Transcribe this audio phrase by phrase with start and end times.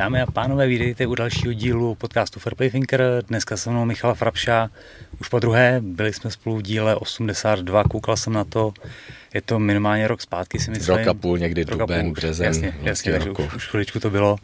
[0.00, 3.02] Dámy a pánové, vítejte u dalšího dílu podcastu Fairplay Thinker.
[3.28, 4.70] Dneska se mnou Michala Frapša.
[5.20, 8.72] Už po druhé, byli jsme spolu v díle 82, koukal jsem na to.
[9.34, 10.96] Je to minimálně rok zpátky, si myslím.
[10.96, 12.46] Rok a půl, někdy duben, březen.
[12.46, 14.36] Jasně, jasně takže už, už chviličku to bylo.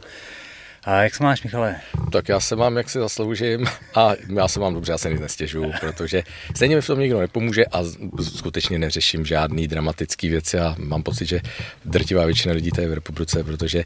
[0.86, 1.76] A jak se máš, Michale?
[2.12, 5.20] Tak já se mám, jak si zasloužím a já se mám dobře, já se nic
[5.20, 6.22] nestěžuju, protože
[6.54, 7.84] stejně mi v tom nikdo nepomůže a
[8.22, 11.40] skutečně neřeším žádný dramatický věci a mám pocit, že
[11.84, 13.84] drtivá většina lidí tady v republice, protože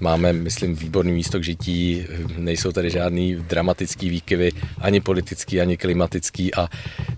[0.00, 6.54] máme, myslím, výborný místo k žití, nejsou tady žádný dramatický výkyvy, ani politický, ani klimatický
[6.54, 6.68] a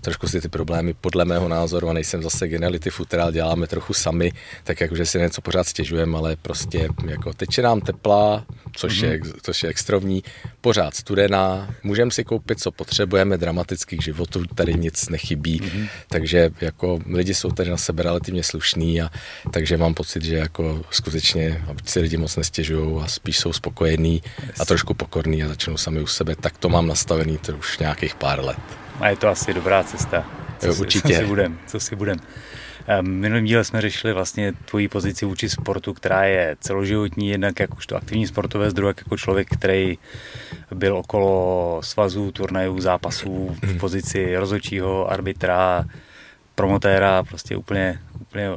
[0.01, 4.31] trošku si ty problémy podle mého názoru, a nejsem zase geniality futerál, děláme trochu sami,
[4.63, 8.45] tak jakože si něco pořád stěžujeme, ale prostě jako teče nám tepla,
[8.75, 9.11] což mm-hmm.
[9.11, 10.23] je což je extrovní,
[10.61, 15.89] pořád studená, můžeme si koupit, co potřebujeme, dramatických životů, tady nic nechybí, mm-hmm.
[16.09, 19.09] takže jako lidi jsou tady na sebe relativně slušní a
[19.51, 24.59] takže mám pocit, že jako skutečně, si lidi moc nestěžují a spíš jsou spokojení yes.
[24.59, 28.15] a trošku pokorní a začnou sami u sebe, tak to mám nastavený to už nějakých
[28.15, 28.57] pár let.
[28.99, 30.25] A je to asi dobrá cesta.
[30.59, 31.13] Co jo, si, určitě.
[31.13, 32.17] Co si budem, co si budem.
[32.87, 37.95] V minulém díle jsme řešili vlastně tvoji pozici vůči sportu, která je celoživotní, jednak jakožto
[37.95, 39.97] aktivní sportovec, druhé jako člověk, který
[40.71, 45.85] byl okolo svazů, turnajů, zápasů v pozici rozhodčího, arbitra,
[46.55, 48.49] promotéra, prostě úplně, úplně...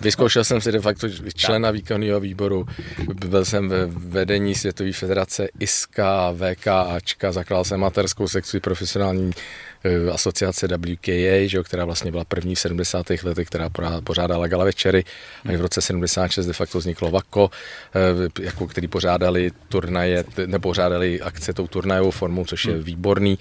[0.00, 2.66] Vyzkoušel jsem si de facto člena výkonného výboru,
[3.14, 9.73] byl jsem ve vedení Světové federace ISKA, VKAčka, zakládal jsem amatérskou sekci profesionální Eh,
[10.12, 13.06] asociace WKA, že, která vlastně byla první v 70.
[13.24, 13.70] letech, která
[14.04, 15.04] pořádala gala večery
[15.48, 17.50] a v roce 76 de facto vzniklo VAKO,
[17.94, 22.82] eh, jako, který pořádali turnaje, nebo pořádali akce tou turnajovou formou, což je hmm.
[22.82, 23.38] výborný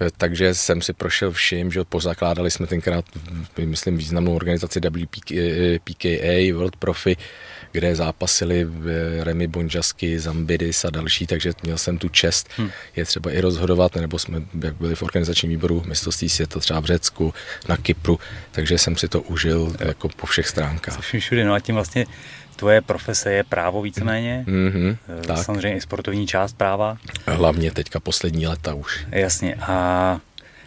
[0.00, 3.04] eh, takže jsem si prošel vším, že pozakládali jsme tenkrát,
[3.58, 7.16] myslím, významnou organizaci WPKA, World Profi,
[7.72, 8.66] kde zápasili
[9.20, 12.70] Remy Bonjasky, Zambidis a další, takže měl jsem tu čest hmm.
[12.96, 16.84] je třeba i rozhodovat, nebo jsme jak byli v organizačním výboru mistrovství světa třeba v
[16.84, 17.34] Řecku,
[17.68, 18.18] na Kypru,
[18.50, 21.00] takže jsem si to užil jako po všech stránkách.
[21.00, 22.06] Vším všude, no a tím vlastně
[22.56, 24.96] tvoje profese je právo víceméně, mm-hmm,
[25.26, 25.44] tak.
[25.44, 26.98] samozřejmě i sportovní část práva.
[27.26, 29.06] Hlavně teďka poslední leta už.
[29.10, 30.18] Jasně a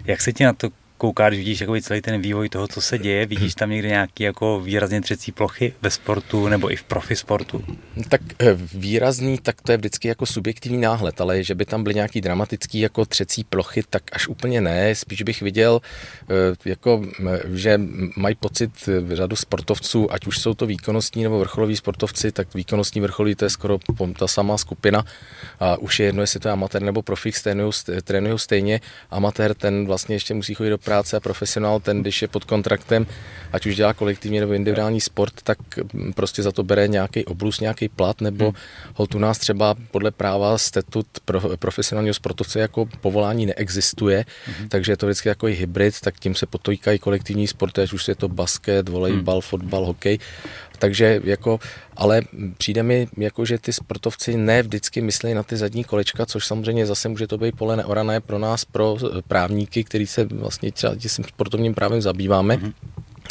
[0.05, 0.69] jak se ti na to
[1.03, 4.59] koukáš, vidíš jakoby celý ten vývoj toho, co se děje, vidíš tam někde nějaký jako
[4.59, 7.63] výrazně třecí plochy ve sportu nebo i v profi sportu?
[8.09, 11.95] Tak eh, výrazný, tak to je vždycky jako subjektivní náhled, ale že by tam byly
[11.95, 14.95] nějaký dramatický jako třecí plochy, tak až úplně ne.
[14.95, 17.03] Spíš bych viděl, eh, jako,
[17.53, 17.79] že
[18.15, 23.01] mají pocit eh, řadu sportovců, ať už jsou to výkonnostní nebo vrcholoví sportovci, tak výkonnostní
[23.01, 23.79] vrcholoví to je skoro
[24.19, 25.05] ta samá skupina.
[25.59, 27.35] A už je jedno, jestli to je amatér nebo profik,
[28.03, 28.81] trénují stejně.
[29.11, 33.07] Amatér ten vlastně ještě musí chodit do práce a profesionál, ten, když je pod kontraktem,
[33.51, 35.57] ať už dělá kolektivní nebo individuální sport, tak
[35.93, 38.53] mm, prostě za to bere nějaký oblus, nějaký plat, nebo hmm.
[38.93, 44.69] hold u nás třeba podle práva statut pro, profesionálního sportovce jako povolání neexistuje, hmm.
[44.69, 48.15] takže je to vždycky jako hybrid, tak tím se potýkají kolektivní sporty, ať už je
[48.15, 49.41] to basket, volejbal, hmm.
[49.41, 50.19] fotbal, hokej
[50.83, 51.59] takže jako,
[51.95, 52.21] ale
[52.57, 56.85] přijde mi, jako, že ty sportovci ne vždycky myslí na ty zadní kolečka, což samozřejmě
[56.85, 61.09] zase může to být pole neorané pro nás, pro právníky, který se vlastně třeba tím
[61.09, 62.55] sportovním právem zabýváme.
[62.55, 62.73] Mm-hmm.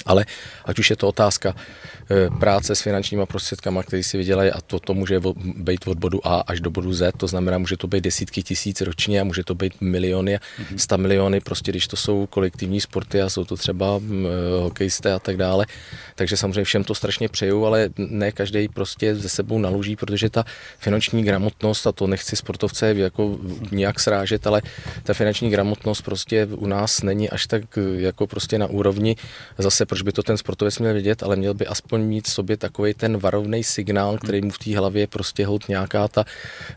[0.06, 0.24] Ale
[0.64, 1.54] ať už je to otázka
[2.40, 5.20] práce s finančníma prostředkama, který si vydělají a to, to může
[5.56, 8.80] být od bodu A až do bodu Z, to znamená, může to být desítky tisíc
[8.80, 10.76] ročně a může to být miliony, mm-hmm.
[10.76, 15.18] sta miliony, prostě když to jsou kolektivní sporty a jsou to třeba e, hokejisté a
[15.18, 15.66] tak dále.
[16.14, 20.44] Takže samozřejmě všem to strašně přeju, ale ne každý prostě ze sebou naloží, protože ta
[20.78, 23.38] finanční gramotnost, a to nechci sportovce jako
[23.70, 24.62] nějak srážet, ale
[25.02, 27.62] ta finanční gramotnost prostě u nás není až tak
[27.96, 29.16] jako prostě na úrovni
[29.58, 32.56] zase proč by to ten sportovec měl vědět, ale měl by aspoň mít v sobě
[32.56, 36.24] takový ten varovný signál, který mu v té hlavě prostě hod nějaká ta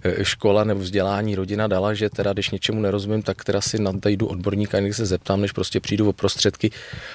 [0.04, 4.28] e, škola nebo vzdělání rodina dala, že teda když něčemu nerozumím, tak teda si nadejdu
[4.28, 6.72] odborníka, někdy se zeptám, než prostě přijdu o prostředky.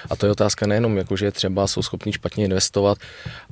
[0.09, 2.97] A to je otázka nejenom, jako že třeba jsou schopní špatně investovat,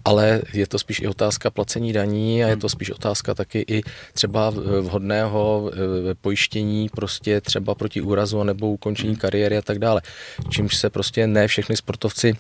[0.06, 3.81] ale je to spíš i otázka placení daní a je to spíš otázka taky i
[4.13, 5.72] třeba vhodného
[6.12, 10.01] e, pojištění prostě třeba proti úrazu nebo ukončení kariéry a tak dále.
[10.50, 12.38] Čímž se prostě ne všechny sportovci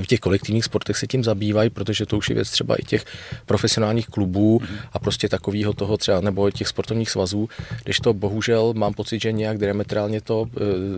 [0.00, 3.04] v těch kolektivních sportech se tím zabývají, protože to už je věc třeba i těch
[3.46, 4.60] profesionálních klubů
[4.92, 7.48] a prostě takového toho třeba, nebo těch sportovních svazů,
[7.84, 10.46] když to bohužel mám pocit, že nějak diametrálně to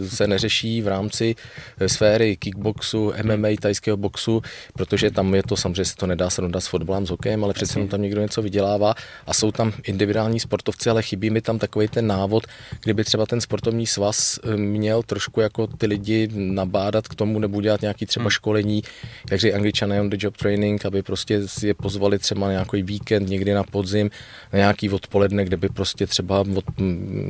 [0.03, 1.35] e, se neřeší v rámci
[1.79, 4.43] e, sféry kickboxu, MMA, tajského boxu,
[4.75, 7.87] protože tam je to samozřejmě se to nedá srovnat s fotbalem, s hokejem, ale přece
[7.87, 8.95] tam někdo něco vydělává
[9.27, 12.47] a jsou tam individuální sportovci, ale chybí mi tam takový ten návod,
[12.83, 17.61] kdyby třeba ten sportovní svaz e, měl trošku jako ty lidi nabádat k tomu nebo
[17.61, 18.31] dělat nějaký třeba hmm.
[18.31, 22.53] školení takzvaný, jak říkají angličané on the job training, aby prostě je pozvali třeba na
[22.53, 24.11] nějaký víkend, někdy na podzim,
[24.53, 26.65] na nějaký odpoledne, kde by prostě třeba, od,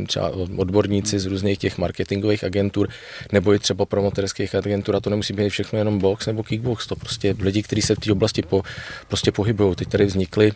[0.07, 2.89] třeba odborníci z různých těch marketingových agentur
[3.33, 6.97] nebo i třeba promoterských agentur, a to nemusí být všechno jenom box nebo kickbox, to
[6.97, 8.63] prostě lidi, kteří se v té oblasti po,
[9.09, 9.75] prostě pohybují.
[9.75, 10.53] Teď tady vznikly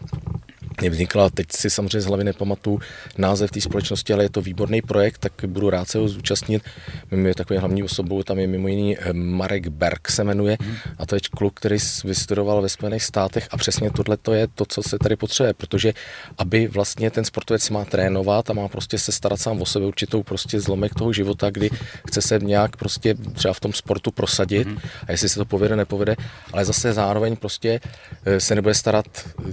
[0.82, 2.80] vznikla, teď si samozřejmě z hlavy nepamatuju
[3.18, 6.62] název té společnosti, ale je to výborný projekt, tak budu rád se ho zúčastnit.
[7.10, 10.56] Mimo je takový hlavní osobou, tam je mimo jiný eh, Marek Berg se jmenuje.
[10.98, 14.64] A to je kluk, který vystudoval ve Spojených státech a přesně tohle to je to,
[14.64, 15.92] co se tady potřebuje, protože
[16.38, 20.22] aby vlastně ten sportovec má trénovat a má prostě se starat sám o sebe určitou
[20.22, 21.70] prostě zlomek toho života, kdy
[22.08, 24.68] chce se nějak prostě třeba v tom sportu prosadit
[25.06, 26.16] a jestli se to povede, nepovede,
[26.52, 27.80] ale zase zároveň prostě
[28.24, 29.06] eh, se nebude starat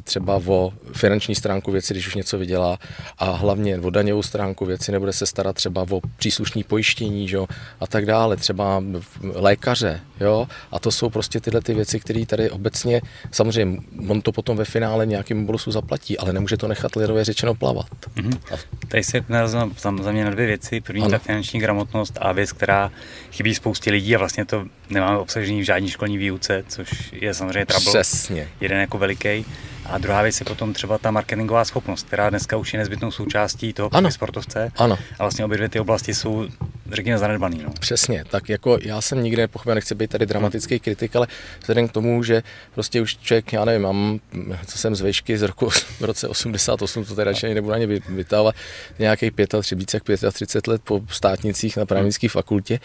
[0.03, 2.77] třeba o finanční stránku věci, když už něco vydělá
[3.17, 7.37] a hlavně o daňovou stránku věci, nebude se starat třeba o příslušní pojištění že?
[7.79, 8.83] a tak dále, třeba
[9.21, 10.01] lékaře.
[10.19, 10.47] Jo?
[10.71, 14.65] A to jsou prostě tyhle ty věci, které tady obecně, samozřejmě on to potom ve
[14.65, 17.87] finále nějakým bonusu zaplatí, ale nemůže to nechat lidově řečeno plavat.
[18.15, 18.39] Mm-hmm.
[18.87, 19.69] Tady se za,
[20.01, 20.81] za mě na dvě věci.
[20.81, 21.11] První ano.
[21.11, 22.91] ta finanční gramotnost a věc, která
[23.31, 27.65] chybí spoustě lidí a vlastně to nemáme obsažený v žádné školní výuce, což je samozřejmě
[27.65, 27.91] trouble.
[27.91, 28.49] Přesně.
[28.61, 29.45] Jeden jako veliký.
[29.85, 33.73] A druhá věc je potom třeba ta marketingová schopnost, která dneska už je nezbytnou součástí
[33.73, 34.11] toho ano.
[34.11, 34.71] sportovce.
[34.77, 34.97] Ano.
[35.19, 36.47] A vlastně obě dvě ty oblasti jsou,
[36.91, 37.61] řekněme, zanedbaný.
[37.63, 37.71] No.
[37.79, 41.27] Přesně, tak jako já jsem nikdy nepochopil, nechci být tady dramatický kritik, ale
[41.59, 42.43] vzhledem k tomu, že
[42.73, 44.19] prostě už člověk, já nevím, mám,
[44.65, 48.55] co jsem z vejšky z roku v roce 88, to teda radši nebudu ani vytávat,
[48.99, 52.79] nějakých 35, více jak 35 let po státnicích na právnické fakultě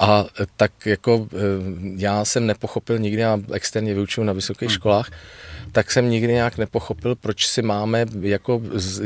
[0.00, 0.26] a
[0.56, 1.36] tak jako eh,
[1.96, 4.74] já jsem nepochopil nikdy, já externě vyučuju na vysokých hmm.
[4.74, 5.10] školách,
[5.72, 8.62] tak jsem nikdy nějak nepochopil, proč si máme jako,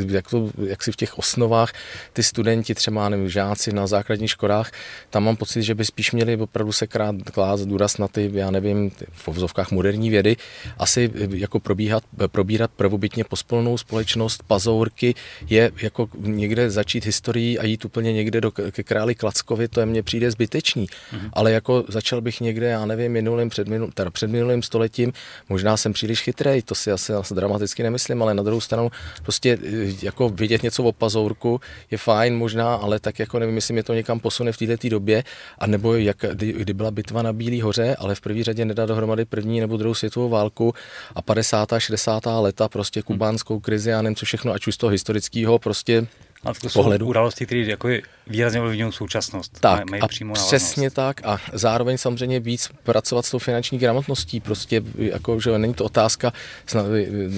[0.06, 1.72] jak, to, jak si v těch osnovách
[2.12, 4.70] ty studenti, třeba nevím, žáci na základních školách,
[5.10, 8.50] tam mám pocit, že by spíš měli opravdu se krát klást důraz na ty, já
[8.50, 10.36] nevím, ty, v vozovkách moderní vědy,
[10.78, 15.14] asi jako probíhat, probírat prvobytně pospolnou společnost, pazourky,
[15.48, 19.86] je jako někde začít historií a jít úplně někde do, ke králi Klackovi, to je
[19.86, 20.83] mně přijde zbytečný.
[20.86, 21.30] Mm-hmm.
[21.32, 25.12] Ale jako začal bych někde, já nevím, minulým, před, minul, teda před minulým stoletím,
[25.48, 28.90] možná jsem příliš chytrý, to si asi, asi dramaticky nemyslím, ale na druhou stranu
[29.22, 31.60] prostě eh, jako vidět něco o pazourku
[31.90, 35.24] je fajn možná, ale tak jako nevím, jestli mě to někam posune v této době,
[35.58, 38.86] a nebo jak, kdy, kdy byla bitva na Bílý hoře, ale v první řadě nedá
[38.86, 40.74] dohromady první nebo druhou světovou válku
[41.14, 41.68] a 50.
[41.78, 42.22] 60.
[42.40, 46.06] leta prostě kubánskou krizi a nevím co všechno, ať už z toho historického prostě
[46.44, 47.06] a to jsou pohledu.
[47.06, 47.88] události, které jako
[48.26, 49.60] výrazně ovlivňují současnost.
[49.60, 51.20] Tak mají a přímo přesně tak.
[51.24, 56.32] A zároveň samozřejmě víc pracovat s tou finanční gramotností, prostě jako, že není to otázka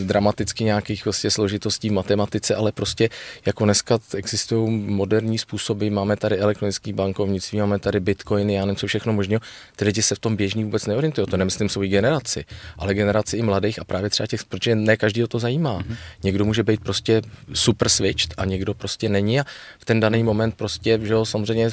[0.04, 3.08] dramaticky nějakých prostě složitostí v matematice, ale prostě
[3.46, 8.86] jako dneska existují moderní způsoby, máme tady elektronický bankovnictví, máme tady bitcoiny, já nevím co
[8.86, 9.40] všechno možného,
[9.76, 12.44] ty lidi se v tom běžní vůbec neorientují, to nemyslím svou generaci,
[12.78, 15.78] ale generaci i mladých a právě třeba těch, protože ne každý to zajímá.
[15.78, 15.96] Mm-hmm.
[16.22, 17.22] Někdo může být prostě
[17.54, 19.40] super switched a někdo prostě není.
[19.40, 19.44] A
[19.78, 21.70] v ten daný moment prostě prostě, že jo, samozřejmě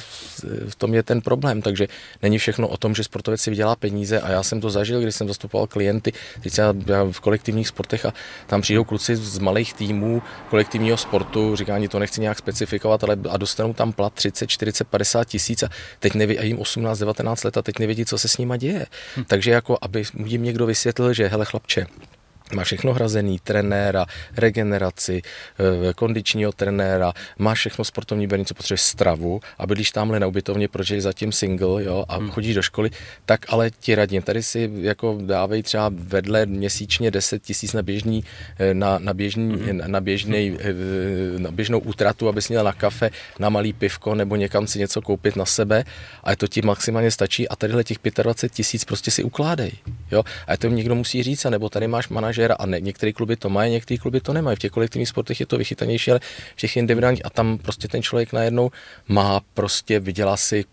[0.68, 1.88] v tom je ten problém, takže
[2.22, 5.14] není všechno o tom, že sportovec si vydělá peníze a já jsem to zažil, když
[5.14, 6.12] jsem zastupoval klienty,
[6.42, 8.12] teď já v kolektivních sportech a
[8.46, 13.16] tam přijdou kluci z malých týmů kolektivního sportu, říká, ani to nechci nějak specifikovat, ale
[13.30, 15.68] a dostanou tam plat 30, 40, 50 tisíc a
[16.00, 18.86] teď neví, a jim 18, 19 let a teď nevědí, co se s nima děje.
[19.16, 19.24] Hm.
[19.26, 21.86] Takže jako, aby jim někdo vysvětlil, že hele chlapče,
[22.52, 29.40] má všechno hrazený, trenéra, regeneraci, eh, kondičního trenéra, má všechno sportovní berní, co potřebuje stravu
[29.58, 32.30] a bydlíš tamhle na ubytovně, protože je zatím single jo, a hmm.
[32.30, 32.90] chodíš do školy,
[33.26, 38.24] tak ale ti radím, tady si jako dávej třeba vedle měsíčně 10 tisíc na běžný,
[38.58, 39.80] eh, na, na, běžný, hmm.
[39.86, 40.74] na, běžný, eh,
[41.38, 45.36] na běžnou útratu, abys měl na kafe, na malý pivko nebo někam si něco koupit
[45.36, 45.84] na sebe
[46.24, 49.72] a to ti maximálně stačí a tadyhle těch 25 tisíc prostě si ukládej.
[50.14, 50.24] Jo?
[50.46, 53.36] A to jim někdo musí říct, nebo tady máš manažer manažera a ne, některé kluby
[53.36, 54.56] to mají, některé kluby to nemají.
[54.56, 56.20] V těch kolektivních sportech je to vychytanější, ale
[56.56, 58.70] v těch individuálních a tam prostě ten člověk najednou
[59.08, 60.64] má prostě, vydělá si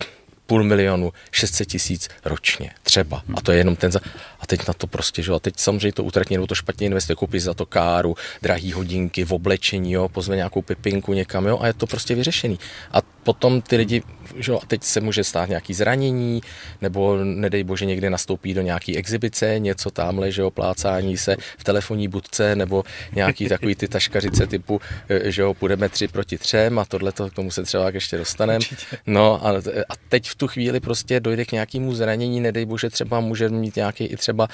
[0.45, 3.23] půl milionu, 600 tisíc ročně, třeba.
[3.35, 3.99] A to je jenom ten za...
[4.39, 7.15] A teď na to prostě, že a teď samozřejmě to utratí, nebo to špatně investuje,
[7.15, 11.67] koupí za to káru, drahý hodinky, v oblečení, jo, pozve nějakou pipinku někam, jo, a
[11.67, 12.59] je to prostě vyřešený.
[12.91, 14.03] A potom ty lidi,
[14.35, 16.41] že a teď se může stát nějaký zranění,
[16.81, 21.63] nebo nedej bože někde nastoupí do nějaký exibice, něco tamhle, že jo, plácání se v
[21.63, 22.83] telefonní budce, nebo
[23.15, 27.33] nějaký takový ty taškařice typu, e, že jo, půjdeme tři proti třem a tohle k
[27.33, 28.65] tomu se třeba ještě dostaneme.
[29.07, 29.51] No a,
[29.89, 33.75] a teď v tu chvíli prostě dojde k nějakému zranění, nedej bože třeba může mít
[33.75, 34.47] nějaký i třeba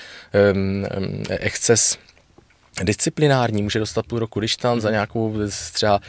[0.53, 1.97] um, um, exces
[2.84, 5.36] disciplinární, může dostat půl roku dištant za nějakou
[5.74, 6.00] třeba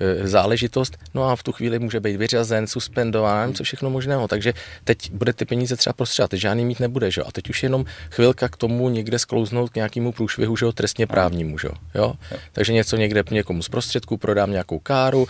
[0.00, 4.28] e, záležitost, no a v tu chvíli může být vyřazen, suspendován, co všechno možného.
[4.28, 4.52] Takže
[4.84, 7.22] teď bude ty peníze třeba prostřát, teď žádný mít nebude, že?
[7.22, 11.06] A teď už jenom chvilka k tomu někde sklouznout k nějakému průšvihu, že jo, trestně
[11.06, 12.14] právnímu, že jo.
[12.52, 15.28] Takže něco někde někomu z prostředků prodám nějakou káru,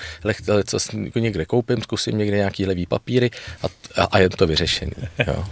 [0.66, 0.78] co
[1.14, 3.30] někde koupím, zkusím někde nějaký levý papíry
[3.62, 3.66] a,
[4.02, 4.92] a, a je to vyřešený.
[5.26, 5.44] Jo.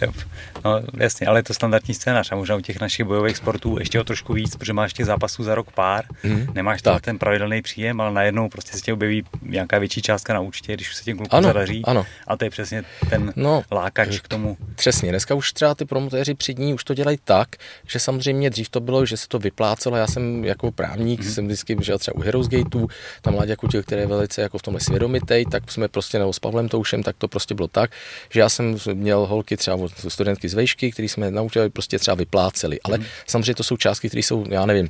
[0.64, 4.00] No jasně, ale je to standardní scénář a možná u těch našich bojových sportů ještě
[4.00, 6.46] o trošku víc, protože máš těch zápasů za rok pár, mm.
[6.54, 7.02] nemáš tak.
[7.02, 10.88] ten pravidelný příjem, ale najednou prostě se tě objeví nějaká větší částka na účtě, když
[10.88, 11.82] už se těm klukům ano, zadaří.
[11.84, 12.06] Ano.
[12.26, 14.56] A to je přesně ten no, lákač k tomu.
[14.74, 17.48] Přesně, dneska už třeba ty promotéři přední už to dělají tak,
[17.86, 19.96] že samozřejmě dřív to bylo, že se to vyplácelo.
[19.96, 21.30] Já jsem jako právník, mm.
[21.30, 22.88] jsem vždycky žil třeba u Heroes Gateu,
[23.22, 26.38] tam mladě jako těch, které velice jako v tomhle svědomitej, tak jsme prostě nebo s
[26.38, 27.90] Pavlem Toušem, tak to prostě bylo tak,
[28.30, 29.78] že já jsem měl holky třeba
[30.08, 32.80] studentky z vejšky, který jsme naučili, prostě třeba vypláceli.
[32.84, 33.04] Ale mm.
[33.26, 34.88] samozřejmě to jsou částky, které jsou, já nevím,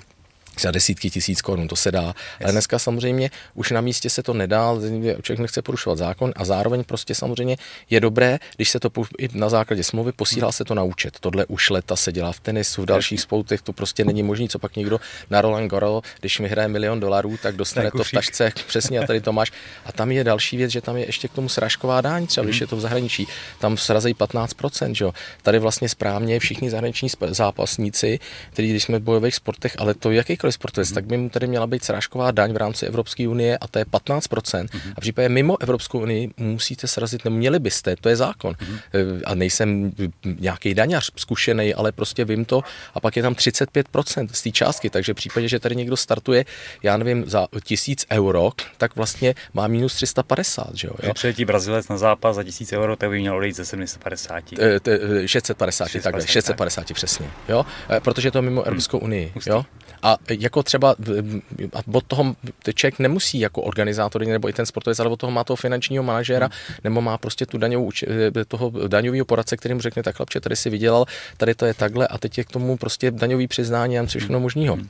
[0.61, 2.02] za desítky tisíc korun, to se dá.
[2.02, 2.14] Yes.
[2.42, 4.75] Ale dneska samozřejmě už na místě se to nedá,
[5.23, 7.56] člověk nechce porušovat zákon a zároveň prostě samozřejmě
[7.90, 11.16] je dobré, když se to i na základě smlouvy posílá se to na účet.
[11.21, 14.59] Tohle už leta se dělá v tenisu, v dalších spoutech, to prostě není možné, co
[14.59, 18.52] pak někdo na Roland Garros, když mi hraje milion dolarů, tak dostane to v tašce,
[18.66, 19.52] přesně a tady to máš.
[19.85, 22.56] A tam je další věc, že tam je ještě k tomu srážková daň, třeba když
[22.56, 22.62] hmm.
[22.62, 23.26] je to v zahraničí,
[23.59, 25.12] tam srazejí 15%, že jo.
[25.42, 28.18] Tady vlastně správně všichni zahraniční zápasníci,
[28.50, 30.94] kteří když jsme v bojových sportech, ale to jaký jakýkoliv sportovec, mm-hmm.
[30.94, 33.84] tak by mu tady měla být srážková daň v rámci Evropské unie a to je
[33.84, 34.66] 15%.
[34.66, 34.92] Mm-hmm.
[34.96, 38.54] A v případě mimo Evropskou unii musíte srazit, neměli byste, to je zákon.
[38.54, 39.20] Mm-hmm.
[39.25, 39.92] A nejsem
[40.25, 42.62] nějaký daňař zkušený, ale prostě vím to.
[42.94, 46.44] A pak je tam 35% z té částky, takže v případě, že tady někdo startuje,
[46.82, 50.94] já nevím, za tisíc euro, tak vlastně má minus 350, že jo?
[51.02, 51.14] jo?
[51.14, 54.44] Přijetí Brazilec na zápas za tisíc euro, tak by měl odejít ze 750.
[55.26, 57.66] 650, 650, takhle, 650 přesně, jo?
[57.90, 59.64] E, protože je to mimo Evropskou unii, jo?
[60.02, 60.94] A jako třeba
[61.92, 62.36] od toho
[62.74, 66.46] člověk nemusí jako organizátor nebo i ten sportovec, ale od toho má toho finančního manažera
[66.46, 66.76] hmm.
[66.84, 70.70] nebo má prostě tu daňovou, eh, toho daňového poradce, kterým řekne, tak chlapče, tady si
[70.70, 71.04] vydělal,
[71.36, 74.42] tady to je takhle a teď je k tomu prostě daňový přiznání a všechno hmm.
[74.42, 74.74] možného.
[74.74, 74.88] Hmm.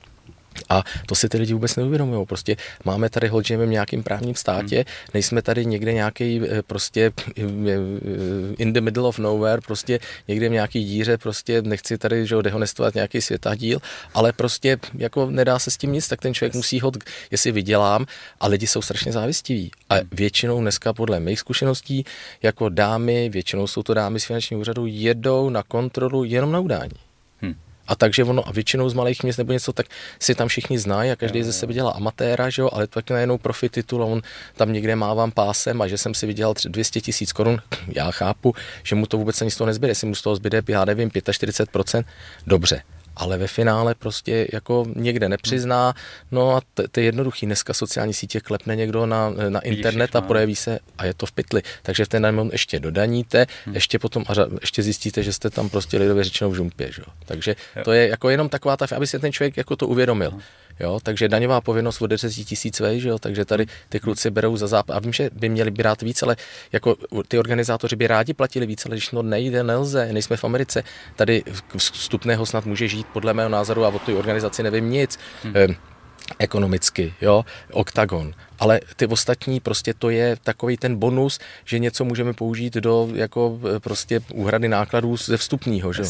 [0.69, 2.27] A to si ty lidi vůbec neuvědomují.
[2.27, 4.85] Prostě máme tady, hold, v nějakém právním státě, hmm.
[5.15, 7.43] nejsme tady někde nějaký eh, prostě eh,
[8.59, 12.95] in the middle of nowhere, prostě někde v nějaký díře, prostě nechci tady že dehonestovat
[12.95, 13.79] nějaký světadíl,
[14.15, 16.97] ale prostě jako nedá se s tím nic, tak ten člověk musí hod,
[17.31, 18.07] jestli vydělám
[18.41, 19.71] a lidi jsou strašně závistiví.
[19.89, 20.09] A hmm.
[20.13, 22.05] většinou dneska podle mých zkušeností
[22.43, 27.12] jako dámy, většinou jsou to dámy z finančního úřadu, jedou na kontrolu jenom na udání.
[27.89, 29.87] A takže ono, a většinou z malých měst nebo něco, tak
[30.21, 33.39] si tam všichni znají a každý ze sebe dělá amatéra, že jo, ale tak najednou
[33.39, 34.23] profi titul a on
[34.57, 37.59] tam někde má vám pásem a že jsem si vydělal 200 tisíc korun,
[37.89, 40.63] já chápu, že mu to vůbec ani z toho nezbyde, jestli mu z toho zbyde,
[40.69, 42.05] já nevím, 45%,
[42.47, 42.83] dobře,
[43.17, 45.95] ale ve finále prostě jako někde nepřizná.
[46.31, 47.47] No a to je jednoduchý.
[47.47, 51.33] Dneska sociální sítě klepne někdo na, na internet a projeví se a je to v
[51.33, 51.63] pytli.
[51.83, 53.75] Takže v ten moment ještě dodaníte, hmm.
[53.75, 56.93] ještě potom a ještě zjistíte, že jste tam prostě lidově řečeno v žumpě.
[56.93, 57.03] Že?
[57.27, 60.31] Takže to je jako jenom taková ta, aby se ten člověk jako to uvědomil.
[60.31, 60.41] Hmm.
[60.81, 64.57] Jo, takže daňová povinnost od 10 tisíc vej, že jo, takže tady ty kluci berou
[64.57, 64.97] za zápas.
[64.97, 66.37] A vím, že by měli brát víc, ale
[66.73, 66.97] jako
[67.29, 70.85] ty organizátoři by rádi platili víc, ale když no nejde, nelze, nejsme v Americe.
[71.17, 71.43] Tady
[71.77, 75.19] vstupného snad může žít podle mého názoru a o té organizaci nevím nic.
[75.43, 75.53] Hmm.
[75.57, 75.77] Ehm,
[76.39, 78.35] ekonomicky, jo, oktagon.
[78.59, 83.61] Ale ty ostatní, prostě to je takový ten bonus, že něco můžeme použít do jako
[83.77, 86.03] e, prostě úhrady nákladů ze vstupního, že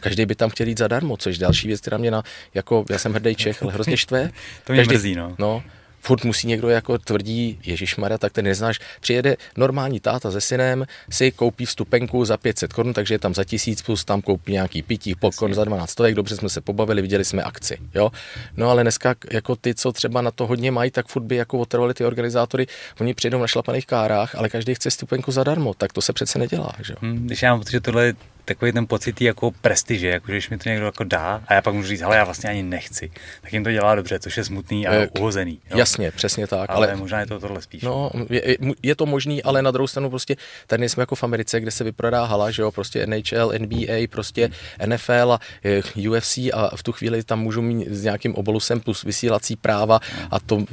[0.00, 2.22] Každý by tam chtěl jít zadarmo, což další věc, která mě na,
[2.54, 4.30] jako já jsem hrdý Čech, ale hrozně štve.
[4.64, 5.34] to mě Každý, mrzí, no.
[5.38, 5.62] no
[6.00, 8.80] furt musí někdo jako tvrdí, Ježíš Mara, tak ten neznáš.
[9.00, 13.44] Přijede normální táta se synem, si koupí vstupenku za 500 korun, takže je tam za
[13.44, 17.24] tisíc plus tam koupí nějaký pití, popcorn za 12 stovek, dobře jsme se pobavili, viděli
[17.24, 18.10] jsme akci, jo.
[18.56, 21.58] No ale dneska jako ty, co třeba na to hodně mají, tak furt by jako
[21.58, 22.66] otrvali ty organizátory,
[23.00, 26.72] oni přijdou na šlapaných kárách, ale každý chce stupenku zadarmo, tak to se přece nedělá,
[26.82, 26.94] že?
[27.00, 28.14] Hmm, když já mám pocit, že tohle je
[28.44, 31.74] takový ten pocit jako prestiže, jako když mi to někdo jako dá a já pak
[31.74, 34.86] můžu říct, ale já vlastně ani nechci, tak jim to dělá dobře, což je smutný
[34.86, 35.60] a uhozený.
[35.70, 35.76] Jo?
[35.90, 36.70] Jasně, přesně tak.
[36.70, 37.82] Ale, ale možná je to tohle spíš.
[37.82, 41.60] No, je, je, to možný, ale na druhou stranu prostě tady jsme jako v Americe,
[41.60, 44.50] kde se vyprodá hala, že jo, prostě NHL, NBA, prostě
[44.86, 49.04] NFL a e, UFC a v tu chvíli tam můžu mít s nějakým obolusem plus
[49.04, 50.64] vysílací práva a to,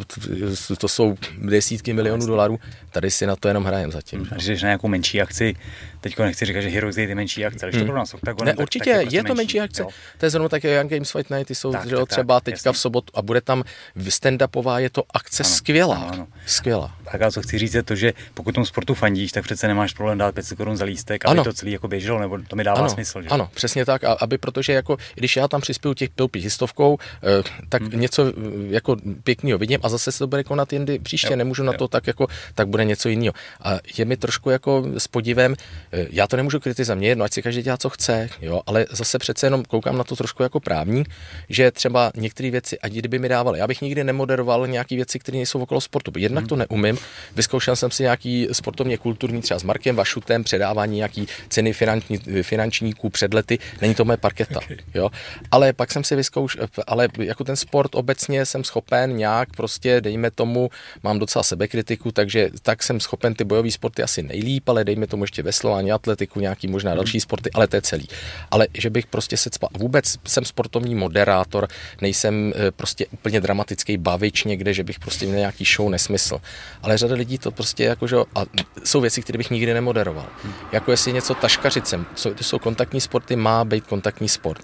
[0.78, 2.60] to, jsou desítky milionů no, dolarů.
[2.92, 4.28] Tady si na to jenom hrajem zatím.
[4.36, 5.56] Když na nějakou menší akci,
[6.02, 7.78] teď nechci říkat, že Heroes je menší akce, akce.
[7.78, 8.06] Když to hmm.
[8.06, 9.82] s oktagonem, ne, určitě, tak, tak je, je to menší akce.
[9.82, 9.90] Jo.
[10.18, 12.44] To je zrovna také Young Games Fight Night, ty jsou tak, že tak, třeba tak,
[12.44, 12.78] teďka jasný.
[12.78, 13.64] v sobotu a bude tam
[13.98, 15.96] stand-upová, je to akce ano, skvělá.
[15.96, 16.28] Ano, ano.
[16.46, 16.96] Skvělá.
[17.12, 19.94] Tak a co chci říct je to, že pokud tom sportu fandíš, tak přece nemáš
[19.94, 21.44] problém dát 500 korun za lístek, aby ano.
[21.44, 23.22] to celý jako běželo, nebo to mi dává ano, smysl.
[23.22, 23.30] Že?
[23.30, 27.44] Ano, přesně tak, a aby protože jako, když já tam přispěju těch pil pětistovkou, eh,
[27.70, 28.02] tak hmm.
[28.02, 28.32] něco eh,
[28.70, 31.66] jako pěkného vidím a zase se to bude konat jindy příště, jo, nemůžu jo.
[31.66, 33.34] na to tak jako, tak bude něco jiného.
[33.62, 35.56] A je mi trošku jako s podivem,
[35.92, 38.86] eh, já to nemůžu kritizovat, mě jedno, ať si každý dělá, co chce, jo, ale
[38.92, 41.04] zase přece jenom koukám na to trošku jako právní,
[41.50, 45.36] že třeba některé věci, ať kdyby mi dávali, já bych nikdy nemoderoval nějaké věci, které
[45.36, 46.12] nejsou okolo sportu.
[46.18, 46.50] Jednak hmm.
[46.50, 46.98] to neumím,
[47.36, 53.10] vyzkoušel jsem si nějaký sportovně kulturní třeba s Markem Vašutem, předávání nějaký ceny finanční, finančníků
[53.10, 54.78] před lety, není to moje parketa, okay.
[54.94, 55.10] jo.
[55.52, 60.32] Ale pak jsem si vyzkoušel, ale jako ten sport obecně jsem schopen nějak prostě, dejme
[60.32, 60.70] tomu,
[61.04, 65.24] mám docela sebekritiku, takže tak jsem schopen ty bojové sporty asi nejlíp, ale dejme tomu
[65.24, 66.98] ještě veslování, atletiku, nějaký možná hmm.
[66.98, 68.08] další sporty, ale to je celý.
[68.52, 71.68] Ale že bych prostě se cpal, vůbec jsem sportovní moderátor,
[72.02, 76.42] nejsem eh, prostě úplně dramatický bavič někde, že bych prostě měl nějaký show nesmysl.
[76.82, 78.46] Ale řada lidí to prostě jako, že, a
[78.84, 80.26] jsou věci, které bych nikdy nemoderoval.
[80.72, 84.62] Jako jestli něco taškařicem, co, to jsou kontaktní sporty, má být kontaktní sport.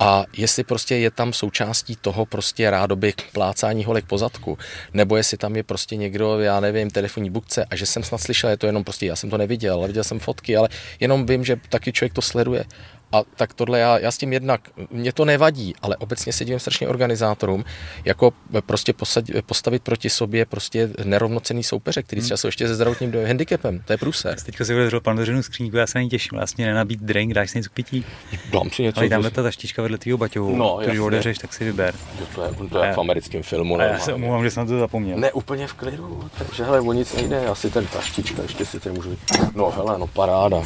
[0.00, 4.58] A jestli prostě je tam součástí toho prostě rádoby plácání holek po zadku,
[4.94, 8.50] nebo jestli tam je prostě někdo, já nevím, telefonní bukce a že jsem snad slyšel,
[8.50, 10.68] je to jenom prostě, já jsem to neviděl, ale viděl jsem fotky, ale
[11.00, 12.64] jenom vím, že taky člověk to sleduje
[13.12, 14.60] a tak tohle já, já s tím jednak,
[14.90, 17.64] mě to nevadí, ale obecně se divím strašně organizátorům,
[18.04, 18.32] jako
[18.66, 23.80] prostě posadit, postavit proti sobě prostě nerovnocený soupeře, který třeba jsou ještě se zdravotním handicapem,
[23.84, 24.40] to je průser.
[24.40, 27.58] Teďka si otevřel pandořinu skříňku, já se na ní těším, vlastně nenabít drink, dáš si
[27.58, 28.04] něco k pití.
[28.52, 29.00] Dám si něco.
[29.00, 31.94] Ale tam ta taštička vedle tvýho baťohu, no, když odevřeš, tak si vyber.
[32.34, 33.80] To je, to je v americkém filmu.
[33.80, 35.18] A já se omlouvám, že jsem to zapomněl.
[35.18, 38.80] Ne, úplně v klidu, takže hele, o nic nejde, já si ten taštička ještě si
[38.80, 39.16] tady můžu...
[39.54, 40.62] No hele, no paráda.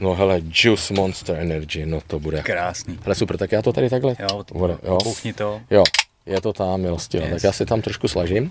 [0.00, 2.42] No hele, Juice Monster Energy, no to bude.
[2.42, 2.98] Krásný.
[3.04, 4.16] Ale super, tak já to tady takhle.
[4.18, 4.98] Jo, to bude, jo.
[5.34, 5.60] To.
[5.70, 5.84] Jo,
[6.26, 7.18] je to tam, milosti.
[7.18, 7.30] Yes.
[7.30, 8.50] Tak já si tam trošku slažím.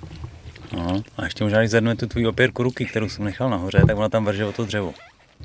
[0.74, 4.10] No, a ještě možná, když tu tvůj opěrku ruky, kterou jsem nechal nahoře, tak ona
[4.10, 4.93] tam vrže o to dřevo.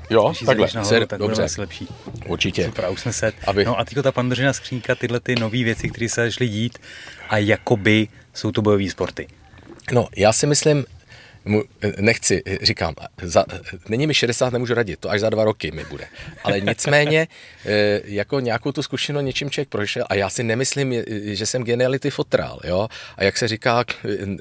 [0.09, 1.43] Jo, když takhle, nahoru, Ser, tak dobře.
[1.43, 1.87] asi lepší.
[2.27, 2.65] Určitě.
[2.65, 3.35] Super, už jsme set.
[3.47, 3.65] Aby...
[3.65, 6.77] No a tyko ta pandořina skřínka, tyhle ty nové věci, které se začaly dít
[7.29, 9.27] a jakoby jsou to bojové sporty.
[9.91, 10.85] No, já si myslím,
[11.47, 11.63] mu,
[11.99, 13.45] nechci, říkám, za,
[13.89, 16.07] není mi 60, nemůžu radit, to až za dva roky mi bude.
[16.43, 17.27] Ale nicméně,
[17.65, 22.09] eh, jako nějakou tu zkušenost něčím člověk prošel a já si nemyslím, že jsem geniality
[22.09, 22.87] fotrál, jo.
[23.17, 23.85] A jak se říká,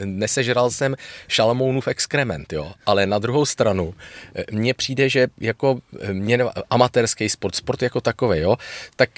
[0.05, 0.97] nesežral jsem
[1.29, 2.73] Šalamounův exkrement, jo.
[2.87, 3.95] Ale na druhou stranu,
[4.35, 6.39] eh, mně přijde, že jako eh, mě,
[6.71, 8.57] amatérský sport, sport jako takový, jo,
[8.97, 9.11] tak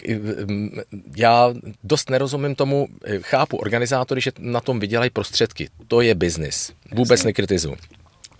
[1.16, 2.88] já dost nerozumím tomu,
[3.20, 5.68] chápu organizátory, že na tom vydělají prostředky.
[5.88, 6.72] To je biznis.
[6.92, 7.76] Vůbec nekritizuju.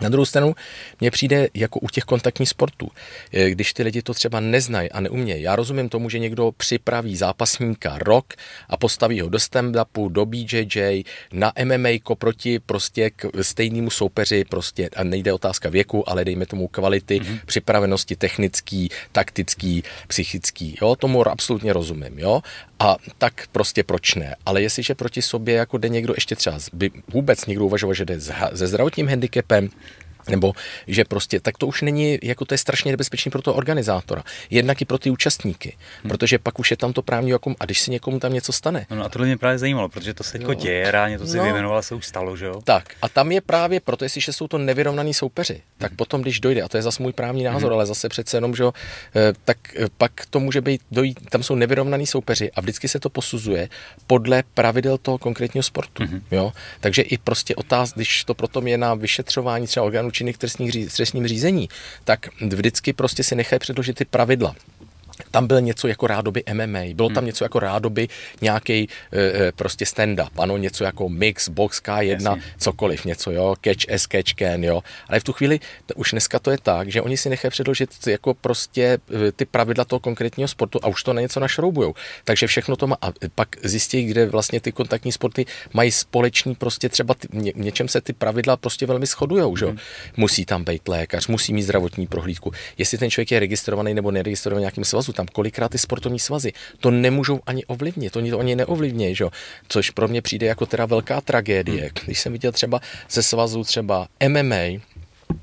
[0.01, 0.55] Na druhou stranu
[0.99, 2.89] mně přijde jako u těch kontaktních sportů,
[3.33, 5.43] eh, když ty lidi to třeba neznají a neumějí.
[5.43, 8.33] Já rozumím tomu, že někdo připraví zápasníka rok
[8.69, 14.89] a postaví ho do stand-upu, do BJJ, na MMA proti prostě k stejnému soupeři, prostě
[14.95, 17.39] a nejde otázka věku, ale dejme tomu kvality, mm-hmm.
[17.45, 20.77] připravenosti technický, taktický, psychický.
[20.81, 22.19] Jo, tomu absolutně rozumím.
[22.19, 22.41] Jo?
[22.79, 24.35] A tak prostě proč ne?
[24.45, 28.21] Ale jestliže proti sobě jako jde někdo ještě třeba, by vůbec někdo uvažoval, že jde
[28.55, 29.69] se zdravotním handicapem,
[30.29, 30.53] nebo
[30.87, 34.23] že prostě, tak to už není, jako to je strašně nebezpečný pro toho organizátora.
[34.49, 36.09] Jednak i pro ty účastníky, hmm.
[36.09, 38.85] protože pak už je tam to právní jako, a když si někomu tam něco stane.
[38.89, 41.37] No, no a tohle mě právě zajímalo, protože to se jako děje, reálně to si
[41.37, 42.61] no, vyjmenoval, se už stalo, že jo?
[42.63, 45.97] Tak a tam je právě proto, jestliže jsou to nevyrovnaný soupeři, tak hmm.
[45.97, 47.73] potom, když dojde, a to je zase můj právní názor, hmm.
[47.73, 48.73] ale zase přece jenom, že jo,
[49.15, 52.99] eh, tak eh, pak to může být, dojít, tam jsou nevyrovnaný soupeři a vždycky se
[52.99, 53.69] to posuzuje
[54.07, 56.03] podle pravidel toho konkrétního sportu.
[56.03, 56.21] Hmm.
[56.31, 56.51] Jo?
[56.79, 61.27] Takže i prostě otáz, když to potom je na vyšetřování třeba orgánů činných trestních, trestním
[61.27, 61.69] řízení,
[62.03, 64.55] tak vždycky prostě si nechají předložit ty pravidla
[65.31, 67.25] tam byl něco jako rádoby MMA, bylo tam hmm.
[67.25, 68.07] něco jako rádoby
[68.41, 72.43] nějaký e, prostě stand-up, ano, něco jako mix, box K1, Jasně.
[72.57, 74.81] cokoliv, něco, jo, catch S, catch can, jo.
[75.07, 78.07] Ale v tu chvíli, to, už dneska to je tak, že oni si nechají předložit
[78.07, 81.93] jako prostě e, ty pravidla toho konkrétního sportu a už to na něco našroubujou.
[82.23, 86.89] Takže všechno to má, a pak zjistí, kde vlastně ty kontaktní sporty mají společný prostě
[86.89, 89.71] třeba ty, ně, něčem se ty pravidla prostě velmi shodujou, že jo.
[89.71, 89.79] Hmm.
[90.17, 92.51] Musí tam být lékař, musí mít zdravotní prohlídku.
[92.77, 96.91] Jestli ten člověk je registrovaný nebo neregistrovaný nějakým svazu, tam kolikrát ty sportovní svazy to
[96.91, 99.25] nemůžou ani ovlivnit, oni to ani neovlivnějí, že?
[99.67, 101.81] což pro mě přijde jako teda velká tragédie.
[101.81, 102.05] Hmm.
[102.05, 104.79] Když jsem viděl třeba ze svazu třeba MMA,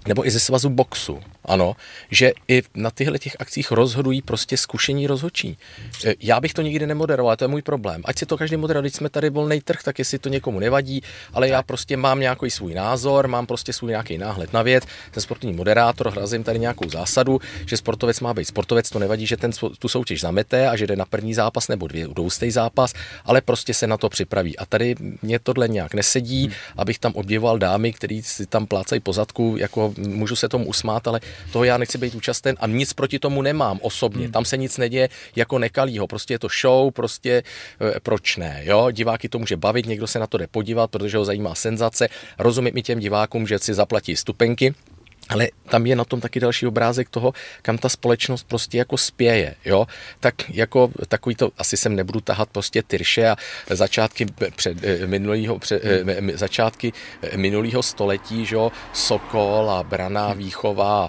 [0.06, 1.76] nebo i ze svazu boxu, ano,
[2.10, 5.58] že i na tyhle těch akcích rozhodují prostě zkušení rozhodčí.
[6.04, 8.02] E, já bych to nikdy nemoderoval, to je můj problém.
[8.04, 11.02] Ať si to každý moderuje, když jsme tady volný trh, tak jestli to někomu nevadí,
[11.32, 15.22] ale já prostě mám nějaký svůj názor, mám prostě svůj nějaký náhled na věc, jsem
[15.22, 19.50] sportovní moderátor, hrazím tady nějakou zásadu, že sportovec má být sportovec, to nevadí, že ten
[19.78, 22.92] tu soutěž zamete a že jde na první zápas nebo dvě dvoustej zápas,
[23.24, 24.58] ale prostě se na to připraví.
[24.58, 26.54] A tady mě tohle nějak nesedí, hmm.
[26.76, 31.20] abych tam obdivoval dámy, který si tam plácají pozadku, jako můžu se tomu usmát, ale
[31.52, 34.24] toho já nechci být účasten a nic proti tomu nemám osobně.
[34.24, 34.32] Hmm.
[34.32, 36.06] Tam se nic neděje jako nekalýho.
[36.06, 37.42] Prostě je to show, prostě
[37.96, 38.60] e, proč ne.
[38.64, 38.90] Jo?
[38.90, 42.08] Diváky to může bavit, někdo se na to jde podívat, protože ho zajímá senzace.
[42.38, 44.74] Rozumím i těm divákům, že si zaplatí stupenky,
[45.28, 49.54] ale tam je na tom taky další obrázek toho, kam ta společnost prostě jako spěje,
[49.64, 49.86] jo.
[50.20, 53.36] Tak jako takový to, asi sem nebudu tahat prostě Tyrše a
[53.70, 58.56] začátky před, eh, minulýho, před, eh, začátky eh, minulého století, že
[58.92, 61.08] Sokol a Braná výchova,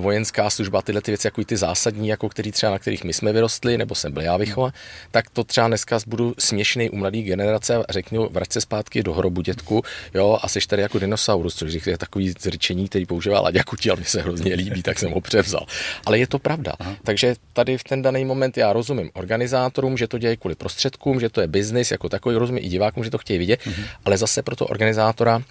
[0.00, 3.32] vojenská služba, tyhle ty věci, jako ty zásadní, jako který třeba na kterých my jsme
[3.32, 4.72] vyrostli, nebo jsem byl já výchova,
[5.10, 9.14] tak to třeba dneska budu směšný u mladé generace a řeknu, vrať se zpátky do
[9.14, 9.82] hrobu dětku,
[10.14, 14.04] jo, a seš tady jako dinosaurus, což je takový zřečení, který používá a Jakutil mi
[14.04, 15.66] se hrozně líbí, tak jsem ho převzal.
[16.06, 16.72] Ale je to pravda.
[16.78, 16.96] Aha.
[17.04, 21.28] Takže tady v ten daný moment já rozumím organizátorům, že to dělají kvůli prostředkům, že
[21.28, 23.84] to je biznis jako takový, rozumím i divákům, že to chtějí vidět, mhm.
[24.04, 25.42] ale zase pro to organizátora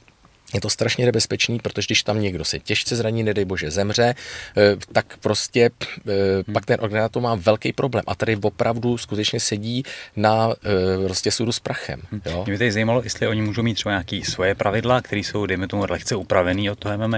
[0.56, 4.16] je to strašně nebezpečný, protože když tam někdo se těžce zraní, nedej bože zemře,
[4.58, 5.70] eh, tak prostě
[6.06, 6.54] hmm.
[6.54, 8.04] pak ten organizátor má velký problém.
[8.08, 9.84] A tady opravdu skutečně sedí
[10.16, 12.02] na eh, prostě sudu s prachem.
[12.12, 12.22] Hmm.
[12.26, 12.44] Jo?
[12.46, 15.68] Mě by tady zajímalo, jestli oni můžou mít třeba nějaké svoje pravidla, které jsou, dejme
[15.68, 17.18] tomu, lehce upravený od toho MMA,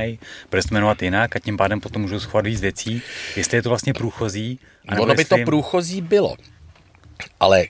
[0.50, 3.02] bude se jmenovat jinak a tím pádem potom můžou schovat víc věcí.
[3.36, 4.60] Jestli je to vlastně průchozí.
[5.00, 6.36] Ono by to průchozí bylo.
[7.40, 7.66] Ale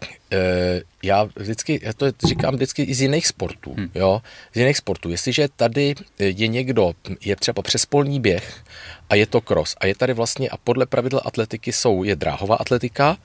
[1.03, 3.89] já vždycky, já to říkám vždycky i z jiných sportů, hmm.
[3.95, 4.21] jo,
[4.53, 5.09] z jiných sportů.
[5.09, 8.63] Jestliže tady je někdo, je třeba přespolní běh
[9.09, 12.55] a je to cross a je tady vlastně a podle pravidel atletiky jsou, je dráhová
[12.55, 13.17] atletika,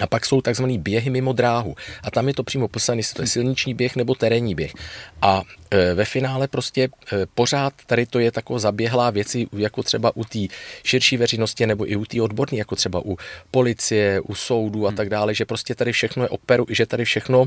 [0.00, 1.76] a pak jsou takzvané běhy mimo dráhu.
[2.02, 4.72] A tam je to přímo popsané, jestli to je silniční běh nebo terénní běh.
[5.22, 6.88] A e, ve finále prostě e,
[7.34, 10.38] pořád tady to je taková zaběhlá věci, jako třeba u té
[10.84, 13.16] širší veřejnosti nebo i u té odborní, jako třeba u
[13.50, 14.96] policie, u soudu a hmm.
[14.96, 17.46] tak dále, že prostě tady všechno je operu, že tady všechno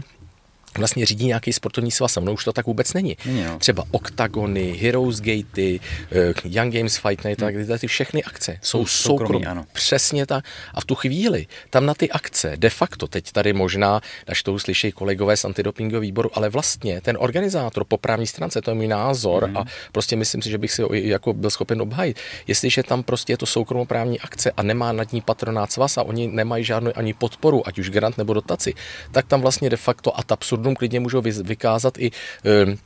[0.77, 3.17] vlastně řídí nějaký sportovní svaz a mnou už to tak vůbec není.
[3.25, 3.59] No.
[3.59, 7.67] Třeba Octagony, Heroes Gatey, uh, Young Games Fight Night, hmm.
[7.67, 9.45] tak ty všechny akce jsou soukromí.
[9.73, 10.45] Přesně tak.
[10.73, 14.53] A v tu chvíli tam na ty akce de facto, teď tady možná, až to
[14.53, 18.87] uslyší kolegové z antidopingového výboru, ale vlastně ten organizátor po právní stránce, to je můj
[18.87, 19.57] názor hmm.
[19.57, 22.19] a prostě myslím si, že bych si ho jako byl schopen obhajit.
[22.47, 26.27] Jestliže tam prostě je to soukromoprávní akce a nemá nad ní patronát svaz a oni
[26.27, 28.73] nemají žádnou ani podporu, ať už grant nebo dotaci,
[29.11, 32.11] tak tam vlastně de facto a absurdum Nordum klidně můžou vykázat i
[32.45, 32.77] eh,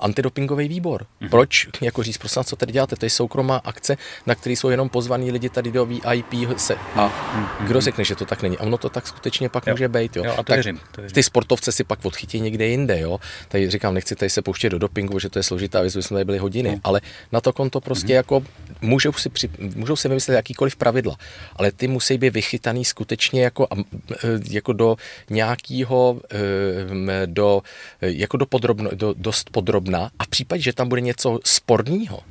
[0.00, 1.02] antidopingový výbor.
[1.02, 1.30] Mm-hmm.
[1.30, 2.96] Proč, jako říct, prosím co tady děláte?
[2.96, 3.96] To je soukromá akce,
[4.26, 6.74] na který jsou jenom pozvaní lidi tady do VIP se.
[6.74, 7.66] A mm-hmm.
[7.66, 8.58] kdo řekne, že to tak není?
[8.58, 9.72] A ono to tak skutečně pak jo.
[9.72, 10.16] může být.
[10.16, 10.24] Jo.
[10.24, 11.14] Jo, a to tak věřím, to věřím.
[11.14, 13.00] Ty sportovce si pak odchytí někde jinde.
[13.00, 13.20] Jo.
[13.48, 16.24] Tady říkám, nechci tady se pouštět do dopingu, že to je složitá věc, jsme tady
[16.24, 16.80] byli hodiny, no.
[16.84, 17.00] ale
[17.32, 18.16] na to konto prostě mm-hmm.
[18.16, 18.42] jako
[18.80, 21.16] můžou si, při, můžou si vymyslet jakýkoliv pravidla,
[21.56, 23.66] ale ty musí být vychytaný skutečně jako,
[24.50, 24.96] jako do
[25.30, 26.20] nějakého,
[27.26, 27.62] do,
[28.00, 30.10] jako do podrobno, do, dost podrobná.
[30.18, 32.22] A v případě, že tam bude něco sporného,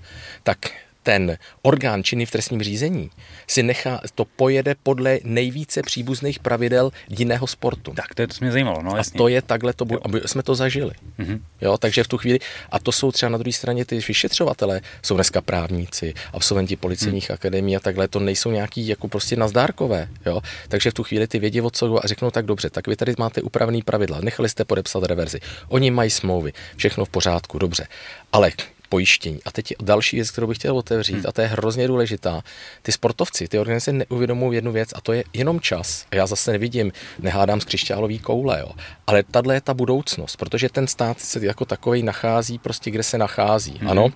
[0.44, 0.72] tak
[1.06, 3.10] ten orgán činný v trestním řízení
[3.48, 7.94] si nechá, to pojede podle nejvíce příbuzných pravidel jiného sportu.
[7.94, 8.82] Tak to, je, to mě zajímalo.
[8.82, 9.18] No, jasně.
[9.18, 10.92] A to je takhle, to, aby jsme to zažili.
[11.20, 11.40] Mm-hmm.
[11.62, 12.40] Jo, takže v tu chvíli,
[12.72, 17.34] a to jsou třeba na druhé straně ty vyšetřovatele, jsou dneska právníci, absolventi policejních mm.
[17.34, 20.08] akademií a takhle, to nejsou nějaký jako prostě nazdárkové.
[20.26, 20.42] Jo?
[20.68, 23.14] Takže v tu chvíli ty vědí, o co a řeknou tak dobře, tak vy tady
[23.18, 27.88] máte upravený pravidla, nechali jste podepsat reverzi, oni mají smlouvy, všechno v pořádku, dobře.
[28.32, 28.52] Ale
[28.86, 29.40] pojištění.
[29.46, 31.26] A teď další věc, kterou bych chtěl otevřít, hmm.
[31.28, 32.42] a to je hrozně důležitá.
[32.82, 36.06] Ty sportovci, ty organizace neuvědomují jednu věc, a to je jenom čas.
[36.12, 38.72] A já zase nevidím, nehádám z křišťálový koule, jo.
[39.08, 43.18] ale tahle je ta budoucnost, protože ten stát se jako takový nachází prostě, kde se
[43.18, 43.78] nachází.
[43.80, 43.90] Hmm.
[43.90, 44.10] Ano,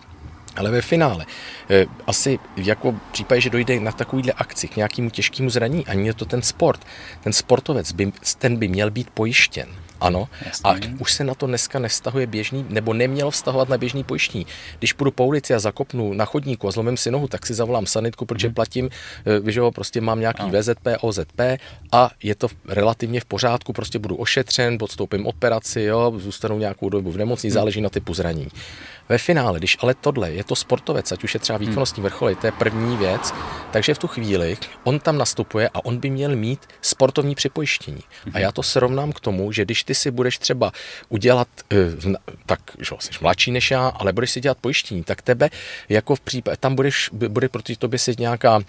[0.56, 1.26] ale ve finále,
[1.70, 6.08] eh, asi jako v případě, že dojde na takovýhle akci k nějakému těžkému zraní, ani
[6.08, 6.86] je to ten sport,
[7.24, 9.70] ten sportovec, by, ten by měl být pojištěn.
[10.02, 10.30] Ano.
[10.46, 10.70] Jasně.
[10.70, 14.46] A už se na to dneska nevztahuje běžný, nebo neměl vztahovat na běžný pojištění.
[14.80, 17.86] Když půjdu po ulici a zakopnu na chodníku a zlomím si nohu, tak si zavolám
[17.86, 18.56] sanitku, protože hmm.
[18.56, 18.90] platím,
[19.48, 20.50] eh, že ho prostě mám nějaký no.
[20.60, 21.42] VZP, OZP
[21.92, 27.12] a je to relativně v pořádku, prostě budu ošetřen, podstoupím operaci, jo, zůstanu nějakou dobu
[27.12, 27.54] v nemocnici, hmm.
[27.54, 28.52] záleží na typu zranění.
[29.10, 31.68] Ve finále, když ale tohle je to sportovec, ať už je třeba hmm.
[31.68, 33.34] výkonnostní vrcholy, to je první věc,
[33.72, 38.02] takže v tu chvíli on tam nastupuje a on by měl mít sportovní připojištění.
[38.34, 40.72] A já to srovnám k tomu, že když ty si budeš třeba
[41.10, 41.76] udělat, eh,
[42.46, 45.50] tak, že jsi mladší než já, ale budeš si dělat pojištění, tak tebe
[45.90, 48.60] jako v případě, tam budeš, bude proti tobě si nějaká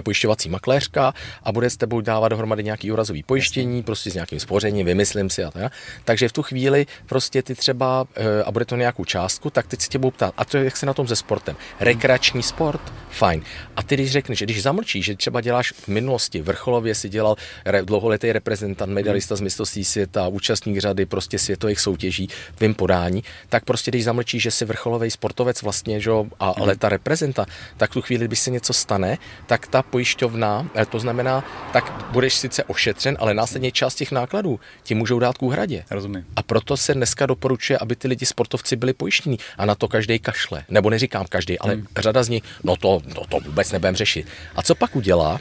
[0.00, 3.82] pojišťovací makléřka a bude s tebou dávat dohromady nějaký úrazový pojištění, Jasně.
[3.82, 5.72] prostě s nějakým spořením, vymyslím si a tak.
[6.04, 9.80] Takže v tu chvíli prostě ty třeba, eh, a bude to nějakou částku, tak teď
[9.80, 11.56] se tě budou ptát, a to je jak se na tom se sportem.
[11.80, 13.42] Rekreační sport, fajn.
[13.76, 17.36] A ty když řekneš, že když zamlčíš, že třeba děláš v minulosti, vrcholově si dělal
[17.64, 23.24] re, dlouholetý reprezentant, medalista z mistrovství světa, účastník řady prostě světových soutěží v tvým podání,
[23.48, 26.68] tak prostě když zamlčíš, že jsi vrcholový sportovec vlastně, že, a hmm.
[26.68, 30.98] leta reprezenta, tak v tu chvíli, když se něco stane, tak ta pojišťovna, eh, to
[30.98, 35.84] znamená, tak budeš sice ošetřen, ale následně část těch nákladů ti můžou dát k úhradě.
[35.90, 36.24] Rozumím.
[36.36, 39.38] A proto se dneska doporučuje, aby ty lidi sportovci byli pojištění.
[39.58, 40.64] A na to každý kašle.
[40.68, 41.86] Nebo neříkám každý, ale hmm.
[41.98, 44.26] řada z nich, no to, no to vůbec nebudem řešit.
[44.56, 45.40] A co pak udělá?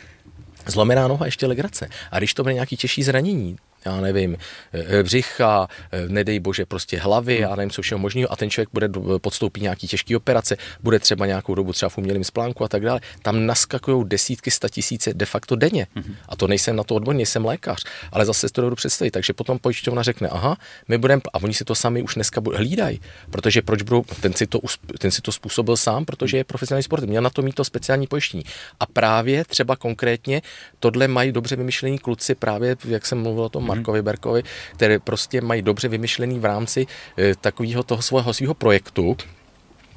[0.65, 1.89] Zlomená noha ještě legrace.
[2.11, 4.37] A když to bude nějaký těžší zranění, já nevím,
[4.73, 7.43] eh, břicha, eh, nedej bože, prostě hlavy, hmm.
[7.43, 11.25] já nevím, co všeho možného, a ten člověk bude podstoupit nějaký těžký operace, bude třeba
[11.25, 12.99] nějakou dobu třeba v umělém splánku a tak dále.
[13.21, 15.87] Tam naskakují desítky, sta tisíce de facto denně.
[15.95, 16.15] Hmm.
[16.29, 19.11] A to nejsem na to odborný, jsem lékař, ale zase si to dovedu představit.
[19.11, 23.01] Takže potom pojišťovna řekne, aha, my budeme, a oni si to sami už dneska hlídají,
[23.29, 24.59] protože proč budou, ten si, to,
[24.99, 28.07] ten si to způsobil sám, protože je profesionální sport, měl na to mít to speciální
[28.07, 28.43] pojištění.
[28.79, 30.41] A právě třeba konkrétně
[30.79, 33.70] tohle mají dobře vymyšlení kluci, právě jak jsem mluvil o tom.
[33.75, 39.17] Markovi Berkovi, které prostě mají dobře vymyšlený v rámci eh, takového toho svého svého projektu,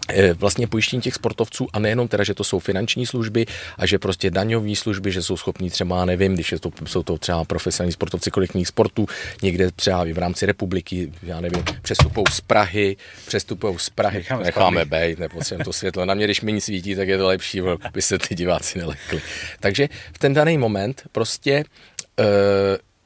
[0.09, 3.47] eh, vlastně pojištění těch sportovců a nejenom teda, že to jsou finanční služby
[3.79, 7.19] a že prostě daňové služby, že jsou schopní třeba, nevím, když je to, jsou to
[7.19, 9.07] třeba profesionální sportovci kolektních sportů,
[9.43, 14.45] někde třeba i v rámci republiky, já nevím, přestupují z Prahy, přestupují z Prahy, necháme,
[14.45, 16.05] necháme být, nepotřebujeme to světlo.
[16.05, 19.23] Na mě, když méně svítí, tak je to lepší, aby se ty diváci nelekli.
[19.61, 21.65] Takže v ten daný moment prostě
[22.21, 22.25] uh,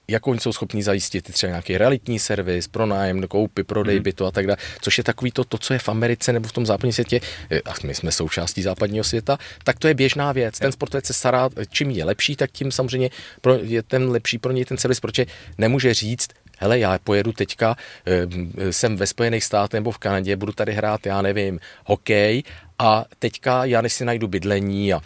[0.09, 4.03] jak oni jsou schopni zajistit třeba nějaký realitní servis, pronájem, koupy, prodej hmm.
[4.03, 6.53] bytu a tak dále, což je takový to, to, co je v Americe nebo v
[6.53, 7.21] tom západním světě,
[7.64, 10.59] a my jsme součástí západního světa, tak to je běžná věc.
[10.59, 14.53] Ten sportovec se stará, čím je lepší, tak tím samozřejmě pro, je ten lepší pro
[14.53, 15.27] něj ten servis, protože
[15.59, 20.53] nemůže říct, hele, já pojedu teďka, eh, jsem ve Spojených státech nebo v Kanadě, budu
[20.53, 22.42] tady hrát, já nevím, hokej
[22.79, 25.01] a teďka já než si najdu bydlení a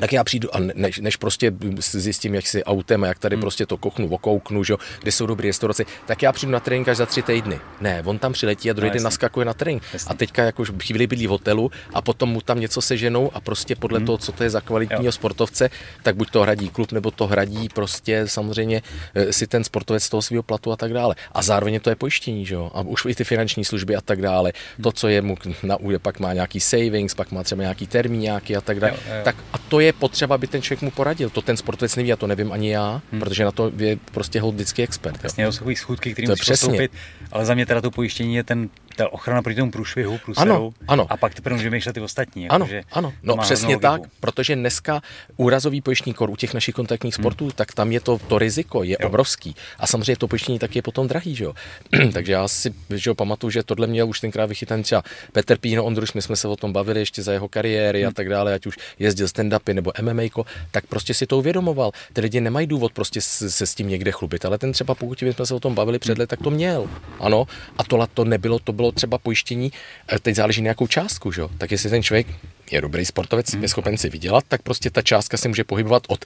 [0.00, 3.40] tak já přijdu a než, než prostě zjistím, jak si autem a jak tady hmm.
[3.40, 6.96] prostě to kochnu, okouknu, že, kde jsou dobré restaurace, tak já přijdu na trénink až
[6.96, 7.60] za tři týdny.
[7.80, 9.82] Ne, on tam přiletí a druhý no, den naskakuje na trénink.
[10.06, 13.76] A teďka jako chvíli bydlí v hotelu a potom mu tam něco seženou a prostě
[13.76, 14.06] podle hmm.
[14.06, 15.12] toho, co to je za kvalitního jo.
[15.12, 15.70] sportovce,
[16.02, 18.82] tak buď to hradí klub, nebo to hradí prostě samozřejmě
[19.14, 21.14] eh, si ten sportovec z toho svého platu a tak dále.
[21.32, 22.70] A zároveň to je pojištění, že jo?
[22.74, 24.52] A už i ty finanční služby a tak dále.
[24.76, 24.82] Hmm.
[24.82, 28.20] To, co je mu na úje, pak má nějaký savings, pak má třeba nějaký termín
[28.20, 28.92] nějaký a tak dále.
[28.92, 29.20] Jo, jo.
[29.24, 31.30] Tak a to je je potřeba, aby ten člověk mu poradil.
[31.30, 33.20] To ten sportovec neví, a to nevím ani já, hmm.
[33.20, 35.24] protože na to je prostě hold vždycky expert.
[35.24, 36.92] Jasně, to jsou schůdky, který musí postoupit,
[37.32, 38.68] ale za mě teda to pojištění je ten
[38.98, 41.06] ta ochrana proti tomu průšvihu, průseru, ano, ano.
[41.10, 42.42] a pak teprve můžeme myšlet ty ostatní.
[42.42, 45.02] Jako, ano, že ano, no přesně tak, protože dneska
[45.36, 47.22] úrazový pojištění kor u těch našich kontaktních hmm.
[47.22, 49.08] sportů, tak tam je to, to riziko je jo.
[49.08, 49.56] obrovský.
[49.78, 51.54] A samozřejmě to pojištění taky je potom drahý, že jo.
[52.12, 55.84] Takže já si že jo, pamatuju, že tohle měl už tenkrát vychytaný třeba Petr Píno
[55.84, 58.08] Ondruš, my jsme se o tom bavili ještě za jeho kariéry hmm.
[58.08, 60.22] a tak dále, ať už jezdil stand-upy nebo MMA,
[60.70, 61.90] tak prostě si to uvědomoval.
[62.12, 65.46] Ty lidi nemají důvod prostě se s tím někde chlubit, ale ten třeba pokud jsme
[65.46, 66.90] se o tom bavili před let, tak to měl.
[67.20, 67.46] Ano,
[67.78, 69.72] a to to nebylo, to bylo třeba pojištění,
[70.12, 71.42] eh, teď záleží na jakou částku, že?
[71.58, 72.26] tak jestli ten člověk
[72.70, 73.62] je dobrý sportovec, hmm.
[73.62, 76.24] je schopen si vydělat, tak prostě ta částka se může pohybovat od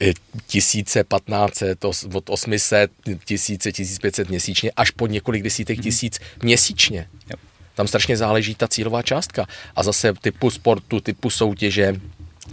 [0.00, 0.12] eh,
[0.46, 1.76] tisíce, patnáce,
[2.14, 2.90] od 800,
[3.24, 5.82] tisíce, 1500 měsíčně až po několik desítek hmm.
[5.82, 7.08] tisíc měsíčně.
[7.78, 9.46] Tam strašně záleží ta cílová částka.
[9.76, 11.94] A zase typu sportu, typu soutěže,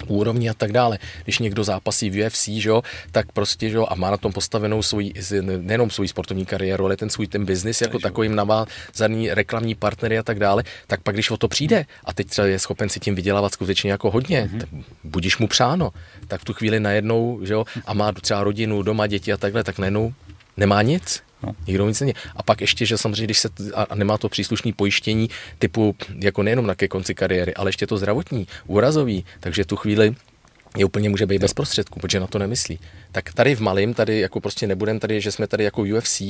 [0.08, 1.00] úrovni a tak dále.
[1.24, 2.82] Když někdo zápasí v UFC, že jo,
[3.12, 5.14] tak prostě že jo, a má na tom postavenou svůj,
[5.58, 10.24] nejenom svůj sportovní kariéru, ale ten svůj ten biznis jako takovým navázaný reklamní partnery a
[10.24, 13.16] tak dále, tak pak když o to přijde a teď třeba je schopen si tím
[13.16, 14.60] vydělávat skutečně jako hodně, mm-hmm.
[14.60, 14.70] tak
[15.04, 15.92] budíš mu přáno,
[16.28, 19.64] tak v tu chvíli najednou, že jo, a má třeba rodinu, doma, děti a takhle,
[19.64, 20.14] tak najednou
[20.58, 21.25] nemá nic.
[21.46, 21.56] No.
[21.68, 22.14] Nikdo nic není.
[22.36, 25.30] A pak ještě, že samozřejmě, když se a nemá to příslušné pojištění
[25.60, 30.16] typu, jako nejenom na ke konci kariéry, ale ještě to zdravotní, úrazový, takže tu chvíli
[30.78, 32.80] je úplně může být bez prostředků, protože na to nemyslí.
[33.12, 36.22] Tak tady v malém, tady jako prostě nebudem tady, že jsme tady jako UFC,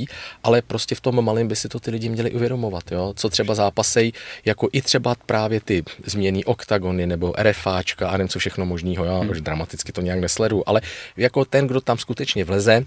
[0.44, 3.14] ale prostě v tom malém by si to ty lidi měli uvědomovat, jo?
[3.16, 4.12] co třeba zápasej,
[4.46, 9.18] jako i třeba právě ty změny oktagony nebo RFáčka a nevím co všechno možného, já
[9.18, 9.30] hmm.
[9.30, 10.82] už dramaticky to nějak nesledu, ale
[11.18, 12.86] jako ten, kdo tam skutečně vleze,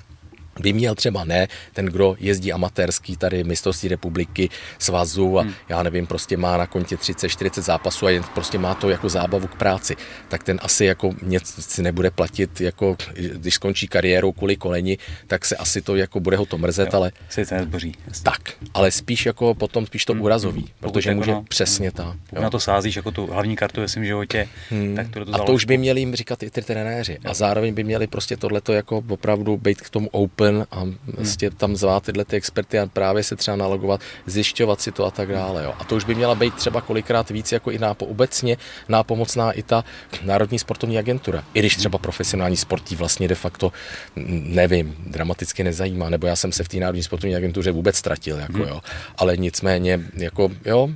[0.60, 5.52] by měl třeba ne, ten, kdo jezdí amatérský tady mistrovství republiky, svazu a hmm.
[5.68, 9.46] já nevím, prostě má na kontě 30-40 zápasů a jen prostě má to jako zábavu
[9.46, 9.96] k práci,
[10.28, 15.44] tak ten asi jako něco si nebude platit, jako když skončí kariéru kvůli koleni, tak
[15.44, 17.12] se asi to jako bude ho to mrzet, jo, ale...
[17.28, 17.94] Se nezboří.
[18.22, 18.40] Tak,
[18.74, 20.22] ale spíš jako potom spíš to hmm.
[20.22, 20.70] urazový, hmm.
[20.80, 22.16] protože může no, přesně ta.
[22.30, 24.96] Pokud na to sázíš jako tu hlavní kartu ve svém životě, hmm.
[24.96, 27.18] tak to, to A to už by měli jim říkat i ty trenéři.
[27.24, 31.50] A zároveň by měli prostě tohleto jako opravdu být k tomu open open a vlastně
[31.50, 35.28] tam zvát tyhle ty experty a právě se třeba nalogovat, zjišťovat si to a tak
[35.28, 35.64] dále.
[35.64, 35.74] Jo.
[35.78, 38.56] A to už by měla být třeba kolikrát víc jako i nápo, obecně
[38.88, 39.84] nápomocná i ta
[40.22, 41.44] Národní sportovní agentura.
[41.54, 43.72] I když třeba profesionální sportí vlastně de facto,
[44.16, 48.52] nevím, dramaticky nezajímá, nebo já jsem se v té Národní sportovní agentuře vůbec ztratil, jako,
[48.52, 48.68] hmm.
[48.68, 48.80] jo.
[49.16, 50.90] ale nicméně, jako, jo,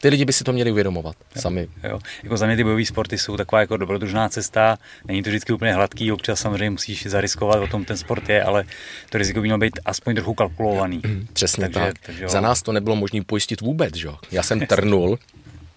[0.00, 1.68] ty lidi by si to měli uvědomovat jo, sami.
[1.84, 1.98] Jo.
[2.22, 5.72] Jako za mě ty bojové sporty jsou taková jako dobrodružná cesta, není to vždycky úplně
[5.72, 8.64] hladký, občas samozřejmě musíš zariskovat, o tom ten sport je, ale
[9.10, 11.02] to riziko by mělo být aspoň trochu kalkulovaný.
[11.32, 11.98] Přesně takže, tak.
[12.06, 14.08] Takže, za nás to nebylo možné pojistit vůbec, že?
[14.30, 15.18] Já jsem trnul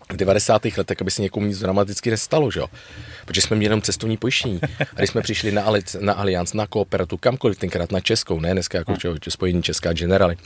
[0.10, 0.66] v 90.
[0.78, 2.62] letech, aby se někomu nic dramaticky nestalo, že?
[3.26, 4.60] protože jsme měli jenom cestovní pojištění.
[4.80, 8.54] A když jsme přišli na, Alic, na Allianz, na Kooperatu, kamkoliv tenkrát na Českou, ne
[8.54, 9.18] dneska jako hm.
[9.30, 10.38] spojení Česká Generali,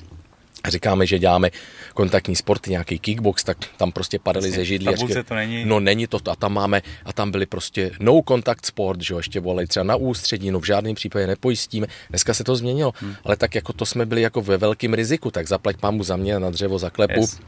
[0.68, 1.50] říkáme, že děláme
[1.94, 4.88] kontaktní sporty, nějaký kickbox, tak tam prostě padaly ze židlí.
[4.88, 5.66] A to není.
[5.66, 9.18] No není to, a tam máme, a tam byli prostě no contact sport, že jo,
[9.18, 11.88] ještě volali třeba na ústředí, no v žádném případě nepojistíme.
[12.10, 13.16] Dneska se to změnilo, hmm.
[13.24, 16.40] ale tak jako to jsme byli jako ve velkém riziku, tak zaplať mámu za mě
[16.40, 17.20] na dřevo zaklepu.
[17.20, 17.40] Yes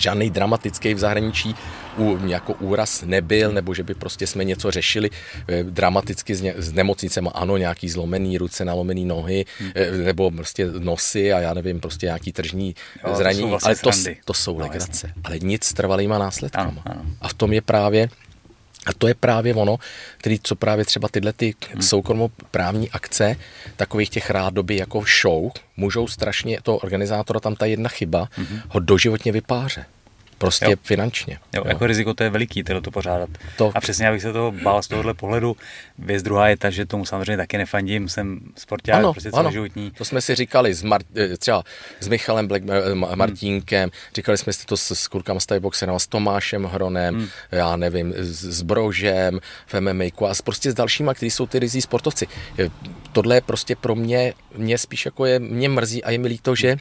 [0.00, 1.54] žádný dramatický v zahraničí
[1.98, 5.10] u, jako úraz nebyl, nebo že by prostě jsme něco řešili
[5.48, 10.66] e, dramaticky s, ně, s nemocnicemi, ano, nějaký zlomený ruce, nalomený nohy, e, nebo prostě
[10.78, 12.74] nosy a já nevím, prostě nějaký tržní
[13.06, 15.22] jo, zranění, to vlastně ale to, to jsou no, legrace, jasně.
[15.24, 16.82] ale nic s trvalýma následkama.
[16.84, 17.10] Ano, ano.
[17.20, 18.08] A v tom je právě
[18.86, 19.78] a to je právě ono,
[20.18, 21.82] který, co právě třeba tyhle ty hmm.
[21.82, 23.36] soukromoprávní akce,
[23.76, 28.60] takových těch rádoby jako show, můžou strašně toho organizátora, tam ta jedna chyba, hmm.
[28.68, 29.84] ho doživotně vypáře.
[30.42, 30.76] Prostě jo.
[30.82, 31.38] finančně.
[31.54, 33.30] Jo, jo, jako riziko to je veliký, to pořádat.
[33.56, 33.72] To.
[33.74, 35.56] A přesně, abych se toho bál z tohohle pohledu.
[35.98, 39.90] Věc druhá je ta, že tomu samozřejmě taky nefandím, jsem sporták, ano, prostě celoživotní.
[39.90, 41.62] To jsme si říkali s Mar- eh, třeba
[42.00, 44.14] s Michalem Black, eh, Martínkem, hmm.
[44.14, 47.28] říkali jsme si to s, s kurkama z Boxerem, s Tomášem Hronem, hmm.
[47.50, 51.80] já nevím, s, s Brožem v MMA a prostě s dalšíma, kteří jsou ty rizí
[51.80, 52.26] sportovci.
[53.12, 56.54] Tohle je prostě pro mě, mě spíš jako je, mě mrzí a je mi líto,
[56.54, 56.76] že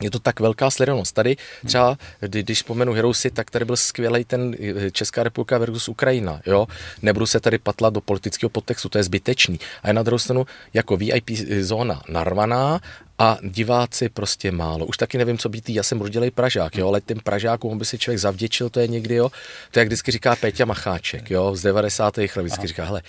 [0.00, 1.14] je to tak velká sledovanost.
[1.14, 6.40] Tady třeba, když vzpomenu Heroesy, tak tady byl skvělý ten eh, Česká republika versus Ukrajina.
[6.46, 6.66] Jo?
[7.02, 9.60] Nebudu se tady patlat do politického podtextu, to je zbytečný.
[9.82, 11.30] A je na druhou stranu jako VIP
[11.60, 12.80] zóna narvaná
[13.18, 14.86] a diváci prostě málo.
[14.86, 17.98] Už taky nevím, co být, já jsem rodilej Pražák, jo, ale tím Pražákům by si
[17.98, 19.30] člověk zavděčil, to je někdy, jo.
[19.70, 22.16] To je, jak vždycky říká Péťa Macháček, jo, z 90.
[22.16, 23.02] let vždycky říká, hele,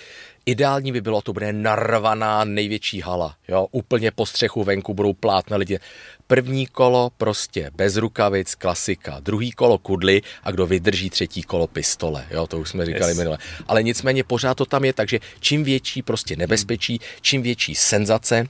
[0.46, 5.50] ideální by bylo, to bude narvaná největší hala, jo, úplně po střechu venku budou plát
[5.50, 5.78] na lidi.
[6.26, 9.20] První kolo prostě bez rukavic, klasika.
[9.20, 12.26] Druhý kolo kudly a kdo vydrží třetí kolo pistole.
[12.30, 13.18] Jo, to už jsme říkali yes.
[13.18, 13.38] minule.
[13.66, 18.46] Ale nicméně pořád to tam je, takže čím větší prostě nebezpečí, čím větší senzace,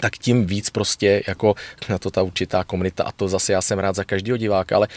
[0.00, 1.54] tak tím víc prostě jako
[1.88, 4.88] na to ta určitá komunita a to zase já jsem rád za každého diváka, ale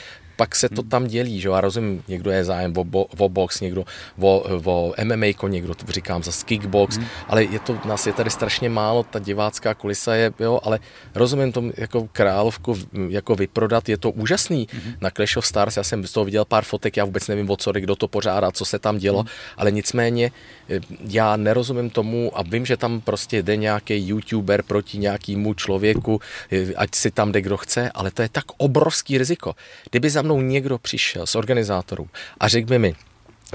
[0.41, 0.89] pak se to hmm.
[0.89, 3.86] tam dělí, že jo, a rozumím, někdo je zájem o, bo, o box, někdo
[4.19, 7.06] o, o MMA, někdo to říkám za kickbox, hmm.
[7.27, 10.80] ale je to, nás je tady strašně málo, ta divácká kulisa je, jo, ale
[11.15, 12.73] rozumím tomu jako královku
[13.10, 14.67] jako vyprodat, je to úžasný.
[14.73, 14.93] Hmm.
[15.01, 17.58] Na Clash of Stars, já jsem z toho viděl pár fotek, já vůbec nevím, o
[17.58, 19.30] co kdo to pořádá, co se tam dělo, hmm.
[19.58, 20.32] ale nicméně
[20.69, 26.21] eh, já nerozumím tomu a vím, že tam prostě jde nějaký youtuber proti nějakému člověku,
[26.51, 29.56] eh, ať si tam jde kdo chce, ale to je tak obrovský riziko.
[29.89, 32.96] Kdyby za mnou někdo přišel z organizátorů a řekl by mi,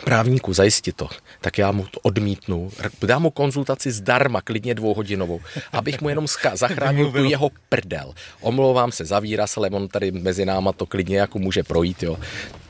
[0.05, 1.09] právníku, zajistit to,
[1.41, 2.71] tak já mu to odmítnu,
[3.03, 5.41] dám mu konzultaci zdarma, klidně dvouhodinovou,
[5.73, 8.15] abych mu jenom zachránil tu jeho prdel.
[8.41, 12.17] Omlouvám se za výraz, ale on tady mezi náma to klidně jako může projít, jo.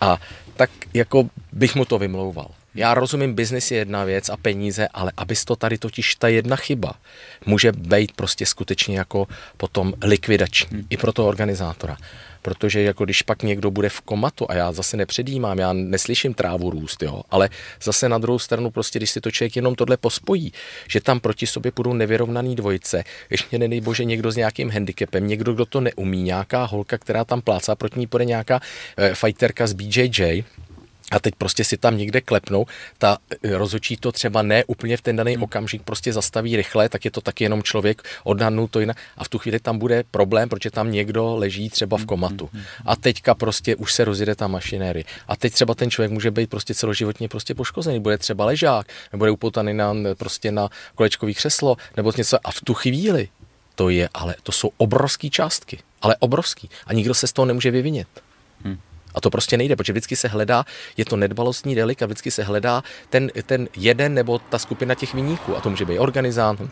[0.00, 0.18] A
[0.56, 2.50] tak jako bych mu to vymlouval.
[2.74, 6.56] Já rozumím, biznis je jedna věc a peníze, ale abys to tady totiž ta jedna
[6.56, 6.94] chyba
[7.46, 10.86] může být prostě skutečně jako potom likvidační hmm.
[10.90, 11.96] i pro toho organizátora
[12.46, 16.70] protože jako když pak někdo bude v komatu a já zase nepředjímám, já neslyším trávu
[16.70, 17.48] růst, jo, ale
[17.82, 20.52] zase na druhou stranu prostě, když si to člověk jenom tohle pospojí,
[20.88, 25.52] že tam proti sobě budou nevyrovnaný dvojice, ještě nedej bože někdo s nějakým handicapem, někdo,
[25.52, 28.60] kdo to neumí, nějaká holka, která tam plácá, proti ní půjde nějaká
[28.96, 30.44] e, fighterka z BJJ,
[31.12, 32.66] a teď prostě si tam někde klepnou,
[32.98, 35.42] ta eh, rozhodčí to třeba ne úplně v ten daný hmm.
[35.42, 39.28] okamžik prostě zastaví rychle, tak je to taky jenom člověk odhadnul to jinak a v
[39.28, 42.50] tu chvíli tam bude problém, protože tam někdo leží třeba v hmm, komatu.
[42.52, 45.04] Hmm, a teďka prostě už se rozjede ta mašinérie.
[45.28, 49.18] A teď třeba ten člověk může být prostě celoživotně prostě poškozený, bude třeba ležák, nebo
[49.18, 53.28] bude upoutaný na, prostě na kolečkový křeslo, nebo něco a v tu chvíli
[53.74, 56.70] to je, ale to jsou obrovské částky, ale obrovský.
[56.86, 58.08] A nikdo se z toho nemůže vyvinit.
[59.16, 59.18] Hmm.
[59.18, 60.64] A to prostě nejde, protože vždycky se hledá,
[60.96, 65.14] je to nedbalostní delik a vždycky se hledá ten, ten jeden nebo ta skupina těch
[65.14, 65.56] vyníků.
[65.56, 66.68] A to může být organizátor,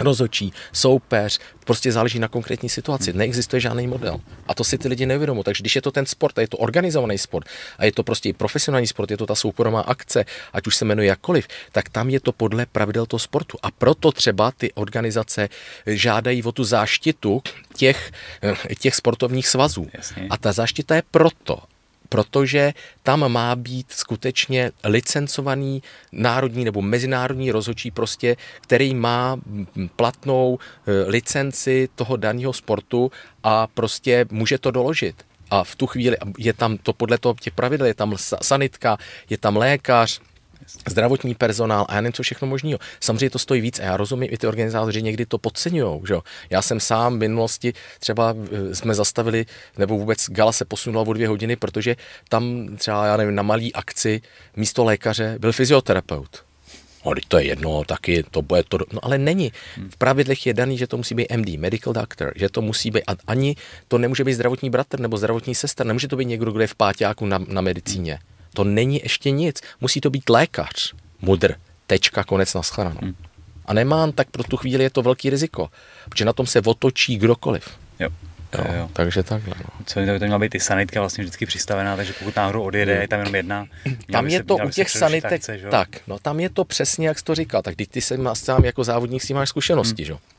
[0.00, 3.12] rozočí, soupeř, prostě záleží na konkrétní situaci.
[3.12, 4.20] Neexistuje žádný model.
[4.46, 5.44] A to si ty lidi neuvědomují.
[5.44, 7.46] Takže když je to ten sport a je to organizovaný sport
[7.78, 10.84] a je to prostě i profesionální sport, je to ta soukromá akce, ať už se
[10.84, 13.58] jmenuje jakkoliv, tak tam je to podle pravidel toho sportu.
[13.62, 15.48] A proto třeba ty organizace
[15.86, 17.42] žádají o tu záštitu
[17.76, 18.12] těch,
[18.78, 19.86] těch sportovních svazů.
[19.92, 20.26] Jasně.
[20.30, 21.58] A ta záštita je proto,
[22.08, 25.82] protože tam má být skutečně licencovaný
[26.12, 29.36] národní nebo mezinárodní rozhodčí prostě, který má
[29.96, 35.16] platnou e, licenci toho daného sportu a prostě může to doložit.
[35.50, 38.98] A v tu chvíli je tam to podle toho těch pravidel, je tam sanitka,
[39.30, 40.20] je tam lékař,
[40.88, 42.78] zdravotní personál a já nevím, co všechno možného.
[43.00, 46.00] Samozřejmě to stojí víc a já rozumím, i ty organizátoři někdy to podceňují.
[46.50, 49.46] Já jsem sám v minulosti třeba eh, jsme zastavili,
[49.78, 51.96] nebo vůbec gala se posunula o dvě hodiny, protože
[52.28, 54.20] tam třeba, já nevím, na malý akci
[54.56, 56.46] místo lékaře byl fyzioterapeut.
[57.06, 58.78] No, to je jedno, taky to bude to.
[58.92, 59.52] No ale není.
[59.90, 63.04] V pravidlech je daný, že to musí být MD, medical doctor, že to musí být,
[63.26, 63.56] ani
[63.88, 66.74] to nemůže být zdravotní bratr nebo zdravotní sestra, nemůže to být někdo, kdo je v
[66.74, 68.18] páťáku na, na medicíně.
[68.56, 69.60] To není ještě nic.
[69.80, 70.94] Musí to být lékař.
[71.20, 71.54] Mudr.
[71.86, 73.00] Tečka, konec na shledanou.
[73.02, 73.14] Hmm.
[73.66, 75.68] A nemám, tak pro tu chvíli je to velký riziko,
[76.08, 77.68] protože na tom se otočí kdokoliv.
[77.98, 78.08] Jo.
[78.58, 78.90] Jo, jo.
[78.92, 79.54] Takže takhle.
[79.58, 79.70] No.
[79.86, 83.08] Co by to měla být i sanitka vlastně vždycky přistavená, takže pokud náhodou odjede, je
[83.08, 83.66] tam jenom jedna.
[84.12, 87.34] Tam je to u těch sanitek, tak, no tam je to přesně, jak jsi to
[87.34, 90.06] říkal, tak ty jsi sám jako závodník si máš zkušenosti, hmm.
[90.06, 90.35] že?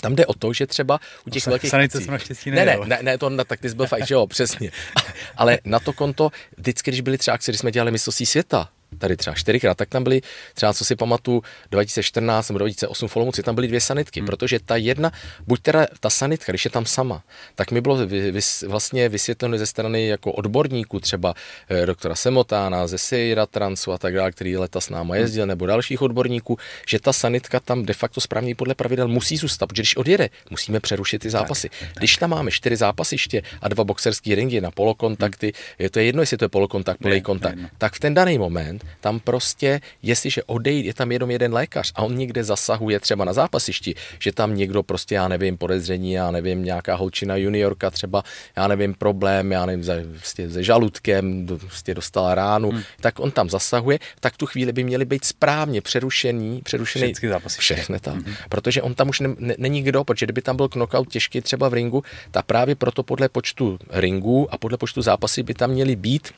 [0.00, 2.10] Tam jde o to, že třeba u těch velkých Sanice akcí...
[2.10, 4.70] naštěstí ne, ne, ne, ne, to na, tak ty jsi byl fakt, že jo, přesně.
[5.36, 8.68] Ale na to konto, vždycky, když byly třeba akce, když jsme dělali mistrovství světa,
[8.98, 10.20] tady třeba čtyřikrát, tak tam byly
[10.54, 14.26] třeba, co si pamatuju, 2014 nebo 2008 v Olomouci, tam byly dvě sanitky, hmm.
[14.26, 15.12] protože ta jedna,
[15.46, 17.22] buď teda ta sanitka, když je tam sama,
[17.54, 21.34] tak mi bylo vys, vlastně vysvětleno ze strany jako odborníků, třeba
[21.68, 25.22] eh, doktora Semotána, ze Sejra Transu a tak dále, který leta s náma hmm.
[25.22, 25.48] jezdil, hmm.
[25.48, 29.82] nebo dalších odborníků, že ta sanitka tam de facto správně podle pravidel musí zůstat, protože
[29.82, 31.68] když odjede, musíme přerušit ty zápasy.
[31.68, 31.98] Tak, tak.
[31.98, 35.76] Když tam máme čtyři zápasiště a dva boxerské ringy na polokontakty, hmm.
[35.78, 39.80] je to jedno, jestli to je polokontakt, polejkontakt, tak v ten daný moment tam prostě,
[40.02, 44.32] jestliže odejde, je tam jenom jeden lékař a on někde zasahuje třeba na zápasišti, že
[44.32, 48.22] tam někdo prostě, já nevím, podezření, já nevím, nějaká holčina juniorka třeba,
[48.56, 52.82] já nevím, problém, já nevím, se, prostě se žaludkem, prostě dostala ránu, hmm.
[53.00, 57.60] tak on tam zasahuje, tak tu chvíli by měly být správně přerušený, přerušený všechny zápasy.
[57.60, 58.34] Všechny tam, hmm.
[58.48, 61.68] protože on tam už ne, ne, není kdo, protože kdyby tam byl knockout těžký třeba
[61.68, 65.96] v ringu, tak právě proto podle počtu ringů a podle počtu zápasů by tam měly
[65.96, 66.28] být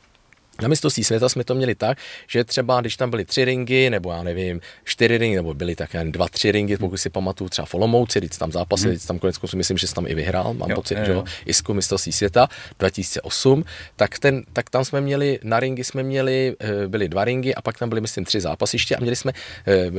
[0.61, 1.97] na mistrovství světa jsme to měli tak,
[2.27, 6.05] že třeba když tam byly tři ringy, nebo já nevím, čtyři ringy, nebo byly také
[6.05, 8.97] dva, tři ringy, pokud si pamatuju třeba v Olomouci, když tam zápasy, hmm.
[9.07, 11.23] tam konec konců myslím, že jsi tam i vyhrál, mám jo, pocit, jo, že jo,
[11.45, 12.47] Isku mistrovství světa
[12.79, 13.63] 2008,
[13.95, 17.61] tak, ten, tak tam jsme měli, na ringy jsme měli, eh, byly dva ringy a
[17.61, 19.31] pak tam byly, myslím, tři zápasiště a měli jsme
[19.67, 19.91] eh,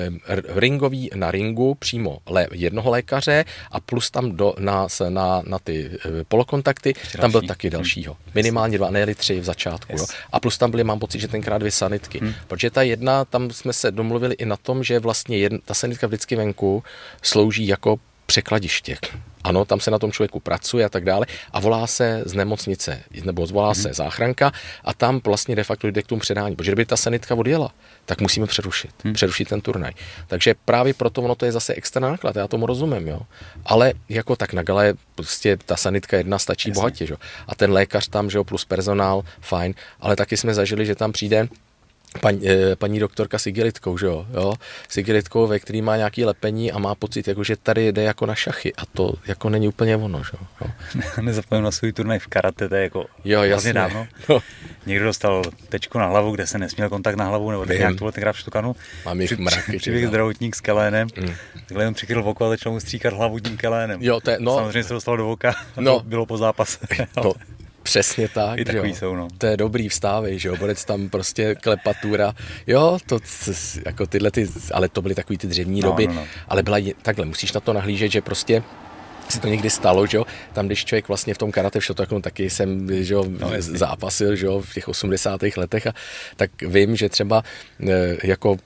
[0.48, 5.90] ringový na ringu přímo lé, jednoho lékaře a plus tam do, na, na, na ty
[5.94, 8.16] eh, polokontakty, Ještě tam byl taky dalšího.
[8.34, 9.92] Minimálně dva, ne tři v začátku.
[9.92, 10.00] Yes.
[10.00, 10.06] Jo.
[10.32, 12.18] A plus tam byly, mám pocit, že tenkrát dvě sanitky.
[12.18, 12.34] Hmm.
[12.46, 16.06] Protože ta jedna, tam jsme se domluvili i na tom, že vlastně jedna, ta sanitka
[16.06, 16.84] vždycky venku
[17.22, 18.96] slouží jako překladiště.
[19.44, 23.02] Ano, tam se na tom člověku pracuje a tak dále a volá se z nemocnice,
[23.24, 23.82] nebo zvolá mm-hmm.
[23.82, 24.52] se záchranka
[24.84, 27.72] a tam vlastně de facto jde k tomu předání, protože kdyby ta sanitka odjela,
[28.04, 29.12] tak musíme přerušit, mm.
[29.12, 29.92] přerušit ten turnaj.
[30.26, 33.20] Takže právě proto ono to je zase extra náklad, já tomu rozumím, jo.
[33.66, 36.80] Ale jako tak na gale prostě ta sanitka jedna stačí Jasně.
[36.80, 37.16] bohatě, jo.
[37.48, 41.12] A ten lékař tam, že jo, plus personál, fajn, ale taky jsme zažili, že tam
[41.12, 41.48] přijde
[42.16, 44.54] paní, eh, paní doktorka s igelitkou, že jo, jo,
[44.88, 48.26] s igelitkou, ve který má nějaký lepení a má pocit, jako, že tady jde jako
[48.26, 50.68] na šachy a to jako není úplně ono, že jo.
[51.22, 53.72] Nezapomenu na svůj turnaj v karate, to je jako jo, jasně.
[53.72, 54.06] dávno.
[54.28, 54.42] No.
[54.86, 58.12] Někdo dostal tečku na hlavu, kde se nesměl kontakt na hlavu, nebo tak nějak to
[58.12, 58.76] tenkrát v štukanu.
[59.04, 59.78] Mám jich mraky.
[59.78, 61.34] Přiběh zdravotník s kelénem, mm.
[61.54, 64.02] takhle jen přikryl v oko a začal mu stříkat hlavu tím kelénem.
[64.02, 64.56] Jo, to je, no.
[64.56, 65.98] Samozřejmě se dostal do oka, no.
[65.98, 66.78] to bylo po zápase.
[67.22, 67.34] To,
[67.86, 68.58] Přesně tak.
[68.58, 68.96] I takový jo.
[68.96, 69.28] jsou, no.
[69.38, 72.34] To je dobrý vstávej, že jo, bodec tam prostě klepatura.
[72.66, 73.18] Jo, to
[73.86, 76.24] jako tyhle ty, ale to byly takový ty dřevní no, doby, no, no.
[76.48, 78.62] ale byla takhle, musíš na to nahlížet, že prostě
[79.28, 80.24] se to někdy stalo, že jo?
[80.52, 84.36] tam když člověk vlastně v tom karate v no, taky jsem že jo, no, zápasil
[84.36, 85.40] že jo, v těch 80.
[85.56, 85.94] letech a
[86.36, 87.42] tak vím, že třeba
[87.88, 88.56] e, jako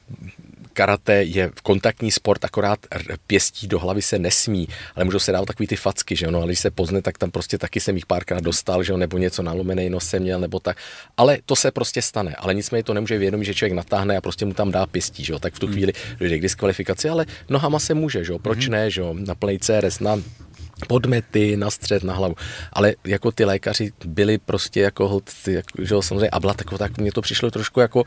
[0.80, 2.78] karate je kontaktní sport, akorát
[3.26, 6.38] pěstí do hlavy se nesmí, ale můžou se dávat takový ty facky, že jo, no,
[6.38, 9.18] ale když se pozne, tak tam prostě taky jsem jich párkrát dostal, že jo, nebo
[9.18, 10.76] něco nalomený nos jsem měl, nebo tak,
[11.16, 14.44] ale to se prostě stane, ale nicméně to nemůže vědomit, že člověk natáhne a prostě
[14.44, 15.74] mu tam dá pěstí, že jo, tak v tu hmm.
[15.74, 18.72] chvíli dojde k diskvalifikaci, ale nohama se může, že jo, proč hmm.
[18.72, 20.16] ne, že jo, na plný CRS, na
[20.88, 22.34] podmety na střed, na hlavu.
[22.72, 26.78] Ale jako ty lékaři byli prostě jako, ty, jako že jo, samozřejmě, a byla taková,
[26.78, 28.04] tak mně to přišlo trošku jako,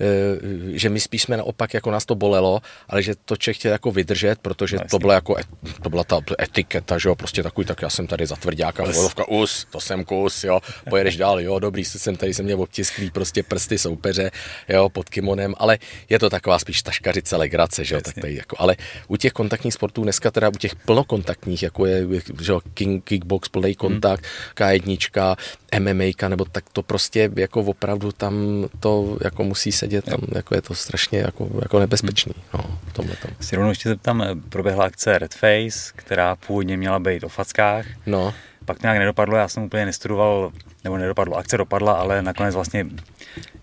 [0.00, 3.72] e, že my spíš jsme naopak, jako nás to bolelo, ale že to člověk chtěl
[3.72, 5.36] jako vydržet, protože no, to byla jako,
[5.82, 9.28] to byla ta etiketa, že jo, prostě takový, tak já jsem tady za tvrdňáka, volovka,
[9.28, 10.60] us, to jsem kus, jo,
[10.90, 14.30] pojedeš dál, jo, dobrý, jsem tady se mě obtisklý, prostě prsty soupeře,
[14.68, 18.56] jo, pod kimonem, ale je to taková spíš taškařice, legrace, že jo, tak tady jako,
[18.58, 18.76] ale
[19.08, 22.06] u těch kontaktních sportů dneska teda u těch plnokontaktních, jako je
[22.40, 24.24] že king, kickbox, plný kontakt,
[24.60, 24.68] hmm.
[24.68, 25.36] K1,
[25.78, 28.34] MMA, nebo tak to prostě jako opravdu tam
[28.80, 32.32] to jako musí sedět, tam jako je to strašně jako, jako nebezpečný.
[32.36, 32.62] Hmm.
[32.62, 33.30] No, v tomhle tom.
[33.40, 37.86] Si rovnou ještě tam proběhla akce Red Face, která původně měla být o fackách.
[38.06, 38.34] No.
[38.64, 40.52] Pak to nějak nedopadlo, já jsem úplně nestudoval,
[40.84, 42.86] nebo nedopadlo, akce dopadla, ale nakonec vlastně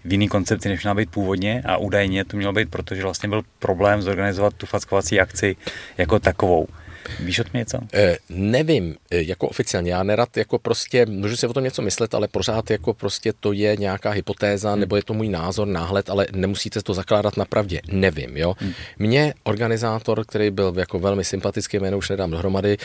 [0.05, 3.41] v jiný koncepci, než měla být původně a údajně to mělo být, protože vlastně byl
[3.59, 5.55] problém zorganizovat tu fackovací akci
[5.97, 6.67] jako takovou.
[7.19, 7.79] Víš o tom něco?
[7.93, 12.13] E, nevím, e, jako oficiálně, já nerad jako prostě, můžu si o tom něco myslet,
[12.13, 14.79] ale pořád jako prostě to je nějaká hypotéza, hmm.
[14.79, 18.55] nebo je to můj názor, náhled, ale nemusíte to zakládat na pravdě, nevím, jo.
[18.59, 18.73] Hmm.
[18.99, 22.77] Mně organizátor, který byl jako velmi sympatický, jméno už nedám dohromady,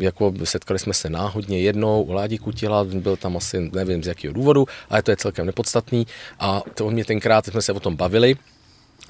[0.00, 4.34] jako setkali jsme se náhodně jednou u Ládi Kutila, byl tam asi, nevím z jakého
[4.34, 6.06] důvodu, ale to je celkem nepodstatný
[6.38, 8.36] a to on mě tenkrát, jsme se o tom bavili,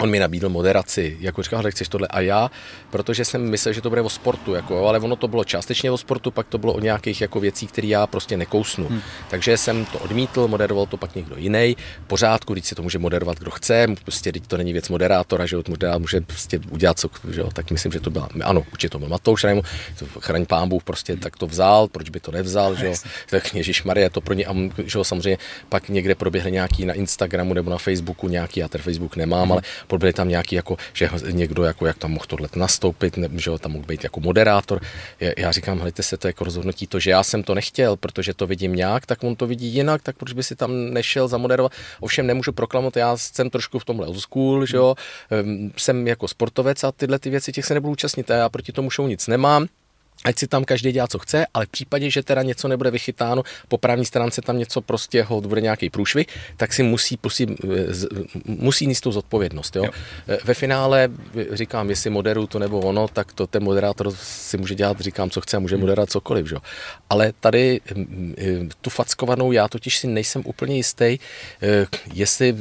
[0.01, 2.51] on mi nabídl moderaci, jako říkal, chceš tohle a já,
[2.89, 5.97] protože jsem myslel, že to bude o sportu, jako, ale ono to bylo částečně o
[5.97, 8.87] sportu, pak to bylo o nějakých jako věcí, které já prostě nekousnu.
[8.87, 9.01] Hmm.
[9.29, 11.77] Takže jsem to odmítl, moderoval to pak někdo jiný.
[12.07, 15.57] Pořádku, když si to může moderovat, kdo chce, prostě teď to není věc moderátora, že
[15.69, 18.99] moderátor může prostě udělat co, že jo, tak myslím, že to byla, ano, určitě to
[18.99, 19.61] byl Matouš Rajmu,
[20.19, 22.93] chraň pán Bůh, prostě tak to vzal, proč by to nevzal, že jo,
[23.29, 25.37] tak Ježíš Marie, to pro ně, a že jo, samozřejmě
[25.69, 29.51] pak někde proběhly nějaký na Instagramu nebo na Facebooku nějaký, já ten Facebook nemám, hmm.
[29.51, 29.61] ale
[29.97, 33.71] byly tam nějaký, jako, že někdo, jako, jak tam mohl tohle nastoupit, ne, že tam
[33.71, 34.81] mohl být jako moderátor.
[35.37, 38.47] Já říkám, hledajte se, to jako rozhodnutí to, že já jsem to nechtěl, protože to
[38.47, 41.71] vidím nějak, tak on to vidí jinak, tak proč by si tam nešel zamoderovat.
[41.99, 44.95] Ovšem nemůžu proklamovat, já jsem trošku v tomhle old school, že jo,
[45.77, 48.89] jsem jako sportovec a tyhle ty věci těch se nebudu účastnit a já proti tomu
[48.91, 49.67] show nic nemám
[50.25, 53.43] ať si tam každý dělá, co chce, ale v případě, že teda něco nebude vychytáno,
[53.67, 57.45] po právní stránce tam něco prostě hold bude nějaký průšvih, tak si musí, musí,
[58.45, 59.75] musí níst tu zodpovědnost.
[59.75, 59.81] Jo?
[59.83, 59.91] Jo.
[60.43, 61.09] Ve finále
[61.51, 65.41] říkám, jestli moderu to nebo ono, tak to ten moderátor si může dělat, říkám, co
[65.41, 65.81] chce a může hmm.
[65.81, 66.47] moderovat cokoliv.
[66.47, 66.55] Že?
[67.09, 67.81] Ale tady
[68.81, 71.17] tu fackovanou já totiž si nejsem úplně jistý,
[72.13, 72.55] jestli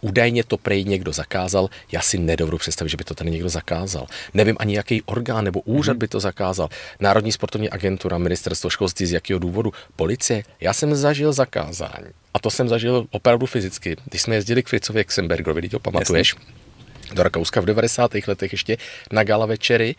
[0.00, 4.06] údajně to prej někdo zakázal, já si nedovedu představit, že by to tady někdo zakázal.
[4.34, 5.98] Nevím ani, jaký orgán nebo úřad hmm.
[5.98, 6.68] by to zakázal.
[7.00, 10.42] Národní sportovní agentura, ministerstvo školství, z jakého důvodu, policie.
[10.60, 12.06] Já jsem zažil zakázání.
[12.34, 13.96] A to jsem zažil opravdu fyzicky.
[14.04, 16.34] Když jsme jezdili k Fricovi Exenbergovi, to pamatuješ?
[16.34, 16.65] Jasně
[17.12, 18.10] do Rakouska v 90.
[18.26, 18.76] letech ještě
[19.12, 19.94] na gala večery.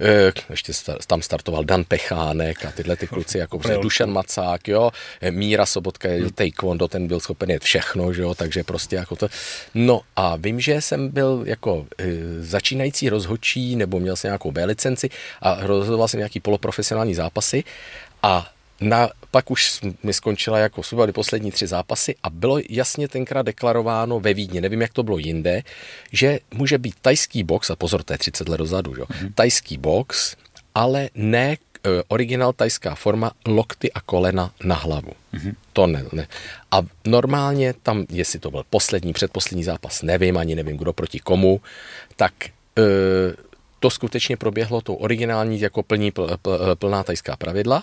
[0.00, 0.72] Eh, ještě
[1.06, 4.90] tam startoval Dan Pechánek a tyhle ty kluci, jako Dušan Macák, jo,
[5.30, 6.30] Míra Sobotka, hmm.
[6.30, 9.28] taekwondo, ten byl schopen jet všechno, že jo, takže prostě jako to.
[9.74, 12.06] No a vím, že jsem byl jako eh,
[12.40, 15.10] začínající rozhodčí, nebo měl jsem nějakou B licenci
[15.42, 17.64] a rozhodoval jsem nějaký poloprofesionální zápasy
[18.22, 18.50] a
[18.80, 24.20] na, pak už mi skončila jako byly poslední tři zápasy a bylo jasně tenkrát deklarováno
[24.20, 25.62] ve Vídni, nevím, jak to bylo jinde,
[26.12, 29.02] že může být tajský box, a pozor, to je 30 let dozadu, že?
[29.02, 29.32] Mm-hmm.
[29.34, 30.36] tajský box,
[30.74, 31.56] ale ne e,
[32.08, 35.12] originál tajská forma, lokty a kolena na hlavu.
[35.34, 35.54] Mm-hmm.
[35.72, 36.26] To ne, ne.
[36.70, 41.60] A normálně tam, jestli to byl poslední, předposlední zápas, nevím, ani nevím, kdo proti komu,
[42.16, 42.50] tak e,
[43.80, 47.82] to skutečně proběhlo tou originální jako plní, pl, pl, plná tajská pravidla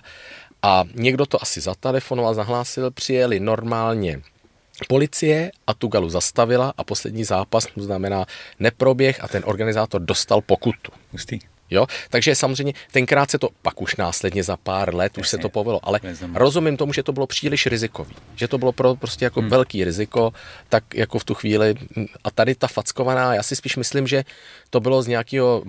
[0.66, 4.22] a někdo to asi zatelefonoval, zahlásil, přijeli normálně
[4.88, 8.26] Policie a tu galu zastavila a poslední zápas, to znamená
[8.60, 10.92] neproběh a ten organizátor dostal pokutu.
[11.12, 11.40] Hustý.
[11.70, 11.88] Jo?
[12.10, 15.50] Takže samozřejmě tenkrát se to, pak už následně za pár let Jasně, už se to
[15.50, 16.00] povedlo, ale
[16.34, 19.50] rozumím tomu, že to bylo příliš rizikový, že to bylo pro, prostě jako hmm.
[19.50, 20.34] velký riziko,
[20.70, 21.76] tak jako v tu chvíli
[22.24, 24.24] a tady ta fackovaná, já si spíš myslím, že
[24.70, 25.64] to bylo z nějakého,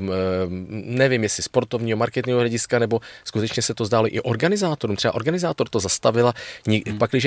[0.68, 5.80] nevím jestli sportovního, marketingového hlediska, nebo skutečně se to zdálo i organizátorům, třeba organizátor to
[5.80, 6.34] zastavila,
[6.66, 6.99] hmm.
[6.99, 7.26] pak, když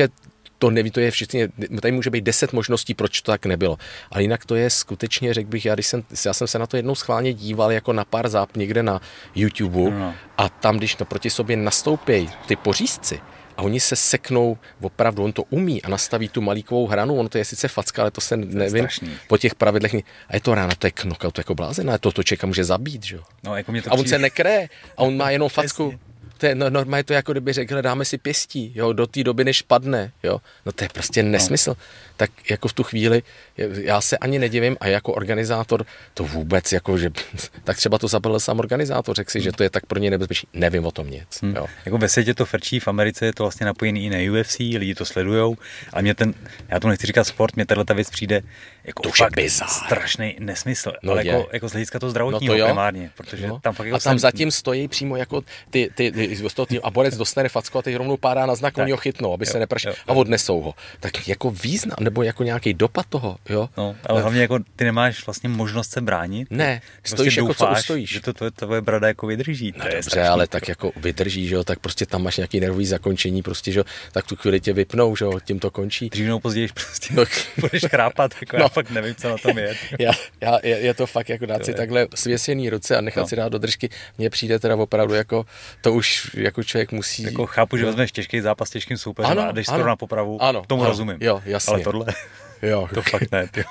[0.60, 1.47] to neví, to je všichni,
[1.82, 3.78] tady může být deset možností, proč to tak nebylo.
[4.12, 6.78] Ale jinak to je skutečně, řekl bych, já, když jsem, já jsem se na to
[6.78, 9.01] jednou schválně díval jako na pár záp někde na
[9.36, 10.14] YouTube no.
[10.38, 13.22] a tam, když to proti sobě nastoupí ty pořízci,
[13.60, 17.38] a oni se seknou, opravdu on to umí a nastaví tu malíkovou hranu, ono to
[17.38, 18.88] je sice facka, ale to se nevím
[19.28, 19.95] po těch pravidlech.
[20.28, 23.03] A je to rána, to je knockout jako blázen, ale to to čeká může zabít,
[23.03, 23.24] že jo.
[23.43, 24.10] No, jako mě to a on přijde...
[24.10, 25.99] se nekré a on má jenom facku.
[26.39, 29.43] To je no, normálně to jako kdyby řekl, dáme si pěstí, jo, do té doby,
[29.43, 30.41] než padne, jo.
[30.65, 31.75] No to je prostě nesmysl.
[32.20, 33.24] Tak jako v tu chvíli,
[33.57, 37.09] já se ani nedivím a jako organizátor to vůbec, jako že,
[37.63, 40.49] tak třeba to zabalil sám organizátor, řekl si, že to je tak pro ně nebezpečný.
[40.53, 41.41] Nevím o tom nic.
[41.41, 41.55] Hmm.
[41.55, 41.65] Jo.
[41.86, 44.95] Jako ve světě to frčí, v Americe je to vlastně napojený i na UFC, lidi
[44.95, 45.57] to sledujou,
[45.93, 46.34] ale mě ten,
[46.70, 48.41] já to nechci říkat sport, mě tahle ta věc přijde
[48.84, 52.65] jako to fakt strašný nesmysl, no ale jako, jako z hlediska toho zdravotního no to
[52.65, 53.59] primárně, protože no.
[53.59, 54.20] tam fakt jako A tam jsem...
[54.20, 58.17] zatím stojí přímo jako ty, ty, ty, ty a borec dostane facku a teď rovnou
[58.17, 60.74] pádá na znak, oni ho chytnou, aby jo, se nepršel a odnesou ho.
[60.99, 63.70] Tak jako význam, nebo jako nějaký dopad toho, jo?
[63.78, 66.47] No, ale hlavně jako ty nemáš vlastně možnost se bránit.
[66.51, 68.10] Ne, ty stojíš prostě jako doufáš, co ustojíš.
[68.10, 69.74] Že to tvoje, tvoje brada jako vydrží.
[69.78, 73.41] No dobře, ale tak jako vydrží, že jo, tak prostě tam máš nějaký nervový zakončení,
[73.41, 76.10] prostě, že jo, tak tu chvíli tě vypnou, že jo, tím to končí.
[76.10, 77.24] Dřív nebo později prostě no.
[77.57, 78.64] budeš chrápat, jako no.
[78.64, 79.76] já fakt nevím, co na tom je.
[79.99, 83.28] já, já, je, je, to fakt jako dát si takhle svěsený ruce a nechat no.
[83.28, 85.45] si dát do držky, mně přijde teda opravdu jako,
[85.82, 87.24] to už jako člověk musí.
[87.24, 90.82] Jako chápu, že vezmeš těžký zápas těžkým soupeřem a jdeš skoro na popravu, ano, tomu
[90.82, 91.18] ano, rozumím.
[91.20, 91.74] Jo, jasně.
[91.74, 91.98] Ale tohle...
[91.99, 92.45] life.
[92.62, 92.88] Jo.
[92.93, 93.47] To fakt ne.
[93.51, 93.64] Ty.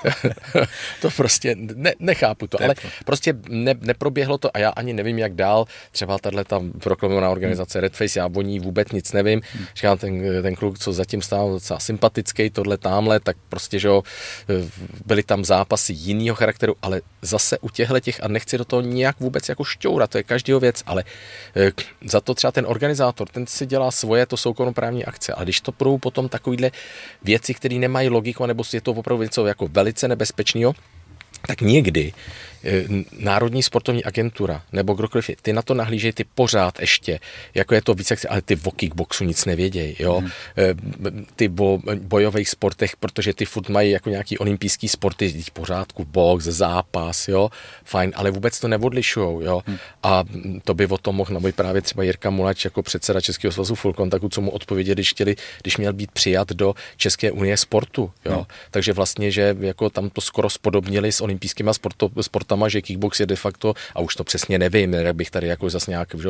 [1.01, 2.75] to prostě ne, nechápu to, ale
[3.05, 5.65] prostě ne, neproběhlo to a já ani nevím, jak dál.
[5.91, 9.41] Třeba tahle tam proklamovaná organizace Red Face, já o ní vůbec nic nevím.
[9.53, 9.65] Hmm.
[9.75, 14.03] Říkám, ten, ten kluk, co zatím stál docela sympatický, tohle tamhle, tak prostě, že jo,
[15.05, 19.19] byly tam zápasy jiného charakteru, ale zase u těchhle těch, a nechci do toho nějak
[19.19, 21.03] vůbec jako šťourat, to je každýho věc, ale
[21.55, 21.71] eh,
[22.05, 25.61] za to třeba ten organizátor, ten si dělá svoje, to jsou právní akce, ale když
[25.61, 26.71] to budou potom takovýhle
[27.23, 30.73] věci, které nemají logiku, nebo si je to opravdu něco jako velice nebezpečného,
[31.47, 32.13] tak někdy
[33.19, 37.19] Národní sportovní agentura nebo kdokoliv, ty na to nahlížejí ty pořád ještě,
[37.53, 40.19] jako je to více, ale ty o kickboxu nic nevědějí, jo.
[40.19, 40.29] Hmm.
[40.57, 40.75] Eh,
[41.35, 46.43] ty o bojových sportech, protože ty furt mají jako nějaký olympijský sporty, v pořádku, box,
[46.43, 47.49] zápas, jo,
[47.83, 49.61] fajn, ale vůbec to neodlišujou, jo.
[49.65, 49.77] Hmm.
[50.03, 50.23] A
[50.63, 53.93] to by o tom mohl nabojit právě třeba Jirka Mulač jako předseda Českého svazu Full
[53.93, 58.35] Contactu, co mu odpověděl, když chtěli, když měl být přijat do České unie sportu, jo.
[58.35, 58.45] Hmm.
[58.71, 63.19] Takže vlastně, že jako tam to skoro spodobnili s olympijskými sporto, sport sportama, že kickbox
[63.19, 66.29] je de facto, a už to přesně nevím, jak bych tady jako zase nějak že,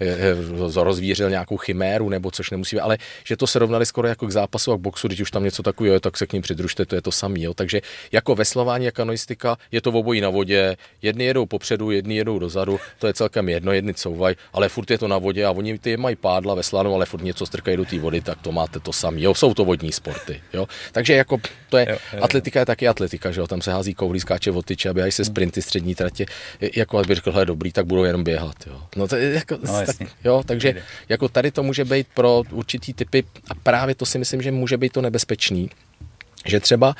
[0.00, 4.26] eh, eh, rozvířil nějakou chiméru, nebo což nemusíme, ale že to se rovnali skoro jako
[4.26, 6.42] k zápasu a k boxu, když už tam něco takového je, tak se k ním
[6.42, 7.40] přidružte, to je to samé.
[7.54, 7.80] Takže
[8.12, 12.38] jako veslování a kanoistika je to v obojí na vodě, jedni jedou popředu, jedni jedou
[12.38, 15.78] dozadu, to je celkem jedno, jedni couvají, ale furt je to na vodě a oni
[15.78, 18.80] ty mají pádla ve slanu, ale furt něco strkají do té vody, tak to máte
[18.80, 19.20] to samé.
[19.20, 20.42] Jo, jsou to vodní sporty.
[20.52, 20.66] Jo.
[20.92, 21.38] Takže jako
[21.70, 24.50] to je, jo, jo, atletika je taky atletika, že jo, tam se hází koulí, skáče
[24.50, 26.26] od tyče, aby se sprinty ty střední tratě,
[26.76, 28.56] jako aby řekl, hele, dobrý, tak budou jenom běhat.
[28.66, 28.82] Jo.
[28.96, 32.92] No to je jako, no, tak, jo, takže jako tady to může být pro určitý
[32.92, 35.70] typy a právě to si myslím, že může být to nebezpečný,
[36.46, 36.94] že třeba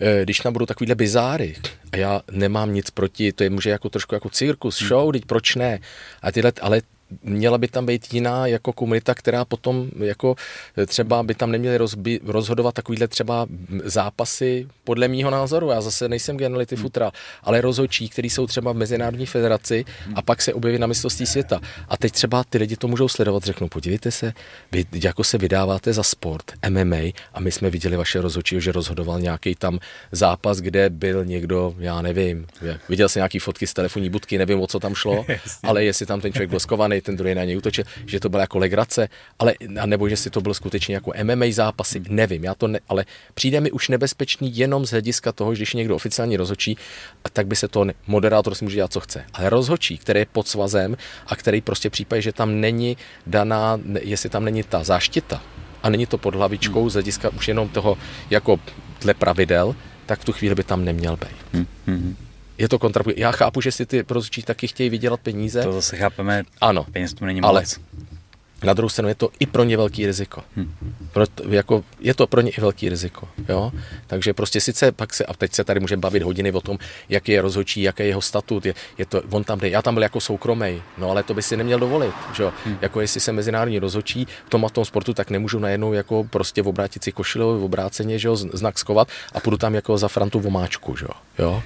[0.00, 1.56] eh, když tam budou takovýhle bizáry,
[1.92, 5.12] a já nemám nic proti, to je může jako trošku jako cirkus, show, hmm.
[5.12, 5.78] teď proč ne?
[6.22, 6.82] A tyhle, ale
[7.22, 10.36] měla by tam být jiná jako komunita, která potom jako
[10.86, 13.46] třeba by tam neměli rozbi, rozhodovat takovýhle třeba
[13.84, 15.70] zápasy podle mýho názoru.
[15.70, 16.82] Já zase nejsem generality hmm.
[16.82, 19.84] futra, ale rozhodčí, který jsou třeba v Mezinárodní federaci
[20.14, 21.60] a pak se objeví na mistrovství světa.
[21.88, 24.32] A teď třeba ty lidi to můžou sledovat, řeknou, podívejte se,
[24.72, 26.96] vy jako se vydáváte za sport, MMA
[27.34, 29.78] a my jsme viděli vaše rozhodčí, že rozhodoval nějaký tam
[30.12, 32.46] zápas, kde byl někdo, já nevím,
[32.88, 35.24] viděl jsem nějaký fotky z telefonní budky, nevím, o co tam šlo,
[35.62, 38.28] ale jestli tam ten člověk byl skovaný, strany, ten druhý na něj útočil, že to
[38.28, 39.54] byla jako legrace, ale,
[39.86, 43.60] nebo že si to byl skutečně jako MMA zápasy, nevím, já to ne, ale přijde
[43.60, 46.76] mi už nebezpečný jenom z hlediska toho, že když někdo oficiálně rozhočí,
[47.32, 49.24] tak by se to, moderátor si může dělat, co chce.
[49.32, 54.28] Ale rozhočí, který je pod svazem a který prostě případě, že tam není daná, jestli
[54.28, 55.42] tam není ta záštita
[55.82, 57.98] a není to pod hlavičkou z hlediska už jenom toho
[58.30, 58.60] jako
[59.00, 59.76] dle pravidel,
[60.06, 61.38] tak v tu chvíli by tam neměl být.
[61.52, 61.66] Hmm.
[61.86, 62.25] Hmm
[62.58, 63.22] je to kontraproduktivní.
[63.22, 65.62] Já chápu, že si ty rozhodčí taky chtějí vydělat peníze.
[65.62, 67.80] To zase chápeme, ano, peněz tu není ale moc.
[68.66, 70.42] Na druhou stranu je to i pro ně velký riziko.
[70.56, 70.74] Hmm.
[71.12, 73.28] Proto, jako, je to pro ně i velký riziko.
[73.48, 73.72] Jo?
[74.06, 77.32] Takže prostě sice pak se, a teď se tady můžeme bavit hodiny o tom, jaký
[77.32, 80.02] je rozhodčí, jaký je jeho statut, je, je to, on tam jde, já tam byl
[80.02, 82.52] jako soukromý, no ale to by si neměl dovolit, že jo?
[82.64, 82.78] Hmm.
[82.82, 86.62] Jako jestli se mezinárodní rozhodčí v tom a tom sportu, tak nemůžu najednou jako prostě
[86.62, 90.40] obrátit si košilou, v obráceně, že jo, znak skovat a půjdu tam jako za Frantu
[90.40, 91.06] vomáčku, že
[91.38, 91.62] jo?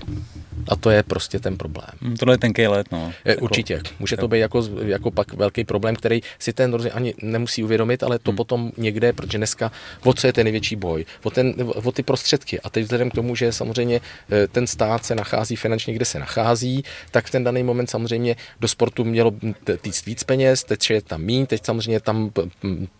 [0.68, 1.90] A to je prostě ten problém.
[2.00, 3.12] Hmm, tohle je tenký let, no.
[3.24, 3.82] Je, určitě.
[3.98, 8.02] Může to být jako, jako pak velký problém, který si ten samozřejmě ani nemusí uvědomit,
[8.02, 8.36] ale to hmm.
[8.36, 9.72] potom někde, protože dneska
[10.04, 11.04] o co je ten největší boj?
[11.22, 12.60] O, ten, o ty prostředky.
[12.60, 16.18] A teď vzhledem k tomu, že samozřejmě eh, ten stát se nachází finančně, kde se
[16.18, 19.32] nachází, tak v ten daný moment samozřejmě do sportu mělo
[19.80, 22.30] týct víc peněz, teď je tam mín, teď samozřejmě tam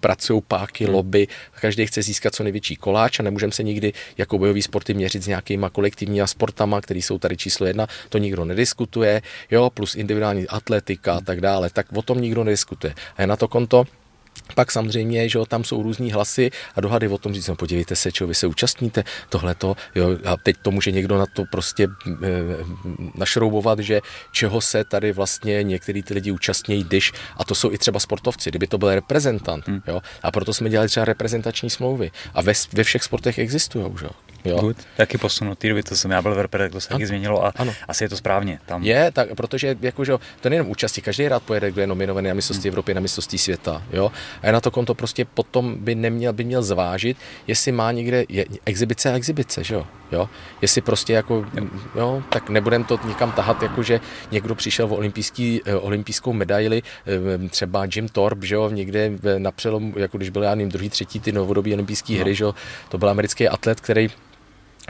[0.01, 0.95] pracují páky, hmm.
[0.95, 1.29] lobby,
[1.61, 5.27] každý chce získat co největší koláč a nemůžeme se nikdy jako bojový sporty měřit s
[5.27, 11.15] nějakýma kolektivníma sportama, které jsou tady číslo jedna, to nikdo nediskutuje, jo, plus individuální atletika
[11.15, 12.95] a tak dále, tak o tom nikdo nediskutuje.
[13.17, 13.91] A je na to konto
[14.55, 17.97] pak samozřejmě, že jo, tam jsou různý hlasy a dohady o tom říct, no podívejte
[17.97, 21.87] se, čo vy se účastníte, tohleto, jo, a teď to může někdo na to prostě
[21.87, 22.29] e,
[23.15, 24.01] našroubovat, že
[24.33, 28.51] čeho se tady vlastně některý ty lidi účastní, když, a to jsou i třeba sportovci,
[28.51, 29.83] kdyby to byl reprezentant, hmm.
[29.87, 34.05] jo, a proto jsme dělali třeba reprezentační smlouvy a ve, ve všech sportech existují, že
[34.05, 34.30] jo.
[34.45, 34.61] Jo.
[34.61, 34.77] Good.
[34.97, 37.45] Taky posun od té doby, co jsem já byl v repre, to se taky změnilo
[37.45, 37.73] a ano.
[37.89, 38.59] asi je to správně.
[38.67, 38.83] Tam.
[38.83, 42.69] Je, tak, protože jakože, to nejenom účastí, každý rád pojede, kdo je nominovaný na mistrovství
[42.69, 42.75] hmm.
[42.75, 43.83] Evropy, na mistrovství světa.
[43.93, 44.13] Jo?
[44.43, 47.17] A je na to konto prostě potom by neměl, by měl zvážit,
[47.47, 49.87] jestli má někde je, exibice a exibice, že jo?
[50.13, 50.29] jo?
[50.63, 51.47] Jestli prostě jako,
[51.95, 56.83] jo, tak nebudem to nikam tahat, jako že někdo přišel o olympijský, eh, olympijskou medaili,
[57.07, 60.91] eh, třeba Jim Thorpe, že jo, někde na přelomu, jako když byl já nevím, druhý,
[60.91, 62.21] třetí ty novodobí olympijské no.
[62.21, 62.55] hry, že jo,
[62.89, 64.09] to byl americký atlet, který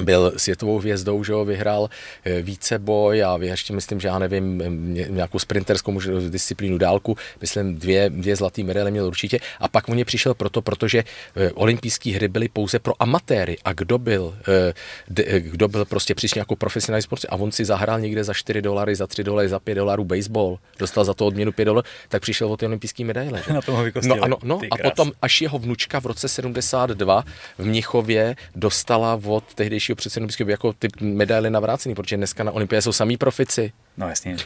[0.00, 1.90] byl světovou hvězdou, že jo, vyhrál
[2.24, 4.62] eh, více boj a ještě myslím, že já nevím,
[5.08, 9.38] nějakou sprinterskou disciplínu dálku, myslím dvě, dvě zlaté medaile měl určitě.
[9.60, 11.04] A pak on přišel proto, protože
[11.36, 13.56] eh, olympijské hry byly pouze pro amatéry.
[13.64, 18.00] A kdo byl, eh, kdo byl prostě přišel jako profesionální sport a on si zahrál
[18.00, 21.52] někde za 4 dolary, za 3 dolary, za 5 dolarů baseball, dostal za to odměnu
[21.52, 23.42] 5 dolarů, tak přišel o ty olympijské medaile.
[23.54, 27.24] Na tom ho no, ano, no a potom až jeho vnučka v roce 72
[27.58, 32.52] v Mnichově dostala od tehdejšího nejlepšího předsedu olympijského jako ty medaily navrácený, protože dneska na
[32.52, 33.72] olympiádě jsou samý profici.
[33.96, 34.36] No jasně.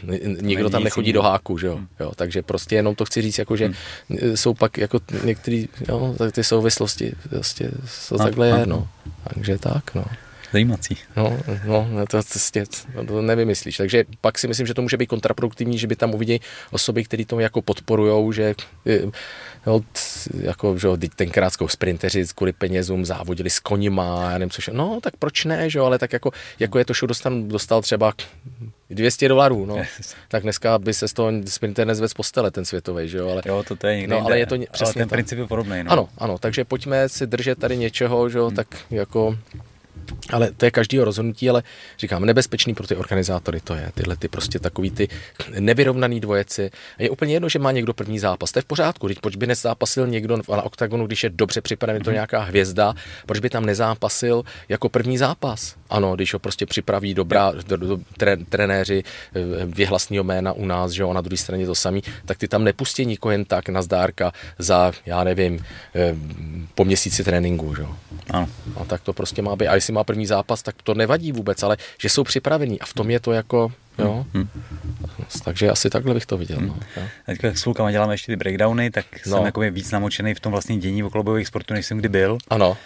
[0.41, 1.75] Nikdo tam nechodí do háku, že jo?
[1.75, 1.87] Hmm.
[1.99, 2.11] jo?
[2.15, 4.35] Takže prostě jenom to chci říct, jako, že hmm.
[4.35, 5.65] jsou pak jako některé,
[6.31, 7.71] ty souvislosti, prostě
[8.09, 8.57] to no, takhle no.
[8.57, 8.87] je, no.
[9.33, 10.05] Takže tak, no.
[10.55, 10.97] Zajímací.
[11.15, 12.63] No, no, to, prostě,
[13.07, 13.77] to nevymyslíš.
[13.77, 16.39] Takže pak si myslím, že to může být kontraproduktivní, že by tam uviděli
[16.71, 18.55] osoby, které to jako podporujou, že
[19.65, 19.81] jo,
[20.41, 25.45] jako, že tenkrát sprinteři kvůli penězům závodili s konima, já nevím, co no tak proč
[25.45, 28.13] ne, že jo, ale tak jako, jako je to show dostal, dostal třeba
[28.89, 29.77] 200 dolarů, no.
[30.27, 33.41] tak dneska by se z toho sprinter nezvedl z postele, ten světový, že jo, ale...
[33.45, 35.09] Jo, to, to je někde no, ale je to přesně ale ten tak.
[35.09, 35.91] princip je podobný, no.
[35.91, 38.55] Ano, ano, takže pojďme si držet tady něčeho, že jo, hmm.
[38.55, 39.37] tak jako
[40.29, 41.63] ale to je každýho rozhodnutí, ale
[41.99, 45.07] říkám, nebezpečný pro ty organizátory to je, tyhle ty prostě takový ty
[45.59, 46.71] nevyrovnaný dvojeci.
[46.99, 49.47] Je úplně jedno, že má někdo první zápas, to je v pořádku, teď proč by
[49.47, 52.93] nezápasil někdo na oktagonu, když je dobře připravený to nějaká hvězda,
[53.25, 55.75] proč by tam nezápasil jako první zápas?
[55.89, 60.91] Ano, když ho prostě připraví dobrá do, do, tre, trenéři eh, věhlasního jména u nás,
[60.91, 63.81] že jo, na druhé straně to samý, tak ty tam nepustí nikoho jen tak na
[63.81, 65.65] zdárka za, já nevím,
[65.95, 66.15] eh,
[66.75, 67.95] po měsíci tréninku, že jo.
[68.29, 68.49] Ano.
[68.75, 69.67] A tak to prostě má být.
[69.67, 72.93] A jestli má první zápas, tak to nevadí vůbec, ale že jsou připravení a v
[72.93, 74.25] tom je to jako, jo.
[74.33, 74.49] Hmm.
[75.43, 76.57] Takže asi takhle bych to viděl.
[76.57, 76.67] Hmm.
[76.67, 77.03] No, jo.
[77.25, 79.37] Teďka s klukama děláme ještě ty breakdowny, tak no.
[79.37, 82.37] jsem jako víc namočený v tom vlastně dění okolo bojových sportů, než jsem kdy byl.
[82.49, 82.77] Ano.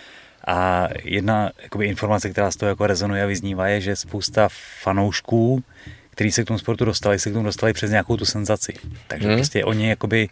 [0.47, 4.49] A jedna jakoby, informace, která z toho jako rezonuje a vyznívá, je, že spousta
[4.83, 5.63] fanoušků,
[6.09, 8.73] kteří se k tomu sportu dostali, se k tomu dostali přes nějakou tu senzaci.
[9.07, 9.37] Takže hmm.
[9.37, 10.29] prostě oni jakoby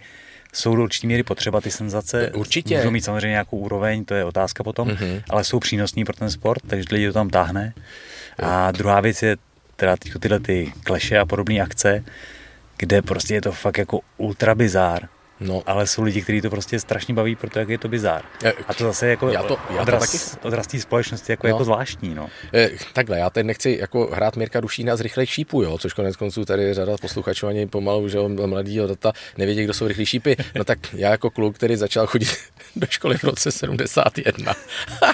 [0.58, 2.32] jsou do určitý míry potřeba ty senzace.
[2.32, 2.78] Určitě.
[2.78, 5.22] Můžou mít samozřejmě nějakou úroveň, to je otázka potom, mm-hmm.
[5.30, 7.74] ale jsou přínosní pro ten sport, takže lidi to tam táhne.
[8.39, 9.38] A druhá věc je
[9.76, 12.03] teda tyhle ty kleše a podobné akce,
[12.78, 15.10] kde prostě je to fakt jako ultra bizár.
[15.40, 15.64] No.
[15.66, 18.24] Ale jsou lidi, kteří to prostě strašně baví, protože jak je to bizár.
[18.68, 20.48] A to zase jako já to, já odraz, to taky...
[20.48, 21.54] odraz té společnosti jako, no.
[21.54, 22.16] jako zvláštní.
[22.16, 22.30] No.
[22.54, 26.16] E, takhle, já teď nechci jako hrát Mirka Dušína z rychlých šípů, jo, což konec
[26.16, 30.36] konců tady řada posluchačů ani pomalu, že mladýho data nevědí, kdo jsou rychlí šípy.
[30.56, 32.38] No tak já jako kluk, který začal chodit
[32.76, 34.54] do školy v roce 71,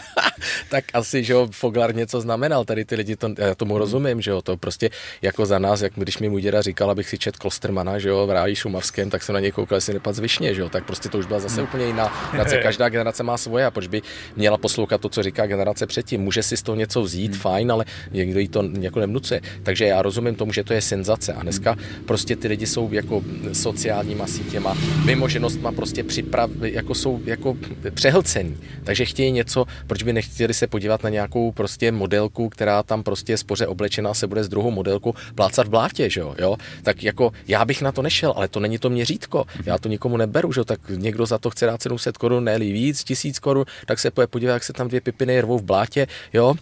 [0.69, 4.31] tak asi, že jo, Foglar něco znamenal, tady ty lidi, to, já tomu rozumím, že
[4.31, 4.89] jo, to prostě
[5.21, 8.27] jako za nás, jak když mi můj děda říkal, abych si čet Klostermana, že jo,
[8.27, 10.85] v ráji šumavském, tak jsem na něj koukal, jestli nepad z Višně, že jo, tak
[10.85, 11.63] prostě to už byla zase hmm.
[11.63, 14.01] úplně jiná generace, každá generace má svoje a proč by
[14.35, 17.41] měla poslouchat to, co říká generace předtím, může si z toho něco vzít, hmm.
[17.41, 21.33] fajn, ale někdo jí to jako nemnucuje, takže já rozumím tomu, že to je senzace
[21.33, 23.21] a dneska prostě ty lidi jsou jako
[23.53, 27.57] sociálníma sítěma, vymoženostma prostě připrav, jako jsou jako
[27.93, 32.83] přehlcení, takže chtějí něco, proč by nechtěli chtěli se podívat na nějakou prostě modelku, která
[32.83, 36.35] tam prostě spoře oblečená se bude z druhou modelku plácat v blátě, že jo?
[36.39, 36.57] jo?
[36.83, 39.45] Tak jako já bych na to nešel, ale to není to měřítko.
[39.65, 40.63] Já to nikomu neberu, že?
[40.63, 44.27] Tak někdo za to chce dát 700 korun, ne víc, 1000 korun, tak se půjde
[44.27, 46.55] podívat, jak se tam dvě pipiny rvou v blátě, jo?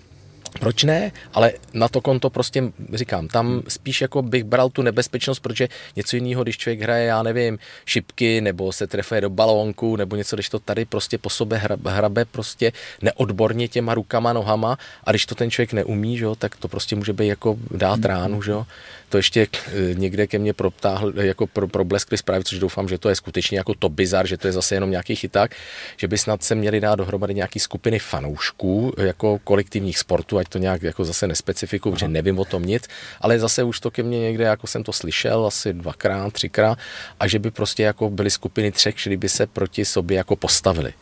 [0.59, 1.11] Proč ne?
[1.33, 6.15] Ale na to konto prostě říkám, tam spíš jako bych bral tu nebezpečnost, protože něco
[6.15, 10.49] jiného, když člověk hraje, já nevím, šipky, nebo se trefuje do balónku, nebo něco, když
[10.49, 12.71] to tady prostě po sobě hrabe prostě
[13.01, 16.95] neodborně těma rukama, nohama a když to ten člověk neumí, že jo, tak to prostě
[16.95, 18.65] může být jako dát ránu, že jo.
[19.09, 23.09] To ještě eh, někde ke mně proptáhl, jako pro, probleskly zprávy, což doufám, že to
[23.09, 25.55] je skutečně jako to bizar, že to je zase jenom nějaký chyták,
[25.97, 30.57] že by snad se měli dát dohromady nějaký skupiny fanoušků jako kolektivních sportů, ať to
[30.57, 32.87] nějak jako zase nespecifiku, že nevím o tom nic,
[33.21, 36.77] ale zase už to ke mně někde, jako jsem to slyšel asi dvakrát, třikrát,
[37.19, 40.93] a že by prostě jako byly skupiny třech, kteří by se proti sobě jako postavili.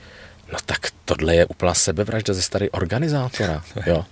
[0.51, 3.63] No tak tohle je úplná sebevražda ze starý organizátora.
[3.85, 4.05] Jo.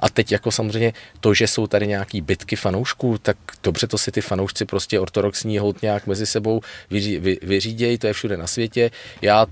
[0.00, 4.12] A teď jako samozřejmě to, že jsou tady nějaký bitky fanoušků, tak dobře to si
[4.12, 6.60] ty fanoušci prostě ortodoxní hold nějak mezi sebou
[6.90, 8.90] vyří, vy, vyřídějí, to je všude na světě.
[9.22, 9.46] Já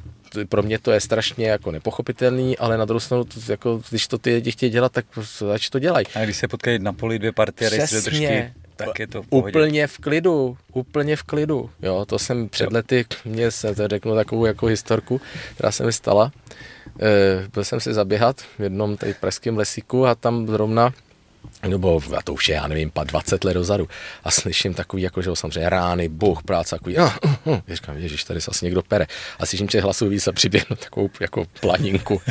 [0.48, 4.34] pro mě to je strašně jako nepochopitelný, ale na druhou stranu, jako, když to ty
[4.34, 5.06] lidi chtějí dělat, tak
[5.54, 6.06] ať to dělají.
[6.14, 9.98] A když se potkají na poli dvě partie Přesně, tak je to v Úplně v
[9.98, 11.70] klidu, úplně v klidu.
[11.82, 15.20] Jo, to jsem před lety, mě se to řeknu takovou jako historku,
[15.54, 16.32] která se mi stala.
[17.00, 20.94] E, byl jsem si zaběhat v jednom tady pražském lesíku a tam zrovna
[21.66, 23.88] nebo a to už je, já nevím, 20 let dozadu.
[24.24, 27.60] A slyším takový, jako, že samozřejmě rány, buch, práce, takový, uh, uh, uh.
[27.68, 29.06] říkám, ježiš, tady se asi někdo pere.
[29.38, 32.22] A slyším těch hlasů víc a přiběhnu takovou jako planinku.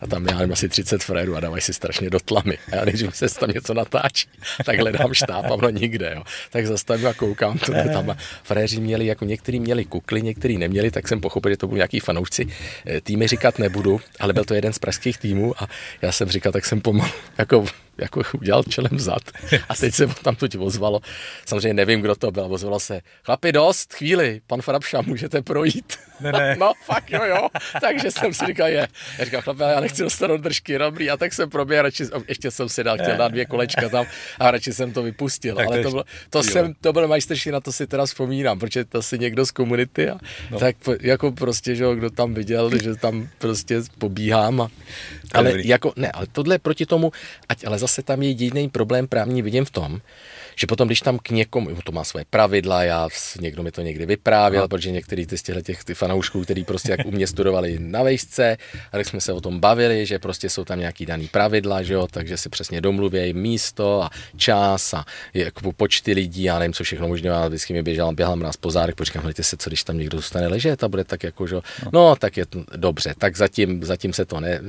[0.00, 2.58] A tam já nevím, asi 30 frérů a dávají si strašně do tlamy.
[2.72, 4.28] A já nejdřív se tam něco natáčí,
[4.64, 6.22] tak hledám štáb a ono nikde, jo.
[6.50, 11.08] Tak zastavím a koukám, to tam fréři měli, jako někteří měli kukly, někteří neměli, tak
[11.08, 12.46] jsem pochopil, že to byli nějaký fanoušci.
[12.86, 15.68] E, týmy říkat nebudu, ale byl to jeden z pražských týmů a
[16.02, 17.64] já jsem říkal, tak jsem pomalu, jako
[17.98, 19.22] jako udělal čelem zad.
[19.68, 21.00] A teď se tam to ozvalo.
[21.46, 22.46] Samozřejmě nevím, kdo to byl.
[22.50, 25.98] Ozvalo se, chlapi, dost, chvíli, pan Frapša, můžete projít.
[26.20, 26.56] Ne, ne.
[26.58, 27.48] no, fakt jo, jo.
[27.80, 28.88] Takže jsem si říkal, je.
[29.18, 31.10] Já říkal, chlapi, já nechci dostat držky, dobrý.
[31.10, 34.06] A tak jsem proběhl, radši, ještě jsem si dal, chtěl dát dvě kolečka tam
[34.38, 35.56] a radši jsem to vypustil.
[35.56, 38.84] Tak Ale to, bylo, to, jsem, to byl majstrší, na to si teda vzpomínám, protože
[38.84, 40.18] to si někdo z komunity a
[40.50, 40.58] no.
[40.58, 44.60] tak jako prostě, že kdo tam viděl, že tam prostě pobíhám.
[44.60, 44.68] A,
[45.34, 47.12] ale jako, ne, ale tohle proti tomu,
[47.48, 50.00] ať ale zase tam je jediný problém právní vidím v tom,
[50.56, 53.08] že potom, když tam k někomu, to má své pravidla, já,
[53.40, 54.68] někdo mi to někdy vyprávěl, no.
[54.68, 58.56] protože některý ty z těch ty fanoušků, který prostě jak u mě studovali na vejšce,
[58.92, 61.94] a tak jsme se o tom bavili, že prostě jsou tam nějaký daný pravidla, že
[61.94, 66.84] jo, takže si přesně domluvějí místo a čas a jako počty lidí, já nevím, co
[66.84, 69.84] všechno možná, ale vždycky mi běžel, běhal nás po zádech, říkám, hledajte se, co když
[69.84, 73.14] tam někdo zůstane ležet a bude tak jako, že no, no tak je to dobře,
[73.18, 74.60] tak zatím, zatím se to ne,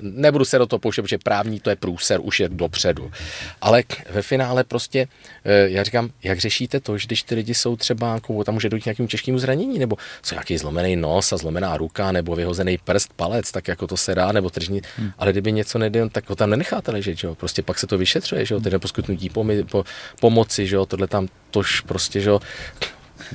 [0.00, 3.12] nebudu se do toho pouštět, protože právní to je průser, už je dopředu.
[3.60, 5.08] Ale ve finále prostě
[5.44, 8.82] já říkám, jak řešíte to, že když ty lidi jsou třeba, jako, tam může dojít
[8.82, 13.12] k nějakému těžkému zranění, nebo co nějaký zlomený nos a zlomená ruka, nebo vyhozený prst,
[13.16, 15.10] palec, tak jako to se dá, nebo tržní, hmm.
[15.18, 17.34] ale kdyby něco nejde, tak ho tam nenecháte ležet, že jo?
[17.34, 19.84] prostě pak se to vyšetřuje, že jo, tedy poskytnutí pomi, po,
[20.20, 22.40] pomoci, že jo, tohle tam tož prostě, že jo,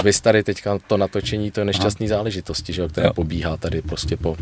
[0.03, 2.17] vy tady teďka to natočení, to je nešťastný Aha.
[2.17, 3.13] záležitosti, že jo, která jo.
[3.13, 4.37] pobíhá tady prostě po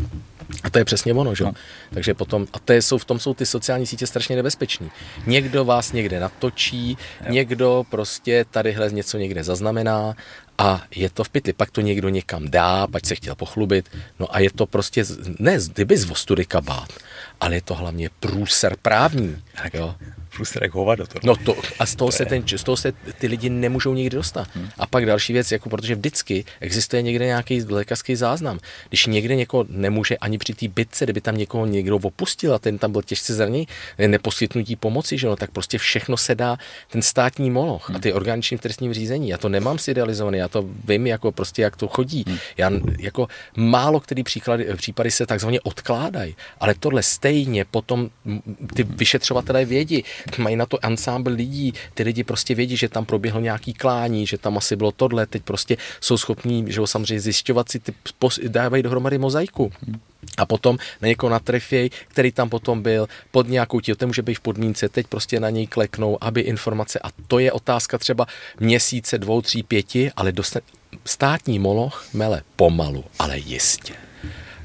[0.62, 1.44] a to je přesně ono, že?
[1.44, 1.52] No.
[1.90, 4.90] Takže potom, a to je, jsou, v tom jsou ty sociální sítě strašně nebezpeční.
[5.26, 7.32] Někdo vás někde natočí, jo.
[7.32, 10.14] někdo prostě tadyhle něco někde zaznamená
[10.58, 11.52] a je to v pytli.
[11.52, 13.88] Pak to někdo někam dá, pak se chtěl pochlubit.
[14.18, 15.04] No a je to prostě,
[15.38, 16.88] ne kdyby z vostudy kabát,
[17.40, 19.36] ale je to hlavně průser právní.
[19.74, 19.94] Jo
[20.28, 21.06] průser jak hovado.
[21.06, 21.18] To.
[21.24, 24.16] No to, a z toho, to se ten, z toho se ty lidi nemůžou nikdy
[24.16, 24.48] dostat.
[24.54, 24.68] Hmm.
[24.78, 28.58] A pak další věc, jako protože vždycky existuje někde nějaký lékařský záznam.
[28.88, 32.78] Když někde někoho nemůže ani při té bitce, kdyby tam někoho někdo opustil a ten
[32.78, 33.68] tam byl těžce zraněný,
[34.06, 36.56] neposkytnutí pomoci, že no, tak prostě všechno se dá
[36.90, 37.96] ten státní moloch hmm.
[37.96, 39.28] a ty organiční v trestním řízení.
[39.28, 42.24] Já to nemám si idealizovaný, já to vím, jako prostě, jak to chodí.
[42.26, 42.38] Hmm.
[42.56, 48.10] Já jako málo který příklady, případy se takzvaně odkládají, ale tohle stejně potom
[48.74, 50.04] ty vyšetřovatelé vědí,
[50.38, 54.38] mají na to ansámbl lidí, ty lidi prostě vědí, že tam proběhlo nějaký klání, že
[54.38, 57.92] tam asi bylo tohle, teď prostě jsou schopní, že ho samozřejmě zjišťovat si, ty,
[58.48, 59.72] dávají dohromady mozaiku.
[60.38, 64.34] A potom na někoho natrefěj, který tam potom byl, pod nějakou tím, to může být
[64.34, 68.26] v podmínce, teď prostě na něj kleknou, aby informace, a to je otázka třeba
[68.60, 70.62] měsíce, dvou, tří, pěti, ale dostane,
[71.04, 74.07] státní moloch mele pomalu, ale jistě.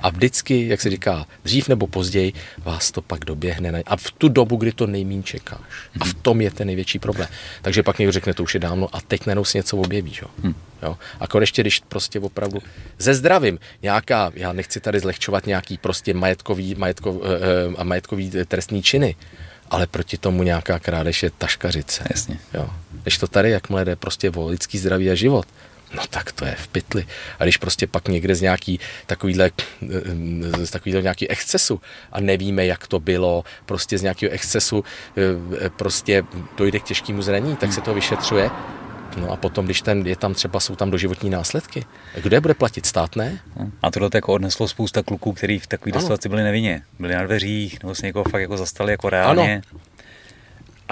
[0.03, 3.83] A vždycky, jak se říká, dřív nebo později vás to pak doběhne.
[3.85, 5.59] A v tu dobu, kdy to nejmín čekáš.
[5.99, 7.27] A v tom je ten největší problém.
[7.61, 10.13] Takže pak někdo řekne, to už je dávno a teď najednou si něco objeví.
[10.21, 10.27] Jo?
[10.43, 10.55] Hmm.
[10.83, 10.97] Jo?
[11.19, 12.59] A konečně, když prostě opravdu
[12.97, 17.23] ze zdravím nějaká, já nechci tady zlehčovat nějaký prostě majetkový, majetkov, uh,
[17.77, 19.15] a majetkový trestní činy,
[19.69, 22.03] ale proti tomu nějaká krádež je taškařice.
[22.11, 22.39] Jasně.
[22.53, 22.69] Jo.
[23.03, 25.45] Když to tady, jakmile jde prostě o lidský zdraví a život,
[25.93, 27.05] no tak to je v pytli.
[27.39, 29.51] A když prostě pak někde z nějaký takovýhle,
[30.63, 31.81] z takovýhle nějaký excesu
[32.11, 34.83] a nevíme, jak to bylo, prostě z nějakého excesu
[35.65, 36.23] eh, prostě
[36.57, 38.49] dojde k těžkému zranění, tak se to vyšetřuje
[39.17, 41.85] No a potom, když ten je tam třeba, jsou tam doživotní následky.
[42.23, 42.85] Kdo je bude platit?
[42.85, 43.39] Stát ne?
[43.81, 46.81] A tohle to jako odneslo spousta kluků, kteří v takové situaci byli nevinně.
[46.99, 49.61] Byli na dveřích, nebo se někoho fakt jako zastali jako reálně.
[49.73, 49.79] Ano.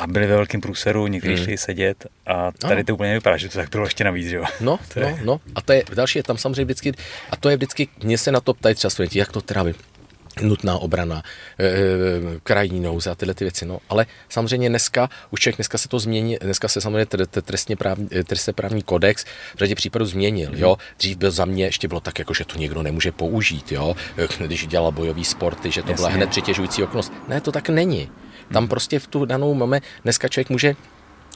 [0.01, 1.43] A byli ve velkém průseru, někteří hmm.
[1.43, 2.83] šli sedět a tady ano.
[2.83, 4.43] to úplně nevypadá, že to tak bylo ještě navíc, že jo?
[4.61, 5.41] No, to no, no.
[5.55, 6.91] A to je další, je tam samozřejmě vždycky,
[7.29, 9.63] a to je vždycky, mě se na to ptají třeba studenti, jak to teda
[10.41, 11.23] nutná obrana,
[11.59, 11.73] e,
[12.43, 13.65] krajní nouze a tyhle ty věci.
[13.65, 17.05] No, ale samozřejmě dneska, už člověk dneska se to změní, dneska se samozřejmě
[17.41, 19.25] trestně právní, trestně právní kodex
[19.55, 20.51] v řadě případů změnil.
[20.55, 20.77] Jo?
[20.97, 23.95] Dřív byl za mě, ještě bylo tak, jako, že to někdo nemůže použít, jo?
[24.39, 25.95] když dělal bojový sporty, že to Jasně.
[25.95, 27.13] byla hned přitěžující okolnost.
[27.27, 28.09] Ne, to tak není.
[28.53, 30.75] Tam prostě v tu danou máme, dneska člověk může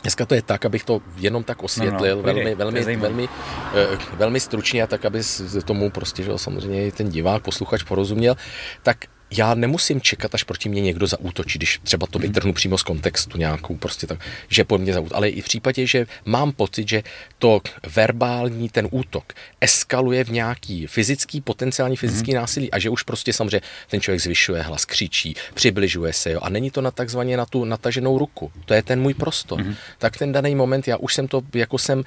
[0.02, 3.30] Dneska to je tak, abych to jenom tak osvětlil, no, no, velmi, velmi, velmi, velmi,
[3.74, 5.22] eh, velmi stručně a tak, aby
[5.66, 8.36] tomu prostě, že samozřejmě ten divák, posluchač porozuměl,
[8.84, 8.98] tak
[9.32, 13.38] já nemusím čekat, až proti mě někdo zaútočí, když třeba to vytrhnu přímo z kontextu
[13.38, 14.20] nějakou, prostě tak,
[14.50, 15.16] že po mně zaútočí.
[15.16, 17.04] Ale i v případě, že mám pocit, že
[17.40, 17.62] to
[17.96, 22.38] verbální, ten útok eskaluje v nějaký fyzický, potenciální fyzický mm.
[22.38, 26.50] násilí a že už prostě samozřejmě ten člověk zvyšuje hlas, křičí, přibližuje se, jo, a
[26.50, 28.52] není to na takzvaně na tu nataženou ruku.
[28.66, 29.64] To je ten můj prostor.
[29.64, 29.76] Mm.
[29.98, 32.04] Tak ten daný moment, já už jsem to, jako jsem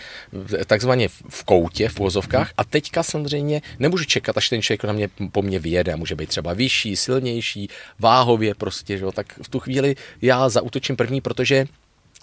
[0.66, 2.54] takzvaně v koutě, v vozovkách mm.
[2.56, 6.28] a teďka samozřejmě nemůžu čekat, až ten člověk na mě po mně vyjede, může být
[6.28, 11.66] třeba vyšší, silnější, váhově prostě, že jo, tak v tu chvíli já zautočím první, protože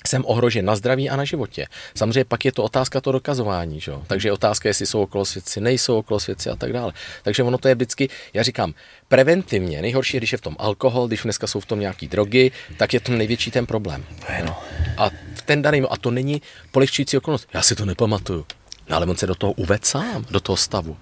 [0.08, 1.66] jsem ohrožen na zdraví a na životě.
[1.96, 3.92] Samozřejmě pak je to otázka to dokazování, že?
[4.08, 6.94] takže je otázka, jestli jsou okolo svědci, nejsou okolo svědci a tak dále.
[7.24, 8.74] Takže ono to je vždycky, já říkám,
[9.08, 12.52] preventivně, nejhorší je, když je v tom alkohol, když dneska jsou v tom nějaký drogy,
[12.78, 14.06] tak je to největší ten problém.
[14.46, 14.54] No.
[14.98, 15.10] A
[15.46, 17.50] ten daný, a to není polehčující okolnost.
[17.54, 18.46] Já si to nepamatuju.
[18.90, 20.98] No ale on se do toho uved sám, do toho stavu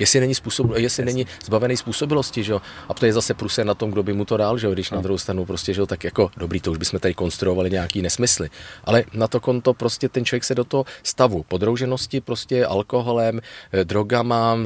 [0.00, 2.60] jestli není, způsob, jestli není zbavený způsobilosti, že jo?
[2.88, 4.72] A to je zase průse na tom, kdo by mu to dal, že jo?
[4.72, 5.02] Když na no.
[5.02, 8.50] druhou stranu prostě, že jo, tak jako dobrý, to už bychom tady konstruovali nějaký nesmysly.
[8.84, 13.40] Ale na to konto prostě ten člověk se do toho stavu podrouženosti prostě alkoholem,
[13.72, 14.58] eh, drogama,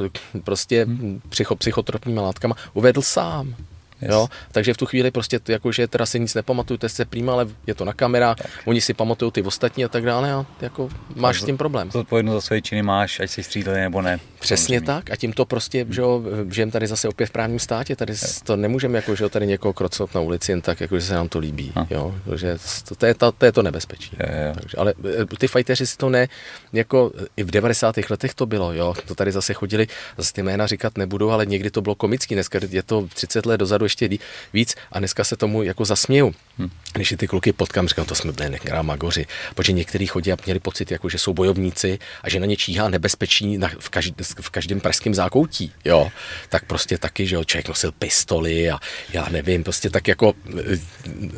[0.43, 1.21] prostě hmm.
[1.29, 3.55] psycho, psychotropníma látkama uvedl sám.
[4.03, 4.11] Yes.
[4.11, 4.27] Jo?
[4.51, 7.47] Takže v tu chvíli prostě, jakože teda si nic nepamatuju, to je se prýma, ale
[7.67, 8.47] je to na kamera, tak.
[8.65, 11.89] oni si pamatují ty ostatní a tak dále a jako máš s tím problém.
[11.89, 14.19] To odpovědnost za své činy máš, ať si střídali nebo ne.
[14.39, 14.85] Přesně samozřejmě.
[14.85, 18.13] tak a tím to prostě, že jo, žijeme tady zase opět v právním státě, tady
[18.13, 18.41] yes.
[18.41, 21.13] to nemůžeme jako, že jo, tady někoho krocnout na ulici jen tak, jako, že se
[21.13, 21.87] nám to líbí, no.
[21.89, 24.17] jo, že to, to, je to, to je to nebezpečí.
[24.19, 24.53] Je, je.
[24.53, 26.27] Takže, ale eh, ty fajteři si to ne,
[26.73, 27.95] jako i v 90.
[28.09, 29.87] letech to bylo, jo, to tady zase chodili,
[30.17, 33.57] zase ty jména říkat nebudu, ale někdy to bylo komický, dneska je to 30 let
[33.57, 34.23] dozadu ještě
[34.53, 36.35] víc a dneska se tomu jako zasměju.
[36.57, 36.69] Hmm.
[36.93, 39.25] Když si ty kluky potkám, říkám, to jsme byli nekrá magoři,
[39.55, 42.89] protože někteří chodí a měli pocit, jako, že jsou bojovníci a že na ně číhá
[42.89, 46.11] nebezpečí na, v, každý, v každém pražském zákoutí, jo,
[46.49, 48.79] tak prostě taky, že jo, člověk nosil pistoli a
[49.13, 50.77] já nevím, prostě tak jako eh,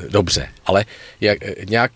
[0.10, 0.86] dobře, ale
[1.22, 1.38] jak,
[1.70, 1.92] nějak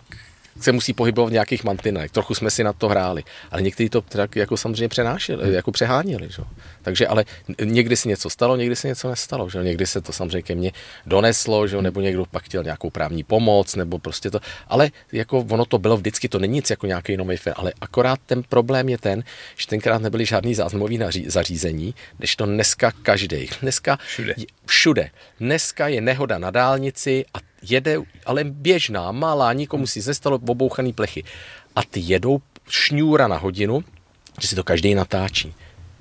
[0.60, 2.12] se musí pohybovat v nějakých mantinech.
[2.12, 5.54] Trochu jsme si na to hráli, ale někteří to tak jako samozřejmě přenášeli, hmm.
[5.54, 6.30] jako přeháněli.
[6.30, 6.44] Že?
[6.82, 7.26] Takže ale
[7.64, 9.50] někdy se něco stalo, někdy se něco nestalo.
[9.50, 9.64] Že?
[9.64, 10.72] Někdy se to samozřejmě ke mně
[11.06, 11.82] doneslo, že?
[11.82, 14.40] nebo někdo pak chtěl nějakou právní pomoc, nebo prostě to.
[14.68, 18.20] Ale jako ono to bylo vždycky, to není nic jako nějaký jiný film, ale akorát
[18.26, 19.24] ten problém je ten,
[19.56, 23.50] že tenkrát nebyly žádný záznamový zařízení, než to dneska každý.
[23.62, 24.36] Dneska všude.
[24.66, 25.10] všude.
[25.40, 31.24] Dneska je nehoda na dálnici a jede, ale běžná, malá, nikomu si nestalo obouchaný plechy.
[31.76, 32.40] A ty jedou
[32.70, 33.84] šňůra na hodinu,
[34.42, 35.54] že si to každý natáčí.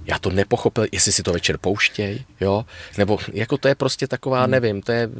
[0.04, 2.64] Já to nepochopil, jestli si to večer pouštěj, jo,
[2.98, 4.50] nebo jako to je prostě taková, hmm.
[4.50, 5.14] nevím, to je uh,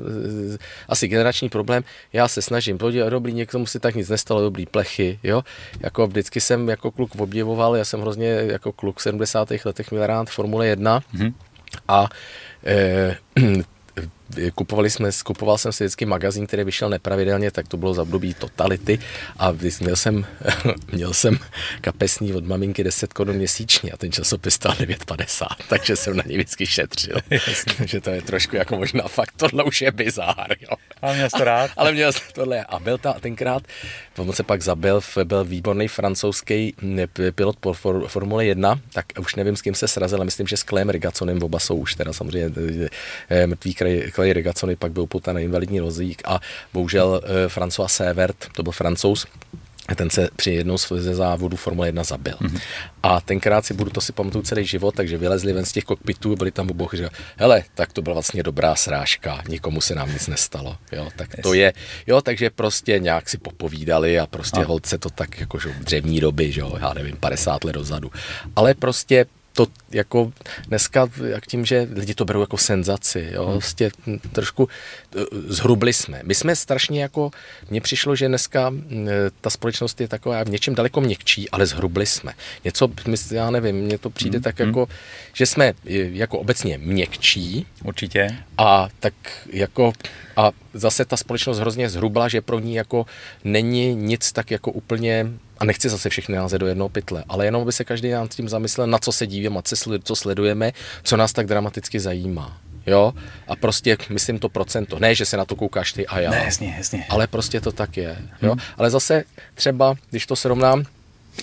[0.89, 1.85] asi generační problém.
[2.13, 5.45] Já se snažím, podívat, dobrý, někomu si tak nic nestalo, dobrý plechy, jo.
[5.81, 9.49] Jako vždycky jsem jako kluk obdivoval, já jsem hrozně jako kluk v 70.
[9.65, 11.35] letech měl rád Formule 1 hmm.
[11.89, 12.09] a
[12.65, 13.17] eh,
[14.55, 18.35] kupovali jsme, kupoval jsem si vždycky magazín, který vyšel nepravidelně, tak to bylo za období
[18.35, 18.99] totality
[19.39, 20.27] a měl jsem,
[20.93, 21.39] měl jsem
[21.81, 26.37] kapesní od maminky 10 korun měsíčně a ten časopis stál 9,50, takže jsem na něj
[26.37, 27.17] vždycky šetřil.
[27.77, 30.57] takže to je trošku jako možná fakt, tohle už je bizár.
[30.61, 30.77] Jo.
[31.03, 31.71] Ale měl to rád.
[31.77, 33.63] Ale měl jsem tohle a byl ta, tenkrát,
[34.17, 36.75] on se pak zabil, byl výborný francouzský
[37.35, 40.57] pilot po for, Formule 1, tak už nevím, s kým se srazil, ale myslím, že
[40.57, 42.51] s Klem Rigaconem oba jsou už teda samozřejmě
[43.31, 46.41] eh, mrtvý kraj, Clay Regacony pak byl poután na invalidní vozík a
[46.73, 49.27] bohužel uh, François Severt, to byl francouz,
[49.95, 52.35] ten se při jednou ze závodů Formule 1 zabil.
[52.35, 52.61] Mm-hmm.
[53.03, 56.37] A tenkrát si budu, to si pamatuju celý život, takže vylezli ven z těch kokpitů,
[56.37, 60.27] byli tam oboch, že hele, tak to byla vlastně dobrá srážka, nikomu se nám nic
[60.27, 61.73] nestalo, jo, tak to je,
[62.07, 64.65] jo, takže prostě nějak si popovídali a prostě a.
[64.65, 68.11] holce to tak jako, že dřevní doby, že jo, já nevím, 50 let dozadu.
[68.57, 69.27] Ale prostě
[69.59, 70.33] to jako
[70.69, 73.53] dneska, jak tím, že lidi to berou jako senzaci, jo, hmm.
[73.53, 73.91] vlastně
[74.33, 76.21] trošku eh, zhrubli jsme.
[76.25, 77.31] My jsme strašně jako,
[77.71, 79.07] mně přišlo, že dneska eh,
[79.41, 82.33] ta společnost je taková v něčem daleko měkčí, ale zhrubli jsme.
[82.65, 82.89] Něco,
[83.31, 84.43] já nevím, mně to přijde hmm.
[84.43, 84.95] tak jako, hmm.
[85.33, 85.75] že jsme eh,
[86.23, 87.67] jako obecně měkčí.
[87.85, 88.37] Určitě.
[88.59, 89.15] A tak
[89.53, 89.93] jako,
[90.37, 93.07] a zase ta společnost hrozně zhrubla, že pro ní jako
[93.45, 95.27] není nic tak jako úplně
[95.59, 98.49] a nechci zase všechny házet do jednoho pytle, ale jenom by se každý nad tím
[98.49, 99.61] zamyslel, na co se dívíme,
[100.03, 102.61] co sledujeme, co nás tak dramaticky zajímá.
[102.87, 103.13] Jo?
[103.49, 104.99] A prostě myslím to procento.
[104.99, 106.31] Ne, že se na to koukáš ty a já.
[106.31, 107.07] Ne, jasně, jasně.
[107.09, 108.17] Ale prostě to tak je.
[108.43, 108.51] Jo?
[108.51, 108.61] Hmm.
[108.77, 110.85] Ale zase třeba, když to srovnám,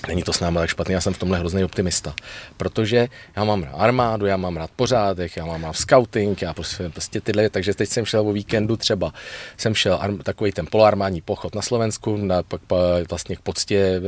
[0.08, 2.14] Není to s námi tak špatný, já jsem v tomhle hrozný optimista.
[2.58, 6.89] Protože já mám rád armádu, já mám rád pořádek, já mám rád scouting, já prostě,
[6.89, 9.14] prostě tyhle, takže teď jsem šel o víkendu třeba,
[9.58, 12.78] jsem šel arm, takový ten poloarmádní pochod na Slovensku, na, pak pa,
[13.10, 14.02] vlastně k poctě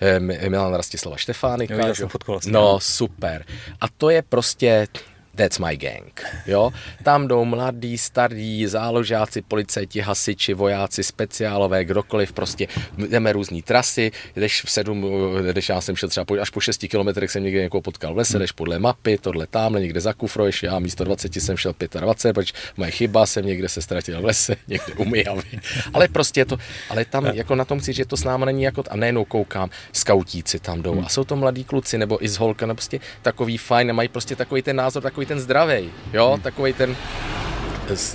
[0.00, 1.74] e, e, Milan Rastislava Štefánika.
[1.74, 2.08] Jo.
[2.46, 3.44] No, super.
[3.80, 4.88] A to je prostě
[5.34, 6.22] That's my gang.
[6.46, 6.70] Jo?
[7.02, 12.68] Tam jdou mladí, starí, záložáci, policajti, hasiči, vojáci, speciálové, kdokoliv, prostě
[12.98, 15.06] jdeme různé trasy, jdeš v sedm,
[15.52, 18.38] jdeš, já jsem šel třeba až po 6 kilometrech, jsem někde někoho potkal v lese,
[18.38, 22.52] jdeš podle mapy, tohle tamhle, někde za kufroješ, já místo 20 jsem šel 25, protože
[22.76, 25.60] moje chyba, jsem někde se ztratil v lese, někde u Mijavy.
[25.94, 26.56] Ale prostě je to,
[26.88, 29.70] ale tam jako na tom chci, že to s náma není jako, a nejenom koukám,
[29.92, 33.58] skautíci tam jdou a jsou to mladí kluci, nebo i z holka, nebo prostě takový
[33.58, 36.42] fajn, mají prostě takový ten názor, takový ten zdravý, jo, hmm.
[36.42, 36.96] takový ten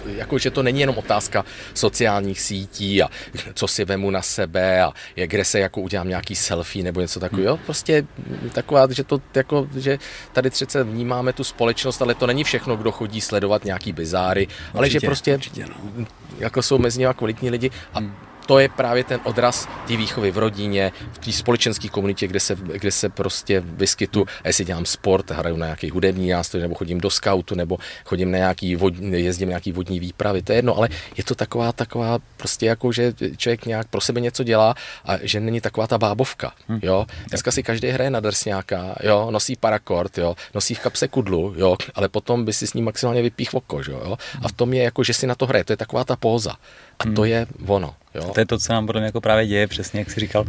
[0.05, 3.09] jako, že to není jenom otázka sociálních sítí a
[3.53, 7.55] co si vemu na sebe a kde se jako udělám nějaký selfie nebo něco takového.
[7.55, 7.65] Hmm.
[7.65, 8.07] Prostě
[8.51, 9.99] taková, že to jako, že
[10.33, 14.77] tady přece vnímáme tu společnost, ale to není všechno, kdo chodí sledovat nějaký bizáry, určitě,
[14.77, 16.05] ale že prostě určitě, no.
[16.39, 18.15] jako jsou mezi nimi kvalitní lidi a hmm
[18.45, 22.55] to je právě ten odraz té výchovy v rodině, v té společenské komunitě, kde se,
[22.55, 27.01] kde se prostě vyskytu, a jestli dělám sport, hraju na nějaký hudební nástroj, nebo chodím
[27.01, 30.77] do skautu, nebo chodím na nějaký vodní, jezdím na nějaký vodní výpravy, to je jedno,
[30.77, 34.75] ale je to taková, taková prostě jako, že člověk nějak pro sebe něco dělá
[35.05, 36.79] a že není taková ta bábovka, hm.
[36.83, 37.05] jo.
[37.29, 41.77] Dneska si každý hraje na drsňáka, jo, nosí parakord, jo, nosí v kapse kudlu, jo,
[41.95, 44.17] ale potom by si s ním maximálně vypích oko, jo.
[44.41, 46.55] A v tom je jako, že si na to hraje, to je taková ta póza.
[46.99, 47.31] A to hmm.
[47.31, 47.95] je ono.
[48.15, 48.31] Jo?
[48.33, 50.45] To je to, co nám potom jako právě děje, přesně jak jsi říkal,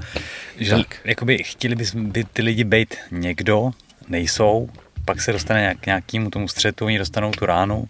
[0.58, 0.96] že tak.
[1.04, 3.70] jakoby chtěli by, by ty lidi být někdo,
[4.08, 4.68] nejsou,
[5.04, 7.88] pak se dostane k nějakému tomu střetu, oni dostanou tu ránu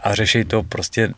[0.00, 1.14] a řeší to prostě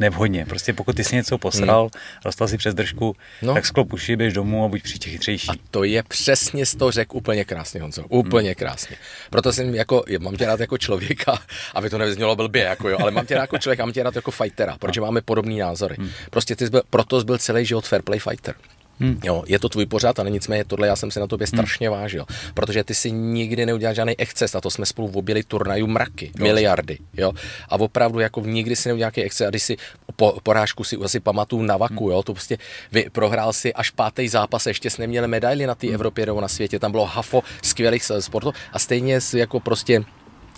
[0.00, 0.46] nevhodně.
[0.46, 2.02] Prostě pokud ty si něco posral, hmm.
[2.24, 3.54] dostal si přes držku, no.
[3.54, 5.48] tak sklop uši, běž domů a buď příště chytřejší.
[5.48, 8.04] A to je přesně z toho řek úplně krásně, Honzo.
[8.08, 8.54] Úplně hmm.
[8.54, 8.96] krásně.
[9.30, 11.38] Proto jsem jako, mám tě rád jako člověka,
[11.74, 14.16] aby to nevyznělo blbě, jako jo, ale mám tě rád jako člověka, mám tě rád
[14.16, 15.96] jako fightera, protože máme podobné názory.
[15.98, 16.10] Hmm.
[16.30, 18.54] Prostě ty jsi byl, proto jsi byl celý život fair play fighter.
[19.00, 19.20] Hmm.
[19.24, 21.58] Jo, je to tvůj pořád, ale nicméně tohle já jsem si na tobě hmm.
[21.58, 22.24] strašně vážil,
[22.54, 26.44] protože ty si nikdy neudělal žádný exces a to jsme spolu objeli turnajů mraky, jo.
[26.44, 27.32] miliardy, jo.
[27.68, 29.76] A opravdu jako nikdy si neudělal nějaký exces a když si
[30.16, 32.12] po, porážku si asi pamatuju na vaku, hmm.
[32.12, 32.58] jo, to prostě
[32.92, 35.94] vy, prohrál si až pátý zápas, ještě jsme neměli medaily na té hmm.
[35.94, 40.04] Evropě nebo na světě, tam bylo hafo skvělých sportů a stejně jako prostě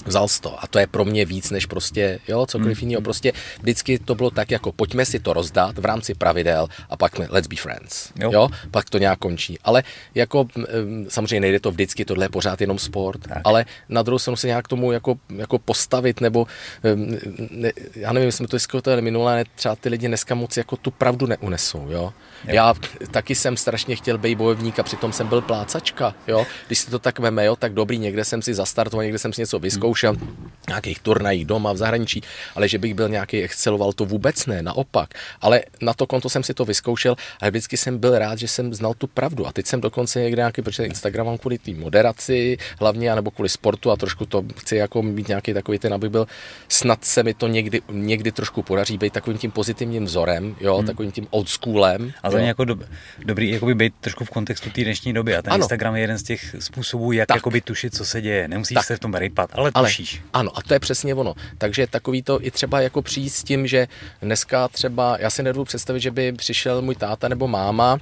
[0.07, 0.64] vzal to.
[0.64, 2.88] A to je pro mě víc než prostě, jo, cokoliv mm.
[2.88, 3.03] jiného.
[3.03, 7.18] Prostě vždycky to bylo tak, jako pojďme si to rozdat v rámci pravidel a pak
[7.18, 8.12] let's be friends.
[8.20, 8.30] Jo.
[8.32, 8.48] jo?
[8.70, 9.59] Pak to nějak končí.
[9.64, 9.82] Ale
[10.14, 10.46] jako
[11.09, 13.40] samozřejmě nejde to vždycky, tohle je pořád jenom sport, tak.
[13.44, 16.46] ale na druhou stranu se nějak tomu jako, jako postavit, nebo
[17.50, 21.26] ne, já nevím, jsme to diskutovali minulé, třeba ty lidi dneska moc jako tu pravdu
[21.26, 21.88] neunesou, jo.
[21.90, 22.12] jo.
[22.44, 22.74] Já
[23.11, 26.46] taky jsem strašně chtěl být bojovník a přitom jsem byl plácačka, jo.
[26.66, 29.40] Když si to tak veme, jo, tak dobrý, někde jsem si zastartoval, někde jsem si
[29.40, 30.16] něco vyzkoušel, zkoušel
[30.68, 32.22] nějakých turnají doma v zahraničí,
[32.55, 35.14] ale že bych byl nějaký exceloval, to vůbec ne, naopak.
[35.40, 38.74] Ale na to konto jsem si to vyzkoušel a vždycky jsem byl rád, že jsem
[38.74, 39.47] znal tu pravdu.
[39.47, 43.49] A teď jsem dokonce někde nějaký, protože Instagram mám kvůli té moderaci hlavně, anebo kvůli
[43.49, 46.26] sportu a trošku to chci jako mít nějaký takový ten, aby byl,
[46.68, 50.86] snad se mi to někdy, někdy trošku podaří být takovým tím pozitivním vzorem, jo, hmm.
[50.86, 52.12] takovým tím old schoolem.
[52.22, 52.78] A to je jako do,
[53.24, 55.64] dobrý jakoby být trošku v kontextu té dnešní doby a ten ano.
[55.64, 57.36] Instagram je jeden z těch způsobů, jak tak.
[57.36, 58.49] jakoby tušit, co se děje.
[58.49, 58.84] Nemusíš tak.
[58.84, 60.22] se v tom rypat, ale ale, tušíš.
[60.33, 61.35] Ano, a to je přesně ono.
[61.59, 63.89] Takže takový to i třeba jako přijít s tím, že
[64.22, 67.99] dneska třeba, já si nedovedu představit, že by přišel můj táta nebo máma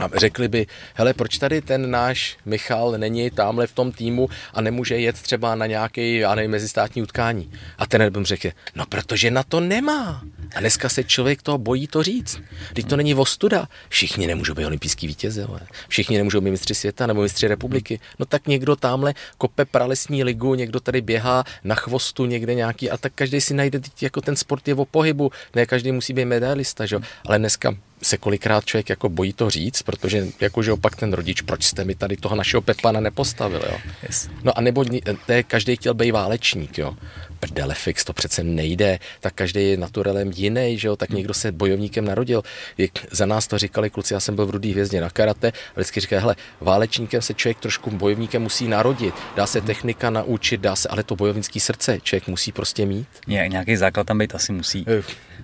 [0.00, 4.60] a řekli by, hele, proč tady ten náš Michal není tamhle v tom týmu a
[4.60, 7.52] nemůže jet třeba na nějaký, já nevím, mezistátní utkání.
[7.78, 10.22] A ten by řekl, no protože na to nemá.
[10.56, 12.40] A dneska se člověk toho bojí to říct.
[12.72, 13.68] Teď to není ostuda.
[13.88, 15.60] Všichni nemůžou být olympijský vítězové.
[15.88, 18.00] Všichni nemůžou být mistři světa nebo mistři republiky.
[18.18, 22.96] No tak někdo tamhle kope pralesní ligu, někdo tady běhá na chvostu někde nějaký a
[22.96, 25.30] tak každý si najde, jako ten sport je o pohybu.
[25.54, 26.96] Ne každý musí být medailista, že?
[27.26, 27.74] ale dneska
[28.04, 31.94] se kolikrát člověk jako bojí to říct, protože jakože opak ten rodič, proč jste mi
[31.94, 33.78] tady toho našeho Pepana nepostavil, jo.
[34.02, 34.28] Yes.
[34.42, 34.84] No a nebo
[35.28, 36.96] je, každý chtěl být válečník, jo.
[37.40, 41.52] Prdele fix, to přece nejde, tak každý je naturelem jiný, že jo, tak někdo se
[41.52, 42.42] bojovníkem narodil.
[42.78, 45.52] Jak za nás to říkali kluci, já jsem byl v Rudý hvězdě na karate, a
[45.74, 50.76] vždycky říkají, hele, válečníkem se člověk trošku bojovníkem musí narodit, dá se technika naučit, dá
[50.76, 53.08] se, ale to bojovnický srdce člověk musí prostě mít.
[53.26, 54.86] Ně, nějaký základ tam být asi musí.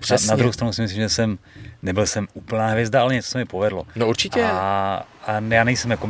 [0.01, 0.27] Přesně.
[0.27, 1.37] Na, na druhou stranu si myslím, že jsem,
[1.81, 3.83] nebyl jsem úplná hvězda, ale něco se mi povedlo.
[3.95, 4.43] No určitě.
[4.43, 6.09] A, a já nejsem jako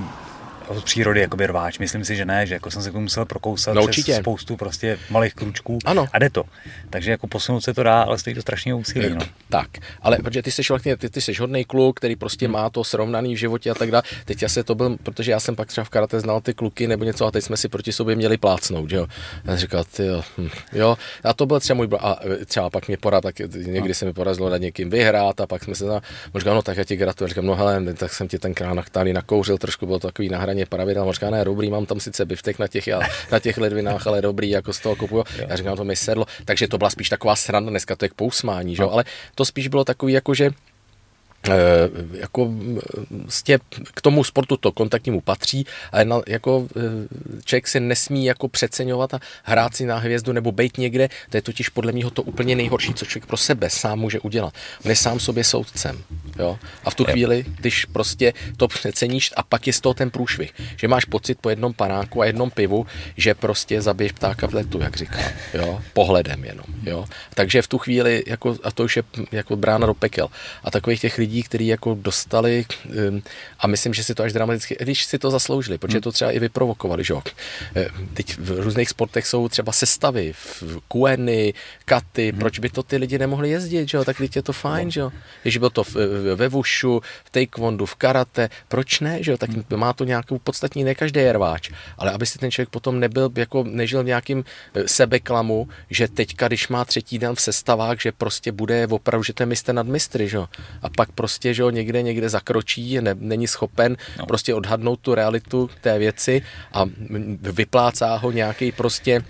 [0.71, 1.79] od přírody jako rváč.
[1.79, 4.57] Myslím si, že ne, že jako jsem se k tomu musel prokousat no, přes spoustu
[4.57, 6.07] prostě malých kručků ano.
[6.13, 6.43] a jde to.
[6.89, 9.15] Takže jako posunout se to dá, ale stojí to strašně úsilí.
[9.15, 9.21] No.
[9.49, 9.67] Tak,
[10.01, 12.53] ale protože ty jsi vlastně, ty, ty jsi hodný kluk, který prostě hmm.
[12.53, 14.03] má to srovnaný v životě a tak dále.
[14.25, 16.87] Teď já se to byl, protože já jsem pak třeba v karate znal ty kluky
[16.87, 19.07] nebo něco a teď jsme si proti sobě měli plácnout, že jo.
[19.45, 22.97] Já říkal, ty jo, hm, jo, a to byl třeba můj a třeba pak mě
[22.97, 23.93] porad, tak někdy no.
[23.93, 25.85] se mi porazilo na někým vyhrát a pak jsme se
[26.33, 29.57] možná, no tak já ti gratuluji, říkám, no hele, tak jsem ti tenkrát tady nakouřil,
[29.57, 32.67] trošku bylo to takový na hraně pravidel, možná ne, dobrý, mám tam sice biftek na
[32.67, 32.87] těch,
[33.31, 35.23] na těch ledvinách, ale dobrý, jako z toho kupuju.
[35.47, 38.13] Já říkám, to mi sedlo, takže to byla spíš taková sranda, dneska to je k
[38.13, 38.81] pousmání, že?
[38.81, 38.91] No.
[38.91, 39.03] ale
[39.35, 40.49] to spíš bylo takový, jako že
[42.13, 42.53] jako
[43.11, 43.59] vlastně
[43.93, 49.13] k tomu sportu to kontaktnímu patří, ale na, jako eh, člověk se nesmí jako přeceňovat
[49.13, 52.55] a hrát si na hvězdu nebo být někde, to je totiž podle mě to úplně
[52.55, 54.53] nejhorší, co člověk pro sebe sám může udělat.
[54.85, 56.03] On je sám sobě soudcem.
[56.39, 56.59] Jo?
[56.85, 60.53] A v tu chvíli, když prostě to přeceníš a pak je z toho ten průšvih,
[60.77, 62.85] že máš pocit po jednom panáku a jednom pivu,
[63.17, 65.19] že prostě zabiješ ptáka v letu, jak říká,
[65.53, 65.81] jo?
[65.93, 66.65] pohledem jenom.
[66.83, 67.05] Jo?
[67.33, 70.27] Takže v tu chvíli, jako, a to už je jako brána do pekel.
[70.63, 72.65] A takových těch lidí lidí, kteří jako dostali
[73.09, 73.21] um,
[73.59, 76.01] a myslím, že si to až dramaticky, když si to zasloužili, protože hmm.
[76.01, 77.21] to třeba i vyprovokovali, že jo.
[77.75, 80.33] Eh, teď v různých sportech jsou třeba sestavy,
[80.87, 81.53] kueny,
[81.85, 82.39] katy, hmm.
[82.39, 84.91] proč by to ty lidi nemohli jezdit, že jo, tak teď je to fajn, no.
[84.91, 85.11] že jo.
[85.41, 85.95] Když bylo to v,
[86.35, 89.63] ve vušu, v taekwondu, v karate, proč ne, že jo, tak hmm.
[89.75, 93.31] má to nějakou podstatní, ne každý je rváč, ale aby si ten člověk potom nebyl,
[93.35, 98.11] jako nežil v nějakým eh, sebeklamu, že teďka, když má třetí den v sestavách, že
[98.11, 100.47] prostě bude opravdu, že to je mistr nad mistry, že jo.
[100.81, 104.25] A pak prostě, že ho někde, někde zakročí, ne, není schopen no.
[104.25, 106.41] prostě odhadnout tu realitu té věci
[106.73, 106.85] a
[107.41, 109.21] vyplácá ho nějaký prostě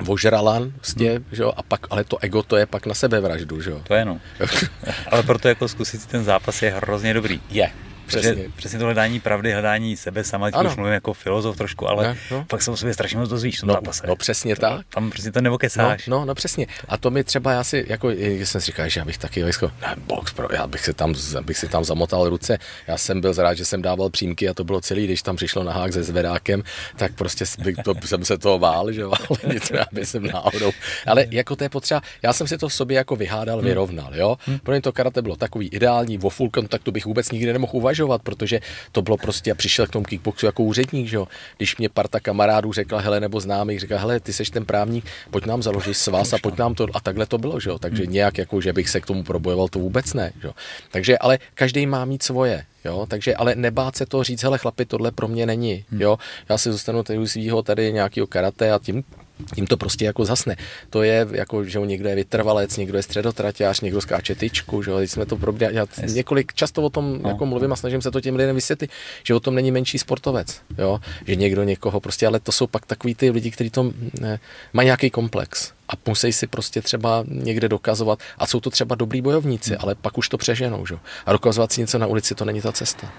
[0.00, 1.24] vožralan, prostě, hmm.
[1.32, 3.80] že jo, a pak, ale to ego, to je pak na sebevraždu, že jo.
[3.88, 4.20] To je no.
[5.10, 7.40] ale proto jako zkusit ten zápas je hrozně dobrý.
[7.50, 7.70] Je.
[8.10, 8.34] Přesně.
[8.34, 12.16] Protože přesně to hledání pravdy, hledání sebe sama, už mluvím jako filozof trošku, ale ne,
[12.30, 12.44] no.
[12.44, 14.06] pak se o sobě strašně moc dozvíš v tom no, zápase.
[14.06, 14.86] No přesně to, tak.
[14.88, 16.06] Tam prostě to nevokecáš.
[16.06, 16.66] No, no, no, přesně.
[16.88, 19.70] A to mi třeba, já si, jako, jsem si říkal, že já bych taky, jako,
[19.80, 22.58] ne, box, pro, já bych si, tam, bych si tam zamotal ruce.
[22.86, 25.64] Já jsem byl rád, že jsem dával přímky a to bylo celý, když tam přišlo
[25.64, 26.62] na hák se zvedákem,
[26.96, 27.44] tak prostě
[27.84, 30.70] to, jsem se toho bál, že ale nic, aby jsem náhodou.
[31.06, 33.66] Ale jako to je potřeba, já jsem si to v sobě jako vyhádal, hmm.
[33.66, 34.36] vyrovnal, jo.
[34.46, 34.58] Hmm.
[34.58, 37.99] Pro mě to karate bylo takový ideální, vo full kontaktu bych vůbec nikdy nemohl uvažovat,
[38.22, 38.60] protože
[38.92, 41.28] to bylo prostě a přišel k tomu kickboxu jako úředník, že jo.
[41.56, 45.46] Když mě parta kamarádů řekla, hele, nebo známých, řekla, hele, ty seš ten právník, pojď
[45.46, 47.78] nám založit svaz a pojď nám to, a takhle to bylo, že jo.
[47.78, 48.12] Takže hmm.
[48.12, 50.52] nějak jako, že bych se k tomu probojoval, to vůbec ne, že jo.
[50.90, 54.84] Takže, ale každý má mít svoje, Jo, takže ale nebát se to říct, hele chlapi,
[54.84, 56.00] tohle pro mě není, hmm.
[56.00, 56.18] jo,
[56.48, 59.04] já si zůstanu tady u svého tady nějakého karate a tím
[59.54, 60.56] tím to prostě jako zasne.
[60.90, 65.26] To je jako, že někdo je vytrvalec, někdo je středotraťář, někdo skáče tyčku, že jsme
[65.26, 66.14] to probírali, já yes.
[66.14, 67.28] několik, často o tom no.
[67.28, 68.90] jako mluvím a snažím se to těm lidem vysvětlit,
[69.24, 71.00] že o tom není menší sportovec, jo?
[71.26, 74.40] že někdo někoho prostě, ale to jsou pak takový ty lidi, kteří to ne,
[74.72, 79.22] mají nějaký komplex a musí si prostě třeba někde dokazovat a jsou to třeba dobrý
[79.22, 79.78] bojovníci, hmm.
[79.80, 80.94] ale pak už to přeženou, že?
[81.26, 83.12] a dokazovat si něco na ulici, to není ta cesta.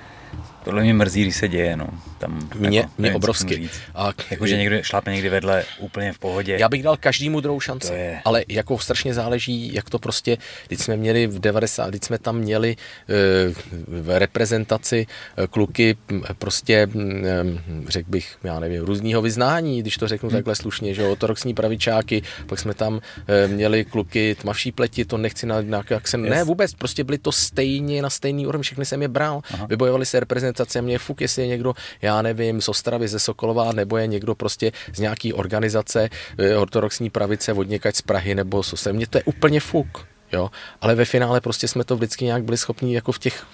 [0.64, 1.88] Tohle mě mrzí, když se děje, no.
[2.18, 3.70] Tam, mě, jako, mě obrovsky.
[3.96, 6.58] A, jako, že někdo šlápe někdy vedle úplně v pohodě.
[6.60, 8.22] Já bych dal každému druhou šanci, je...
[8.26, 12.38] ale jako strašně záleží, jak to prostě, když jsme měli v 90, když jsme tam
[12.38, 13.56] měli uh,
[13.88, 15.08] v reprezentaci
[15.40, 15.98] uh, kluky
[16.38, 20.38] prostě, um, řekl bych, já nevím, různýho vyznání, když to řeknu hmm.
[20.38, 23.02] takhle slušně, že ortodoxní pravičáky, pak jsme tam uh,
[23.48, 26.34] měli kluky tmavší pleti, to nechci na, na jak jsem, yes.
[26.34, 29.68] ne vůbec, prostě byli to stejně na stejný úrovni, všechny jsem je bral, Aha.
[29.70, 33.72] vybojovali se reprezentaci reprezentace, mě fuk, jestli je někdo, já nevím, z Ostravy, ze Sokolova,
[33.72, 38.64] nebo je někdo prostě z nějaký organizace eh, ortodoxní pravice od někať z Prahy nebo
[38.64, 38.98] z Ostravy.
[38.98, 40.11] Mně to je úplně fuk.
[40.34, 40.52] Jo,
[40.82, 43.46] ale ve finále prostě jsme to vždycky nějak byli schopni jako v těch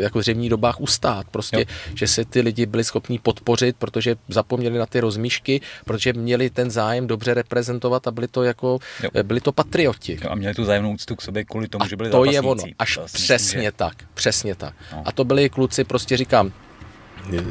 [0.00, 1.94] jako dřevních dobách ustát, prostě, jo.
[1.94, 6.70] že se ty lidi byli schopni podpořit, protože zapomněli na ty rozmíšky, protože měli ten
[6.70, 9.22] zájem dobře reprezentovat a byli to jako, jo.
[9.22, 10.18] byli to patrioti.
[10.24, 12.34] Jo, a měli tu zájemnou úctu k sobě kvůli tomu, a že byli to zápasníci.
[12.34, 13.72] je ono, až to přesně že...
[13.72, 14.74] tak, přesně tak.
[14.92, 15.02] No.
[15.04, 16.52] A to byli kluci, prostě říkám,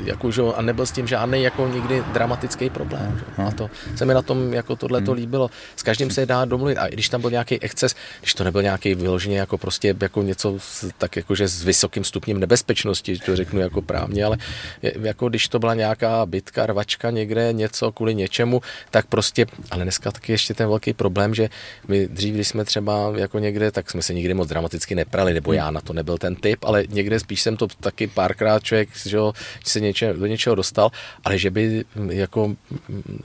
[0.04, 3.22] jako, že, a nebyl s tím žádný jako nikdy dramatický problém.
[3.38, 3.44] Že?
[3.44, 5.20] A to se mi na tom jako tohle to hmm.
[5.20, 5.50] líbilo.
[5.76, 6.78] S každým se dá domluvit.
[6.78, 10.22] A i když tam byl nějaký exces, když to nebyl nějaký vyloženě jako prostě jako
[10.22, 14.38] něco s, tak jakože s vysokým stupněm nebezpečnosti, to řeknu jako právně, ale
[14.82, 18.62] jako když to byla nějaká bitka, rvačka někde, něco kvůli něčemu,
[18.92, 21.50] tak prostě, ale dneska taky ještě ten velký problém, že
[21.88, 25.54] my dřív, když jsme třeba jako někde, tak jsme se nikdy moc dramaticky neprali, nebo
[25.54, 29.18] já na to nebyl ten typ, ale někde spíš jsem to taky párkrát člověk, že
[29.18, 30.92] jo, se něče, do něčeho dostal,
[31.24, 32.58] ale že by mm, jako mm,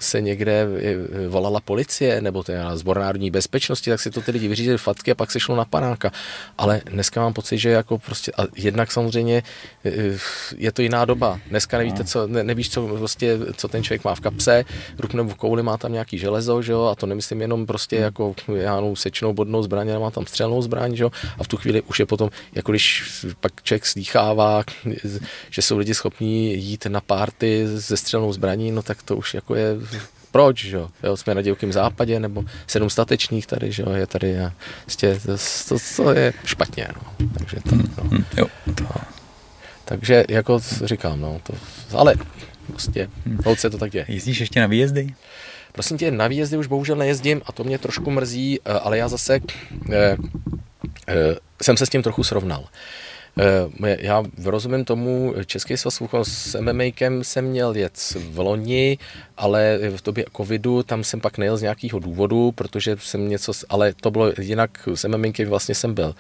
[0.01, 0.67] se někde
[1.29, 5.15] volala policie nebo teda zbor národní bezpečnosti, tak si to ty lidi vyřídili fatky a
[5.15, 6.13] pak se šlo na panáka.
[6.59, 9.43] Ale dneska mám pocit, že jako prostě, a jednak samozřejmě
[9.85, 10.19] e, e,
[10.57, 11.41] je to jiná doba.
[11.51, 14.65] Dneska nevíte, co, ne, nevíš, co, prostě, co ten člověk má v kapse,
[14.99, 18.35] rupne v kouli, má tam nějaký železo, že jo, a to nemyslím jenom prostě jako
[18.55, 21.57] já no, sečnou bodnou zbraň, ale má tam střelnou zbraň, že jo, a v tu
[21.57, 23.05] chvíli už je potom, jako když
[23.41, 24.65] pak člověk slýchává,
[25.51, 29.35] že jsou lidi schopní schopní jít na párty se střelnou zbraní, no tak to už
[29.35, 29.75] jako je
[30.31, 31.17] proč, že jo?
[31.17, 35.37] Jsme na divokém západě, nebo sedm statečních tady, že jo, je tady a prostě to,
[35.69, 37.29] to, to je špatně, no.
[37.39, 38.05] Takže to, no.
[38.05, 38.85] Mm, jo, to.
[39.85, 41.53] Takže jako říkám, no, to,
[41.97, 42.15] ale
[42.67, 43.09] prostě,
[43.55, 44.05] se to tak děje.
[44.09, 45.15] Jezdíš ještě na výjezdy?
[45.73, 49.09] Prosím tě, na výjezdy už bohužel nejezdím a to mě trošku mrzí, eh, ale já
[49.09, 49.41] zase
[49.93, 50.17] eh,
[51.09, 52.65] eh, jsem se s tím trochu srovnal.
[52.65, 52.97] Eh,
[53.99, 56.85] já rozumím tomu, Český svaz s MMA
[57.23, 57.99] jsem měl jet
[58.31, 58.99] v loni,
[59.37, 63.93] ale v době covidu tam jsem pak nejel z nějakého důvodu, protože jsem něco, ale
[64.01, 66.15] to bylo jinak, s MMA vlastně jsem byl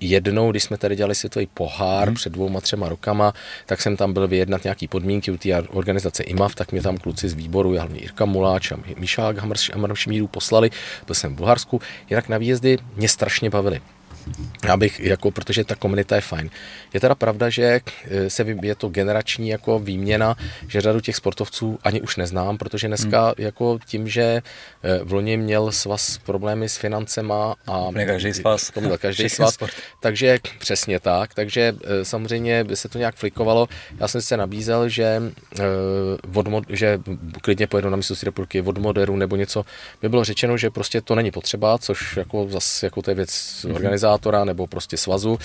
[0.00, 2.14] jednou, když jsme tady dělali světový pohár hmm.
[2.14, 3.32] před dvouma, třema rokama,
[3.66, 7.28] tak jsem tam byl vyjednat nějaký podmínky u té organizace IMAV, tak mě tam kluci
[7.28, 9.36] z výboru, hlavně Jirka Muláč a Mišák
[9.72, 10.70] Hamaršmíru poslali,
[11.06, 11.80] byl jsem v Bulharsku,
[12.10, 13.80] jinak na výjezdy mě strašně bavili.
[14.64, 16.50] Já bych, jako, protože ta komunita je fajn.
[16.94, 17.80] Je teda pravda, že
[18.10, 20.36] eh, se, je to generační jako výměna,
[20.68, 23.34] že řadu těch sportovců ani už neznám, protože dneska hmm.
[23.38, 28.70] jako tím, že eh, v loni měl svaz problémy s financema a ne každý svaz.
[28.70, 29.54] To měl každý svaz.
[29.54, 29.72] Sport.
[30.00, 33.68] Takže přesně tak, takže eh, samozřejmě by se to nějak flikovalo.
[34.00, 35.22] Já jsem se nabízel, že,
[36.34, 37.00] odmod, že
[37.42, 39.64] klidně pojedu na mistrovství republiky od moderu nebo něco.
[40.02, 43.64] By bylo řečeno, že prostě to není potřeba, což jako zase jako to je věc
[43.64, 43.74] hmm.
[44.18, 45.38] Organizátora nebo prostě svazu.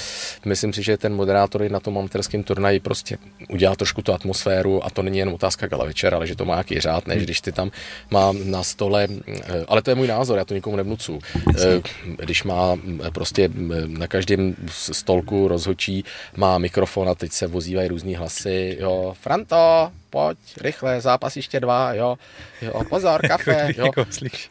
[0.46, 3.18] Myslím si, že ten moderátor na tom amatérském turnaji prostě
[3.50, 6.54] udělá trošku tu atmosféru a to není jen otázka gala večer, ale že to má
[6.54, 7.72] nějaký řád, než když ty tam
[8.12, 11.20] má na stole, eh, ale to je můj názor, já to nikomu nevnucu.
[11.58, 11.82] Eh,
[12.26, 13.50] když má eh, prostě
[13.88, 16.04] na každém stolku rozhočí
[16.38, 21.94] má mikrofon a teď se vozívají různý hlasy, jo, Franto, pojď, rychle, zápas ještě dva,
[21.94, 22.18] jo,
[22.62, 23.92] jo pozor, kafe, jo.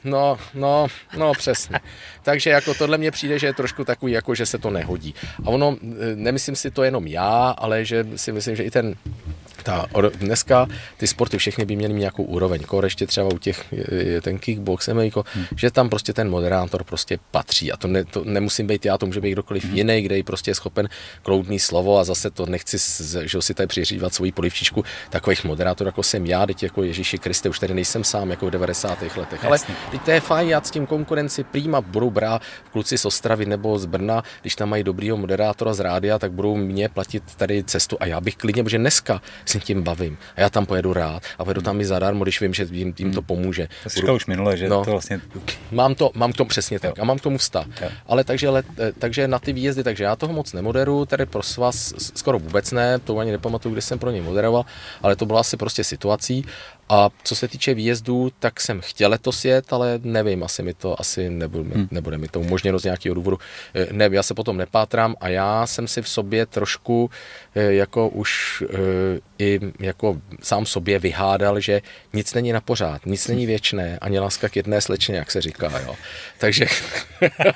[0.04, 0.86] No, no,
[1.18, 1.80] no, přesně.
[2.22, 5.14] Takže jako tohle mně přijde, že je trošku takový, jako že se to nehodí.
[5.46, 5.76] A ono,
[6.14, 8.94] nemyslím si to jenom já, ale že si myslím, že i ten
[9.62, 10.66] ta, dneska
[10.96, 13.74] ty sporty všechny by měly mít nějakou úroveň, kor ještě třeba u těch,
[14.22, 15.44] ten kickbox, jako, hmm.
[15.56, 19.06] že tam prostě ten moderátor prostě patří a to, ne, to nemusím být já, to
[19.06, 19.76] může být kdokoliv hmm.
[19.76, 20.88] jiný, kde je prostě schopen
[21.22, 22.76] kloudný slovo a zase to nechci,
[23.22, 27.48] že si tady přiřívat svoji polivčičku takových moderátorů, jako jsem já, teď jako Ježíši Kriste,
[27.48, 29.02] už tady nejsem sám jako v 90.
[29.16, 29.58] letech, ale
[29.90, 33.78] teď to je fajn, já s tím konkurenci prýma budou brát kluci z Ostravy nebo
[33.78, 37.96] z Brna, když tam mají dobrýho moderátora z rádia, tak budou mě platit tady cestu
[38.00, 39.22] a já bych klidně, protože dneska
[39.52, 40.18] se tím bavím.
[40.36, 43.12] A já tam pojedu rád a pojedu tam i zadarmo, když vím, že jim, jim
[43.12, 43.26] to hmm.
[43.26, 43.68] pomůže.
[43.82, 45.20] To jsi říkal už minule, že no, to vlastně...
[45.70, 47.66] Mám to, mám to přesně tak a mám k tomu vztah.
[47.80, 47.88] Jo.
[48.06, 51.42] Ale takže, let, eh, takže na ty výjezdy, takže já toho moc nemoderu, tady pro
[51.58, 54.64] vás skoro vůbec ne, to ani nepamatuju, kde jsem pro ně moderoval,
[55.02, 56.44] ale to byla asi prostě situací
[56.88, 61.00] a co se týče výjezdů, tak jsem chtěl letos jet, ale nevím, asi mi to
[61.00, 61.88] asi nebude, hmm.
[61.90, 63.38] nebude mi to umožněno z nějakého důvodu.
[63.74, 67.10] Eh, nevím, já se potom nepátrám a já jsem si v sobě trošku
[67.54, 71.82] eh, jako už eh, i jako sám sobě vyhádal, že
[72.12, 75.80] nic není na pořád, nic není věčné, ani láska k jedné slečně, jak se říká,
[75.80, 75.94] jo.
[76.38, 76.66] Takže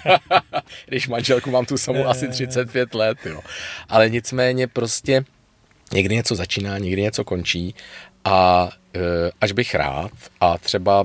[0.87, 3.41] když manželku mám tu samou asi 35 let, jo.
[3.89, 5.25] Ale nicméně prostě
[5.93, 7.75] někdy něco začíná, někdy něco končí
[8.25, 8.71] a
[9.41, 10.11] až bych rád
[10.41, 11.05] a třeba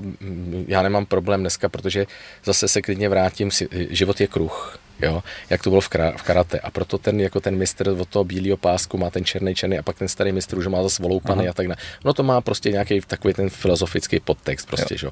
[0.66, 2.06] já nemám problém dneska, protože
[2.44, 3.50] zase se klidně vrátím,
[3.90, 5.80] život je kruh jo, jak to bylo
[6.16, 6.60] v karate.
[6.60, 9.82] A proto ten, jako ten mistr od toho bílého pásku má ten černý černý a
[9.82, 11.76] pak ten starý mistr už má zase voloupaný a tak dále.
[12.04, 14.98] No to má prostě nějaký takový ten filozofický podtext prostě, jo.
[14.98, 15.08] že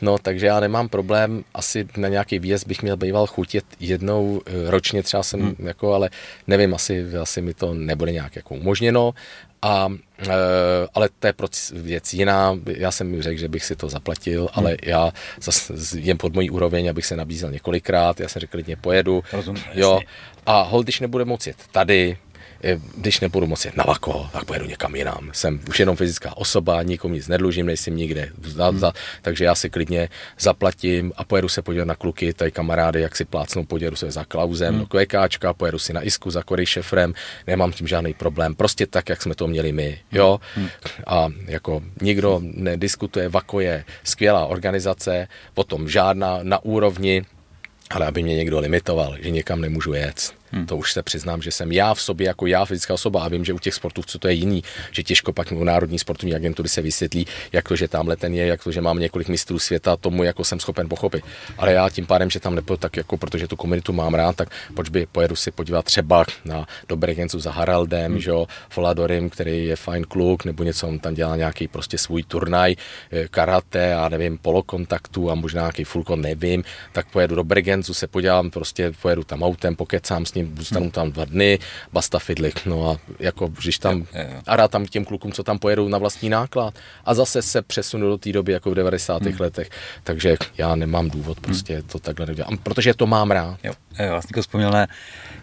[0.00, 4.70] No takže já nemám problém, asi na nějaký výjezd bych měl býval chutit jednou eh,
[4.70, 5.54] ročně třeba jsem, hmm.
[5.58, 6.10] jako, ale
[6.46, 9.14] nevím, asi, asi mi to nebude nějak jako umožněno,
[9.62, 10.28] a, e,
[10.94, 11.34] ale to je
[11.72, 12.58] věc jiná.
[12.66, 14.48] Já jsem řekl, že bych si to zaplatil, hmm.
[14.54, 18.20] ale já zase jen pod mojí úroveň, abych se nabízel několikrát.
[18.20, 19.24] Já jsem řekl, klidně pojedu.
[19.32, 20.00] Rozumím, jo.
[20.46, 22.16] A hol, když nebude moci jet tady,
[22.96, 25.30] když nebudu moci jet na vako, tak pojedu někam jinam.
[25.32, 28.30] Jsem už jenom fyzická osoba, nikomu nic nedlužím, nejsem nikde.
[28.42, 28.78] Za, hmm.
[28.78, 30.08] za, takže já si klidně
[30.38, 34.24] zaplatím a pojedu se podívat na kluky, tady kamarády, jak si plácnou, pojedu se za
[34.24, 34.78] Klausem hmm.
[34.80, 37.14] do KVKčka, pojedu si na Isku za Kory Šefrem,
[37.46, 38.54] nemám tím žádný problém.
[38.54, 39.98] Prostě tak, jak jsme to měli my.
[40.12, 40.40] Jo?
[40.54, 40.68] Hmm.
[41.06, 47.24] A jako nikdo nediskutuje, Vako je skvělá organizace, potom žádná na úrovni,
[47.90, 50.66] ale aby mě někdo limitoval, že někam nemůžu jet Hmm.
[50.66, 53.44] To už se přiznám, že jsem já v sobě jako já fyzická osoba a vím,
[53.44, 56.82] že u těch sportovců to je jiný, že těžko pak u Národní sportovní agentury se
[56.82, 60.22] vysvětlí, jak to, že tamhle ten je, jak to, že mám několik mistrů světa, tomu
[60.22, 61.24] jako jsem schopen pochopit.
[61.58, 64.48] Ale já tím pádem, že tam nepojedu, tak jako protože tu komunitu mám rád, tak
[64.74, 68.20] proč by pojedu si podívat třeba na do Bregencu za Haraldem, hmm.
[68.20, 72.22] že jo, Foladorim, který je fajn kluk, nebo něco, on tam dělá nějaký prostě svůj
[72.22, 72.76] turnaj,
[73.12, 78.06] eh, karate a nevím, polokontaktu a možná nějaký fulko, nevím, tak pojedu do Bregencu, se
[78.06, 81.58] podívám, prostě pojedu tam autem, pokecám s ním ním, zůstanu tam dva dny,
[81.92, 84.06] basta fidlik, no a jako když tam,
[84.46, 86.74] a rád tam těm klukům, co tam pojedou na vlastní náklad
[87.04, 89.22] a zase se přesunu do té doby jako v 90.
[89.22, 89.36] Hmm.
[89.40, 89.70] letech,
[90.04, 91.44] takže já nemám důvod hmm.
[91.44, 91.82] prostě hmm.
[91.82, 93.58] to takhle nedělat, protože to mám rád.
[93.64, 94.86] Jo, jo vlastně vzpomněl na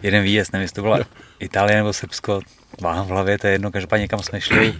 [0.02, 1.04] jeden výjezd, nevím, jestli to byla jo.
[1.38, 2.40] Itálie nebo Srbsko,
[2.80, 4.74] váhám v hlavě, to je jedno, každopádně někam jsme šli,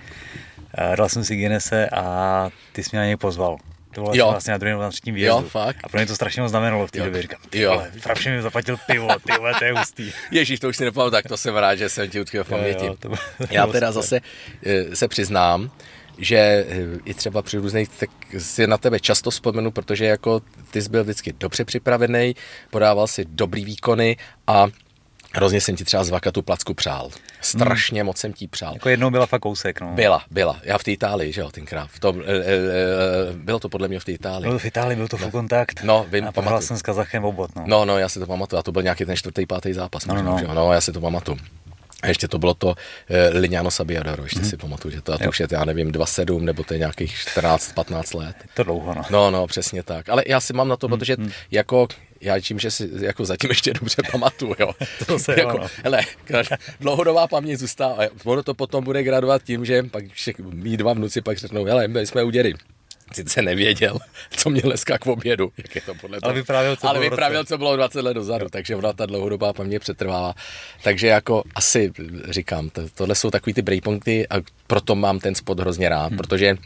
[0.96, 3.56] dal jsem si Guinnesse a ty jsi mě na něj pozval.
[3.92, 4.30] To bylo jo.
[4.30, 5.42] vlastně na druhém nebo třetím výjezdu.
[5.42, 5.76] Jo, fakt.
[5.84, 7.22] A pro mě to strašně moc znamenalo v té době.
[7.22, 7.70] Říkám, ty jo.
[7.70, 10.12] vole, Frapši mi zaplatil pivo, ty vole, to je hustý.
[10.30, 12.86] Ježíš, to už si nepamatuju, tak to jsem rád, že jsem ti utkvěl v paměti.
[12.86, 14.20] Jo, jo, to bylo, to Já teda zase
[14.62, 15.70] eh, se přiznám,
[16.18, 16.66] že eh,
[17.04, 20.40] i třeba při různých, tak si na tebe často vzpomenu, protože jako
[20.70, 22.36] ty jsi byl vždycky dobře připravený,
[22.70, 24.66] podával si dobrý výkony a
[25.34, 27.10] Hrozně jsem ti třeba z Vakatu placku přál.
[27.40, 28.06] Strašně hmm.
[28.06, 28.74] moc jsem ti přál.
[28.74, 29.92] Jako jednou byla fakt kousek, no.
[29.92, 30.60] Byla, byla.
[30.62, 31.88] Já v té Itálii, že jo, tenkrát.
[31.90, 32.44] V tom, e, e,
[33.34, 34.46] bylo to podle mě v té Itálii.
[34.48, 35.20] Bylo v Itálii, byl to no.
[35.20, 35.82] full kontakt.
[35.82, 36.60] No, vím, a pamatuju.
[36.60, 37.64] jsem s Kazachem obot, no.
[37.66, 38.60] No, no, já si to pamatuju.
[38.60, 40.06] A to byl nějaký ten čtvrtý, pátý zápas.
[40.06, 40.54] No, možná, no, no.
[40.54, 41.38] no, já si to pamatuju.
[42.02, 42.74] A ještě to bylo to
[43.08, 44.50] e, Lignano Sabiadoro, ještě mm-hmm.
[44.50, 47.14] si pamatuju, že to, a to už je, já nevím, 2,7 nebo to je nějakých
[47.14, 48.36] 14-15 let.
[48.54, 49.02] To dlouho, no.
[49.10, 50.08] No, no, přesně tak.
[50.08, 50.98] Ale já si mám na to, mm-hmm.
[50.98, 51.30] protože mhm.
[51.50, 51.88] jako
[52.20, 54.72] já tím, že si jako zatím ještě dobře pamatuju, jo.
[55.06, 55.68] to se jako, jo, no.
[55.84, 56.00] hele,
[56.80, 57.98] dlouhodobá paměť zůstává.
[58.24, 60.04] Ono to potom bude gradovat tím, že pak
[60.38, 62.54] mý dva vnuci pak řeknou, hele, my jsme uděli
[63.12, 63.98] sice nevěděl,
[64.30, 66.30] co měl dneska k obědu, jak je to podle toho.
[66.30, 69.52] Ale vyprávěl, co, ale bylo, vyprávěl, co bylo 20 let dozadu, takže ona ta dlouhodobá
[69.52, 70.34] paměť přetrvává.
[70.82, 71.92] Takže jako asi
[72.28, 74.34] říkám, to, tohle jsou takový ty breakpointy a
[74.66, 76.16] proto mám ten spot hrozně rád, hmm.
[76.16, 76.56] protože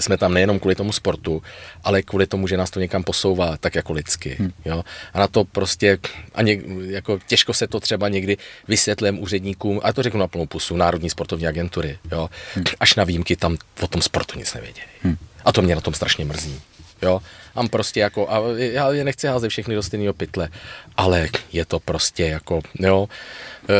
[0.00, 1.42] jsme tam nejenom kvůli tomu sportu,
[1.84, 4.36] ale kvůli tomu, že nás to někam posouvá tak jako lidsky.
[4.38, 4.52] Hmm.
[4.64, 4.84] Jo?
[5.14, 5.98] A na to prostě,
[6.34, 8.36] a něk, jako těžko se to třeba někdy
[8.68, 12.30] vysvětlím úředníkům, a to řeknu na plnou pusu, Národní sportovní agentury, jo?
[12.54, 12.64] Hmm.
[12.80, 14.86] až na výjimky tam o tom sportu nic nevědějí.
[15.02, 15.16] Hmm.
[15.44, 16.60] A to mě na tom strašně mrzí.
[17.02, 17.22] Jo?
[17.54, 20.48] Tam prostě jako, a já je nechci házet všechny do stejného pytle,
[20.96, 23.08] ale je to prostě jako, jo,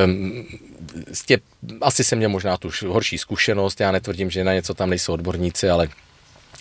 [0.04, 0.46] um,
[1.12, 1.38] stě,
[1.80, 5.70] asi jsem měl možná tu horší zkušenost, já netvrdím, že na něco tam nejsou odborníci,
[5.70, 5.88] ale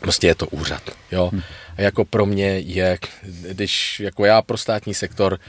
[0.02, 0.82] prostě je to úřad,
[1.12, 1.30] jo.
[1.34, 1.42] Hmm.
[1.80, 2.98] A jako pro mě je,
[3.52, 5.40] když jako já pro státní sektor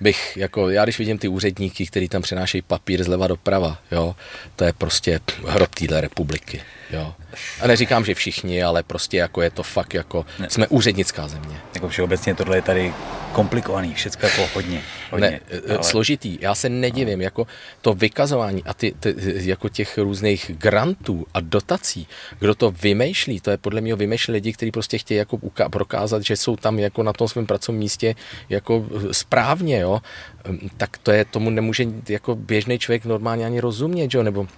[0.00, 4.16] bych, jako já když vidím ty úředníky, kteří tam přenášejí papír zleva doprava, jo,
[4.56, 7.14] to je prostě hrob téhle republiky, jo.
[7.60, 10.50] A neříkám, že všichni, ale prostě jako je to fakt jako, ne.
[10.50, 11.56] jsme úřednická země.
[11.74, 12.94] Jako všeobecně tohle je tady
[13.32, 14.82] komplikovaný, všechno jako hodně.
[15.10, 15.84] hodně ne, e, ale...
[15.84, 17.24] složitý, já se nedivím, no.
[17.24, 17.46] jako
[17.80, 22.06] to vykazování a ty, ty, jako těch různých grantů a dotací,
[22.38, 25.36] kdo to vymýšlí, to je podle mě vymýšlí lidi, kteří prostě chtějí jako
[25.78, 28.18] prokázat, že jsou tam jako na tom svém pracovním místě
[28.50, 28.84] jako
[29.14, 30.02] správně, jo,
[30.76, 34.50] tak to je, tomu nemůže jako běžný člověk normálně ani rozumět, jo, nebo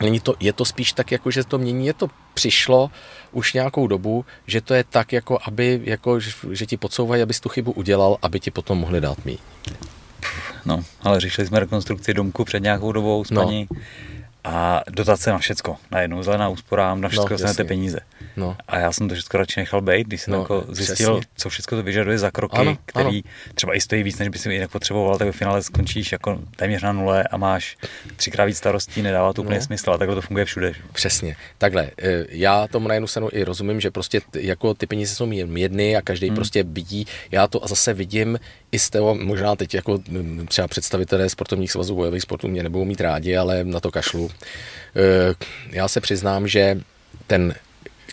[0.00, 2.88] není to, je to spíš tak, jako, že to mění, je to přišlo
[3.32, 6.20] už nějakou dobu, že to je tak, jako aby, jako,
[6.56, 9.40] že ti podsouvají, abys tu chybu udělal, aby ti potom mohli dát mít.
[10.64, 13.44] No, ale řešili jsme rekonstrukci domku před nějakou dobou s no.
[13.44, 13.68] paní
[14.44, 18.00] a dotace na všecko, na jednu zelená úspora, na všechno no, dostanete peníze.
[18.36, 18.56] No.
[18.68, 21.32] A já jsem to všechno radši nechal být, když jsem no, jako zjistil, přesně.
[21.36, 23.22] co všechno to vyžaduje za kroky, ano, který ano.
[23.54, 26.82] třeba i stojí víc, než by si jinak potřeboval, tak ve finále skončíš jako téměř
[26.82, 27.76] na nule a máš
[28.16, 29.64] třikrát víc starostí, nedává to úplně no.
[29.64, 30.72] smysl, a takhle to funguje všude.
[30.92, 31.36] Přesně.
[31.58, 35.30] Takhle, e, já tomu na jednu stranu i rozumím, že prostě jako ty peníze jsou
[35.32, 36.36] jedny a každý hmm.
[36.36, 37.06] prostě vidí.
[37.30, 38.38] Já to zase vidím
[38.72, 39.98] i z toho, možná teď jako
[40.48, 44.30] třeba představitelé sportovních svazů bojových sportů mě nebudou mít rádi, ale na to kašlu.
[44.96, 45.34] E,
[45.70, 46.80] já se přiznám, že
[47.26, 47.54] ten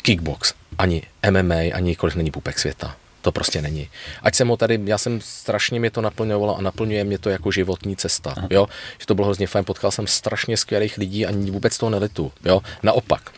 [0.02, 1.02] kickbox, ani
[1.32, 2.96] MMA, ani nikoliv není pupek světa.
[3.22, 3.90] To prostě není.
[4.24, 7.52] Ať jsem ho tady, já jsem strašně mě to naplňovalo a naplňuje mě to jako
[7.52, 8.36] životní cesta.
[8.50, 8.68] Jo?
[9.00, 12.32] Že to bylo hrozně fajn, potkal jsem strašně skvělých lidí a vůbec toho nelitu.
[12.46, 12.62] Jo?
[12.84, 13.32] Naopak,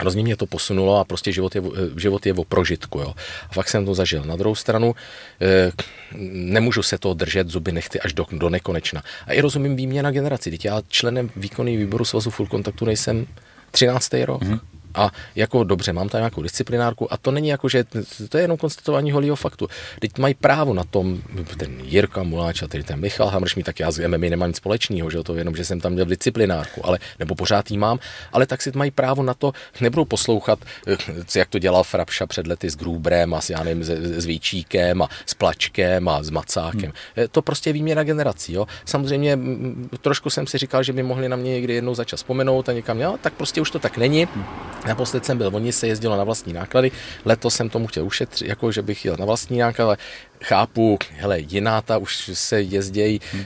[0.00, 1.62] Hrozně mě to posunulo a prostě život je,
[1.96, 2.98] život je o prožitku.
[2.98, 3.14] Jo.
[3.50, 4.24] A fakt jsem to zažil.
[4.24, 4.94] Na druhou stranu
[5.40, 5.72] e,
[6.32, 9.02] nemůžu se to držet zuby nechty až do, do nekonečna.
[9.26, 10.50] A i rozumím výměna generací.
[10.50, 13.26] Teď já členem výkonného výboru svazu Full Kontaktu nejsem
[13.70, 14.14] 13.
[14.24, 14.42] rok.
[14.42, 14.60] Mm-hmm.
[14.94, 17.84] A jako dobře, mám tam nějakou disciplinárku a to není jako, že
[18.28, 19.68] to je jenom konstatování holího faktu.
[20.00, 21.22] Teď mají právo na tom,
[21.56, 25.10] ten Jirka Muláč a tedy ten Michal Hamršmí, tak já s MMA nemám nic společného,
[25.10, 27.98] že to jenom, že jsem tam měl disciplinárku, ale, nebo pořád jí mám,
[28.32, 32.46] ale tak si mají právo na to, nebudou poslouchat, eh, jak to dělal Frapša před
[32.46, 33.88] lety s Grubrem a s, já nevím, s,
[34.22, 36.92] s Víčíkem a s Plačkem a s Macákem.
[37.16, 37.26] Hmm.
[37.30, 38.52] To prostě je výměna generací.
[38.52, 38.66] Jo.
[38.84, 39.38] Samozřejmě
[40.00, 43.00] trošku jsem si říkal, že by mohli na mě někdy jednou začas vzpomenout a někam,
[43.00, 44.28] jo, tak prostě už to tak není.
[44.34, 46.90] Hmm Naposled jsem byl, oni se jezdilo na vlastní náklady,
[47.24, 50.02] letos jsem tomu chtěl ušetřit, jako že bych jel na vlastní náklady,
[50.44, 53.44] chápu, hele, jiná ta už se jezdějí hmm.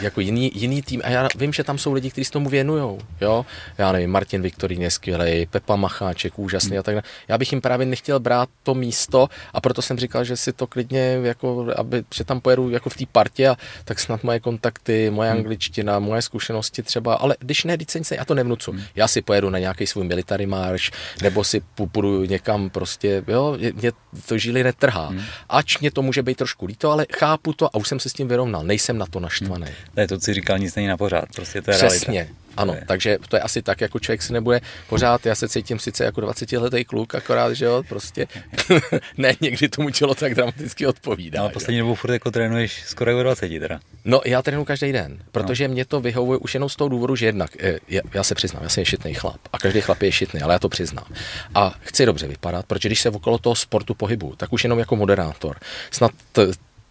[0.00, 2.98] jako jiný, jiný tým a já vím, že tam jsou lidi, kteří se tomu věnují,
[3.20, 3.46] jo,
[3.78, 6.78] já nevím, Martin Viktorín je skvělý, Pepa Macháček úžasný hmm.
[6.78, 7.02] a tak dále.
[7.28, 10.66] Já bych jim právě nechtěl brát to místo a proto jsem říkal, že si to
[10.66, 15.10] klidně, jako, aby, že tam pojedu jako v té partě a tak snad moje kontakty,
[15.10, 15.38] moje hmm.
[15.38, 18.72] angličtina, moje zkušenosti třeba, ale když ne, když se, já to nevnucu.
[18.72, 18.82] Hmm.
[18.96, 20.90] Já si pojedu na nějaký svůj military marš,
[21.22, 23.92] nebo si půjdu někam prostě, jo, mě
[24.26, 25.06] to žili netrhá.
[25.06, 25.22] Hmm.
[25.48, 28.12] Ač mě to může být trošku líto, ale chápu to a už jsem se s
[28.12, 28.64] tím vyrovnal.
[28.64, 29.64] Nejsem na to naštvaný.
[29.64, 29.74] Hmm.
[29.96, 31.24] Ne, to, co říkal, nic není na pořád.
[31.34, 32.14] Prostě to je Přesně.
[32.14, 32.45] Realita.
[32.56, 32.84] Ano, je.
[32.86, 36.20] takže to je asi tak, jako člověk si nebude pořád, já se cítím sice jako
[36.20, 38.26] 20 letý kluk, akorát, že jo, prostě
[39.16, 41.40] ne, někdy tomu tělo tak dramaticky odpovídá.
[41.40, 43.80] No a poslední dobou furt jako trénuješ skoro jako 20 teda.
[44.04, 45.74] No já trénuji každý den, protože no.
[45.74, 48.62] mě to vyhovuje už jenom z toho důvodu, že jednak, eh, já, já se přiznám,
[48.62, 51.06] já jsem šitný chlap a každý chlap je šitný, ale já to přiznám.
[51.54, 54.96] A chci dobře vypadat, protože když se okolo toho sportu pohybu, tak už jenom jako
[54.96, 55.56] moderátor.
[55.90, 56.12] Snad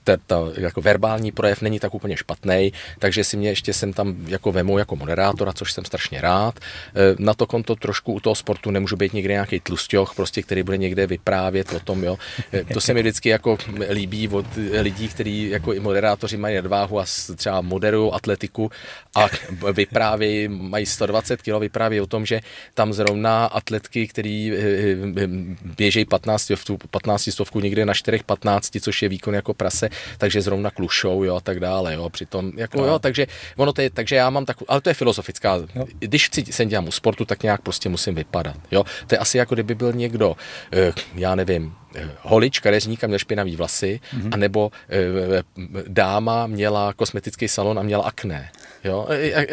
[0.06, 4.15] ta, ta, jako verbální projev není tak úplně špatný, takže si mě ještě jsem tam
[4.27, 6.60] jako vemu jako moderátora, což jsem strašně rád.
[6.60, 10.64] E, na to konto trošku u toho sportu nemůžu být někde nějaký tlustěch, prostě, který
[10.64, 12.18] bude někde vyprávět o tom, jo.
[12.53, 13.57] E, to se mi vždycky jako
[13.90, 14.45] líbí od
[14.82, 17.06] lidí, kteří jako i moderátoři mají nadváhu a
[17.36, 18.72] třeba moderují atletiku
[19.15, 19.27] a
[19.73, 22.41] vyprávějí, mají 120 kg, vyprávějí o tom, že
[22.73, 24.53] tam zrovna atletky, který
[25.77, 26.52] běžejí 15,
[26.91, 31.39] 15 stovku někde na 4,15, což je výkon jako prase, takže zrovna klušou, jo, a
[31.39, 32.88] tak dále, jo, přitom, jako, no.
[32.88, 33.27] jo, takže
[33.57, 35.85] ono to je, takže já mám takovou, ale to je filozofická, jo.
[35.99, 39.38] když chci, se dělám u sportu, tak nějak prostě musím vypadat, jo, to je asi
[39.38, 40.35] jako kdyby byl někdo,
[40.73, 44.30] eh, já nevím, eh, holič, kadeřník a měl špinavý vlasy, mm-hmm.
[44.31, 45.43] anebo e,
[45.88, 48.51] dáma měla kosmetický salon a měla akné.
[48.84, 49.07] Jo,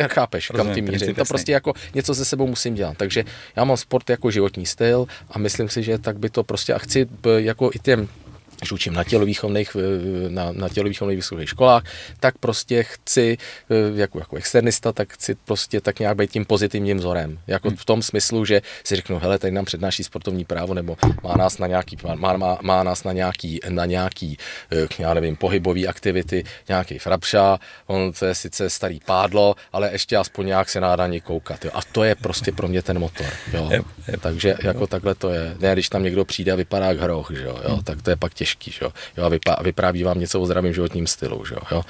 [0.08, 1.14] chápeš, Rozumím, kam tím mířím.
[1.14, 2.96] To prostě jako něco se sebou musím dělat.
[2.96, 3.24] Takže
[3.56, 6.78] já mám sport jako životní styl a myslím si, že tak by to prostě a
[6.78, 7.06] chci
[7.36, 8.08] jako i těm
[8.62, 9.76] když učím na tělovýchovných,
[10.28, 11.82] na, na tělovýchovných vysokých školách,
[12.20, 13.38] tak prostě chci,
[13.94, 17.38] jako, jako externista, tak chci prostě tak nějak být tím pozitivním vzorem.
[17.46, 17.76] Jako hmm.
[17.76, 21.58] v tom smyslu, že si řeknu, hele, tady nám přednáší sportovní právo, nebo má nás
[21.58, 24.38] na nějaký, má, má, má nás na nějaký, na nějaký,
[24.72, 30.16] eh, já nevím, pohybový aktivity, nějaký frapša, on to je sice starý pádlo, ale ještě
[30.16, 31.64] aspoň nějak se nádá koukat.
[31.64, 31.70] Jo.
[31.74, 33.26] A to je prostě pro mě ten motor.
[33.52, 33.70] Jo.
[34.20, 35.56] Takže jako takhle to je.
[35.58, 38.34] Ne, když tam někdo přijde a vypadá jak hroch, jo, jo, tak to je pak
[38.34, 41.82] těžké těžký, že jo, jo a vypráví vám něco o zdravém životním stylu, že jo.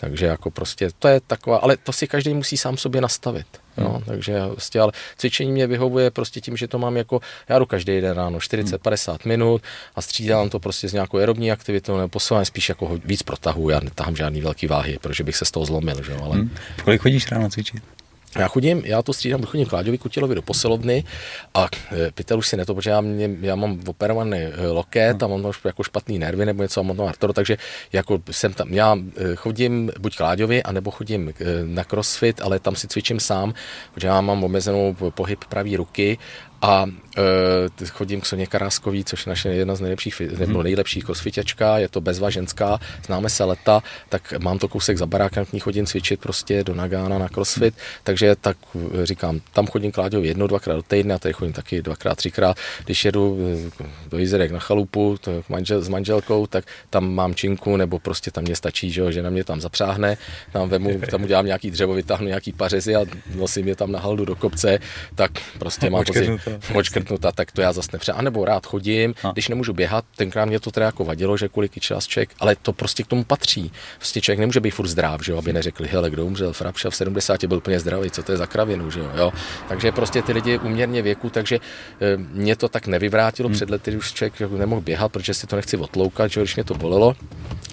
[0.00, 3.46] Takže jako prostě to je taková, ale to si každý musí sám sobě nastavit.
[3.78, 4.02] Jo, hmm.
[4.04, 8.00] takže prostě, ale cvičení mě vyhovuje prostě tím, že to mám jako, já jdu každý
[8.00, 9.18] den ráno 40-50 hmm.
[9.24, 9.62] minut
[9.94, 13.80] a střídám to prostě s nějakou aerobní aktivitou nebo posouvám spíš jako víc protahu, já
[13.80, 16.36] netahám žádný velký váhy, protože bych se z toho zlomil, že jo, ale...
[16.36, 16.50] Hmm.
[16.84, 17.82] Kolik chodíš ráno cvičit?
[18.36, 21.04] Já chodím, já to střídám, chodím k Láďovi Kutilovi do posilovny
[21.54, 25.26] a e, pytel už si neto, protože já, mě, já mám operovaný e, loket a
[25.26, 27.56] mám tam jako špatný nervy nebo něco, mám tam artro, takže
[27.92, 31.32] jako jsem tam, já e, chodím buď k Láďovi, anebo chodím
[31.64, 33.54] na crossfit, ale tam si cvičím sám,
[33.94, 36.18] protože já mám omezenou pohyb pravý ruky
[36.62, 36.86] a
[37.18, 41.88] Uh, chodím k Soně Karáskový, což je naše jedna z nejlepších, nebo nejlepší crossfitačka, je
[41.88, 46.20] to bezvaženská, známe se leta, tak mám to kousek za barákem, k ní chodím cvičit
[46.20, 47.74] prostě do Nagána na crossfit,
[48.04, 48.56] takže tak
[49.02, 52.56] říkám, tam chodím k Láďovi jednou, dvakrát do týdne a tady chodím taky dvakrát, třikrát.
[52.84, 53.38] Když jedu
[54.08, 58.44] do Jizerek na chalupu to manžel, s manželkou, tak tam mám činku, nebo prostě tam
[58.44, 60.16] mě stačí, že, že na mě tam zapřáhne,
[60.52, 63.04] tam, vemu, tam udělám nějaký dřevo, vytáhnu nějaký pařezy a
[63.34, 64.78] nosím je tam na haldu do kopce,
[65.14, 66.30] tak prostě mám pocit,
[67.08, 68.12] očkrtnuta, tak to já zase nepře.
[68.12, 69.32] A nebo rád chodím, a.
[69.32, 71.68] když nemůžu běhat, tenkrát mě to teda jako vadilo, že kvůli
[72.08, 73.72] ček, ale to prostě k tomu patří.
[73.96, 76.96] Prostě člověk nemůže být furt zdrav, že jo, aby neřekli, hele, kdo umřel, Frapša v
[76.96, 79.32] 70 byl úplně zdravý, co to je za kravinu, že jo, jo.
[79.68, 83.56] Takže prostě ty lidi uměrně věku, takže e, mě to tak nevyvrátilo hmm.
[83.56, 86.64] před lety, už člověk jako nemohl běhat, protože si to nechci otloukat, že když mě
[86.64, 87.16] to bolelo,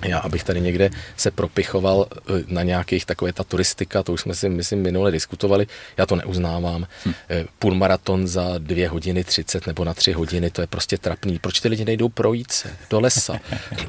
[0.04, 4.36] já, abych tady někde se propichoval eh, na nějakých takové ta turistika, to už jsme
[4.36, 5.68] si, myslím, minule diskutovali,
[5.98, 6.88] já to neuznávám.
[7.06, 7.14] Hm.
[7.60, 11.40] Půl maraton za dvě hodiny třicet nebo na tři hodiny, to je prostě trapný.
[11.40, 13.40] Proč ty lidi nejdou projít se do lesa?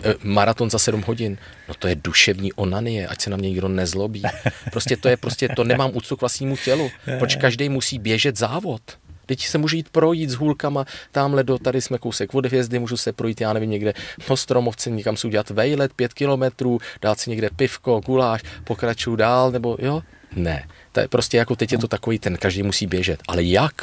[0.03, 1.39] Eh, maraton za sedm hodin,
[1.69, 4.23] no to je duševní onanie, ať se na mě nikdo nezlobí.
[4.71, 6.91] Prostě to je prostě, to nemám úctu k vlastnímu tělu.
[7.19, 8.83] Proč každý musí běžet závod?
[9.27, 12.97] Teď se můžu jít projít s hůlkama, tamhle do, tady jsme kousek od hvězdy, můžu
[12.97, 13.95] se projít, já nevím, někde
[14.27, 19.51] po stromovce, někam si udělat vejlet, pět kilometrů, dát si někde pivko, guláš, pokračuju dál,
[19.51, 20.03] nebo jo?
[20.37, 20.69] Ne.
[20.93, 23.23] To je prostě jako teď je to takový ten, každý musí běžet.
[23.29, 23.75] Ale jak?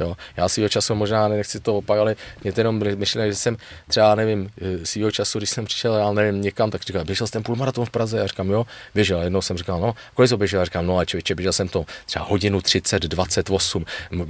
[0.00, 0.16] Jo.
[0.36, 3.56] Já svýho času možná nechci to opakovat, ale mě to jenom myšleno, že jsem
[3.88, 7.42] třeba, nevím, eh, svýho času, když jsem přišel, já nevím, někam, tak říkal, běžel jsem
[7.42, 10.64] půlmaraton v Praze, já říkám, jo, běžel, jednou jsem říkal, no, kolik jsi běžel, já
[10.64, 13.84] říkám, no, a člověče, běžel jsem to třeba hodinu 30, 28,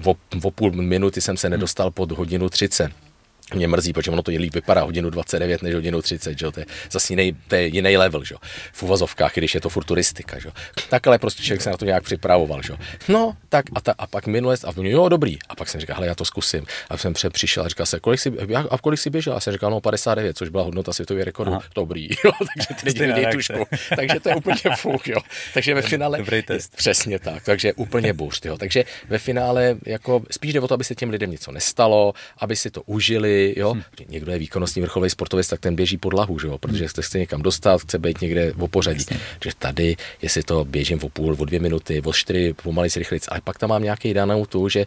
[0.05, 3.06] o, o půl minuty jsem se nedostal pod hodinu 30
[3.55, 6.51] mě mrzí, protože ono to je líp vypadá hodinu 29 než hodinu 30, že?
[6.51, 8.35] To, je zase jiný, to je jiný level, že?
[8.73, 10.39] v uvozovkách, když je to furt turistika.
[10.39, 10.49] Že?
[10.91, 12.63] Tak ale prostě člověk se na to nějak připravoval.
[12.63, 12.75] Že?
[13.09, 15.39] No, tak a, ta, a pak minule, a jo, dobrý.
[15.49, 16.67] A pak jsem říkal, hele, já to zkusím.
[16.91, 18.33] A jsem přišel a říkal se, kolik si,
[18.71, 19.37] a kolik si běžel?
[19.37, 21.53] A jsem říkal, no 59, což byla hodnota světového rekordu.
[21.53, 21.63] Aha.
[21.75, 23.67] Dobrý, jo, takže ty lidi vidějí tušku.
[23.97, 25.19] takže to je úplně fuk, jo.
[25.55, 26.77] Takže ve finále, Dobrý test.
[26.77, 28.59] přesně tak, takže úplně burst, jo.
[28.59, 32.57] Takže ve finále jako spíš jde o to, aby se těm lidem něco nestalo, aby
[32.57, 33.73] si to užili, jo.
[33.73, 33.83] Hmm.
[34.09, 36.89] Někdo je výkonnostní vrcholový sportovec, tak ten běží podlahu, že jo, protože hm.
[36.89, 39.05] se chce někam dostat, chce být někde v pořadí.
[39.45, 43.25] Že tady, jestli to běžím o půl, o dvě minuty, o čtyři, pomalej si rychlic,
[43.29, 44.87] ale pak tam mám nějaký danou tu, že e,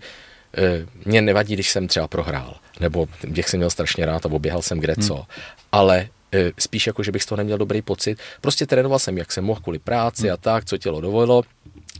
[1.05, 4.79] mě nevadí, když jsem třeba prohrál, nebo běh jsem měl strašně rád a oběhal jsem
[4.79, 5.25] kde co, hmm.
[5.71, 8.19] ale e, spíš jako, že bych z toho neměl dobrý pocit.
[8.41, 10.33] Prostě trénoval jsem, jak jsem mohl kvůli práci hmm.
[10.33, 11.43] a tak, co tělo dovolilo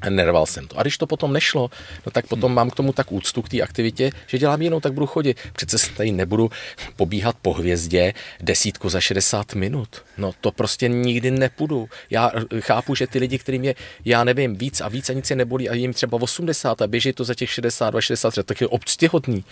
[0.10, 0.80] nerval jsem to.
[0.80, 1.70] A když to potom nešlo,
[2.06, 2.56] no tak potom hmm.
[2.56, 5.38] mám k tomu tak úctu k té aktivitě, že dělám jinou, tak budu chodit.
[5.54, 6.50] Přece se tady nebudu
[6.96, 9.90] pobíhat po hvězdě desítku za 60 minut.
[10.18, 11.90] No to prostě nikdy nepůjdu.
[12.10, 15.36] Já chápu, že ty lidi, kterým je, já nevím, víc a víc a nic je
[15.36, 19.44] nebolí a jim třeba 80 a běží to za těch 62, 63, tak je obctihodný.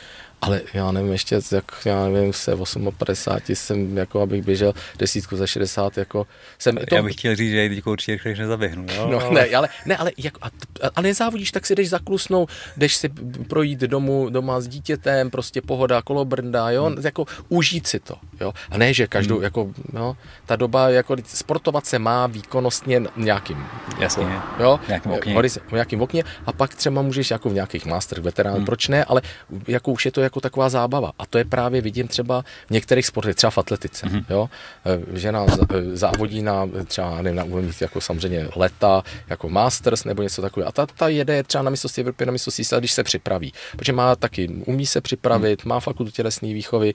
[0.41, 2.51] Ale já nevím, ještě, jak, já nevím, se
[2.97, 6.27] 58 jsem, jako abych běžel desítku za 60, jako
[6.59, 6.77] jsem...
[6.89, 6.95] To...
[6.95, 9.07] Já bych chtěl říct, že teď určitě rychle nezaběhnu, jo?
[9.11, 10.47] No, ne, ale, ne, ale, jak, a,
[10.95, 13.09] a nezávodíš, tak si jdeš zaklusnout, jdeš si
[13.47, 16.97] projít domů, doma s dítětem, prostě pohoda, kolobrnda, jo, hmm.
[17.03, 18.53] jako užít si to, jo.
[18.69, 19.43] A ne, že každou, hmm.
[19.43, 23.65] jako, no, ta doba, jako sportovat se má výkonnostně nějakým,
[23.99, 25.49] Jasně, jako, jo, nějakým okně.
[25.67, 28.65] v nějakým okně a pak třeba můžeš jako v nějakých master veterán, hmm.
[28.65, 29.21] proč ne, ale
[29.67, 31.11] jako už je to jako taková zábava.
[31.19, 34.05] A to je právě vidím třeba v některých sportech, třeba v atletice.
[34.05, 34.25] Mm-hmm.
[34.29, 34.49] Jo?
[34.85, 40.23] E, žena e, závodí na třeba nevím, na úrovni jako samozřejmě leta, jako masters nebo
[40.23, 40.69] něco takového.
[40.69, 43.53] A ta, ta jede třeba na mistrovství Evropy, na mistrovství světa, když se připraví.
[43.75, 45.69] Protože má taky, umí se připravit, mm.
[45.69, 46.93] má fakultu tělesné výchovy,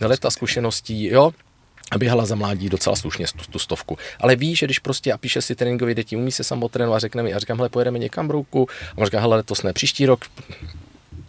[0.00, 1.32] leta zkušeností, jo,
[1.90, 3.98] a běhala za mládí docela slušně tu, tu stovku.
[4.20, 7.34] Ale ví, že když prostě a píše si tréninkový děti, umí se samotrénovat, řekne mi,
[7.34, 10.24] a říkám, hele, pojedeme někam brouku, a on říká, hele, letos ne, příští rok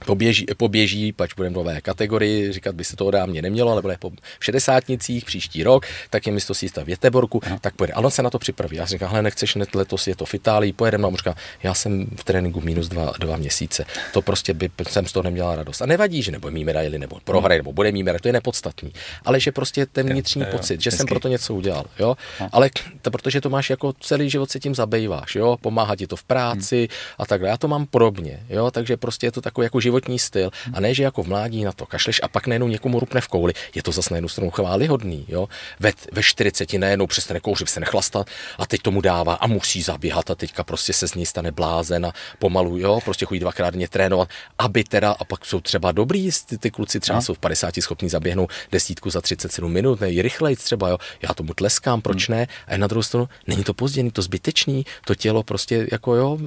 [0.06, 4.11] poběží, poběží, pač budeme nové kategorii, říkat by se to dávně nemělo, ale bude po
[4.40, 7.57] šedesátnicích příští rok, tak je místo sísta v Jeteborku, Aha.
[7.61, 7.94] tak pojede.
[7.94, 8.77] Ale on se na to připraví.
[8.77, 11.02] Já říkám, hele, nechceš net letos je to v Itálii, pojedeme.
[11.02, 13.86] No, a říká, já jsem v tréninku minus dva, dva měsíce.
[14.14, 15.82] To prostě by jsem z toho neměla radost.
[15.82, 18.94] A nevadí, že nebo mít medaily, nebo prohraje, nebo bude medaily, to je nepodstatný.
[19.26, 20.98] Ale že prostě ten vnitřní jo, jo, pocit, že hezky.
[20.98, 21.86] jsem proto něco udělal.
[21.99, 22.18] Jo?
[22.52, 22.69] Ale
[23.02, 25.57] to, protože to máš jako celý život se tím zabýváš, jo?
[25.61, 27.15] pomáhá ti to v práci hmm.
[27.18, 27.49] a tak dále.
[27.49, 28.72] Já to mám podobně, jo?
[28.72, 30.52] takže prostě je to takový jako životní styl.
[30.74, 33.28] A ne, že jako v mládí na to kašleš a pak najednou někomu rupne v
[33.28, 33.54] kouli.
[33.76, 35.26] Je to zase na jednu stranu chválihodný.
[35.28, 35.48] Jo?
[35.80, 38.28] Ve, ve 40 najednou přestane kouřit, se nechlastat
[38.58, 42.06] a teď tomu dává a musí zaběhat a teďka prostě se z něj stane blázen
[42.06, 46.30] a pomalu, jo, prostě chodí dvakrát denně trénovat, aby teda, a pak jsou třeba dobrý,
[46.46, 47.22] ty, ty kluci třeba no.
[47.22, 51.34] jsou v 50 schopní zaběhnout desítku za 37 minut, ne, i rychleji třeba, jo, já
[51.34, 52.38] tomu tleskám, proč hmm.
[52.38, 52.48] ne?
[52.68, 56.38] A na druhou stranu, není to pozdě, není to zbytečný, to tělo prostě jako jo,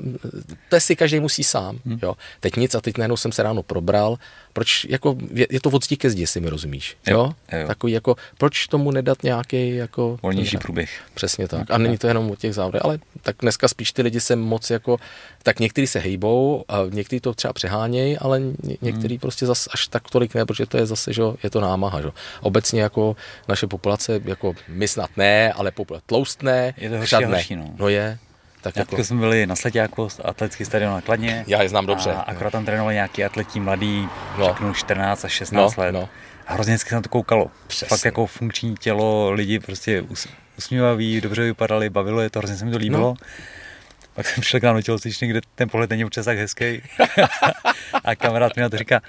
[0.69, 1.99] to si každý musí sám, hmm.
[2.03, 2.15] jo.
[2.41, 4.19] Teď nic a teď najednou jsem se ráno probral,
[4.53, 7.31] proč, jako, je, je to od zdi ke zdi, si mi rozumíš, jo?
[7.53, 7.67] Jo, jo.
[7.67, 10.19] Takový, jako, proč tomu nedat nějaký, jako...
[10.23, 10.91] Volnější průběh.
[11.15, 11.71] Přesně tak.
[11.71, 14.71] A není to jenom o těch závodech, ale tak dneska spíš ty lidi se moc
[14.71, 14.99] jako,
[15.43, 19.21] tak někteří se hejbou a někteří to třeba přehánějí, ale ně, někteří hmm.
[19.21, 22.01] prostě zas až tak tolik ne, protože to je zase, že jo, je to námaha,
[22.03, 22.09] že?
[22.41, 23.17] Obecně jako
[23.49, 27.71] naše populace, jako my snad ne, ale populace tloustné, Je to horší horší, no.
[27.79, 28.19] no je,
[28.73, 29.05] tak jako, jako...
[29.05, 31.45] jsme byli na Sleťáku, atletický stadion na Kladně.
[31.47, 32.13] Já je znám dobře.
[32.13, 34.09] A akorát tam trénovali nějaký atletí mladý, No.
[34.39, 34.47] no.
[34.47, 35.93] řeknu 14 až 16 No, let.
[35.93, 36.09] no.
[36.47, 37.51] A hrozně hezky se na to koukalo.
[37.67, 37.89] Přesně.
[37.89, 40.29] Fakt jako funkční tělo, lidi prostě us,
[40.59, 43.01] usmívaví, dobře vypadali, bavilo je to, hrozně se mi to líbilo.
[43.09, 43.15] No.
[44.15, 46.83] Pak jsem přišel k nám do tělocvičny, kde ten pohled není občas tak hezký.
[48.05, 49.01] a kamarád mi na to říká,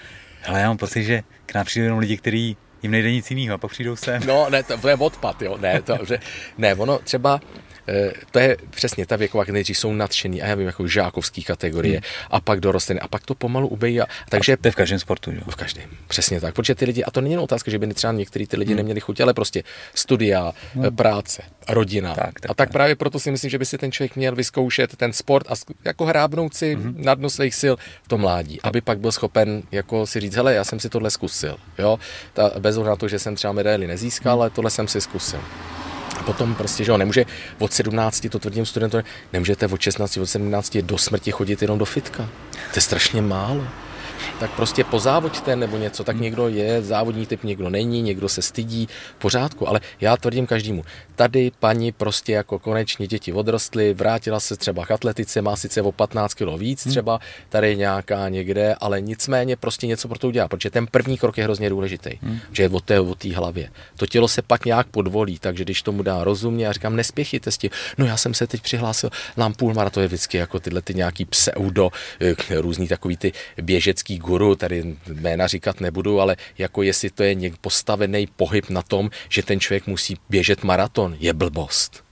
[0.42, 3.56] hele, já mám pocit, že k nám přijdou jenom lidi, kteří jim nejde nic jiného
[3.56, 4.22] a pak přijdou sem.
[4.28, 5.58] No, ne, to, to je odpad, jo.
[5.58, 6.20] Ne, to, že,
[6.58, 7.40] ne, ono třeba,
[8.32, 12.04] to je přesně ta věková, kteří jsou nadšený, a já vím, jako žákovský kategorie, hmm.
[12.32, 14.02] a pak dorostený, a pak to pomalu ubejí.
[14.02, 15.42] a- Takže To je v každém sportu, jo.
[15.50, 15.90] v každém.
[16.08, 16.56] Přesně tak.
[16.56, 18.60] Protože ty lidi, a to není jen otázka, že by třeba některý ty Hmm.
[18.60, 19.64] lidi neměli chuť, ale prostě
[19.96, 20.92] studia, no.
[20.92, 22.16] práce, rodina.
[22.16, 22.72] Tak, tak, a tak tak.
[22.72, 25.54] právě proto si myslím, že by si ten člověk měl vyzkoušet ten sport a
[25.86, 26.94] jako hrábnout si mm-hmm.
[27.04, 30.54] na dno svých sil v tom mládí, aby pak byl schopen jako si říct, hele,
[30.54, 31.58] já jsem si tohle zkusil.
[31.80, 32.00] Jo?
[32.34, 34.42] Ta, bez ohledu na to, že jsem třeba medaili nezískal, Mhm.
[34.42, 35.40] ale tohle jsem si zkusil.
[36.20, 37.26] A potom prostě, že jo, nemůže
[37.60, 39.02] od 17, to tvrdím studentům,
[39.34, 42.30] nemůžete od 16, od 17 do smrti chodit jenom do fitka.
[42.52, 43.68] To je strašně málo.
[44.40, 48.88] Tak prostě pozávoďte nebo něco, tak někdo je závodní typ, někdo není, někdo se stydí,
[49.18, 50.84] pořádku, ale já tvrdím každému,
[51.20, 55.92] tady paní prostě jako konečně děti odrostly, vrátila se třeba k atletice, má sice o
[55.92, 57.20] 15 kg víc třeba,
[57.50, 61.44] tady nějaká někde, ale nicméně prostě něco pro to udělá, protože ten první krok je
[61.44, 62.10] hrozně důležitý,
[62.52, 63.70] že je o té, o té hlavě.
[63.98, 67.58] To tělo se pak nějak podvolí, takže když tomu dá rozumně, já říkám, nespěchejte s
[67.58, 70.94] tím, no já jsem se teď přihlásil, nám půl to je vždycky jako tyhle ty
[70.94, 71.92] nějaký pseudo,
[72.22, 73.32] eh, různý takový ty
[73.62, 79.10] běžecký guru, tady jména říkat nebudu, ale jako jestli to je postavený pohyb na tom,
[79.30, 82.04] že ten člověk musí běžet maraton, je blbost.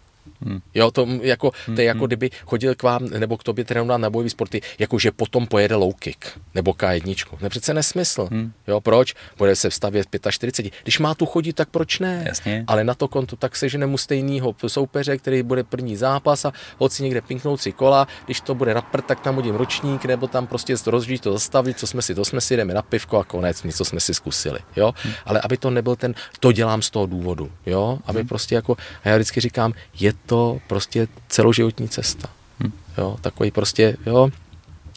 [0.41, 0.59] Hmm.
[0.73, 4.09] Jo, to, jako, to je jako kdyby chodil k vám nebo k tobě trénovat na
[4.09, 7.38] bojový sporty, jako že potom pojede low kick nebo K1.
[7.39, 8.27] To je přece nesmysl.
[8.31, 8.51] Hmm.
[8.68, 9.14] Jo, proč?
[9.38, 10.73] Bude se vstavět 45.
[10.84, 12.23] Když má tu chodit, tak proč ne?
[12.27, 12.64] Jasně.
[12.68, 16.51] Ale na to konto tak se žene mu stejného soupeře, který bude první zápas a
[16.77, 20.27] hoď si někde pinknout si kola, když to bude prd, tak tam hodím ročník, nebo
[20.27, 23.23] tam prostě rozžít to zastavit, co jsme si, to jsme si, jdeme na pivko a
[23.23, 24.93] konec, něco jsme si zkusili, jo.
[24.97, 25.14] Hmm.
[25.26, 27.99] Ale aby to nebyl ten, to dělám z toho důvodu, jo.
[28.05, 28.27] Aby hmm.
[28.27, 32.30] prostě jako, a já vždycky říkám, je to prostě celoživotní cesta,
[32.60, 32.72] hmm.
[32.98, 33.18] jo.
[33.22, 34.30] Takový prostě, jo,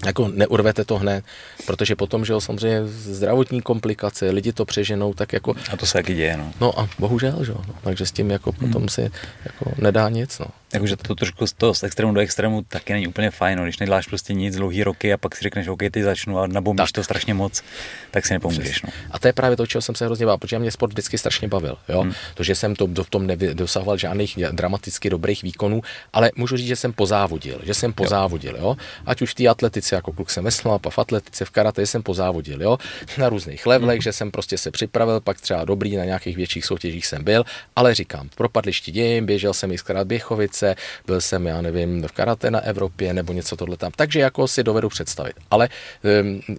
[0.04, 1.24] jako neurvete to hned,
[1.66, 5.92] protože potom, že jo, samozřejmě zdravotní komplikace, lidi to přeženou, tak jako, A to se
[5.92, 6.52] taky děje, no.
[6.60, 9.10] no a bohužel, že jo, no, takže s tím jako potom si
[9.44, 10.46] jako nedá nic, no.
[10.72, 13.64] Jakože to trošku z toho z extrému do extrému taky není úplně fajn, no.
[13.64, 16.92] když neděláš prostě nic dlouhý roky a pak si řekneš, OK, ty začnu a nabombíš
[16.92, 16.94] Tak.
[16.94, 17.62] to strašně moc,
[18.10, 18.82] tak si nepomůžeš.
[18.82, 18.88] No.
[19.10, 21.48] A to je právě to, čeho jsem se hrozně bál, protože mě sport vždycky strašně
[21.48, 21.78] bavil.
[21.88, 22.00] Jo?
[22.00, 22.12] Hmm.
[22.34, 25.82] To, že jsem to, v tom nedosahoval žádných dramaticky dobrých výkonů,
[26.12, 28.56] ale můžu říct, že jsem pozávodil, že jsem pozávodil.
[28.56, 28.76] Jo?
[29.06, 32.02] Ať už v té atletice, jako kluk jsem veslal, pak v atletice, v karate jsem
[32.02, 32.62] pozávodil.
[32.62, 32.78] Jo?
[33.18, 34.02] Na různých levelech, hmm.
[34.02, 37.44] že jsem prostě se připravil, pak třeba dobrý na nějakých větších soutěžích jsem byl,
[37.76, 40.06] ale říkám, v propadlišti dějím, běžel jsem i zkrát
[40.60, 40.76] Běchovice,
[41.06, 43.92] byl jsem, já nevím, v karate na Evropě nebo něco tohle tam.
[43.96, 45.34] Takže jako si dovedu představit.
[45.50, 45.68] Ale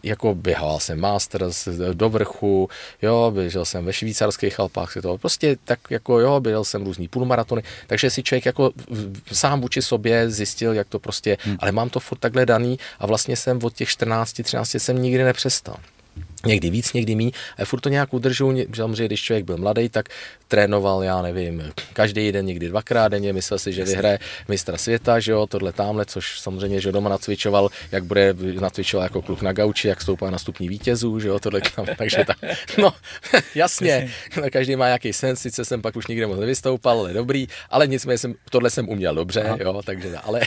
[0.03, 2.69] jako běhal jsem Masters do vrchu,
[3.01, 7.07] jo, běžel jsem ve švýcarských Alpách, si to prostě tak jako jo, běžel jsem různý
[7.07, 8.71] půlmaratony, takže si člověk jako
[9.31, 11.57] sám vůči sobě zjistil, jak to prostě, hmm.
[11.59, 15.23] ale mám to furt takhle daný a vlastně jsem od těch 14, 13 jsem nikdy
[15.23, 15.75] nepřestal.
[16.45, 20.09] Někdy víc, někdy míň, a furt to nějak udržu, samozřejmě, když člověk byl mladý, tak
[20.47, 25.31] trénoval, já nevím, každý den, někdy dvakrát denně, myslel si, že vyhraje mistra světa, že
[25.31, 29.87] jo, tohle tamhle, což samozřejmě, že doma nacvičoval, jak bude nacvičoval jako kluk na gauči,
[29.87, 32.37] jak stoupá na stupní vítězů, že jo, tohle tam, takže tak,
[32.77, 32.93] no,
[33.55, 34.11] jasně,
[34.51, 38.17] každý má nějaký sen, sice jsem pak už nikde moc nevystoupal, ale dobrý, ale nicméně
[38.17, 39.57] jsem, tohle jsem uměl dobře, Aha.
[39.59, 40.41] jo, takže, ale,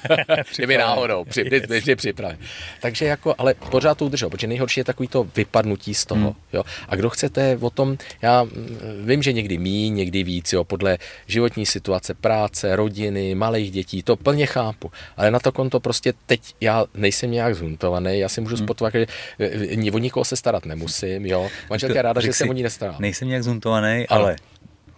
[0.56, 2.38] kdyby náhodou, při, vždy připraven.
[2.80, 6.52] Takže jako, ale pořád to udržel, protože nejhorší je takový to vypadnutí z toho, hmm.
[6.52, 6.62] jo.
[6.88, 10.98] A kdo chcete o tom, já mm, vím, že někdy míň, někdy víc, jo, podle
[11.26, 16.40] životní situace, práce, rodiny, malých dětí, to plně chápu, ale na to konto prostě teď
[16.60, 18.64] já nejsem nějak zhuntovaný, já si můžu hmm.
[18.66, 19.06] sportovat, že
[19.38, 21.48] eh, o nikoho se starat nemusím, jo.
[21.70, 22.96] Manželka je ráda, že se o ní nestará.
[22.98, 24.20] Nejsem nějak zuntovaný, Ano.
[24.20, 24.36] ale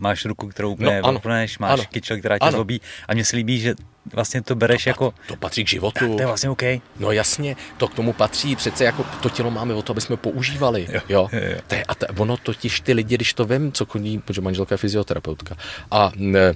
[0.02, 1.20] máš ruku, kterou úplně No, ano.
[1.24, 1.82] máš Ano.
[1.90, 2.52] kyčel, která tě Ano.
[2.52, 3.74] zlobí a mně se líbí, že
[4.12, 6.16] vlastně to bereš jako, To patří k životu.
[6.16, 6.62] to je vlastně OK.
[6.98, 10.16] No jasně, to k tomu patří, přece jako to tělo máme o to, aby jsme
[10.16, 11.28] používali, jo, jo.
[11.32, 11.58] jo, jo.
[11.66, 14.72] To je, a to, ono totiž ty lidi, když to vím, co chodí, protože manželka
[14.74, 15.56] je fyzioterapeutka
[15.90, 16.54] a ne,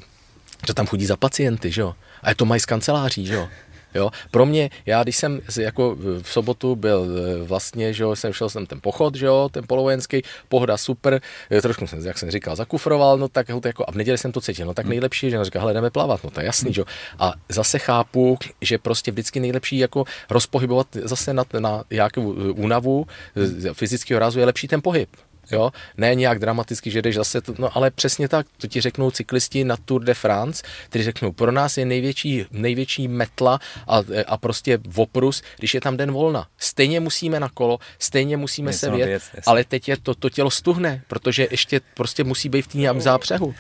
[0.67, 3.49] že tam chodí za pacienty, že jo, a je to mají z kanceláří, že jo,
[3.97, 4.11] Jo.
[4.31, 8.49] Pro mě, já když jsem jako v sobotu byl eh, vlastně, že jo, jsem šel
[8.49, 11.21] jsem ten pochod, že jo, ten polovojenský, pohoda super,
[11.51, 14.41] eh, trošku jsem, jak jsem říkal, zakufroval, no tak jako, a v neděli jsem to
[14.41, 16.85] cítil, no tak nejlepší, že říká, hele, jdeme plavat, no to je jasný, že jo.
[17.19, 23.07] A zase chápu, že prostě vždycky nejlepší jako rozpohybovat zase na, na nějakou únavu
[23.73, 25.09] fyzického rázu je lepší ten pohyb
[25.51, 29.11] jo, ne nějak dramaticky, že jdeš zase, to, no ale přesně tak, to ti řeknou
[29.11, 34.37] cyklisti na Tour de France, kteří řeknou, pro nás je největší, největší metla a, a
[34.37, 36.49] prostě voprus, když je tam den volna.
[36.59, 40.51] Stejně musíme na kolo, stejně musíme Něco se vět, ale teď je to, to tělo
[40.51, 43.55] stuhne, protože ještě prostě musí být v té nějakém zápřehu.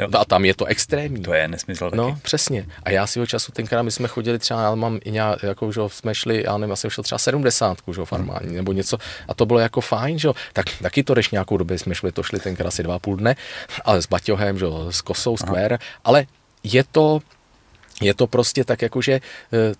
[0.00, 0.08] Jo.
[0.18, 1.22] A tam je to extrémní.
[1.22, 1.96] To je nesmysl taky.
[1.96, 2.66] No, přesně.
[2.82, 5.72] A já si ho času tenkrát, my jsme chodili třeba, já mám i nějak, jako,
[5.72, 8.56] že jsme šli, já nevím, já jsem šel třeba 70, že farmání, hmm.
[8.56, 8.98] nebo něco,
[9.28, 12.22] a to bylo jako fajn, že tak taky to jdeš nějakou dobu, jsme šli, to
[12.22, 13.36] šli tenkrát asi dva půl dne,
[13.84, 16.26] ale s baťohem, že s kosou, square, ale
[16.62, 17.20] je to
[18.00, 19.20] je to prostě tak, jakože e,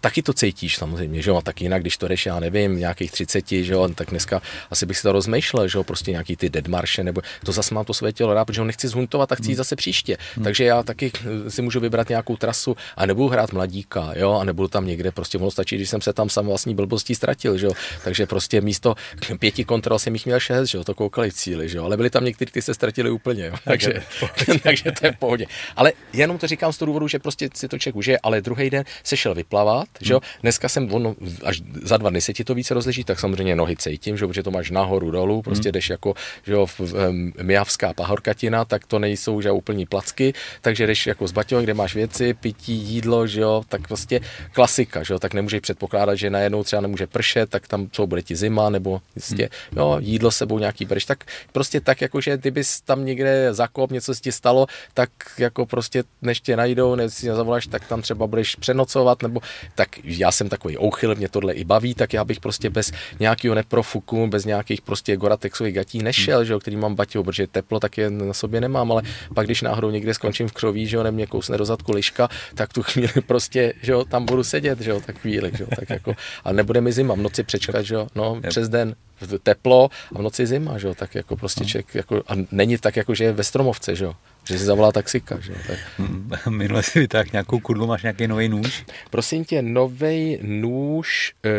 [0.00, 3.12] taky to cítíš samozřejmě, že jo, a tak jinak, když to jdeš, já nevím, nějakých
[3.12, 6.50] 30, že jo, tak dneska asi bych si to rozmýšlel, že jo, prostě nějaký ty
[6.50, 9.50] deadmarše, nebo to zase mám to své tělo rád, protože ho nechci zhuntovat a chci
[9.50, 9.56] jít hmm.
[9.56, 10.16] zase příště.
[10.34, 10.44] Hmm.
[10.44, 11.12] Takže já taky
[11.46, 15.10] e, si můžu vybrat nějakou trasu a nebudu hrát mladíka, jo, a nebudu tam někde,
[15.10, 17.72] prostě ono stačí, když jsem se tam sam vlastní blbostí ztratil, že jo,
[18.04, 18.94] takže prostě místo
[19.38, 22.10] pěti kontrol jsem jich měl šest, že jo, to koukali cíly, že jo, ale byli
[22.10, 24.02] tam někteří, ty se ztratili úplně, jo, takže,
[24.62, 25.46] takže to je v pohodě.
[25.76, 28.70] Ale jenom to říkám z toho důvodu, že prostě si to člověk že ale druhý
[28.70, 30.06] den se šel vyplavat, hmm.
[30.06, 30.20] že jo.
[30.42, 31.14] Dneska jsem, ono,
[31.44, 34.28] až za dva dny se ti to více rozleží, tak samozřejmě nohy cítím, že jo,
[34.28, 35.72] protože to máš nahoru, dolů, prostě hmm.
[35.72, 36.14] jdeš jako,
[36.46, 41.26] že jo, v, um, Mijavská pahorkatina, tak to nejsou, že úplní placky, takže jdeš jako
[41.26, 44.20] z baťohem, kde máš věci, pití, jídlo, že jo, tak prostě
[44.52, 48.22] klasika, že jo, tak nemůžeš předpokládat, že najednou třeba nemůže pršet, tak tam co bude
[48.22, 49.78] ti zima, nebo jistě, hmm.
[49.78, 54.14] jo, jídlo sebou nějaký bereš, tak prostě tak jako, že kdybys tam někde zakop, něco
[54.14, 58.26] se ti stalo, tak jako prostě než tě najdou, než si zavoláš, tak tam třeba
[58.26, 59.40] budeš přenocovat, nebo
[59.74, 63.54] tak já jsem takový ouchyl, mě tohle i baví, tak já bych prostě bez nějakého
[63.54, 66.46] neprofuku, bez nějakých prostě goratexových gatí nešel, hmm.
[66.46, 69.02] že jo, který mám baťou, protože teplo tak je na sobě nemám, ale
[69.34, 72.28] pak když náhodou někde skončím v křoví, že jo, nebo mě kousne do zadku liška,
[72.54, 75.68] tak tu chvíli prostě, že jo, tam budu sedět, že jo, tak chvíli, že jo,
[75.78, 76.14] tak jako,
[76.44, 78.94] a nebude mi zima, v noci přečkat, že jo, no, přes den,
[79.42, 81.68] teplo a v noci zima, že jo, tak jako prostě no.
[81.68, 84.14] člověk, jako, a není tak jako, že je ve stromovce, že jo,
[84.50, 85.54] že si zavolá taxika, že.
[85.66, 85.78] Tak.
[86.48, 88.84] Minule si vytáhl nějakou kudlu, máš nějaký nový nůž?
[89.10, 91.50] Prosím tě, nový nůž, e,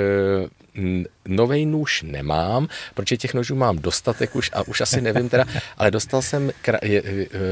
[1.25, 5.45] nový nůž nemám, protože těch nožů mám dostatek už a už asi nevím teda,
[5.77, 6.51] ale dostal jsem,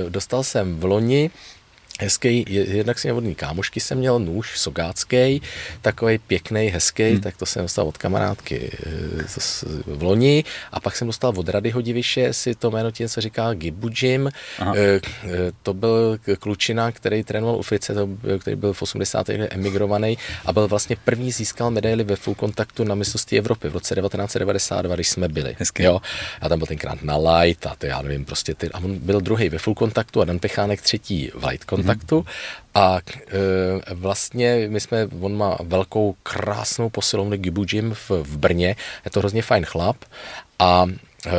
[0.10, 1.32] dostal jsem v loni
[2.00, 5.42] hezký, jednak si vodní kámošky jsem měl nůž sogácký,
[5.82, 7.22] takový pěkný, hezký, hmm.
[7.22, 9.24] tak to jsem dostal od kamarádky eh,
[9.86, 13.54] v loni a pak jsem dostal od Rady Hodiviše, si to jméno ti něco říká,
[13.54, 15.00] Gibujim, eh, eh,
[15.64, 17.94] to byl klučina, který trénoval u Frice,
[18.40, 19.28] který byl v 80.
[19.28, 23.74] letech emigrovaný a byl vlastně první získal medaili ve full kontaktu na mistrovství Evropy v
[23.74, 25.56] roce 1992, když jsme byli.
[25.60, 25.84] Hezky.
[25.84, 26.02] Jo,
[26.42, 29.22] a tam byl tenkrát na light a to já nevím, prostě ty, a on byl
[29.22, 32.26] druhý ve full kontaktu a Dan Pechánek třetí v light kontaktu kontaktu.
[32.76, 38.76] A e, vlastně my jsme, on má velkou krásnou posilovnu Gibu Gym v, v Brně,
[39.06, 39.98] je to hrozně fajn chlap.
[40.60, 40.86] A
[41.26, 41.32] e,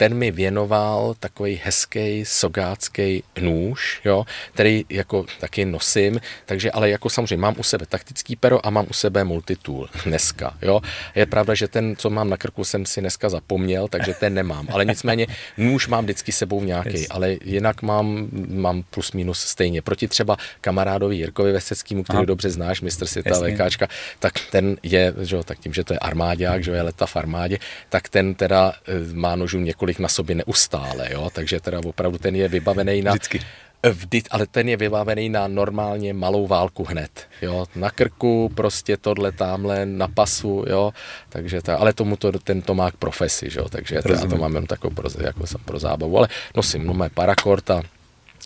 [0.00, 7.10] ten mi věnoval takový hezký sogácký nůž, jo, který jako taky nosím, takže ale jako
[7.10, 10.80] samozřejmě mám u sebe taktický pero a mám u sebe multitool dneska, jo.
[11.14, 14.68] Je pravda, že ten, co mám na krku, jsem si dneska zapomněl, takže ten nemám,
[14.72, 17.06] ale nicméně nůž mám vždycky sebou nějaký, yes.
[17.10, 19.82] ale jinak mám, mám plus minus stejně.
[19.82, 22.24] Proti třeba kamarádovi Jirkovi Veseckému, který Aha.
[22.24, 25.98] dobře znáš, mistr světa, lékačka, tak ten je, že jo, tak tím, že to je
[25.98, 27.58] armádák, že jo, je leta v armádě,
[27.88, 31.30] tak ten teda eh, má nožů několik několik na sobě neustále, jo?
[31.32, 33.12] takže teda opravdu ten je vybavený na...
[33.12, 33.40] Vždycky.
[33.80, 37.08] Vždy, ale ten je vybavený na normálně malou válku hned,
[37.42, 40.92] jo, na krku, prostě tohle tamhle, na pasu, jo,
[41.28, 44.54] takže ta, ale tomu to, ten to má k profesi, jo, takže to, to mám
[44.54, 47.82] jen takovou pro, jako pro zábavu, ale nosím no, mé parakort a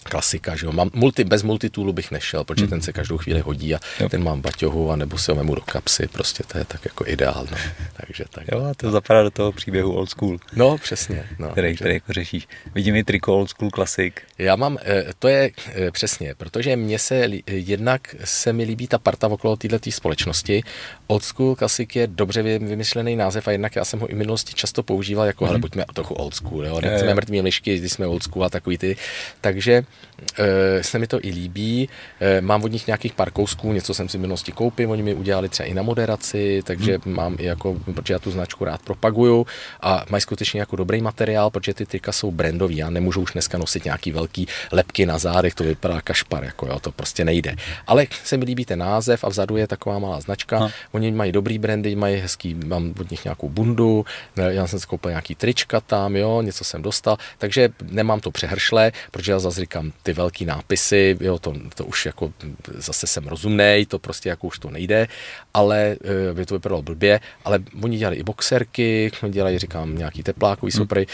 [0.09, 0.73] klasika, že jo.
[0.73, 2.71] Mám multi, bez multitoolu bych nešel, protože hmm.
[2.71, 4.09] ten se každou chvíli hodí a jo.
[4.09, 7.05] ten mám baťohu a nebo si ho vemu do kapsy, prostě to je tak jako
[7.07, 7.57] ideál, no.
[7.95, 8.45] Takže tak.
[8.53, 10.39] Jo, a to zapadá do toho příběhu old school.
[10.57, 11.27] No, přesně.
[11.39, 11.79] No, který, takže...
[11.79, 12.49] který jako řešíš.
[12.75, 14.23] Vidím i triko old school klasik.
[14.39, 18.99] Já mám, eh, to je eh, přesně, protože mně se jednak se mi líbí ta
[18.99, 20.63] parta okolo této společnosti
[21.07, 24.55] Old School Classic je dobře vymyšlený název a jednak já jsem ho i v minulosti
[24.55, 25.49] často používal jako, mm.
[25.49, 28.79] hele, buďme trochu old school, jo, nechceme mrtvý myšky, když jsme old school a takový
[28.79, 28.97] ty.
[29.41, 29.85] Takže
[30.39, 31.89] e, se mi to i líbí.
[32.21, 35.15] E, mám od nich nějakých pár kousků, něco jsem si v minulosti koupil, oni mi
[35.15, 37.15] udělali třeba i na moderaci, takže mm.
[37.15, 39.47] mám i jako, protože já tu značku rád propaguju
[39.81, 42.77] a mají skutečně jako dobrý materiál, protože ty trika jsou brandový.
[42.77, 46.81] Já nemůžu už dneska nosit nějaký velký lepky na zádech, to vypadá kašpar, jako jo,
[46.81, 47.57] to prostě nejde.
[47.87, 50.59] Ale se mi líbí ten název a vzadu je taková malá značka.
[50.59, 50.71] No.
[50.95, 54.05] Oni mají dobrý brandy, mají hezký, mám od nich nějakou bundu,
[54.37, 58.93] já jsem si koupil nějaký trička tam, jo, něco jsem dostal, takže nemám to přehršle,
[59.11, 62.33] protože já zase říkám, ty velký nápisy, jo, to, to už jako
[62.75, 65.09] zase jsem rozumnej, to prostě jako už to nejde,
[65.55, 65.97] ale
[66.31, 70.79] eh, by to vypadalo blbě, ale oni dělali i boxerky, dělají, říkám, nějaký teplákový hmm.
[70.79, 71.05] super,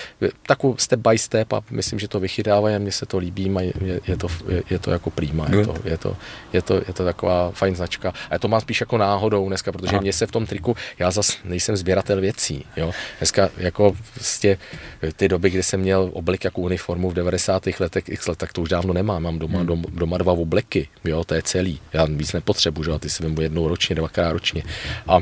[0.47, 3.73] takovou step by step a myslím, že to vychytávají a mně se to líbí, je,
[3.81, 6.16] je, je, to, je, je to jako prýma, je to, je, to,
[6.52, 9.93] je, to, je to taková fajn značka a to mám spíš jako náhodou dneska, protože
[9.93, 10.01] Aha.
[10.01, 14.59] mě se v tom triku, já zase nejsem sběratel věcí, jo, dneska jako vlastně
[15.17, 17.67] ty doby, kdy jsem měl oblik jako uniformu v 90.
[17.81, 19.85] letech, x let, tak to už dávno nemám, mám doma, hmm.
[19.89, 22.93] doma dva obleky, jo, to je celý, já víc nepotřebuji, že?
[22.93, 24.63] a ty si vemu jednou ročně, dvakrát ročně
[25.09, 25.19] a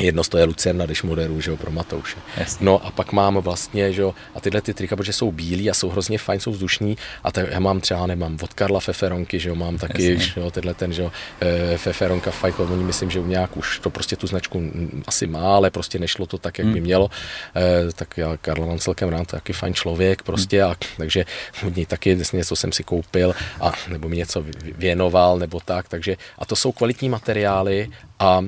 [0.00, 2.16] Jedno z to je Lucerna, když moderuju, že jo, pro Matouše.
[2.36, 2.66] Jasně.
[2.66, 5.74] No a pak mám vlastně, že jo, a tyhle ty trika, protože jsou bílí a
[5.74, 9.48] jsou hrozně fajn, jsou vzdušní a te, já mám třeba, nemám od Karla Feferonky, že
[9.48, 13.10] jo, mám taky, že jo, tyhle ten, že jo, e, Feferonka Fight Club, oni myslím,
[13.10, 14.62] že nějak už to prostě tu značku
[15.06, 16.82] asi má, ale prostě nešlo to tak, jak by hmm.
[16.82, 17.10] mělo,
[17.56, 20.72] e, tak já Karla mám celkem rád, to je taky fajn člověk prostě hmm.
[20.72, 21.24] a takže
[21.66, 24.44] od něj taky něco jsem si koupil a nebo mi něco
[24.76, 28.44] věnoval nebo tak, takže a to jsou kvalitní materiály a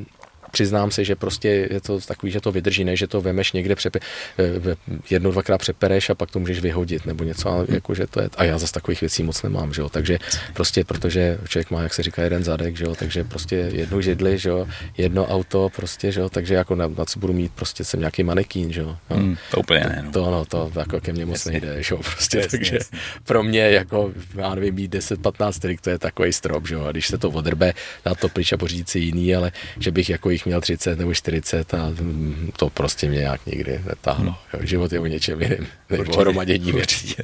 [0.56, 3.74] přiznám se, že prostě je to takový, že to vydrží, ne, že to vemeš někde,
[3.74, 3.98] přepe,
[4.38, 4.76] eh,
[5.10, 8.28] jednou, dvakrát přepereš a pak to můžeš vyhodit nebo něco, ale jako, že to je,
[8.36, 10.18] a já zase takových věcí moc nemám, že jo, takže
[10.52, 14.38] prostě, protože člověk má, jak se říká, jeden zadek, že jo, takže prostě jednu židli,
[14.38, 14.66] že jo,
[14.96, 18.22] jedno auto, prostě, že jo, takže jako na, na co budu mít, prostě jsem nějaký
[18.24, 18.96] manekín, že jo.
[19.10, 19.16] No.
[19.16, 20.12] Hmm, to úplně ne, no.
[20.12, 21.52] To, no, to jako ke mně moc jasně.
[21.52, 22.98] nejde, že jo, prostě, jasně, takže jasně.
[23.24, 26.92] pro mě jako, já nevím, mít 10-15 trik, to je takový strop, že jo, a
[26.92, 27.72] když se to odrbe,
[28.04, 31.14] dá to pryč a pořídit si jiný, ale že bych jako jich měl 30 nebo
[31.14, 31.92] 40 a
[32.56, 34.34] to prostě mě nějak nikdy netáhlo.
[34.52, 34.66] Hmm.
[34.66, 37.16] Život je o něčem jiném, nebo o hromadění věcí.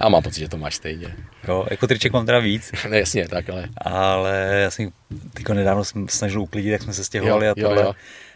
[0.00, 1.16] A mám pocit, že to máš stejně.
[1.48, 2.72] Jo, jako triček mám teda víc.
[2.88, 3.68] Ne, jasně, tak ale.
[3.76, 4.90] Ale já jsem
[5.34, 7.82] teďko nedávno jsem snažil uklidit, jak jsme se stěhovali jo, a tohle.
[7.82, 7.94] Jo, jo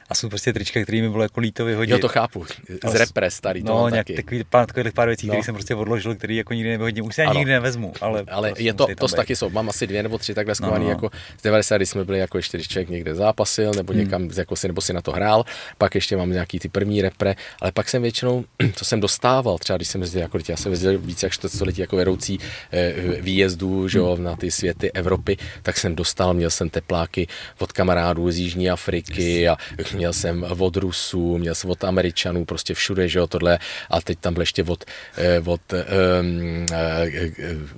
[0.08, 1.92] a jsou prostě trička, které mi bylo jako líto vyhodit.
[1.92, 2.46] Jo, to chápu.
[2.86, 4.16] Z repre starý to No, nějak taky.
[4.16, 5.32] takový pár, takových pár věcí, no.
[5.32, 7.04] které jsem prostě odložil, který jako nikdy nevyhodím.
[7.04, 9.50] Už si ani nikdy nevezmu, ale, ale prostě je to, to taky jsou.
[9.50, 10.88] Mám asi dvě nebo tři takhle no, no.
[10.88, 14.02] jako z 90, kdy jsme byli jako ještě, člověk někde zápasil, nebo hmm.
[14.02, 15.44] někam, jako si, nebo si na to hrál.
[15.78, 18.44] Pak ještě mám nějaký ty první repre, ale pak jsem většinou,
[18.74, 21.96] co jsem dostával, třeba když jsem jezdil, jako já jsem jezdil více jak čtvrtstoletí jako
[21.96, 22.38] vedoucí
[22.72, 24.24] eh, výjezdů, že jo, hmm.
[24.24, 27.26] na ty světy Evropy, tak jsem dostal, měl jsem tepláky
[27.58, 29.56] od kamarádů z Jižní Afriky a
[29.98, 33.58] měl jsem od Rusů, měl jsem od Američanů, prostě všude, že jo, tohle.
[33.90, 34.84] A teď tam byl ještě od,
[35.16, 36.66] eh, od um,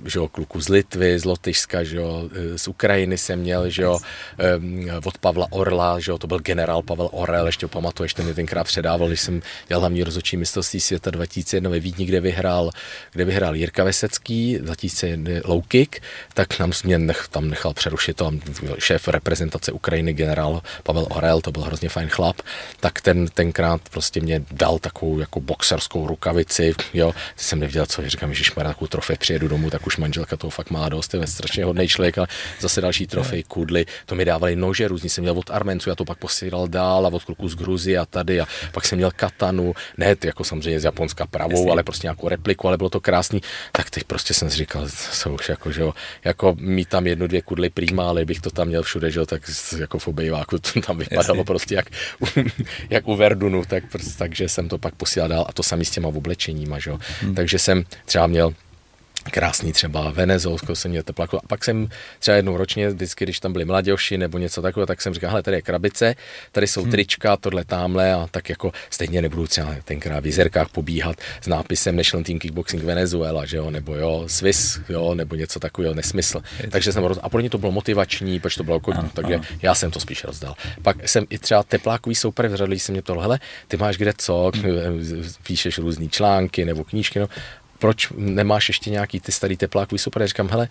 [0.05, 3.99] že jo, kluku z Litvy, z Lotyšska, že jo, z Ukrajiny jsem měl, že jo,
[4.57, 8.23] um, od Pavla Orla, že jo, to byl generál Pavel Orel, ještě ho pamatuju, ještě
[8.23, 12.71] mi tenkrát předával, když jsem dělal hlavní rozhodčí mistrovství světa 2001 ve Vídni, kde vyhrál,
[13.11, 15.99] kde vyhrál Jirka Vesecký, 2001 low kick,
[16.33, 18.31] tak nám mě nech, tam nechal přerušit to,
[18.77, 22.41] šéf reprezentace Ukrajiny, generál Pavel Orel, to byl hrozně fajn chlap,
[22.79, 28.01] tak ten tenkrát prostě mě dal takovou jako boxerskou rukavici, jo, Ty jsem nevěděl, co
[28.01, 31.13] je, říkám, že má takovou trofej, přijedu domů, tak už manželka toho fakt má dost,
[31.13, 32.27] je strašně hodný člověk, ale
[32.59, 36.05] zase další trofej, kudly, to mi dávali nože, různý jsem měl od Armenců, já to
[36.05, 39.73] pak posílal dál a od kluků z Gruzie a tady a pak jsem měl katanu,
[39.97, 41.71] ne jako samozřejmě z Japonska pravou, Jasně.
[41.71, 45.33] ale prostě nějakou repliku, ale bylo to krásný, tak teď prostě jsem si říkal, co
[45.33, 45.93] už jako, že jo,
[46.23, 49.25] jako mít tam jednu, dvě kudly prýma, ale bych to tam měl všude, že jo,
[49.25, 49.41] tak
[49.79, 51.43] jako v obejváku to tam vypadalo Jasně.
[51.43, 51.89] prostě jak
[52.89, 53.83] jak u Verdunu, tak,
[54.17, 56.91] takže jsem to pak posílal dál a to samý s těma oblečeníma, že?
[57.21, 57.35] Hmm.
[57.35, 58.53] takže jsem třeba měl
[59.31, 61.37] krásný třeba Venezuelsko jsem měl teplaku.
[61.37, 61.87] A pak jsem
[62.19, 65.43] třeba jednou ročně, vždycky, když tam byli mladěoši nebo něco takového, tak jsem říkal, hele,
[65.43, 66.15] tady je krabice,
[66.51, 66.91] tady jsou hmm.
[66.91, 71.95] trička, tohle tamhle a tak jako stejně nebudu třeba tenkrát v jizerkách pobíhat s nápisem
[71.95, 76.41] National Team Kickboxing Venezuela, že jo, nebo jo, Swiss, jo, nebo něco takového, nesmysl.
[76.69, 77.19] Takže jsem roz...
[77.21, 79.43] a pro ně to bylo motivační, protože to bylo jako, ano, takže ano.
[79.61, 80.55] já jsem to spíš rozdal.
[80.81, 84.51] Pak jsem i třeba teplákový souper vřadlý jsem mě to, hele, ty máš kde co,
[84.55, 85.23] hmm.
[85.43, 87.27] píšeš různé články nebo knížky, no,
[87.81, 90.21] proč nemáš ještě nějaký ty starý teplákový super?
[90.21, 90.69] Já říkám, hele,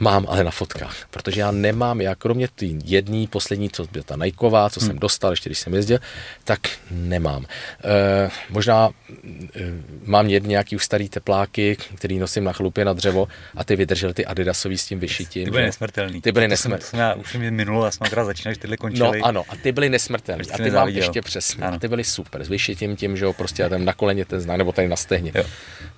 [0.00, 4.16] Mám, ale na fotkách, protože já nemám, já kromě té jedné poslední, co byla ta
[4.16, 4.86] Nikeová, co hmm.
[4.86, 5.98] jsem dostal, ještě když jsem jezdil,
[6.44, 6.60] tak
[6.90, 7.46] nemám.
[7.84, 9.62] E, možná e,
[10.04, 14.14] mám jedny nějaký už starý tepláky, který nosím na chlupě na dřevo a ty vydržely
[14.14, 15.44] ty Adidasový s tím vyšitím.
[15.44, 16.20] Ty byly nesmrtelný.
[16.20, 17.00] Ty byly nesmrtelný.
[17.00, 19.18] Já už mi minulo, já jsem akorát začínal, že tyhle končily.
[19.18, 20.50] No ano, a ty byly nesmrtelný.
[20.52, 21.64] A ty mám ještě přesně.
[21.64, 21.76] Ano.
[21.76, 22.44] A ty byly super.
[22.44, 24.96] S vyšitím tím, že jo, prostě já tam na koleně ten znak, nebo tady na
[24.96, 25.32] stehně.
[25.34, 25.44] Jo.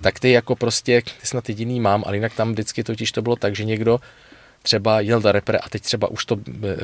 [0.01, 3.35] Tak ty jako prostě, ty snad jediný mám, ale jinak tam vždycky totiž to bylo
[3.35, 3.88] tak, že někdo
[4.61, 6.75] třeba jel do repre a teď třeba už to e, e,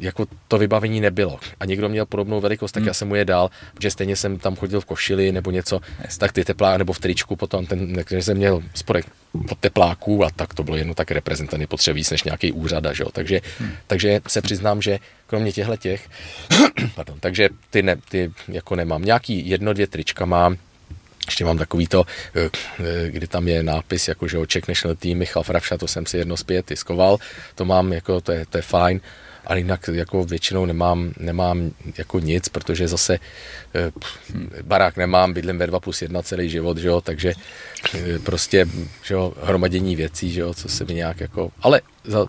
[0.00, 2.88] jako to vybavení nebylo a někdo měl podobnou velikost, tak hmm.
[2.88, 6.18] já jsem mu je dal, protože stejně jsem tam chodil v košili nebo něco, yes.
[6.18, 9.06] tak ty teplá nebo v tričku potom, ten, když jsem měl spodek
[9.48, 13.02] pod tepláků a tak to bylo jedno tak reprezentanty potřebuje víc než nějaký úřada, že
[13.02, 13.08] jo?
[13.12, 13.72] Takže, hmm.
[13.86, 16.08] takže se přiznám, že kromě těchto těch,
[16.94, 19.02] pardon, takže ty, ne, ty jako nemám.
[19.02, 20.56] Nějaký jedno, dvě trička mám,
[21.26, 22.04] ještě mám takový to,
[22.34, 22.50] eh,
[22.80, 26.16] eh, kdy tam je nápis, jako že Czech National Team, Michal Fravša, to jsem si
[26.16, 27.18] jedno zpět tiskoval,
[27.54, 29.00] to mám, jako to je, to je fajn,
[29.46, 33.18] ale jinak jako většinou nemám, nemám jako nic, protože zase
[33.74, 33.92] eh,
[34.62, 37.34] barák nemám, bydlím ve 2 plus 1 celý život, že jo, takže
[38.22, 38.66] prostě
[39.02, 42.26] že jo, hromadění věcí, že jo, co se mi nějak jako, ale za,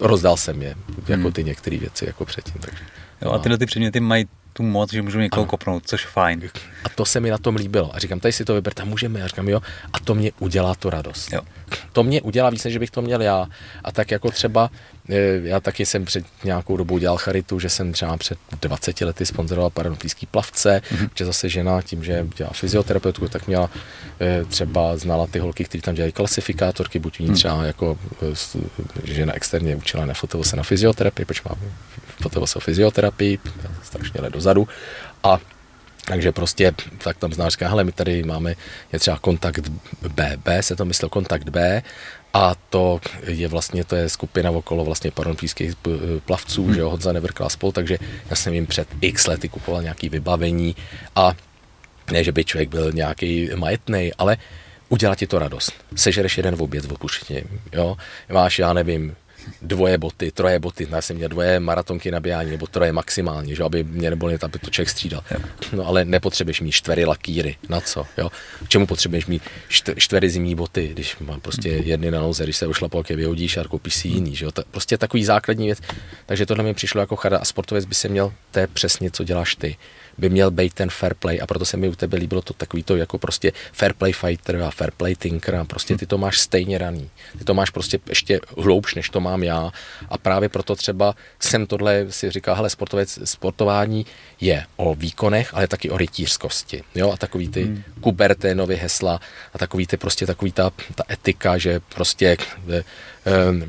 [0.00, 0.74] rozdal jsem je,
[1.08, 1.32] jako hmm.
[1.32, 2.84] ty některé věci jako předtím, takže.
[3.22, 4.28] Jo, a tyhle ty předměty mají
[4.60, 5.50] tu moc, že můžu někoho ano.
[5.50, 6.50] kopnout, což je fajn.
[6.84, 7.94] A to se mi na tom líbilo.
[7.94, 9.22] A říkám, tady si to vyberte, můžeme.
[9.22, 9.60] A říkám, jo.
[9.92, 11.32] A to mě udělá to radost.
[11.32, 11.40] Jo.
[11.92, 13.46] To mě udělá víc, než bych to měl já.
[13.84, 14.70] A tak jako třeba,
[15.08, 19.26] e, já taky jsem před nějakou dobou dělal charitu, že jsem třeba před 20 lety
[19.26, 21.10] sponzoroval paralympijský plavce, mm-hmm.
[21.14, 23.70] že zase žena tím, že dělá fyzioterapeutku, tak měla
[24.20, 27.34] e, třeba znala ty holky, které tam dělají klasifikátorky, buď ní mhm.
[27.34, 31.56] třeba jako e, žena externě učila, nefotovo se na fyzioterapii, protože má
[32.22, 33.38] fotovo se o fyzioterapii,
[33.82, 34.68] strašně let dozadu.
[35.22, 35.38] A
[36.04, 38.54] takže prostě tak tam znáš, říká, hele, my tady máme,
[38.92, 39.68] je třeba kontakt
[40.02, 41.82] BB, se to myslel kontakt B,
[42.34, 45.74] a to je vlastně, to je skupina okolo vlastně paralympijských
[46.24, 46.74] plavců, hmm.
[46.74, 47.98] že jo, Honza Nevrkla spol, takže
[48.30, 50.76] já jsem jim před x lety kupoval nějaký vybavení
[51.16, 51.32] a
[52.12, 54.36] ne, že by člověk byl nějaký majetný, ale
[54.88, 55.72] udělá ti to radost.
[55.94, 57.42] Sežereš jeden v oběd v opuštění,
[57.72, 57.96] jo,
[58.32, 59.16] máš, já nevím,
[59.62, 63.84] dvoje boty, troje boty, já jsem měl dvoje maratonky nabíjání, nebo troje maximálně, že, aby
[63.84, 65.22] mě nebylo aby to člověk střídal.
[65.72, 68.30] No ale nepotřebuješ mít čtvery lakýry, na co, jo?
[68.64, 69.42] K čemu potřebuješ mít
[69.96, 73.64] čtvery zimní boty, když mám prostě jedny na noze, když se ošlapal, je vyhodíš a
[73.64, 74.52] koupíš si jiný, že jo?
[74.52, 75.78] Ta, prostě takový základní věc.
[76.26, 79.24] Takže tohle mi přišlo jako chada a sportovec by se měl, to je přesně, co
[79.24, 79.76] děláš ty
[80.20, 82.82] by měl být ten fair play a proto se mi u tebe líbilo to takový
[82.82, 86.40] to jako prostě fair play fighter a fair play tinker a prostě ty to máš
[86.40, 87.10] stejně raný.
[87.38, 89.72] Ty to máš prostě ještě hloubš, než to mám já
[90.08, 94.06] a právě proto třeba jsem tohle si říkal, hele, sportovec, sportování
[94.40, 96.82] je o výkonech, ale taky o rytířskosti.
[96.94, 97.12] Jo?
[97.12, 97.82] A takový ty hmm.
[98.00, 99.20] Kuberténovy hesla
[99.54, 102.36] a takový ty prostě takový ta, ta etika, že prostě
[103.24, 103.66] ve,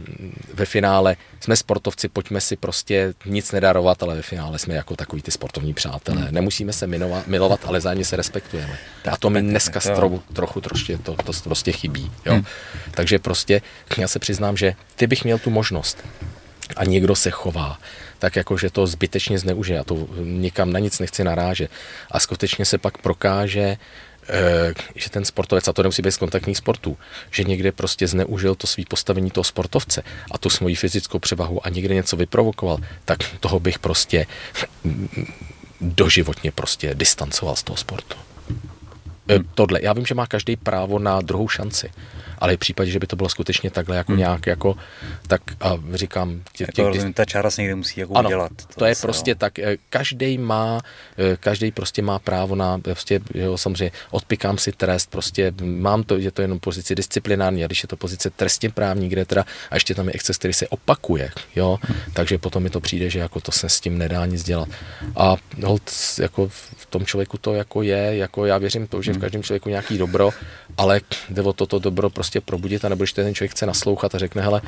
[0.53, 5.21] ve finále jsme sportovci, pojďme si prostě nic nedarovat, ale ve finále jsme jako takový
[5.21, 6.21] ty sportovní přátelé.
[6.21, 6.33] Hmm.
[6.33, 8.77] Nemusíme se minovat, milovat, ale zájemně se respektujeme.
[9.11, 12.11] A to mi dneska strovu, trochu troště to, to prostě chybí.
[12.25, 12.33] Jo?
[12.33, 12.45] Hmm.
[12.91, 13.61] Takže prostě
[13.97, 15.97] já se přiznám, že ty bych měl tu možnost
[16.75, 17.77] a někdo se chová
[18.21, 19.77] tak jako, že to zbytečně zneužije.
[19.77, 21.71] Já to nikam na nic nechci narážet.
[22.11, 23.77] A skutečně se pak prokáže,
[24.95, 26.97] že ten sportovec, a to nemusí být z kontaktních sportů,
[27.31, 31.69] že někde prostě zneužil to svý postavení toho sportovce a tu svoji fyzickou převahu a
[31.69, 34.27] někde něco vyprovokoval, tak toho bych prostě
[35.81, 38.17] doživotně prostě distancoval z toho sportu.
[39.29, 39.49] Hmm.
[39.55, 41.91] Tohle, já vím, že má každý právo na druhou šanci
[42.41, 44.19] ale v případě, že by to bylo skutečně takhle jako hmm.
[44.19, 44.75] nějak jako,
[45.27, 46.41] tak a říkám...
[46.53, 48.51] Tě, tě, jako tě, ta čára se někde musí jako ano, udělat.
[48.55, 49.35] To, to je prostě jo.
[49.37, 50.81] tak, eh, každý má,
[51.17, 56.17] eh, každý prostě má právo na, prostě, jo, samozřejmě odpikám si trest, prostě mám to,
[56.17, 59.75] je to jenom pozici disciplinární, a když je to pozice trestně právní, kde teda, a
[59.75, 61.97] ještě tam je exces, který se opakuje, jo, hmm.
[62.13, 64.69] takže potom mi to přijde, že jako to se s tím nedá nic dělat.
[65.15, 69.13] A hold, jako v tom člověku to jako je, jako já věřím to, že v
[69.13, 69.21] hmm.
[69.21, 70.29] každém člověku nějaký dobro,
[70.77, 74.15] ale jde o toto dobro prostě prostě probudit a nebo když ten člověk chce naslouchat
[74.15, 74.61] a řekne, hele,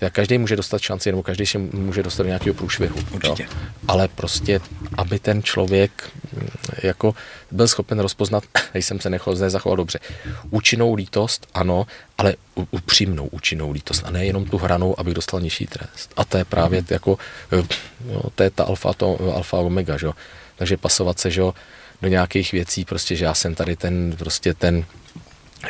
[0.00, 2.94] jak každý může dostat šanci, nebo každý se může dostat do nějakého průšvihu.
[3.10, 3.42] Určitě.
[3.42, 3.48] Jo.
[3.88, 4.60] Ale prostě,
[4.96, 6.48] aby ten člověk mm,
[6.82, 7.14] jako
[7.50, 9.98] byl schopen rozpoznat, jsem se nechal, nezachoval dobře.
[10.50, 11.86] Účinnou lítost, ano,
[12.18, 12.34] ale
[12.70, 16.12] upřímnou účinnou lítost a ne jenom tu hranou, abych dostal nižší trest.
[16.16, 16.86] A to je právě mm.
[16.90, 17.18] jako,
[17.52, 20.08] jo, to je ta alfa, to, alfa omega, že?
[20.56, 21.42] Takže pasovat se, že?
[22.02, 24.84] do nějakých věcí, prostě, že já jsem tady ten, prostě ten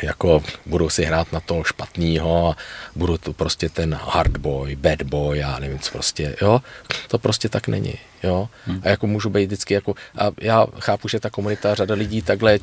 [0.03, 2.55] jako budou si hrát na to špatného a
[2.95, 6.61] budu to prostě ten hard boy, bad boy, já nevím co prostě, jo,
[7.07, 7.93] to prostě tak není,
[8.23, 8.81] jo, hmm.
[8.83, 12.59] a jako můžu být vždycky jako, a já chápu, že ta komunita, řada lidí takhle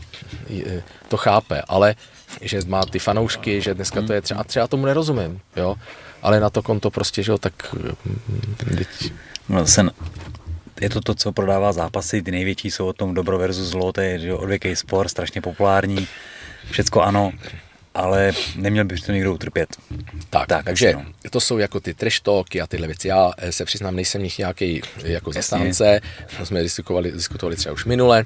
[1.09, 1.95] to chápe, ale
[2.41, 5.77] že má ty fanoušky, že dneska to je třeba, třeba tomu nerozumím, jo,
[6.23, 7.75] ale na to konto prostě, že jo, tak
[8.79, 9.13] teď...
[9.49, 9.91] No, sen,
[10.81, 14.01] je to to, co prodává zápasy, ty největší jsou o tom dobro versus zlo, to
[14.01, 16.09] je že odvěký sport, strašně populární,
[16.71, 17.33] všecko ano,
[17.95, 19.77] ale neměl by to někdo utrpět.
[20.31, 21.05] Tak, tak takže no.
[21.31, 23.09] to jsou jako ty trash talky a tyhle věci.
[23.09, 26.01] Já se přiznám, nejsem nich nějaký jako zastánce,
[26.39, 28.25] to jsme diskutovali, diskutovali třeba už minule,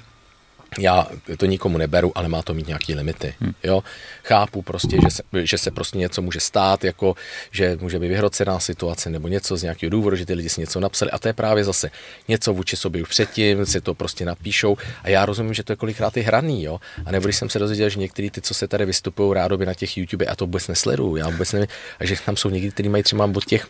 [0.79, 1.07] já
[1.37, 3.35] to nikomu neberu, ale má to mít nějaký limity.
[3.41, 3.53] Hmm.
[3.63, 3.83] Jo?
[4.25, 7.15] Chápu prostě, že se, že se prostě něco může stát, jako
[7.51, 10.81] že může být vyhrocená situace nebo něco z nějakého důvodu, že ty lidi si něco
[10.81, 11.91] napsali a to je právě zase
[12.29, 15.77] něco vůči sobě už předtím, si to prostě napíšou a já rozumím, že to je
[15.77, 16.81] kolikrát i hraný, jo?
[17.07, 19.75] A nebo když jsem se dozvěděl, že některý ty, co se tady vystupují rádoby na
[19.75, 21.69] těch YouTube, a to vůbec nesleduju, já vůbec nevím,
[22.01, 23.67] a že tam jsou někdy, kteří mají třeba od těch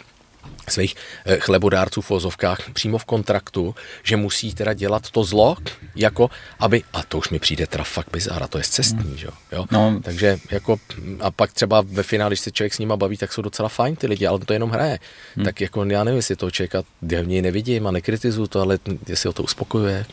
[0.68, 0.94] svých
[1.26, 5.56] eh, chlebodárců v ozovkách přímo v kontraktu, že musí teda dělat to zlo,
[5.96, 9.26] jako aby, a to už mi přijde teda fakt bizár, a to je cestní, že
[9.52, 9.66] jo.
[9.70, 10.00] No.
[10.02, 10.76] Takže jako,
[11.20, 13.96] a pak třeba ve finále, když se člověk s nima baví, tak jsou docela fajn
[13.96, 14.98] ty lidi, ale to jenom hraje.
[15.36, 15.44] Hmm.
[15.44, 19.26] Tak jako já nevím, jestli toho člověka v něj nevidím a nekritizuju to, ale jestli
[19.26, 20.06] ho to uspokojuje.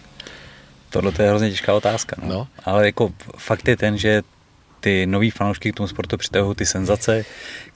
[0.89, 2.15] Tohle to je hrozně těžká otázka.
[2.23, 2.27] No.
[2.27, 2.47] No.
[2.65, 4.21] Ale jako fakt je ten, že
[4.79, 7.25] ty nový fanoušky k tomu sportu přitahují ty senzace,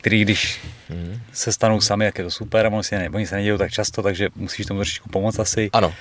[0.02, 0.60] který když
[0.90, 1.22] hmm.
[1.34, 3.72] se stanou sami, jak je to super, a oni, si ne, oni se nedějí tak
[3.72, 5.70] často, takže musíš tomu trošičku pomoct asi.
[5.74, 5.94] Ano.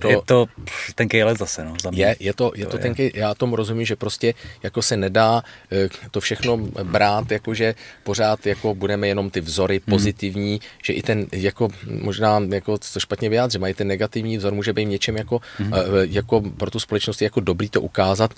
[0.00, 0.46] To, je to
[0.94, 2.02] tenký let zase, no, za mě.
[2.02, 5.42] Je, je to, je to, to tenký, já tomu rozumím, že prostě jako se nedá
[5.72, 9.90] eh, to všechno brát, jako že pořád jako budeme jenom ty vzory hmm.
[9.90, 14.72] pozitivní, že i ten, jako možná, jako to špatně vyjádřím, mají ten negativní vzor může
[14.72, 15.72] být něčem jako, hmm.
[16.02, 18.34] jako pro tu společnost jako dobrý to ukázat.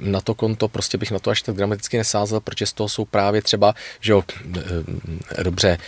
[0.00, 3.04] Na to konto prostě bych na to až tak dramaticky nesázel, protože z toho jsou
[3.04, 4.22] právě třeba, že jo,
[5.42, 5.78] dobře,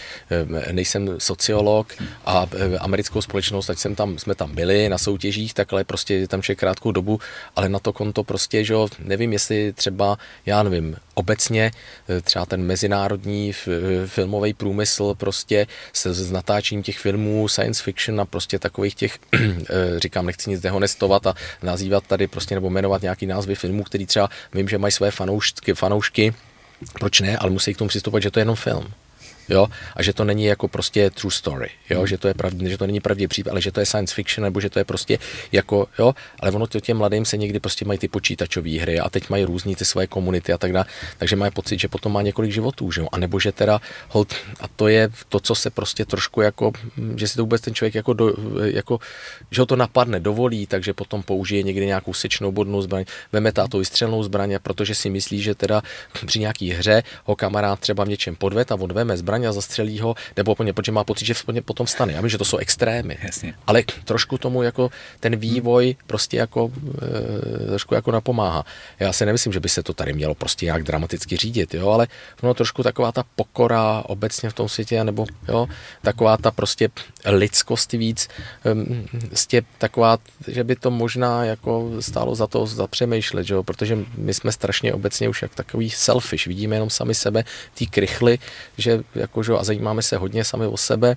[0.73, 1.93] nejsem sociolog
[2.27, 2.47] a
[2.79, 6.93] americkou společnost, ať jsem tam, jsme tam byli na soutěžích, takhle prostě tam člověk krátkou
[6.93, 7.21] dobu,
[7.57, 11.71] ale na to konto prostě, že jo, nevím, jestli třeba, já nevím, obecně
[12.23, 13.53] třeba ten mezinárodní
[14.07, 19.19] filmový průmysl prostě se s natáčením těch filmů science fiction a prostě takových těch,
[19.99, 24.29] říkám, nechci nic dehonestovat a nazývat tady prostě nebo jmenovat nějaký názvy filmů, který třeba
[24.55, 26.35] vím, že mají své fanoušky, fanoušky
[26.93, 28.87] proč ne, ale musí k tomu přistupovat, že to je jenom film
[29.49, 29.67] jo,
[29.97, 32.07] a že to není jako prostě true story, jo, hmm.
[32.07, 34.45] že to je pravdě, že to není pravdě příběh, ale že to je science fiction,
[34.45, 35.19] nebo že to je prostě
[35.53, 39.31] jako, jo, ale ono těm mladým se někdy prostě mají ty počítačové hry a teď
[39.31, 40.87] mají různý ty své komunity a tak dále,
[41.19, 44.35] takže mají pocit, že potom má několik životů, že jo, a nebo že teda, hold,
[44.61, 46.73] a to je to, co se prostě trošku jako,
[47.17, 48.35] že si to vůbec ten člověk jako, do,
[48.65, 48.99] jako
[49.51, 53.79] že ho to napadne, dovolí, takže potom použije někdy nějakou sečnou bodnou zbraň, veme táto
[53.79, 55.83] vystřelnou zbraň, protože si myslí, že teda
[56.27, 59.53] při nějaký hře ho kamarád třeba v něčem podved a on veme zbraň zbraň a
[59.53, 61.35] zastřelí ho, nebo protože má pocit, že
[61.65, 62.13] potom vstane.
[62.13, 63.19] Já vím, že to jsou extrémy.
[63.23, 63.55] Jasně.
[63.67, 64.91] Ale trošku tomu jako
[65.21, 66.71] ten vývoj prostě jako
[67.03, 68.65] e, trošku jako napomáhá.
[69.01, 72.07] Já si nemyslím, že by se to tady mělo prostě nějak dramaticky řídit, jo, ale
[72.43, 75.67] ono trošku taková ta pokora obecně v tom světě, nebo jo,
[76.03, 76.89] taková ta prostě
[77.27, 78.29] lidskost víc,
[79.27, 84.53] prostě taková, že by to možná jako stálo za to zapřemýšlet, jo, protože my jsme
[84.53, 87.45] strašně obecně už jak takový selfish, vidíme jenom sami sebe,
[87.75, 88.39] ty krychly,
[88.79, 91.17] že jako, že, a zajímáme se hodně sami o sebe.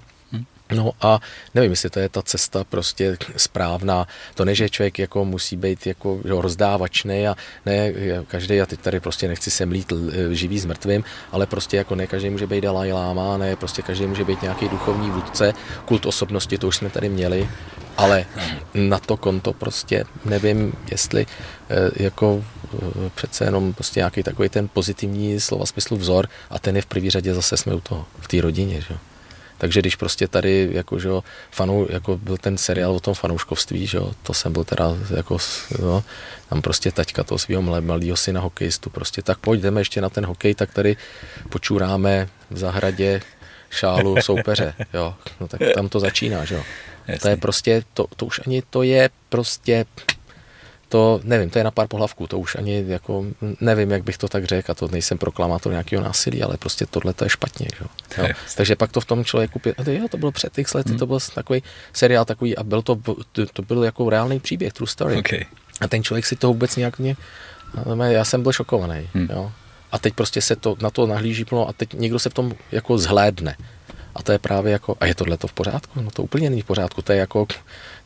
[0.76, 1.19] No a
[1.56, 4.07] nevím, jestli to je ta cesta prostě správná.
[4.35, 7.35] To ne, že člověk jako musí být jako jo, rozdávačný a
[7.65, 7.94] ne
[8.27, 9.94] každý, já teď tady prostě nechci sem lít
[10.31, 14.07] živý s mrtvým, ale prostě jako ne každý může být Dalai Lama, ne prostě každý
[14.07, 15.53] může být nějaký duchovní vůdce,
[15.85, 17.49] kult osobnosti, to už jsme tady měli,
[17.98, 18.26] ale
[18.73, 21.26] na to konto prostě nevím, jestli
[21.69, 26.76] eh, jako eh, přece jenom prostě nějaký takový ten pozitivní slova smyslu vzor a ten
[26.76, 28.98] je v první řadě zase jsme u toho, v té rodině, že
[29.57, 31.09] takže když prostě tady jako, že,
[31.51, 35.38] fanou, jako byl ten seriál o tom fanouškovství, že, to jsem byl teda jako,
[35.81, 36.03] no,
[36.49, 40.25] tam prostě taťka toho svého malého syna hokejistu, prostě tak pojď, jdeme ještě na ten
[40.25, 40.97] hokej, tak tady
[41.49, 43.21] počuráme v zahradě
[43.69, 46.63] šálu soupeře, jo, no tak tam to začíná, že jo.
[47.21, 49.85] To je prostě, to, to už ani to je prostě,
[50.89, 53.26] to nevím, to je na pár pohlavků, to už ani jako
[53.61, 57.14] nevím, jak bych to tak řekl, a to nejsem proklamátor nějakého násilí, ale prostě tohle
[57.14, 57.68] to je špatně.
[57.77, 57.85] Že?
[58.22, 58.27] Jo?
[58.55, 60.99] Takže pak to v tom člověku, jo, to bylo před x lety, hmm.
[60.99, 62.95] to byl takový seriál takový a byl to,
[63.31, 65.15] to, to byl jako reálný příběh, true story.
[65.15, 65.45] Okay.
[65.81, 67.15] A ten člověk si to vůbec nějak mě,
[68.03, 69.09] já jsem byl šokovaný.
[69.14, 69.27] Hmm.
[69.31, 69.51] Jo?
[69.91, 72.55] A teď prostě se to, na to nahlíží plno a teď někdo se v tom
[72.72, 73.57] jako zhlédne.
[74.15, 76.01] A to je právě jako, a je tohle to v pořádku?
[76.01, 77.01] No to úplně není v pořádku.
[77.01, 77.47] To je jako,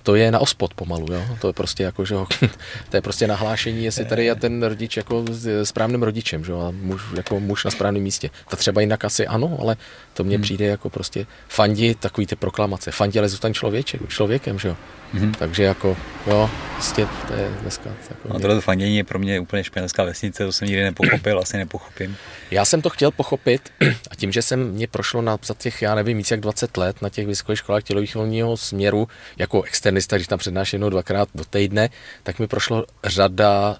[0.03, 1.23] to je na ospod pomalu, jo?
[1.41, 2.27] to je prostě jako, že jo,
[2.89, 5.25] to je prostě nahlášení, jestli tady je ten rodič jako
[5.63, 8.29] správným rodičem, že jo, a muž, jako muž na správném místě.
[8.49, 9.77] To třeba jinak asi ano, ale
[10.13, 10.43] to mně hmm.
[10.43, 14.77] přijde jako prostě fandi takový ty proklamace, fandi ale zůstaň člověček, člověkem, že jo.
[15.13, 15.33] Hmm.
[15.33, 15.97] Takže jako,
[16.27, 17.89] jo, prostě to je dneska.
[18.09, 21.57] Jako no tohle fandění je pro mě úplně španělská vesnice, to jsem nikdy nepochopil, asi
[21.57, 22.17] nepochopím.
[22.51, 23.69] Já jsem to chtěl pochopit
[24.11, 27.01] a tím, že jsem mě prošlo na, za těch, já nevím, víc jak 20 let
[27.01, 29.07] na těch vysokých školách tělovýchovního směru
[29.37, 31.89] jako externista, když tam přednáším jednou, dvakrát do týdne,
[32.23, 33.77] tak mi prošlo řada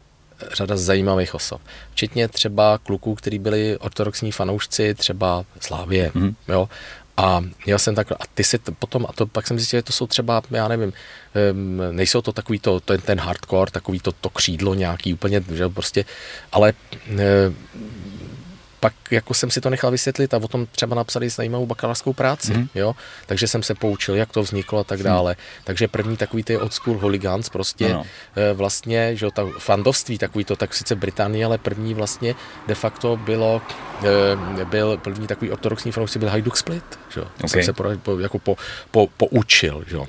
[0.54, 1.62] řada zajímavých osob.
[1.92, 6.36] Včetně třeba kluků, kteří byli ortodoxní fanoušci, třeba Slávě, mm.
[6.48, 6.70] jo,
[7.22, 9.94] a měl jsem tak, a ty si potom, a to pak jsem zjistil, že to
[9.94, 10.94] jsou třeba, já nevím,
[11.92, 16.06] nejsou to takový to, ten, ten hardcore, takový to, to křídlo nějaký úplně, že prostě,
[16.52, 16.74] ale
[18.82, 22.54] pak jako jsem si to nechal vysvětlit a o tom třeba napsali zajímavou bakalářskou práci,
[22.54, 22.68] mm.
[22.76, 22.96] jo,
[23.26, 25.32] takže jsem se poučil, jak to vzniklo a tak dále.
[25.32, 25.64] Mm.
[25.64, 28.04] Takže první takový ty old school hooligans prostě no.
[28.54, 32.36] vlastně, že ta fandovství takový to, tak sice Británie, ale první vlastně
[32.68, 33.62] de facto bylo,
[34.64, 37.28] byl první takový ortodoxní fanoušci byl Hajduk Split, že jo.
[37.38, 37.50] Okay.
[37.50, 38.58] Jsem se po, jako po,
[38.92, 40.08] po, poučil, že jo.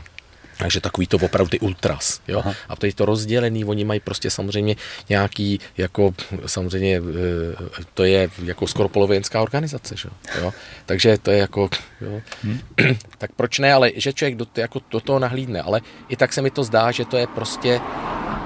[0.63, 2.21] Takže takový to opravdu ty ultras.
[2.29, 2.39] Jo?
[2.39, 2.55] Aha.
[2.69, 4.77] A to je to rozdělený, oni mají prostě samozřejmě
[5.09, 6.15] nějaký, jako
[6.47, 9.97] samozřejmě eh, to je jako skoro polovenská organizace.
[9.97, 10.09] Že?
[10.39, 10.53] Jo?
[10.87, 11.71] Takže to je jako,
[12.01, 12.21] jo.
[12.43, 12.61] Hmm.
[13.19, 16.43] tak proč ne, ale že člověk do, jako do toho nahlídne, ale i tak se
[16.43, 17.81] mi to zdá, že to je prostě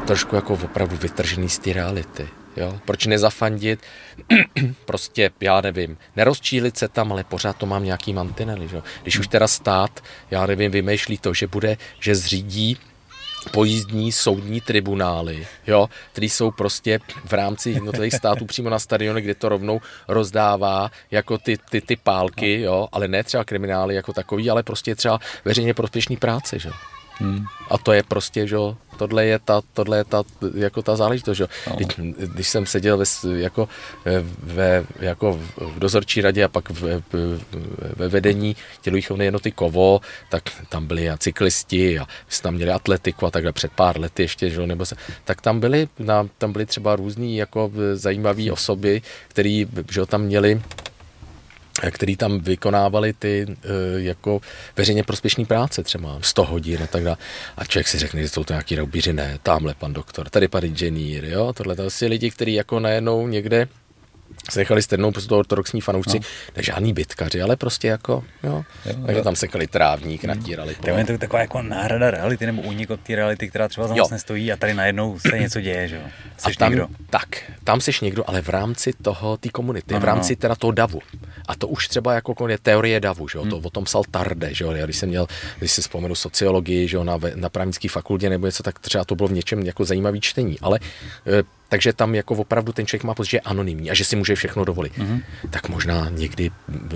[0.06, 2.28] trošku jako opravdu vytržený z té reality.
[2.56, 2.78] Jo?
[2.84, 3.80] Proč nezafandit?
[4.84, 8.68] prostě, já nevím, nerozčílit se tam, ale pořád to mám nějaký mantinely.
[8.68, 8.82] Že?
[9.02, 12.78] Když už teda stát, já nevím, vymýšlí to, že bude, že zřídí
[13.50, 19.34] pojízdní soudní tribunály, jo, které jsou prostě v rámci jednotlivých států přímo na stadionu, kde
[19.34, 24.50] to rovnou rozdává jako ty, ty, ty pálky, jo, ale ne třeba kriminály jako takový,
[24.50, 26.70] ale prostě třeba veřejně prospěšný práce, že?
[27.18, 27.44] Hmm.
[27.70, 28.56] A to je prostě, že
[28.96, 30.22] tohle je ta, tohle je ta,
[30.54, 31.76] jako ta záležitost, že no.
[31.76, 33.04] když, když, jsem seděl ve,
[33.36, 33.68] jako,
[34.42, 37.02] ve, jako v dozorčí radě a pak ve,
[37.96, 43.26] ve vedení tělovýchovné jednoty Kovo, tak tam byli a cyklisti a jsme tam měli atletiku
[43.26, 45.88] a takhle před pár lety ještě, že, nebo se, tak tam byly,
[46.38, 50.62] tam byly třeba různý jako zajímavé osoby, který že, tam měli
[51.90, 53.56] který tam vykonávali ty eh,
[53.96, 54.40] jako
[54.76, 57.16] veřejně prospěšné práce, třeba 100 hodin a tak dále.
[57.56, 60.64] A člověk si řekne, že jsou to nějaký roubíři, ne, tamhle pan doktor, tady pan
[60.64, 63.68] inženýr, jo, tohle to jsou lidi, kteří jako najednou někde
[64.50, 66.26] se nechali strhnout prostě to ortodoxní fanoušci, no.
[66.56, 70.36] ne žádný bitkaři, ale prostě jako, jo, jo takže tam sekali trávník, hmm.
[70.36, 70.74] natírali.
[70.74, 73.94] To je to taková jako náhrada reality, nebo únik od té reality, která třeba za
[73.94, 76.02] nás nestojí a tady najednou se něco děje, že jo.
[76.44, 76.88] a tam, někdo.
[77.10, 77.28] Tak,
[77.64, 80.36] tam seš někdo, ale v rámci toho, té komunity, no, v rámci no.
[80.36, 81.00] teda toho davu.
[81.48, 83.50] A to už třeba jako je teorie davu, že jo, hmm.
[83.50, 85.26] to o tom psal Tarde, že jo, já když jsem měl,
[85.58, 89.14] když si vzpomenu sociologii, že jo, na, na právnické fakultě nebo něco, tak třeba to
[89.14, 90.80] bylo v něčem jako zajímavý čtení, ale
[91.26, 94.16] e, takže tam jako opravdu ten člověk má pocit, že je anonymní a že si
[94.16, 94.98] může všechno dovolit.
[94.98, 95.22] Mm-hmm.
[95.50, 96.50] Tak možná někdy,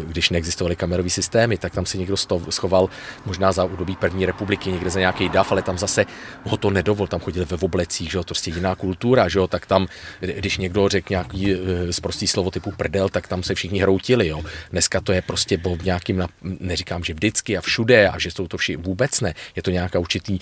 [0.06, 2.16] když neexistovaly kamerové systémy, tak tam si někdo
[2.51, 2.88] schoval
[3.26, 6.06] možná za údobí první republiky někde za nějaký dav, ale tam zase
[6.44, 9.47] ho to nedovol, tam chodili ve oblecích, že jo, to prostě jiná kultura, že jo,
[9.47, 9.86] tak tam,
[10.20, 11.56] když někdo řekl nějaký
[11.90, 14.42] zprostý eh, slovo typu prdel, tak tam se všichni hroutili, jo.
[14.70, 18.56] Dneska to je prostě bo nějakým, neříkám, že vždycky a všude a že jsou to
[18.56, 19.34] všichni, vůbec ne.
[19.56, 20.38] Je to nějaká určitý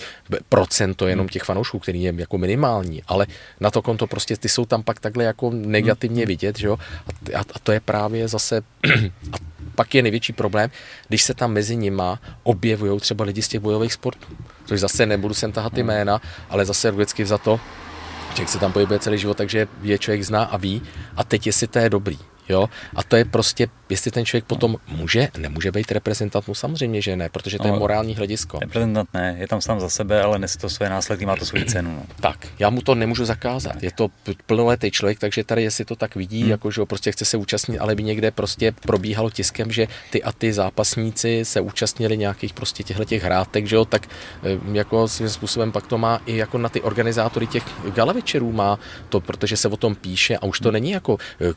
[0.49, 3.27] procento jenom těch fanoušků, který je jako minimální, ale
[3.59, 6.27] na to konto prostě ty jsou tam pak takhle jako negativně hmm.
[6.27, 6.77] vidět, že jo?
[7.35, 8.61] A, a to je právě zase,
[9.31, 9.37] a
[9.75, 10.69] pak je největší problém,
[11.07, 14.27] když se tam mezi nima objevují třeba lidi z těch bojových sportů.
[14.65, 15.87] Což zase nebudu sem tahat ty hmm.
[15.87, 17.59] jména, ale zase vždycky za to,
[18.29, 20.81] člověk se tam pohybuje celý život, takže je člověk zná a ví.
[21.15, 22.17] A teď, jestli to je dobrý.
[22.49, 22.69] Jo?
[22.95, 27.15] A to je prostě, jestli ten člověk potom může, nemůže být reprezentant, no samozřejmě, že
[27.15, 28.59] ne, protože to no, je morální hledisko.
[28.59, 31.65] Reprezentant ne, je tam sám za sebe, ale nese to své následky, má to svoji
[31.73, 31.91] cenu.
[31.95, 32.05] No.
[32.19, 33.83] Tak, já mu to nemůžu zakázat.
[33.83, 34.09] Je to
[34.45, 36.49] plnoletý člověk, takže tady, jestli to tak vidí, hmm.
[36.49, 40.31] jako že prostě chce se účastnit, ale by někde prostě probíhalo tiskem, že ty a
[40.31, 44.07] ty zápasníci se účastnili nějakých prostě těchto těch hrátek, že jo, tak
[44.43, 47.63] eh, jako svým způsobem pak to má i jako na ty organizátory těch
[47.95, 50.73] gala večerů má to, protože se o tom píše a už to hmm.
[50.73, 51.53] není jako eh,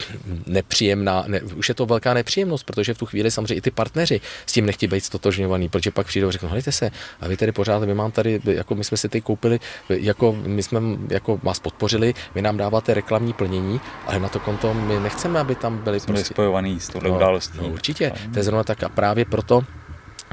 [0.47, 3.71] nepří nepříjemná, ne, už je to velká nepříjemnost, protože v tu chvíli samozřejmě i ty
[3.71, 6.91] partneři s tím nechtějí být stotožňovaný, protože pak přijdou a řeknou, hledajte se,
[7.21, 10.63] a vy tady pořád, my mám tady, jako my jsme si ty koupili, jako my
[10.63, 15.41] jsme jako vás podpořili, vy nám dáváte reklamní plnění, ale na to konto my nechceme,
[15.41, 16.35] aby tam byli jsme prostě...
[16.35, 17.59] spojovaný s touhle no, událostí.
[17.63, 19.63] No, určitě, to je zrovna tak a právě proto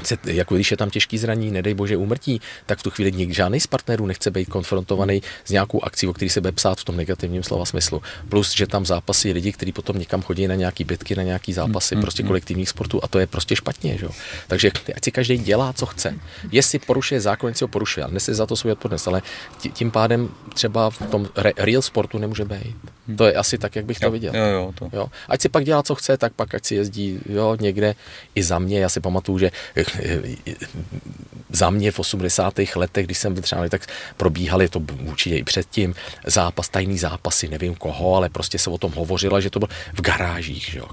[0.06, 3.34] se, jako když je tam těžký zraní, nedej bože úmrtí, tak v tu chvíli nikdy
[3.34, 6.84] žádný z partnerů nechce být konfrontovaný s nějakou akcí, o který se bude psát v
[6.84, 8.02] tom negativním slova smyslu.
[8.28, 11.94] Plus, že tam zápasy lidi, kteří potom někam chodí na nějaký bitky, na nějaký zápasy
[11.94, 13.98] mm, prostě kolektivních sportů a to je prostě špatně.
[13.98, 14.08] Že?
[14.46, 16.14] Takže ať si každý dělá, co chce.
[16.52, 19.22] Jestli porušuje zákon, si ho porušuje, ale nese za to svůj odpovědnost, ale
[19.72, 22.76] tím pádem třeba v tom real sportu nemůže být.
[23.10, 23.16] Hmm.
[23.16, 24.36] To je asi tak, jak bych to viděl.
[24.36, 24.88] Jo, jo, to.
[24.92, 25.06] Jo.
[25.28, 27.94] Ať si pak dělá, co chce, tak pak ať si jezdí jo, někde
[28.34, 28.80] i za mě.
[28.80, 29.50] Já si pamatuju, že
[31.50, 32.54] za mě v 80.
[32.76, 35.94] letech, když jsem třeba tak probíhaly to určitě i předtím,
[36.26, 40.00] zápas, tajný zápasy, nevím koho, ale prostě se o tom hovořilo, že to bylo v
[40.00, 40.86] garážích, že jo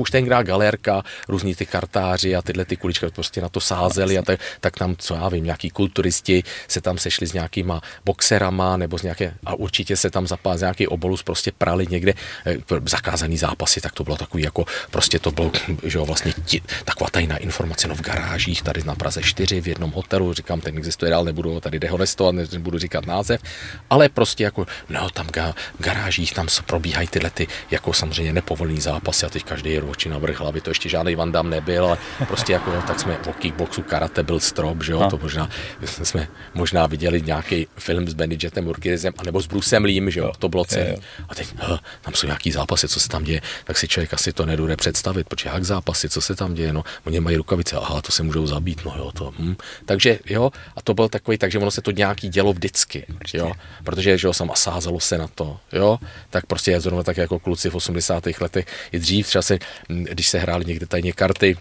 [0.00, 4.22] už tenkrát galerka, různí ty kartáři a tyhle ty kuličky prostě na to sázeli a
[4.22, 8.98] tak, tak tam, co já vím, nějaký kulturisti se tam sešli s nějakýma boxerama nebo
[8.98, 12.14] z nějaké, a určitě se tam zapál nějaký obolus prostě prali někde
[12.46, 12.56] eh,
[12.86, 15.50] zakázaný zápasy, tak to bylo takový jako, prostě to bylo,
[15.82, 19.68] že jo, vlastně ti, taková tajná informace, no v garážích, tady na Praze 4, v
[19.68, 23.40] jednom hotelu, říkám, ten existuje dál, nebudu tady dehonestovat, nebudu říkat název,
[23.90, 28.80] ale prostě jako, no tam ga, v garážích, tam probíhají tyhle ty, jako samozřejmě nepovolený
[28.80, 31.84] zápasy a teď každý je oči na vrch hlavy, to ještě žádný Van Damme nebyl,
[31.86, 31.98] ale
[32.28, 35.48] prostě jako, no, tak jsme o kickboxu, karate byl strop, že jo, to možná,
[36.02, 40.32] jsme možná viděli nějaký film s Benny Jetem Urquidezem, anebo s Brucem Leem, že jo,
[40.38, 40.96] to bylo celé.
[41.28, 44.32] A teď, huh, tam jsou nějaký zápasy, co se tam děje, tak si člověk asi
[44.32, 48.02] to nedude představit, protože jak zápasy, co se tam děje, no, oni mají rukavice, aha,
[48.02, 49.54] to se můžou zabít, no jo, to, hm.
[49.84, 53.52] Takže jo, a to byl takový, takže ono se to nějaký dělo vždycky, jo,
[53.84, 55.98] protože, že jo, sam a sázelo se na to, jo,
[56.30, 58.24] tak prostě je zrovna tak jako kluci v 80.
[58.40, 61.56] letech i dřív třeba se když se hráli někde tajně karty,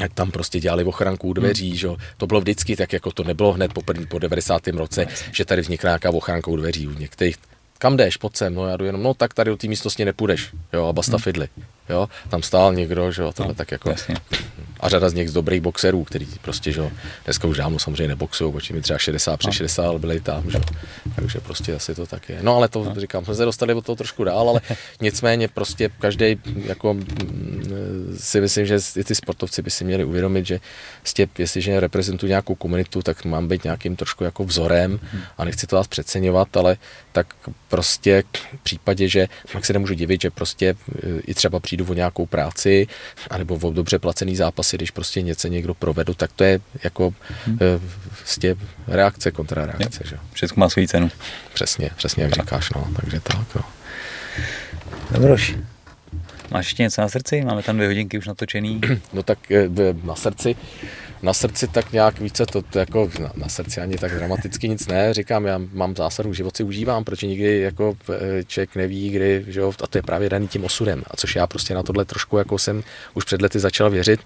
[0.00, 1.78] jak tam prostě dělali ochranku u dveří, hmm.
[1.78, 1.88] že?
[2.16, 4.66] to bylo vždycky tak, jako to nebylo hned po, první, po 90.
[4.66, 7.36] roce, že tady vznikla nějaká ochranka u dveří u některých.
[7.78, 10.50] Kam jdeš, pojď sem, no já jdu jenom, no tak tady do té místnosti nepůjdeš,
[10.72, 11.22] jo, a basta hmm.
[11.22, 11.48] fidly,
[11.90, 14.16] jo, tam stál někdo, že jo, tohle no, tak jako, jasně
[14.80, 16.90] a řada z nich z dobrých boxerů, který prostě, že
[17.24, 20.60] dneska už dávno samozřejmě neboxují, protože mi třeba 60 přes 60, ale byli tam, že
[21.16, 22.38] takže prostě asi to tak je.
[22.42, 23.00] No ale to no.
[23.00, 24.60] říkám, jsme se dostali od toho trošku dál, ale
[25.00, 30.46] nicméně prostě každý jako mm, si myslím, že i ty sportovci by si měli uvědomit,
[30.46, 30.60] že
[31.00, 35.00] prostě, jestliže reprezentují nějakou komunitu, tak mám být nějakým trošku jako vzorem
[35.38, 36.76] a nechci to vás přeceňovat, ale
[37.12, 37.34] tak
[37.68, 38.22] prostě
[38.56, 40.74] v případě, že tak se nemůžu divit, že prostě e,
[41.26, 42.86] i třeba přijdu o nějakou práci,
[43.30, 47.14] anebo o dobře placený zápas asi když prostě něco někdo provedu, tak to je jako
[47.46, 47.58] hmm.
[48.18, 50.04] vlastně reakce, kontrareakce.
[50.04, 50.16] Že?
[50.32, 51.10] Všechno má svou cenu.
[51.54, 52.44] Přesně, přesně jak tak.
[52.44, 53.46] říkáš, no, takže tak.
[53.54, 53.62] Jo.
[55.10, 55.54] Dobroš.
[56.50, 57.42] Máš ještě něco na srdci?
[57.42, 58.80] Máme tam dvě hodinky už natočený.
[59.12, 59.68] No tak eh,
[60.04, 60.56] na srdci,
[61.22, 64.86] na srdci tak nějak více, to, to jako na, na, srdci ani tak dramaticky nic
[64.86, 67.96] ne, říkám, já mám zásadu, život si užívám, protože nikdy jako
[68.46, 71.46] člověk neví, kdy, že jo, a to je právě daný tím osudem, a což já
[71.46, 72.82] prostě na tohle trošku jako jsem
[73.14, 74.20] už před lety začal věřit,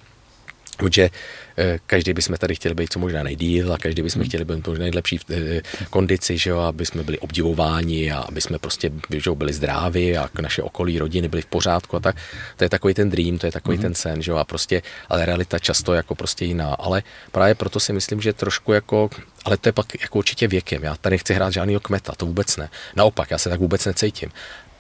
[0.77, 1.11] Protože
[1.59, 4.29] eh, každý bychom tady chtěli být co možná nejdíl a každý bychom hmm.
[4.29, 8.41] chtěli být možná nejlepší v eh, kondici, že jo, aby jsme byli obdivováni a aby
[8.41, 12.17] jsme prostě že jo, byli zdraví a naše okolí, rodiny byly v pořádku a tak.
[12.57, 13.83] To je takový ten dream, to je takový hmm.
[13.83, 16.75] ten sen, že jo, a prostě, ale realita často jako prostě jiná.
[16.75, 17.03] Ale
[17.33, 19.11] právě proto si myslím, že trošku jako,
[19.45, 20.83] ale to je pak jako určitě věkem.
[20.83, 22.69] Já tady nechci hrát žádný kmeta, to vůbec ne.
[22.97, 24.31] Naopak, já se tak vůbec necítím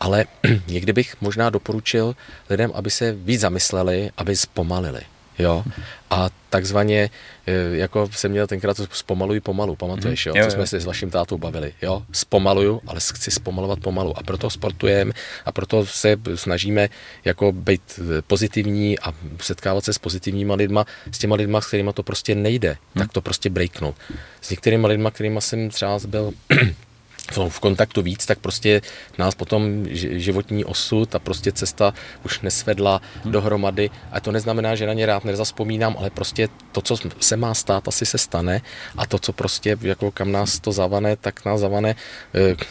[0.00, 0.24] ale
[0.66, 2.16] někdy bych možná doporučil
[2.50, 5.00] lidem, aby se víc zamysleli, aby zpomalili.
[5.38, 5.64] Jo?
[6.10, 7.10] A takzvaně,
[7.46, 10.36] e, jako jsem měl tenkrát zpomaluji pomalu, pamatuješ, mhm.
[10.36, 10.42] jo?
[10.42, 12.02] jo, co jsme se s vaším tátou bavili, jo?
[12.12, 15.12] Zpomaluju, ale chci zpomalovat pomalu a proto sportujeme
[15.44, 16.88] a proto se snažíme
[17.24, 22.02] jako být pozitivní a setkávat se s pozitivníma lidma, s těma lidma, s kterými to
[22.02, 23.02] prostě nejde, hmm.
[23.02, 23.96] tak to prostě breaknout.
[24.40, 26.32] S některými lidma, kterými jsem třeba byl
[27.48, 28.82] v kontaktu víc, tak prostě
[29.18, 31.94] nás potom životní osud a prostě cesta
[32.24, 33.32] už nesvedla hmm.
[33.32, 33.90] dohromady.
[34.12, 37.88] A to neznamená, že na ně rád nezaspomínám, ale prostě to, co se má stát,
[37.88, 38.60] asi se stane
[38.96, 41.94] a to, co prostě, jako kam nás to zavane, tak nás zavane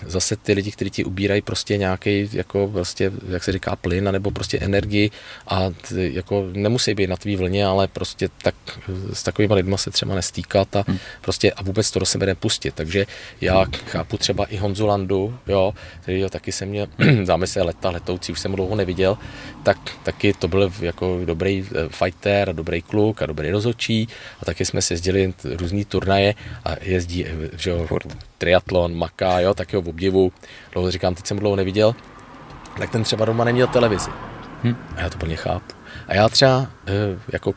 [0.05, 4.31] zase ty lidi, kteří ti ubírají prostě nějaký, jako prostě, jak se říká, plyn, nebo
[4.31, 5.11] prostě energii
[5.47, 8.55] a jako nemusí být na tvý vlně, ale prostě tak
[9.13, 10.97] s takovými lidmi se třeba nestýkat a hmm.
[11.21, 12.73] prostě a vůbec to do sebe nepustit.
[12.75, 13.05] Takže
[13.41, 16.87] já chápu třeba třeba i Honzu Landu, jo, který jo, taky jsem měl
[17.23, 19.17] zámysl leta letoucí, už jsem ho dlouho neviděl,
[19.63, 24.07] tak taky to byl jako dobrý eh, fighter, dobrý kluk a dobrý rozhodčí
[24.41, 27.87] a taky jsme si jezdili různý turnaje a jezdí, eh, že jo,
[28.37, 30.31] triatlon, maka, jo, taky ho v obdivu,
[30.71, 31.95] dlouho říkám, teď jsem ho dlouho neviděl,
[32.77, 34.11] tak ten třeba doma neměl televizi.
[34.63, 34.75] Hm.
[34.95, 35.75] A já to plně chápu.
[36.07, 36.67] A já třeba,
[37.33, 37.53] jako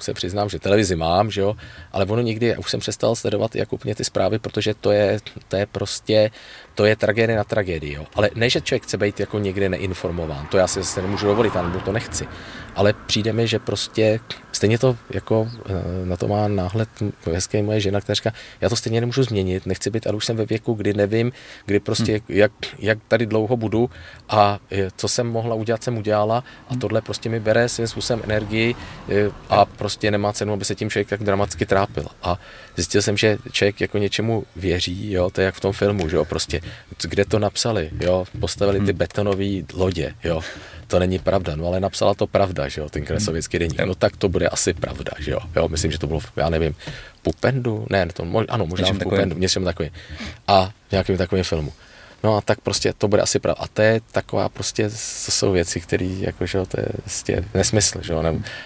[0.00, 1.56] se přiznám, že televizi mám, že jo,
[1.92, 5.56] ale ono někdy, už jsem přestal sledovat jako úplně ty zprávy, protože to je, to
[5.56, 6.30] je prostě,
[6.74, 8.06] to je tragédie na tragédii, jo.
[8.14, 11.54] Ale ne, že člověk chce být jako někde neinformován, to já si zase nemůžu dovolit,
[11.54, 12.26] nebo to nechci.
[12.74, 14.20] Ale přijde mi, že prostě
[14.52, 15.72] stejně to jako eh,
[16.04, 16.88] na to má náhled
[17.32, 20.36] hezké moje žena, která říká, já to stejně nemůžu změnit, nechci být, ale už jsem
[20.36, 21.32] ve věku, kdy nevím,
[21.66, 22.22] kdy prostě, hmm.
[22.28, 23.90] jak, jak tady dlouho budu
[24.28, 24.58] a
[24.96, 29.30] co jsem mohla udělat, jsem udělala a tohle prostě mi bere svým způsobem energii eh,
[29.48, 32.06] a prostě nemá cenu, aby se tím člověk tak dramaticky trápil.
[32.22, 32.38] A
[32.76, 36.16] zjistil jsem, že člověk jako něčemu věří, jo, to je jak v tom filmu, že
[36.16, 36.60] jo, prostě,
[37.02, 38.98] kde to napsali, jo, postavili ty hmm.
[38.98, 40.40] betonové lodě, jo,
[40.86, 44.16] to není pravda, no ale napsala to pravda, že jo, ten kresovický deník, no tak
[44.16, 46.74] to bude asi pravda, že jo, jo, myslím, že to bylo, já nevím,
[47.22, 49.90] Pupendu, ne, to, ano, možná v Pupendu, něčem takovým,
[50.48, 51.72] a nějakým takovým filmu.
[52.24, 53.62] No a tak prostě to bude asi pravda.
[53.62, 54.88] A to je taková prostě,
[55.24, 58.22] to jsou věci, které jako, že to je prostě nesmysl, že jo.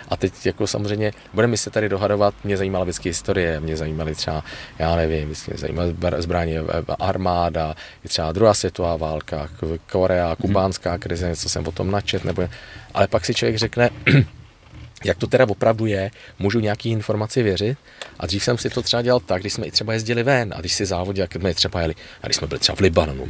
[0.09, 4.44] A teď jako samozřejmě budeme se tady dohadovat, mě zajímala vždycky historie, mě zajímaly třeba,
[4.78, 6.60] já nevím, mě zajímaly zbraně
[6.98, 7.74] armáda,
[8.09, 9.48] třeba druhá světová válka,
[9.93, 10.36] Korea, mhm.
[10.36, 12.48] kubánská krize, něco jsem o tom načet, nebo,
[12.94, 13.90] ale pak si člověk řekne,
[15.05, 17.78] jak to teda opravdu je, můžu nějaký informaci věřit.
[18.18, 20.60] A dřív jsem si to třeba dělal tak, když jsme i třeba jezdili ven a
[20.60, 23.28] když si závodě, jak jsme třeba jeli, a když jsme byli třeba v Libanonu,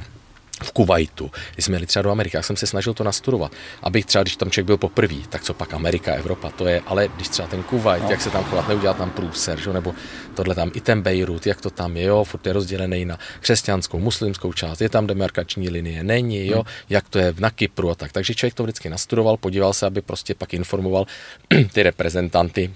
[0.62, 4.06] v Kuwaitu, když jsme jeli třeba do Ameriky, já jsem se snažil to nastudovat, abych
[4.06, 7.28] třeba, když tam člověk byl poprvé, tak co pak Amerika, Evropa, to je, ale když
[7.28, 8.10] třeba ten Kuwait, no.
[8.10, 9.72] jak se tam chovat, neudělat tam průser, že?
[9.72, 9.94] nebo
[10.34, 13.98] tohle tam, i ten Beirut, jak to tam je, jo, furt je rozdělený na křesťanskou,
[13.98, 16.66] muslimskou část, je tam demarkační linie, není, jo, hmm.
[16.90, 18.12] jak to je na Kypru a tak.
[18.12, 21.06] Takže člověk to vždycky nastudoval, podíval se, aby prostě pak informoval
[21.72, 22.70] ty reprezentanty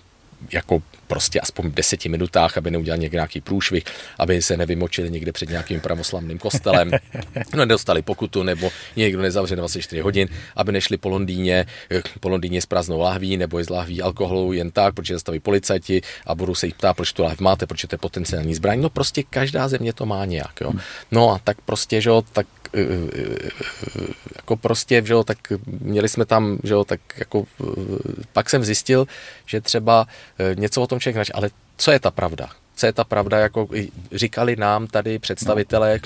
[0.53, 3.85] jako prostě aspoň v deseti minutách, aby neudělal někde nějaký průšvih,
[4.19, 6.91] aby se nevymočili někde před nějakým pravoslavným kostelem,
[7.53, 11.67] no, nedostali pokutu nebo někdo nezavře 24 hodin, aby nešli po Londýně,
[12.21, 16.35] po Londýně s prázdnou lahví nebo z lahví alkoholu jen tak, protože zastaví policajti a
[16.35, 18.81] budou se jich ptát, proč tu lahv máte, proč to je potenciální zbraň.
[18.81, 20.61] No prostě každá země to má nějak.
[20.61, 20.73] Jo.
[21.11, 22.47] No a tak prostě, že jo, tak
[24.37, 25.39] jako prostě, že jo, tak
[25.81, 27.45] měli jsme tam, že jo, tak jako
[28.33, 29.07] pak jsem zjistil,
[29.47, 30.07] že třeba
[30.55, 32.49] něco o tom člověk nač, ale co je ta pravda?
[32.77, 33.69] Co je ta pravda, jako
[34.13, 36.01] říkali nám tady představitelé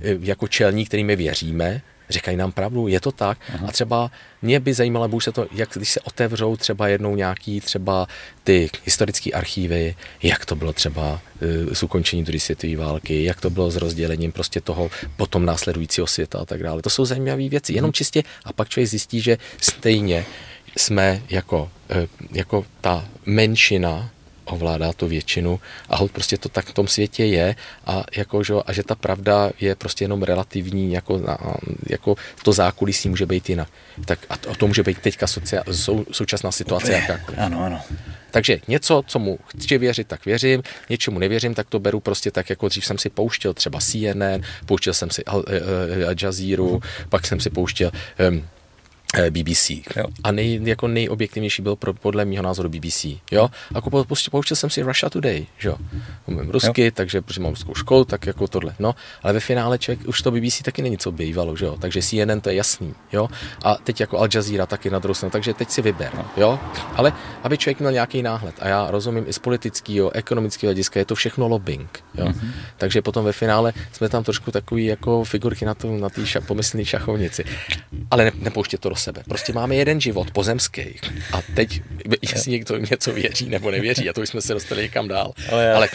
[0.00, 3.38] jako čelní, kterými věříme, říkají nám pravdu, je to tak.
[3.54, 3.68] Aha.
[3.68, 4.10] A třeba
[4.42, 8.06] mě by zajímalo, buď se to, jak když se otevřou třeba jednou nějaký třeba
[8.44, 13.50] ty historické archívy, jak to bylo třeba uh, s ukončením druhé světové války, jak to
[13.50, 16.82] bylo s rozdělením prostě toho potom následujícího světa a tak dále.
[16.82, 20.24] To jsou zajímavé věci, jenom čistě a pak člověk zjistí, že stejně
[20.76, 24.10] jsme jako, eh, jako ta menšina
[24.52, 27.56] ovládá tu většinu a hod prostě to tak v tom světě je
[27.86, 31.20] a, jako, že, a že ta pravda je prostě jenom relativní, jako,
[31.86, 33.68] jako to zákulisí může být jinak.
[34.04, 37.40] Tak a to, a to může být teďka socia, sou, současná situace jakákoliv.
[37.40, 37.80] Ano, ano.
[38.30, 42.50] Takže něco, co mu chci věřit, tak věřím, něčemu nevěřím, tak to beru prostě tak,
[42.50, 45.44] jako dřív jsem si pouštěl třeba CNN, pouštěl jsem si Al,
[46.08, 46.82] Al Jazeera, uh-huh.
[47.08, 47.90] pak jsem si pouštěl
[48.30, 48.57] um, Eh,
[49.30, 49.70] BBC.
[49.70, 50.04] Jo.
[50.24, 53.04] A nej, jako nejobjektivnější byl pro, podle mého názoru BBC.
[53.30, 53.44] Jo?
[53.44, 55.72] A jako prostě pouštěl jsem si Russia Today, že.
[56.26, 56.90] Umím rusky, jo.
[56.94, 58.74] takže protože mám ruskou školu, tak jako tohle.
[58.78, 61.76] No, ale ve finále člověk, už to BBC taky není co bývalo, že jo.
[61.80, 63.28] Takže CNN to je jasný, jo.
[63.64, 66.24] A teď jako Al Jazeera taky na druhou stranu, takže teď si vyber, no.
[66.36, 66.58] jo.
[66.94, 67.12] Ale
[67.42, 68.54] aby člověk měl nějaký náhled.
[68.58, 72.26] A já rozumím i z politického, ekonomického hlediska, je to všechno lobbying, jo.
[72.26, 72.50] Mm-hmm.
[72.76, 76.84] Takže potom ve finále jsme tam trošku takový jako figurky na té na ša, pomyslné
[76.84, 77.44] šachovnici.
[78.10, 79.22] Ale ne, nepouště to sebe.
[79.28, 81.00] Prostě máme jeden život pozemský.
[81.32, 81.82] A teď,
[82.22, 85.32] jestli někdo něco věří nebo nevěří, a to už jsme se dostali někam dál.
[85.50, 85.88] Ale, ale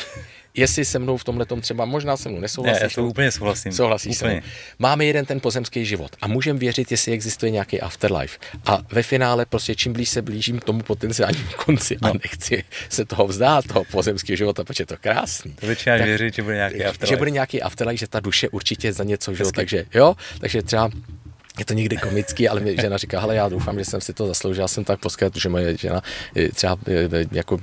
[0.53, 2.81] jestli se mnou v tomhle třeba, možná se mnou nesouhlasíš.
[2.81, 3.71] Ne, já to úplně souhlasím.
[3.71, 4.31] Souhlasíš úplně.
[4.31, 4.47] se mnou.
[4.79, 8.39] Máme jeden ten pozemský život a můžeme věřit, jestli existuje nějaký afterlife.
[8.65, 12.09] A ve finále prostě čím blíž se blížím k tomu potenciálnímu konci no.
[12.09, 15.53] a nechci se toho vzdát, toho pozemského života, protože je to krásný.
[15.53, 17.07] To většina věřit, že bude nějaký afterlife.
[17.07, 20.89] Že bude nějaký afterlife, že ta duše určitě za něco žil, takže jo, takže třeba
[21.59, 24.27] je to někdy komický, ale mě žena říká, hele, já doufám, že jsem si to
[24.27, 26.01] zasloužil, jsem tak poskat, že moje žena
[26.53, 26.77] třeba
[27.31, 27.59] jako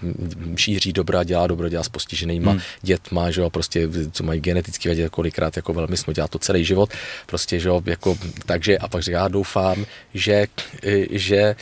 [0.56, 2.60] šíří dobro a dělá dobro, dělá s postiženýma hmm.
[2.82, 6.64] dětma, že jo, prostě, co mají genetický vadě, kolikrát jako velmi jsme dělá to celý
[6.64, 6.90] život,
[7.26, 10.46] prostě, že jo, jako, takže a pak říká, já doufám, že,
[11.10, 11.56] že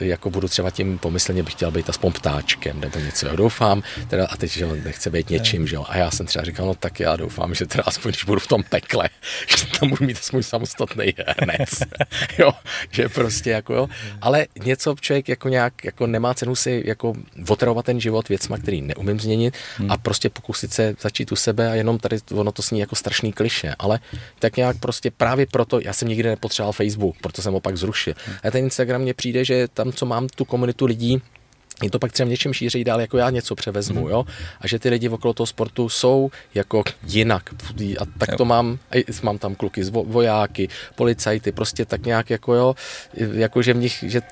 [0.00, 4.26] jako budu třeba tím pomyslně bych chtěl být aspoň ptáčkem nebo něco, jo, doufám, teda
[4.26, 7.00] a teď, že nechce být něčím, že jo, a já jsem třeba říkal, no tak
[7.00, 9.08] já doufám, že teda aspoň, když budu v tom pekle,
[9.58, 11.82] že tam budu mít aspoň samostatný hned nic.
[12.38, 12.50] jo,
[12.90, 13.88] že prostě jako jo.
[14.20, 17.12] Ale něco člověk jako nějak jako nemá cenu si jako
[17.48, 19.90] otravovat ten život věcma, který neumím změnit hmm.
[19.90, 23.32] a prostě pokusit se začít u sebe a jenom tady ono to sní jako strašný
[23.32, 24.00] kliše, ale
[24.38, 28.14] tak nějak prostě právě proto, já jsem nikdy nepotřeboval Facebook, proto jsem opak zrušil.
[28.26, 28.36] Hmm.
[28.44, 31.22] A ten Instagram mně přijde, že tam, co mám tu komunitu lidí,
[31.82, 34.10] je to pak třeba něčem šířejí dál, jako já něco převezmu, mm.
[34.10, 34.24] jo,
[34.60, 37.50] a že ty lidi okolo toho sportu jsou jako jinak
[37.98, 38.78] a tak to mám,
[39.22, 42.74] mám tam kluky z vojáky, policajty, prostě tak nějak jako jo,
[43.14, 44.22] jako že v nich, že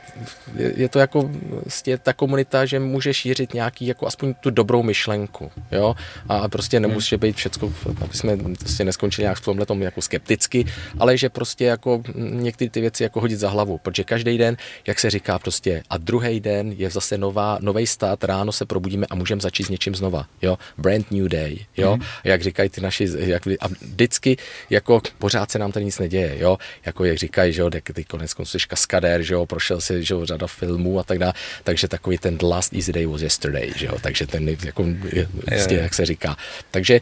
[0.57, 1.31] je to jako
[1.65, 5.95] vlastně ta komunita, že může šířit nějaký jako aspoň tu dobrou myšlenku, jo,
[6.29, 7.21] a prostě nemusí hmm.
[7.21, 10.67] být všecko, aby jsme prostě neskončili nějak v tomhle tom jako skepticky,
[10.99, 14.57] ale že prostě jako některé ty věci jako hodit za hlavu, protože každý den,
[14.87, 18.65] jak se říká prostě, a druhý den je zase nový nová, nový stát, ráno se
[18.65, 22.03] probudíme a můžeme začít s něčím znova, jo, brand new day, jo, mm.
[22.25, 24.37] jak říkají ty naši, jak, a vždycky,
[24.71, 28.35] jako pořád se nám tady nic neděje, jo, jako jak říkají, že jo, ty konec
[28.35, 31.33] konců jsi kaskadér, že jo, prošel si, že jo, řada filmů a tak dále,
[31.65, 35.75] takže takový ten last easy day was yesterday, že jo, takže ten, jako, je, prostě,
[35.75, 36.37] jak se říká,
[36.71, 37.01] takže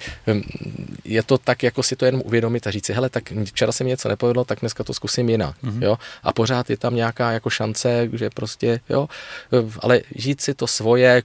[1.05, 3.85] je to tak, jako si to jenom uvědomit a říct si, hele, tak včera se
[3.85, 5.83] mi něco nepovedlo, tak dneska to zkusím jinak, mm-hmm.
[5.83, 9.09] jo, a pořád je tam nějaká jako šance, že prostě, jo,
[9.81, 11.23] ale žít si to svoje,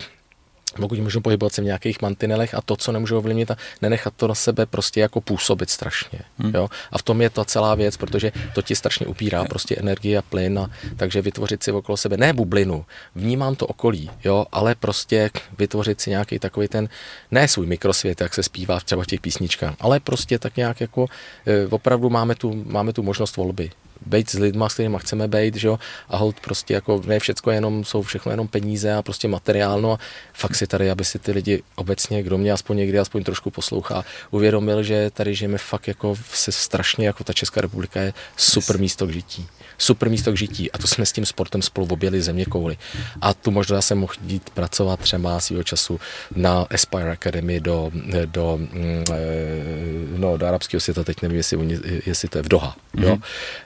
[0.75, 4.27] pokud můžu pohybovat se v nějakých mantinelech a to, co nemůžu ovlivnit a nenechat to
[4.27, 6.19] na sebe prostě jako působit strašně.
[6.37, 6.51] Hmm.
[6.55, 6.69] Jo?
[6.91, 10.21] A v tom je ta celá věc, protože to ti strašně upírá prostě energie a
[10.21, 12.85] plyn a takže vytvořit si okolo sebe, ne bublinu,
[13.15, 16.89] vnímám to okolí, jo, ale prostě vytvořit si nějaký takový ten,
[17.31, 21.07] ne svůj mikrosvět, jak se zpívá třeba v těch písničkách, ale prostě tak nějak jako
[21.47, 23.71] e, opravdu máme tu, máme tu možnost volby
[24.05, 27.51] být s lidma, s kterými chceme být, že jo, a hold prostě jako ne všecko
[27.51, 29.99] jenom, jsou všechno jenom peníze a prostě materiálno a
[30.33, 34.03] fakt si tady, aby si ty lidi obecně, kdo mě aspoň někdy aspoň trošku poslouchá,
[34.31, 39.07] uvědomil, že tady žijeme fakt jako se strašně, jako ta Česká republika je super místo
[39.07, 39.47] k žití
[39.79, 42.77] super místo k žití a to jsme s tím sportem spolu objeli země kouly.
[43.21, 45.99] A tu možná jsem mohl jít pracovat třeba svého času
[46.35, 47.91] na Aspire Academy do,
[48.25, 52.75] do, mm, eh, no, do arabského světa, teď nevím, jestli, jestli to je v Doha,
[52.95, 53.03] mm-hmm.
[53.03, 53.17] jo,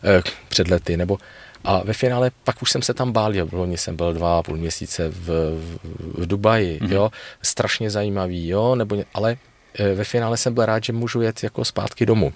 [0.04, 1.18] eh, před lety, nebo
[1.64, 4.44] a ve finále pak už jsem se tam bál, jo, loni jsem byl dva a
[4.44, 5.80] půl měsíce v, v,
[6.22, 6.92] v Dubaji, mm-hmm.
[6.92, 7.10] jo,
[7.42, 9.38] strašně zajímavý, jo, nebo, ale
[9.80, 12.34] eh, ve finále jsem byl rád, že můžu jet jako zpátky domů.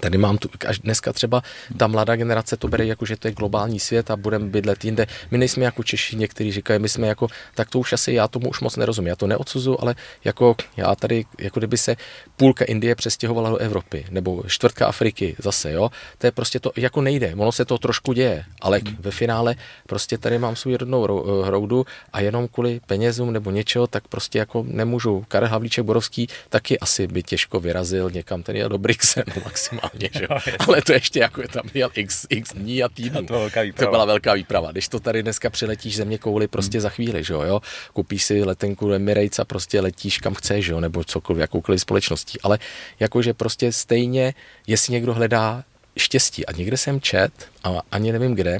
[0.00, 1.42] Tady mám tu, až dneska třeba
[1.76, 5.06] ta mladá generace to bere jako, že to je globální svět a budeme bydlet jinde.
[5.30, 8.48] My nejsme jako Češi, někteří říkají, my jsme jako, tak to už asi já tomu
[8.48, 9.08] už moc nerozumím.
[9.08, 9.94] Já to neodsuzu, ale
[10.24, 11.96] jako já tady, jako kdyby se
[12.36, 15.90] půlka Indie přestěhovala do Evropy, nebo čtvrtka Afriky zase, jo.
[16.18, 17.34] To je prostě to, jako nejde.
[17.34, 18.96] Ono se to trošku děje, ale hmm.
[19.00, 19.54] ve finále
[19.86, 24.64] prostě tady mám svou rodnou hroudu a jenom kvůli penězům nebo něčeho, tak prostě jako
[24.68, 25.24] nemůžu.
[25.28, 30.10] Karel Havlíček Borovský taky asi by těžko vyrazil někam, ten je do Brixen maximálně normálně,
[30.12, 30.26] že?
[30.30, 30.36] No,
[30.68, 33.26] ale to ještě jako je tam měl x, x dní a týdnů.
[33.26, 34.72] To, to byla velká výprava.
[34.72, 36.82] Když to tady dneska přiletíš země kouli prostě hmm.
[36.82, 37.60] za chvíli, že jo?
[37.92, 40.80] Kupíš si letenku Emirates a prostě letíš kam chceš, že jo?
[40.80, 42.40] Nebo cokoliv, jakoukoliv společností.
[42.40, 42.58] Ale
[43.00, 44.34] jakože prostě stejně,
[44.66, 45.64] jestli někdo hledá
[45.98, 46.46] štěstí.
[46.46, 47.32] A někde jsem čet,
[47.64, 48.58] a ani nevím kde,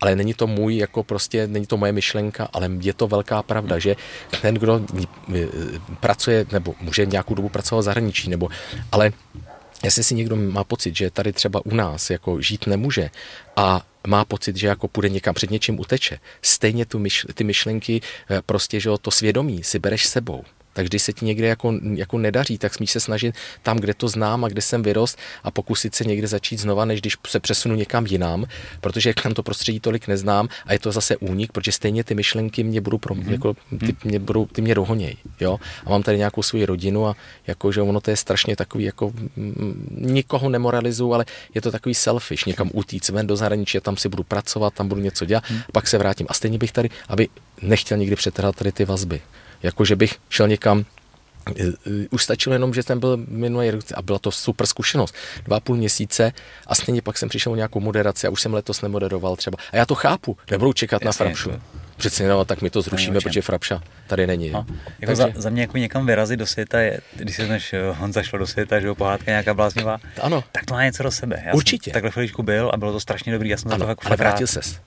[0.00, 3.78] ale není to můj, jako prostě, není to moje myšlenka, ale je to velká pravda,
[3.78, 3.96] že
[4.42, 4.80] ten, kdo
[6.00, 8.48] pracuje, nebo může nějakou dobu pracovat v zahraničí, nebo,
[8.92, 9.12] ale
[9.84, 13.10] jestli si někdo má pocit, že tady třeba u nás jako žít nemůže
[13.56, 18.00] a má pocit, že jako půjde někam před něčím uteče, stejně tu myšl, ty myšlenky,
[18.30, 20.44] eh, prostě, že to svědomí si bereš sebou.
[20.72, 24.08] Tak když se ti někde jako, jako nedaří, tak smíš se snažit tam, kde to
[24.08, 27.74] znám a kde jsem vyrost a pokusit se někde začít znova, než když se přesunu
[27.74, 28.46] někam jinam,
[28.80, 32.64] protože tam to prostředí tolik neznám a je to zase únik, protože stejně ty myšlenky
[32.64, 33.32] mě budou, pro, mm-hmm.
[33.32, 33.96] jako, ty, mhm.
[34.04, 35.58] mě budou, ty mě dohoněj, jo.
[35.86, 37.16] A mám tady nějakou svou rodinu a
[37.46, 41.24] jako, že ono to je strašně takový, jako m, nikoho nemoralizuju, ale
[41.54, 45.00] je to takový selfish, někam utíct ven do zahraničí, tam si budu pracovat, tam budu
[45.00, 45.60] něco dělat, mm.
[45.72, 46.26] pak se vrátím.
[46.30, 47.28] A stejně bych tady, aby
[47.62, 49.20] nechtěl nikdy přetrhat tady ty vazby
[49.62, 50.84] jako že bych šel někam
[51.56, 51.72] e, e,
[52.10, 55.14] už stačilo jenom, že jsem byl minulý rok a byla to super zkušenost.
[55.44, 56.32] Dva a půl měsíce
[56.66, 59.58] a stejně pak jsem přišel o nějakou moderaci a už jsem letos nemoderoval třeba.
[59.72, 61.50] A já to chápu, nebudu čekat Jasně, na Frapšu.
[62.00, 64.50] Přece no, tak my to zrušíme, protože Frapša tady není.
[64.50, 64.66] No,
[65.00, 65.14] jako Takže...
[65.14, 68.46] za, za, mě jako někam vyrazit do světa, je, když se než Honza šel do
[68.46, 70.44] světa, že jo, pohádka nějaká bláznivá, ano.
[70.52, 71.42] tak to má něco do sebe.
[71.46, 71.84] Já Určitě.
[71.84, 74.06] Jsem takhle chviličku byl a bylo to strašně dobrý, já jsem ano, za to jako
[74.06, 74.80] ale vrátil ses.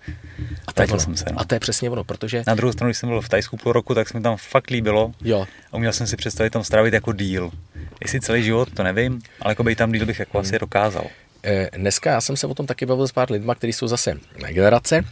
[0.68, 1.40] A to, je jsem se, no.
[1.40, 2.44] a to je přesně ono, protože...
[2.48, 4.70] Na druhou stranu, když jsem byl v Tajsku půl roku, tak se mi tam fakt
[4.70, 5.12] líbilo.
[5.22, 5.48] Jo.
[5.72, 7.52] A uměl jsem si představit tam strávit jako díl.
[8.02, 10.48] Jestli celý život, to nevím, ale jako by tam díl bych jako hmm.
[10.48, 11.06] asi dokázal.
[11.44, 14.14] Eh, dneska já jsem se o tom taky bavil s pár lidma, kteří jsou zase
[14.42, 15.04] na generace,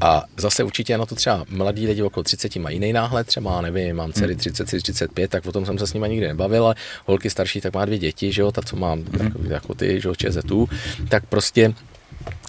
[0.00, 3.96] a zase určitě na to třeba mladí lidi okolo 30 mají jiný náhled, třeba nevím,
[3.96, 4.82] mám dcery 33, hmm.
[4.82, 6.74] 35, tak o tom jsem se s nimi nikdy nebavil, ale
[7.06, 9.24] holky starší tak má dvě děti, že jo, ta co mám, mm.
[9.24, 10.68] jako, jako ty, že jo, ČZU,
[11.08, 11.74] tak prostě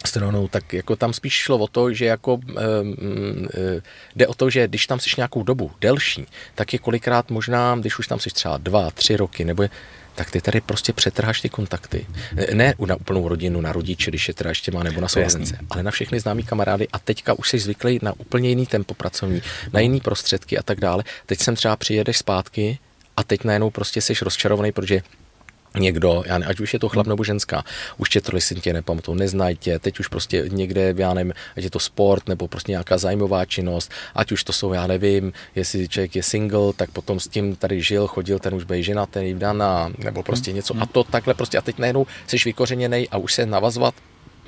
[0.05, 3.81] stranou, tak jako tam spíš šlo o to, že jako e, e,
[4.15, 6.25] jde o to, že když tam jsi nějakou dobu delší,
[6.55, 9.69] tak je kolikrát možná, když už tam jsi třeba dva, tři roky, nebo je,
[10.19, 12.05] tak ty tady prostě přetrháš ty kontakty.
[12.53, 15.83] Ne na úplnou rodinu, na rodiče, když je teda ještě má, nebo na sourozence, ale
[15.83, 19.41] na všechny známí kamarády a teďka už jsi zvyklý na úplně jiný tempo pracovní,
[19.73, 21.03] na jiný prostředky a tak dále.
[21.25, 22.79] Teď sem třeba přijedeš zpátky
[23.17, 25.01] a teď najednou prostě jsi rozčarovaný, protože
[25.77, 27.63] někdo, já ne, ať už je to chlap nebo ženská,
[27.97, 31.69] už četli si tě nepamatuju, neznají tě, teď už prostě někde, já nevím, ať je
[31.69, 36.15] to sport nebo prostě nějaká zájmová činnost, ať už to jsou, já nevím, jestli člověk
[36.15, 39.91] je single, tak potom s tím tady žil, chodil, ten už byl žena, ten vdaná,
[39.97, 40.75] nebo prostě něco.
[40.79, 43.93] A to takhle prostě a teď najednou jsi vykořeněný a už se navazovat,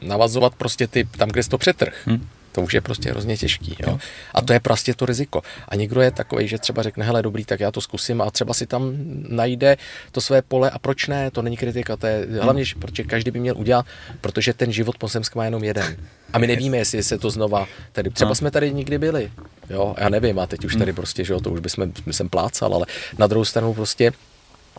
[0.01, 2.01] navazovat prostě ty tam, kde jsi to přetrh.
[2.05, 3.75] Hmm to už je prostě hrozně těžký.
[3.87, 3.99] Jo?
[4.33, 5.41] A to je prostě to riziko.
[5.67, 8.53] A někdo je takový, že třeba řekne, hele, dobrý, tak já to zkusím a třeba
[8.53, 8.93] si tam
[9.27, 9.77] najde
[10.11, 13.39] to své pole a proč ne, to není kritika, to je hlavně, protože každý by
[13.39, 13.85] měl udělat,
[14.21, 15.97] protože ten život pozemský má jenom jeden.
[16.33, 19.31] A my nevíme, jestli se to znova, tady, třeba jsme tady nikdy byli,
[19.69, 22.73] jo, já nevím, a teď už tady prostě, že jo, to už bychom, jsem plácal,
[22.73, 22.85] ale
[23.17, 24.11] na druhou stranu prostě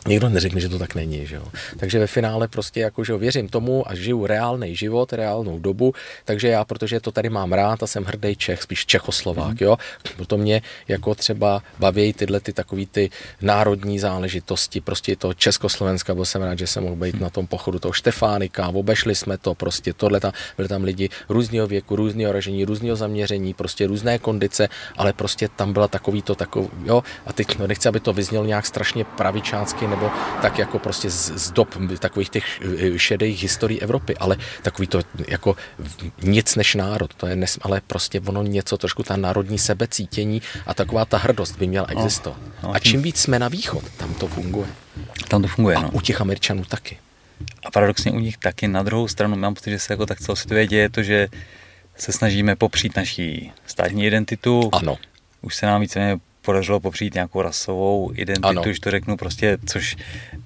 [0.06, 1.26] Nikdo neřekne, že to tak není.
[1.26, 1.44] Že jo?
[1.76, 6.48] Takže ve finále prostě jako, že věřím tomu a žiju reálný život, reálnou dobu, takže
[6.48, 9.66] já, protože to tady mám rád a jsem hrdý Čech, spíš Čechoslovák, mm.
[9.66, 9.76] jo,
[10.16, 13.10] proto mě jako třeba baví tyhle ty takový ty
[13.40, 17.20] národní záležitosti, prostě to Československa, byl jsem rád, že jsem mohl být mm.
[17.20, 21.66] na tom pochodu toho Štefánika, obešli jsme to, prostě tohle tam, byli tam lidi různého
[21.66, 26.68] věku, různého ražení, různého zaměření, prostě různé kondice, ale prostě tam byla takový to takový,
[26.84, 30.10] jo, a teď no, nechci, aby to vyznělo nějak strašně pravičácky, nebo
[30.42, 32.44] tak jako prostě z, z dob takových těch
[32.96, 35.56] šedých historií Evropy, ale takový to jako
[36.22, 40.74] nic než národ, to je nes, ale prostě ono něco, trošku ta národní sebecítění a
[40.74, 42.36] taková ta hrdost by měla no, existovat.
[42.62, 44.68] No, no, a čím víc jsme na východ, tam to funguje.
[45.28, 45.90] Tam to funguje, a no.
[45.90, 46.98] u těch Američanů taky.
[47.66, 50.66] A paradoxně u nich taky na druhou stranu mám pocit, že se jako tak celosvětově
[50.66, 51.28] děje to, že
[51.96, 54.70] se snažíme popřít naší státní identitu.
[54.72, 54.98] Ano.
[55.42, 58.62] Už se nám víceméně podařilo popřít nějakou rasovou identitu, ano.
[58.66, 59.96] že to řeknu prostě, což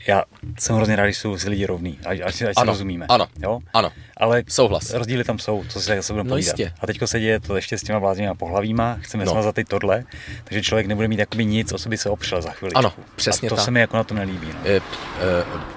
[0.06, 0.22] já
[0.58, 2.64] jsem hrozně rád, že jsou si lidi rovní, ať, ať, ať ano.
[2.64, 3.06] si rozumíme.
[3.08, 3.60] Ano, jo?
[3.74, 3.92] ano.
[4.16, 4.94] Ale Souhlas.
[4.94, 6.58] rozdíly tam jsou, co se se budeme no povídat.
[6.58, 6.74] Jistě.
[6.80, 9.32] A teďko se děje to ještě s těma bláznivými pohlavíma, chceme no.
[9.32, 10.04] smazat i tohle,
[10.44, 12.72] takže člověk nebude mít jakoby nic, o co by se opřel za chvíli.
[12.74, 13.64] Ano, přesně A to tak.
[13.64, 14.46] se mi jako na to nelíbí.
[14.46, 14.60] No.
[14.64, 14.80] E, e,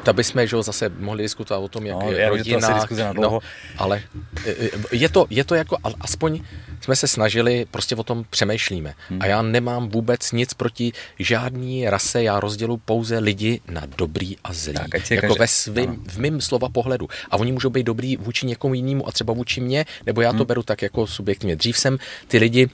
[0.04, 3.14] ta bychom že zase mohli diskutovat o tom, jak no, je rodina, to asi na
[3.14, 3.40] dlouho.
[3.44, 4.02] No, ale
[4.46, 6.42] e, je to, je to jako, aspoň
[6.82, 8.94] jsme se snažili, prostě o tom přemýšlíme.
[9.10, 9.22] Hmm.
[9.22, 14.54] A já nemám vůbec nic proti žádný rase, já rozdělu pouze lidi na dobrý a
[14.54, 14.74] zlý.
[14.74, 15.40] Tak, jako každý...
[15.40, 17.08] ve svým, v mým slova pohledu.
[17.32, 20.38] A oni můžou být dobrý vůči někomu jinému a třeba vůči mně, nebo já to
[20.38, 20.48] hmm.
[20.48, 21.56] beru tak jako subjektně.
[21.56, 21.98] Dřív jsem
[22.28, 22.70] ty lidi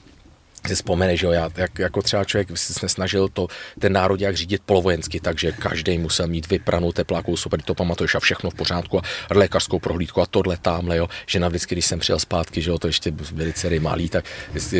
[0.68, 4.36] si vzpomene, že jo, já jak, jako třeba člověk se snažil to, ten národ jak
[4.36, 8.98] řídit polovojensky, takže každý musel mít vypranou teplákovou super, to pamatuješ a všechno v pořádku
[8.98, 12.70] a lékařskou prohlídku a tohle tamhle, jo, že na vždycky, když jsem přijel zpátky, že
[12.70, 14.24] jo, to ještě byli dcery malý, tak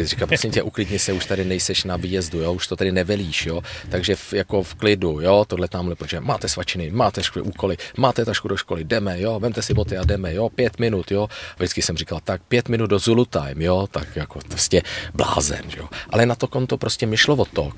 [0.04, 3.46] říká, prosím tě, uklidni se, už tady nejseš na výjezdu, jo, už to tady nevelíš,
[3.46, 7.76] jo, takže v, jako v klidu, jo, tohle tamhle, protože máte svačiny, máte školy, úkoly,
[7.96, 11.28] máte tašku do školy, jdeme, jo, vemte si boty a jdeme, jo, pět minut, jo,
[11.56, 14.82] vždycky jsem říkal, tak pět minut do Zulu time, jo, tak jako prostě
[15.14, 15.88] blázen, Jo.
[16.10, 17.72] Ale na to konto prostě mi šlo o to,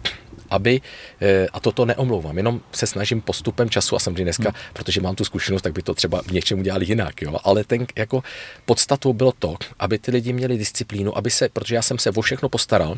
[0.50, 0.80] aby,
[1.20, 4.72] eh, a toto neomlouvám, jenom se snažím postupem času a samozřejmě dneska, hmm.
[4.72, 7.86] protože mám tu zkušenost, tak by to třeba v něčem udělali jinak, jo, ale ten
[7.96, 8.22] jako
[8.64, 12.20] podstatou bylo to, aby ty lidi měli disciplínu, aby se, protože já jsem se o
[12.20, 12.96] všechno postaral,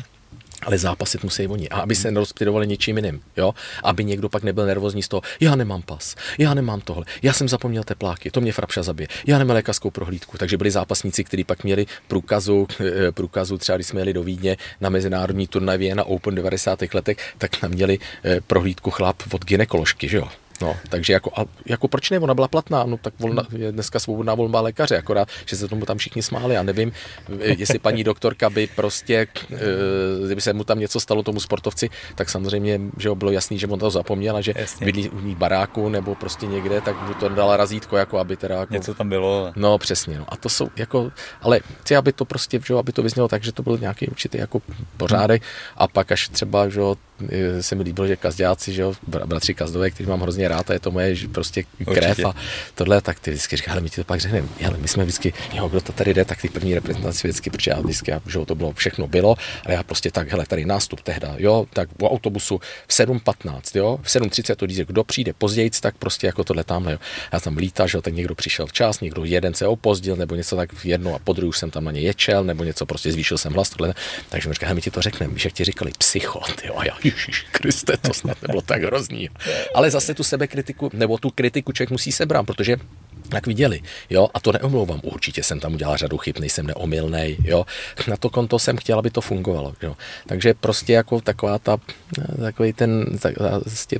[0.61, 1.69] ale zápasit musí oni.
[1.69, 3.53] A aby se nerozptydovali něčím jiným, jo?
[3.83, 7.49] Aby někdo pak nebyl nervózní z toho, já nemám pas, já nemám tohle, já jsem
[7.49, 10.37] zapomněl tepláky, to mě frapša zabije, já nemám lékařskou prohlídku.
[10.37, 14.57] Takže byli zápasníci, kteří pak měli průkazu, eh, průkazu třeba když jsme jeli do Vídně
[14.81, 16.93] na mezinárodní turnaj na Open 90.
[16.93, 20.27] letech, tak tam měli eh, prohlídku chlap od ginekoložky, že jo?
[20.61, 23.99] No, takže jako, a, jako proč ne, ona byla platná, no tak volna, je dneska
[23.99, 26.91] svobodná volba lékaře, akorát, že se tomu tam všichni smáli, já nevím,
[27.39, 32.29] jestli paní doktorka by prostě, e, kdyby se mu tam něco stalo tomu sportovci, tak
[32.29, 34.85] samozřejmě, že ho bylo jasný, že on to zapomněl a že Jasně.
[34.85, 38.55] bydlí u ní baráku nebo prostě někde, tak mu to dala razítko, jako aby teda
[38.55, 39.53] jako, Něco tam bylo.
[39.55, 40.25] No přesně, no.
[40.27, 43.51] a to jsou jako, ale chci, aby to prostě, že, aby to vyznělo tak, že
[43.51, 44.61] to byl nějaký určitý jako
[44.97, 45.41] pořádek
[45.77, 46.81] a pak až třeba, že
[47.61, 50.79] se mi líbilo, že kazdáci, že jo, bratři kazdové, který mám hrozně rád a je
[50.79, 52.23] to moje prostě krev Určitě.
[52.23, 52.33] a
[52.75, 55.33] tohle, tak ty vždycky říká, ale my ti to pak řekneme, ale my jsme vždycky,
[55.53, 58.55] jo, kdo to tady jde, tak ty první reprezentaci vždycky, protože já vždycky, že to
[58.55, 59.35] bylo, všechno bylo,
[59.65, 63.99] ale já prostě tak, hele, tady nástup tehda, jo, tak v autobusu v 7.15, jo,
[64.01, 66.99] v 7.30 to říct, kdo přijde později, tak prostě jako tohle tamhle, jo.
[67.33, 70.55] Já tam lítá, že jo, tak někdo přišel včas, někdo jeden se opozdil, nebo něco
[70.55, 73.53] tak jedno a po už jsem tam na ně ječel, nebo něco prostě zvýšil jsem
[73.53, 73.93] hlas, tohle,
[74.29, 77.97] takže mi říká, my ti to řekneme, že ti říkali psychot, jo, já, Ježíš Kriste,
[77.97, 79.29] to snad nebylo tak hrozný.
[79.75, 82.77] Ale zase tu sebekritiku, nebo tu kritiku člověk musí sebrat, protože
[83.31, 87.65] tak viděli, jo, a to neomlouvám, určitě jsem tam udělal řadu chyb, nejsem neomylnej, jo,
[88.07, 91.77] na to konto jsem chtěl, aby to fungovalo, jo, takže prostě jako taková ta,
[92.39, 93.99] takový ten, tak, prostě,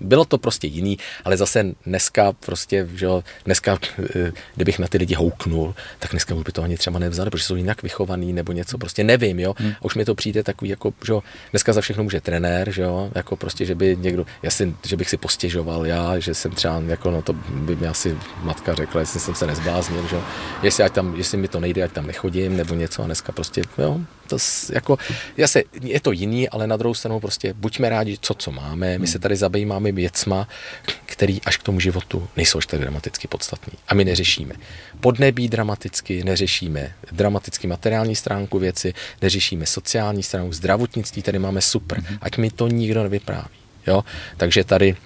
[0.00, 3.78] bylo to prostě jiný, ale zase dneska prostě, jo, dneska,
[4.16, 7.44] eh, kdybych na ty lidi houknul, tak dneska už by to ani třeba nevzali, protože
[7.44, 9.72] jsou jinak vychovaný nebo něco, prostě nevím, jo, hmm.
[9.72, 12.82] a už mi to přijde takový, jako, že jo, dneska za všechno může trenér, že
[12.82, 16.50] jo, jako prostě, že by někdo, já si, že bych si postěžoval já, že jsem
[16.50, 18.16] třeba, jako no to by mě asi
[18.58, 20.16] matka řekla, jestli jsem se nezbláznil, že
[20.62, 23.62] jestli, ať tam, jestli mi to nejde, ať tam nechodím, nebo něco a dneska prostě,
[23.78, 24.36] jo, to
[24.72, 24.98] jako,
[25.38, 29.06] zase je to jiný, ale na druhou stranu prostě buďme rádi, co, co máme, my
[29.06, 30.48] se tady zabýváme věcma,
[31.06, 33.72] který až k tomu životu nejsou až tak dramaticky podstatný.
[33.88, 34.54] A my neřešíme.
[35.00, 42.18] Podnebí dramaticky neřešíme, dramaticky materiální stránku věci, neřešíme sociální stránku, zdravotnictví tady máme super, mhm.
[42.20, 43.58] ať mi to nikdo nevypráví.
[43.86, 44.04] Jo?
[44.36, 44.96] Takže tady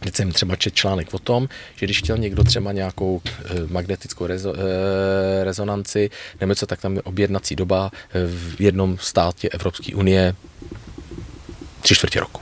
[0.00, 4.26] Teď jsem třeba čet článek o tom, že když chtěl někdo třeba nějakou eh, magnetickou
[4.26, 6.10] rezo, eh, rezonanci
[6.40, 10.34] nebo co, tak tam je objednací doba eh, v jednom státě Evropské unie
[11.80, 12.40] tři čtvrtě roku.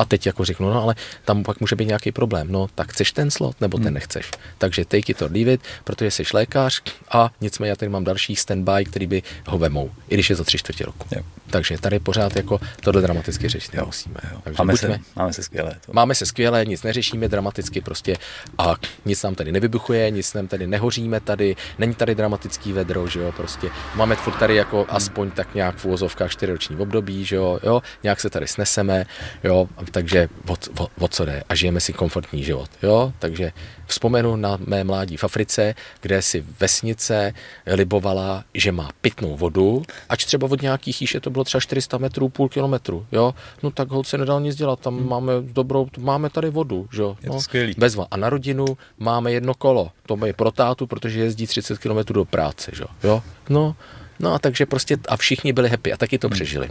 [0.00, 2.46] A teď jako řeknu, no ale tam pak může být nějaký problém.
[2.50, 3.94] No tak chceš ten slot, nebo ten hmm.
[3.94, 4.30] nechceš.
[4.58, 8.36] Takže take it or leave it, protože jsi lékař a nicméně já tady mám další
[8.36, 11.06] standby, který by ho vemou, i když je za tři čtvrtě roku.
[11.16, 11.22] Jo.
[11.50, 14.20] Takže tady pořád jako tohle dramaticky řešit jo, musíme.
[14.32, 14.40] Jo.
[14.44, 15.76] Takže máme, buďme, se, máme se skvěle.
[15.86, 15.92] To.
[15.92, 18.16] Máme se skvěle, nic neřešíme dramaticky prostě
[18.58, 23.20] a nic nám tady nevybuchuje, nic nám tady nehoříme tady, není tady dramatický vedro, že
[23.20, 24.86] jo, prostě máme furt tady jako hmm.
[24.88, 29.06] aspoň tak nějak v úvozovkách čtyřroční období, že jo, jo, nějak se tady sneseme,
[29.44, 33.52] jo, takže o, o, o co jde a žijeme si komfortní život, jo, takže
[33.86, 37.34] vzpomenu na mé mládí v Africe, kde si vesnice
[37.66, 42.28] libovala, že má pitnou vodu, ač třeba od nějakých jíše to bylo třeba 400 metrů,
[42.28, 45.08] půl kilometru, jo, no tak holce nedal nic dělat, tam hmm.
[45.08, 47.74] máme dobrou, máme tady vodu, že jo, no, skvělý.
[47.78, 48.06] bezva.
[48.10, 48.64] A na rodinu
[48.98, 53.22] máme jedno kolo, to je pro tátu, protože jezdí 30 km do práce, že jo,
[53.48, 53.76] no,
[54.20, 56.34] no a takže prostě a všichni byli happy a taky to hmm.
[56.34, 56.70] přežili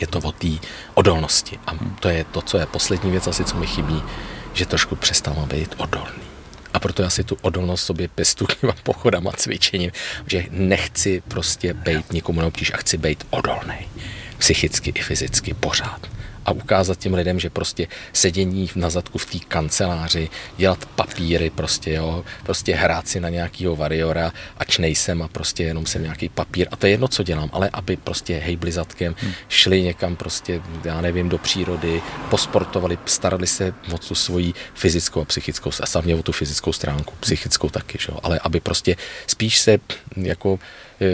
[0.00, 0.48] je to o té
[0.94, 1.58] odolnosti.
[1.66, 4.02] A to je to, co je poslední věc asi, co mi chybí,
[4.52, 6.28] že trošku přestávám být odolný.
[6.74, 9.92] A proto já si tu odolnost sobě pestu těma pochodama cvičením,
[10.26, 13.88] že nechci prostě být nikomu na a chci být odolný.
[14.38, 16.08] Psychicky i fyzicky pořád
[16.48, 21.92] a ukázat těm lidem, že prostě sedění na zadku v té kanceláři, dělat papíry, prostě,
[21.92, 26.68] jo, prostě hrát si na nějakýho variora, ač nejsem a prostě jenom jsem nějaký papír.
[26.70, 29.32] A to je jedno, co dělám, ale aby prostě hejbli zadkem, hmm.
[29.48, 35.24] šli někam prostě, já nevím, do přírody, posportovali, starali se o tu svoji fyzickou a
[35.24, 38.96] psychickou, a hlavně o tu fyzickou stránku, psychickou taky, že jo, ale aby prostě
[39.26, 39.78] spíš se
[40.16, 40.58] jako
[41.00, 41.06] eh,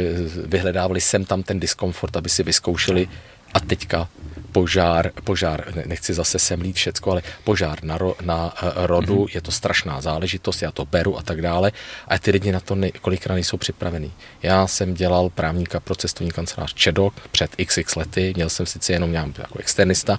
[0.47, 3.09] vyhledávali sem tam ten diskomfort, aby si vyzkoušeli
[3.55, 4.09] a teďka
[4.55, 9.35] požár, požár, nechci zase semlít všecko, ale požár na, ro, na eh, rodu, mm-hmm.
[9.35, 11.73] je to strašná záležitost, já to beru a tak dále.
[12.09, 14.13] A ty lidi na to ne, kolikrát nejsou připravení.
[14.43, 19.13] Já jsem dělal právníka pro cestovní kancelář Čedok před xx lety, měl jsem sice jenom
[19.13, 20.19] nějak jako externista,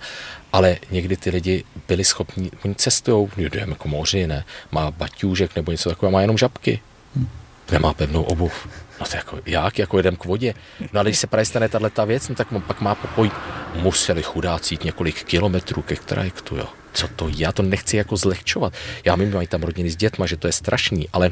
[0.53, 5.71] ale někdy ty lidi byli schopni, oni cestují, jdeme jako moři, ne, má baťůžek nebo
[5.71, 6.79] něco takového, má jenom žabky.
[7.15, 7.29] Hmm.
[7.71, 8.67] Nemá pevnou obuv
[8.99, 10.53] No to jako, jak, jako jedem k vodě.
[10.93, 13.31] No ale když se právě stane tato věc, no tak pak má pokoj.
[13.75, 16.67] Museli chudáci jít několik kilometrů ke trajektu, jo.
[16.93, 18.73] Co to, já to nechci jako zlehčovat.
[19.05, 21.31] Já vím, mají tam rodiny s dětma, že to je strašný, ale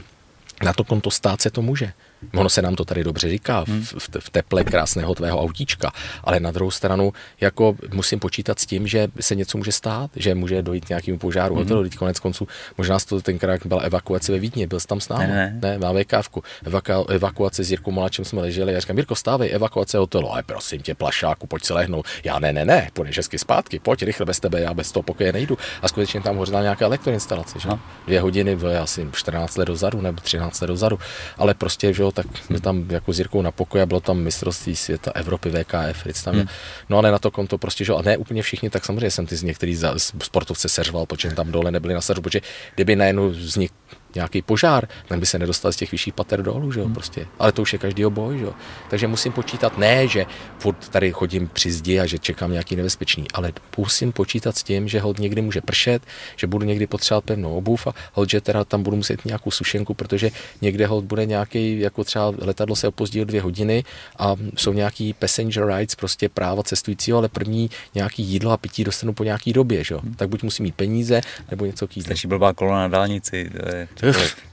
[0.64, 1.93] na to konto stát se to může.
[2.34, 5.92] Ono se nám to tady dobře říká v, v, v teple krásného tvého autíčka,
[6.24, 10.35] ale na druhou stranu jako musím počítat s tím, že se něco může stát, že
[10.35, 11.58] může dojít k nějakému požáru mm-hmm.
[11.58, 11.84] hotelu.
[11.84, 15.27] Teď konec konců možná to tenkrát byla evakuace ve Vídni, byl jsi tam s námi,
[15.27, 15.69] ne, ne.
[15.69, 16.43] ne máme kávku.
[16.66, 20.32] Evaka, evakuace s Jirkou Malačem jsme leželi a říkám, Jirko, stávej, evakuace hotelu.
[20.32, 22.06] Ale prosím tě, plašáku, pojď se lehnout.
[22.24, 25.34] Já ne, ne, ne, půjdeš hezky zpátky, pojď rychle bez tebe, já bez toho pokoje
[25.34, 25.58] nejdu.
[25.82, 27.69] A skutečně tam hořela nějaká elektroinstalace, že?
[27.69, 27.80] No.
[28.06, 31.00] Dvě hodiny, asi 14 let dozadu nebo 13 let dozadu,
[31.38, 34.17] ale prostě, že jo, tak jsme tam jako s Jirkou na pokoji a bylo tam
[34.17, 36.35] mistrovství světa Evropy VKF, Fritz tam.
[36.35, 36.48] Hmm.
[36.90, 39.35] No ale na to konto prostě, že a ne úplně všichni, tak samozřejmě jsem ty
[39.35, 39.80] z některých
[40.24, 42.42] sportovce seřval, protože tam dole nebyli na seřu, protože
[42.75, 43.72] kdyby najednou vznik
[44.16, 46.93] nějaký požár, ten by se nedostal z těch vyšších pater dolů, že jo, hmm.
[46.93, 47.27] prostě.
[47.40, 48.53] Ale to už je každý boj, že jo.
[48.90, 50.25] Takže musím počítat, ne, že
[50.59, 54.88] furt tady chodím při zdi a že čekám nějaký nebezpečný, ale musím počítat s tím,
[54.88, 56.03] že hod někdy může pršet,
[56.35, 59.93] že budu někdy potřebovat pevnou obuv a hod, že teda tam budu muset nějakou sušenku,
[59.93, 60.30] protože
[60.61, 63.83] někde hod bude nějaký, jako třeba letadlo se opozdí o dvě hodiny
[64.19, 69.14] a jsou nějaký passenger rights, prostě práva cestujícího, ale první nějaký jídlo a pití dostanu
[69.14, 70.00] po nějaký době, že jo.
[70.03, 70.14] Hmm.
[70.14, 72.08] Tak buď musím mít peníze, nebo něco k jídlu.
[72.08, 73.51] Stačí blbá kolona na dálnici,
[73.93, 74.02] to je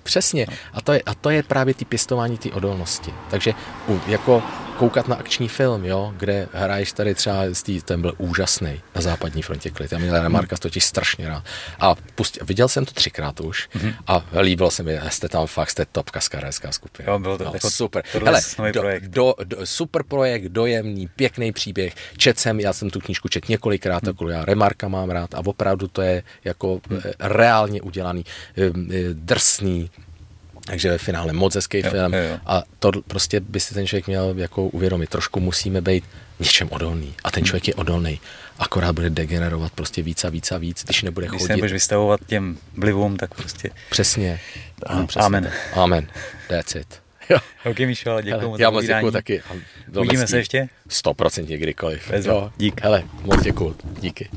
[0.02, 0.46] Přesně.
[0.72, 3.14] A to, je, a to je právě ty pěstování ty odolnosti.
[3.30, 3.54] Takže
[3.88, 4.42] u, jako
[4.81, 7.42] koukat na akční film, jo, kde hraješ tady třeba,
[7.84, 9.92] ten byl úžasný na západní frontě klid.
[9.92, 11.44] Já měl Remarka totiž strašně rád.
[11.81, 13.94] A pustě, viděl jsem to třikrát už mm-hmm.
[14.07, 17.12] a líbilo se mi, jste tam fakt, jste topka skarajská skupina.
[17.12, 18.02] Jo, bylo to no, jako super.
[18.25, 18.41] Hele,
[18.73, 19.05] do, projekt.
[19.05, 21.94] Do, do, super projekt, dojemný, pěkný příběh.
[22.17, 24.28] Čet jsem, já jsem tu knížku čet několikrát, mm.
[24.28, 27.00] já Remarka mám rád a opravdu to je jako mm.
[27.20, 28.25] reálně udělaný,
[28.57, 29.91] eh, eh, drsný,
[30.70, 32.39] takže ve finále moc hezký jo, film jo, jo.
[32.47, 35.10] a to prostě by si ten člověk měl jako uvědomit.
[35.10, 36.05] Trošku musíme být
[36.39, 38.20] něčem odolný a ten člověk je odolný.
[38.58, 41.44] Akorát bude degenerovat prostě víc a víc a víc, když nebude když chodit.
[41.44, 43.70] Když nebudeš vystavovat těm vlivům, tak prostě...
[43.90, 44.40] Přesně.
[44.86, 45.26] Ano, přesně.
[45.26, 45.52] Amen.
[45.74, 46.07] Amen.
[46.49, 47.00] That's it.
[47.31, 47.39] Jo.
[47.65, 49.42] Ok, Míšo, ale děkuji moc Já moc děkuji taky.
[49.97, 50.68] Uvidíme se ještě?
[50.89, 52.10] 100% kdykoliv.
[52.24, 52.52] Jo.
[52.57, 52.81] Dík.
[52.82, 53.76] Hele, moc děkuji.
[54.00, 54.28] Díky.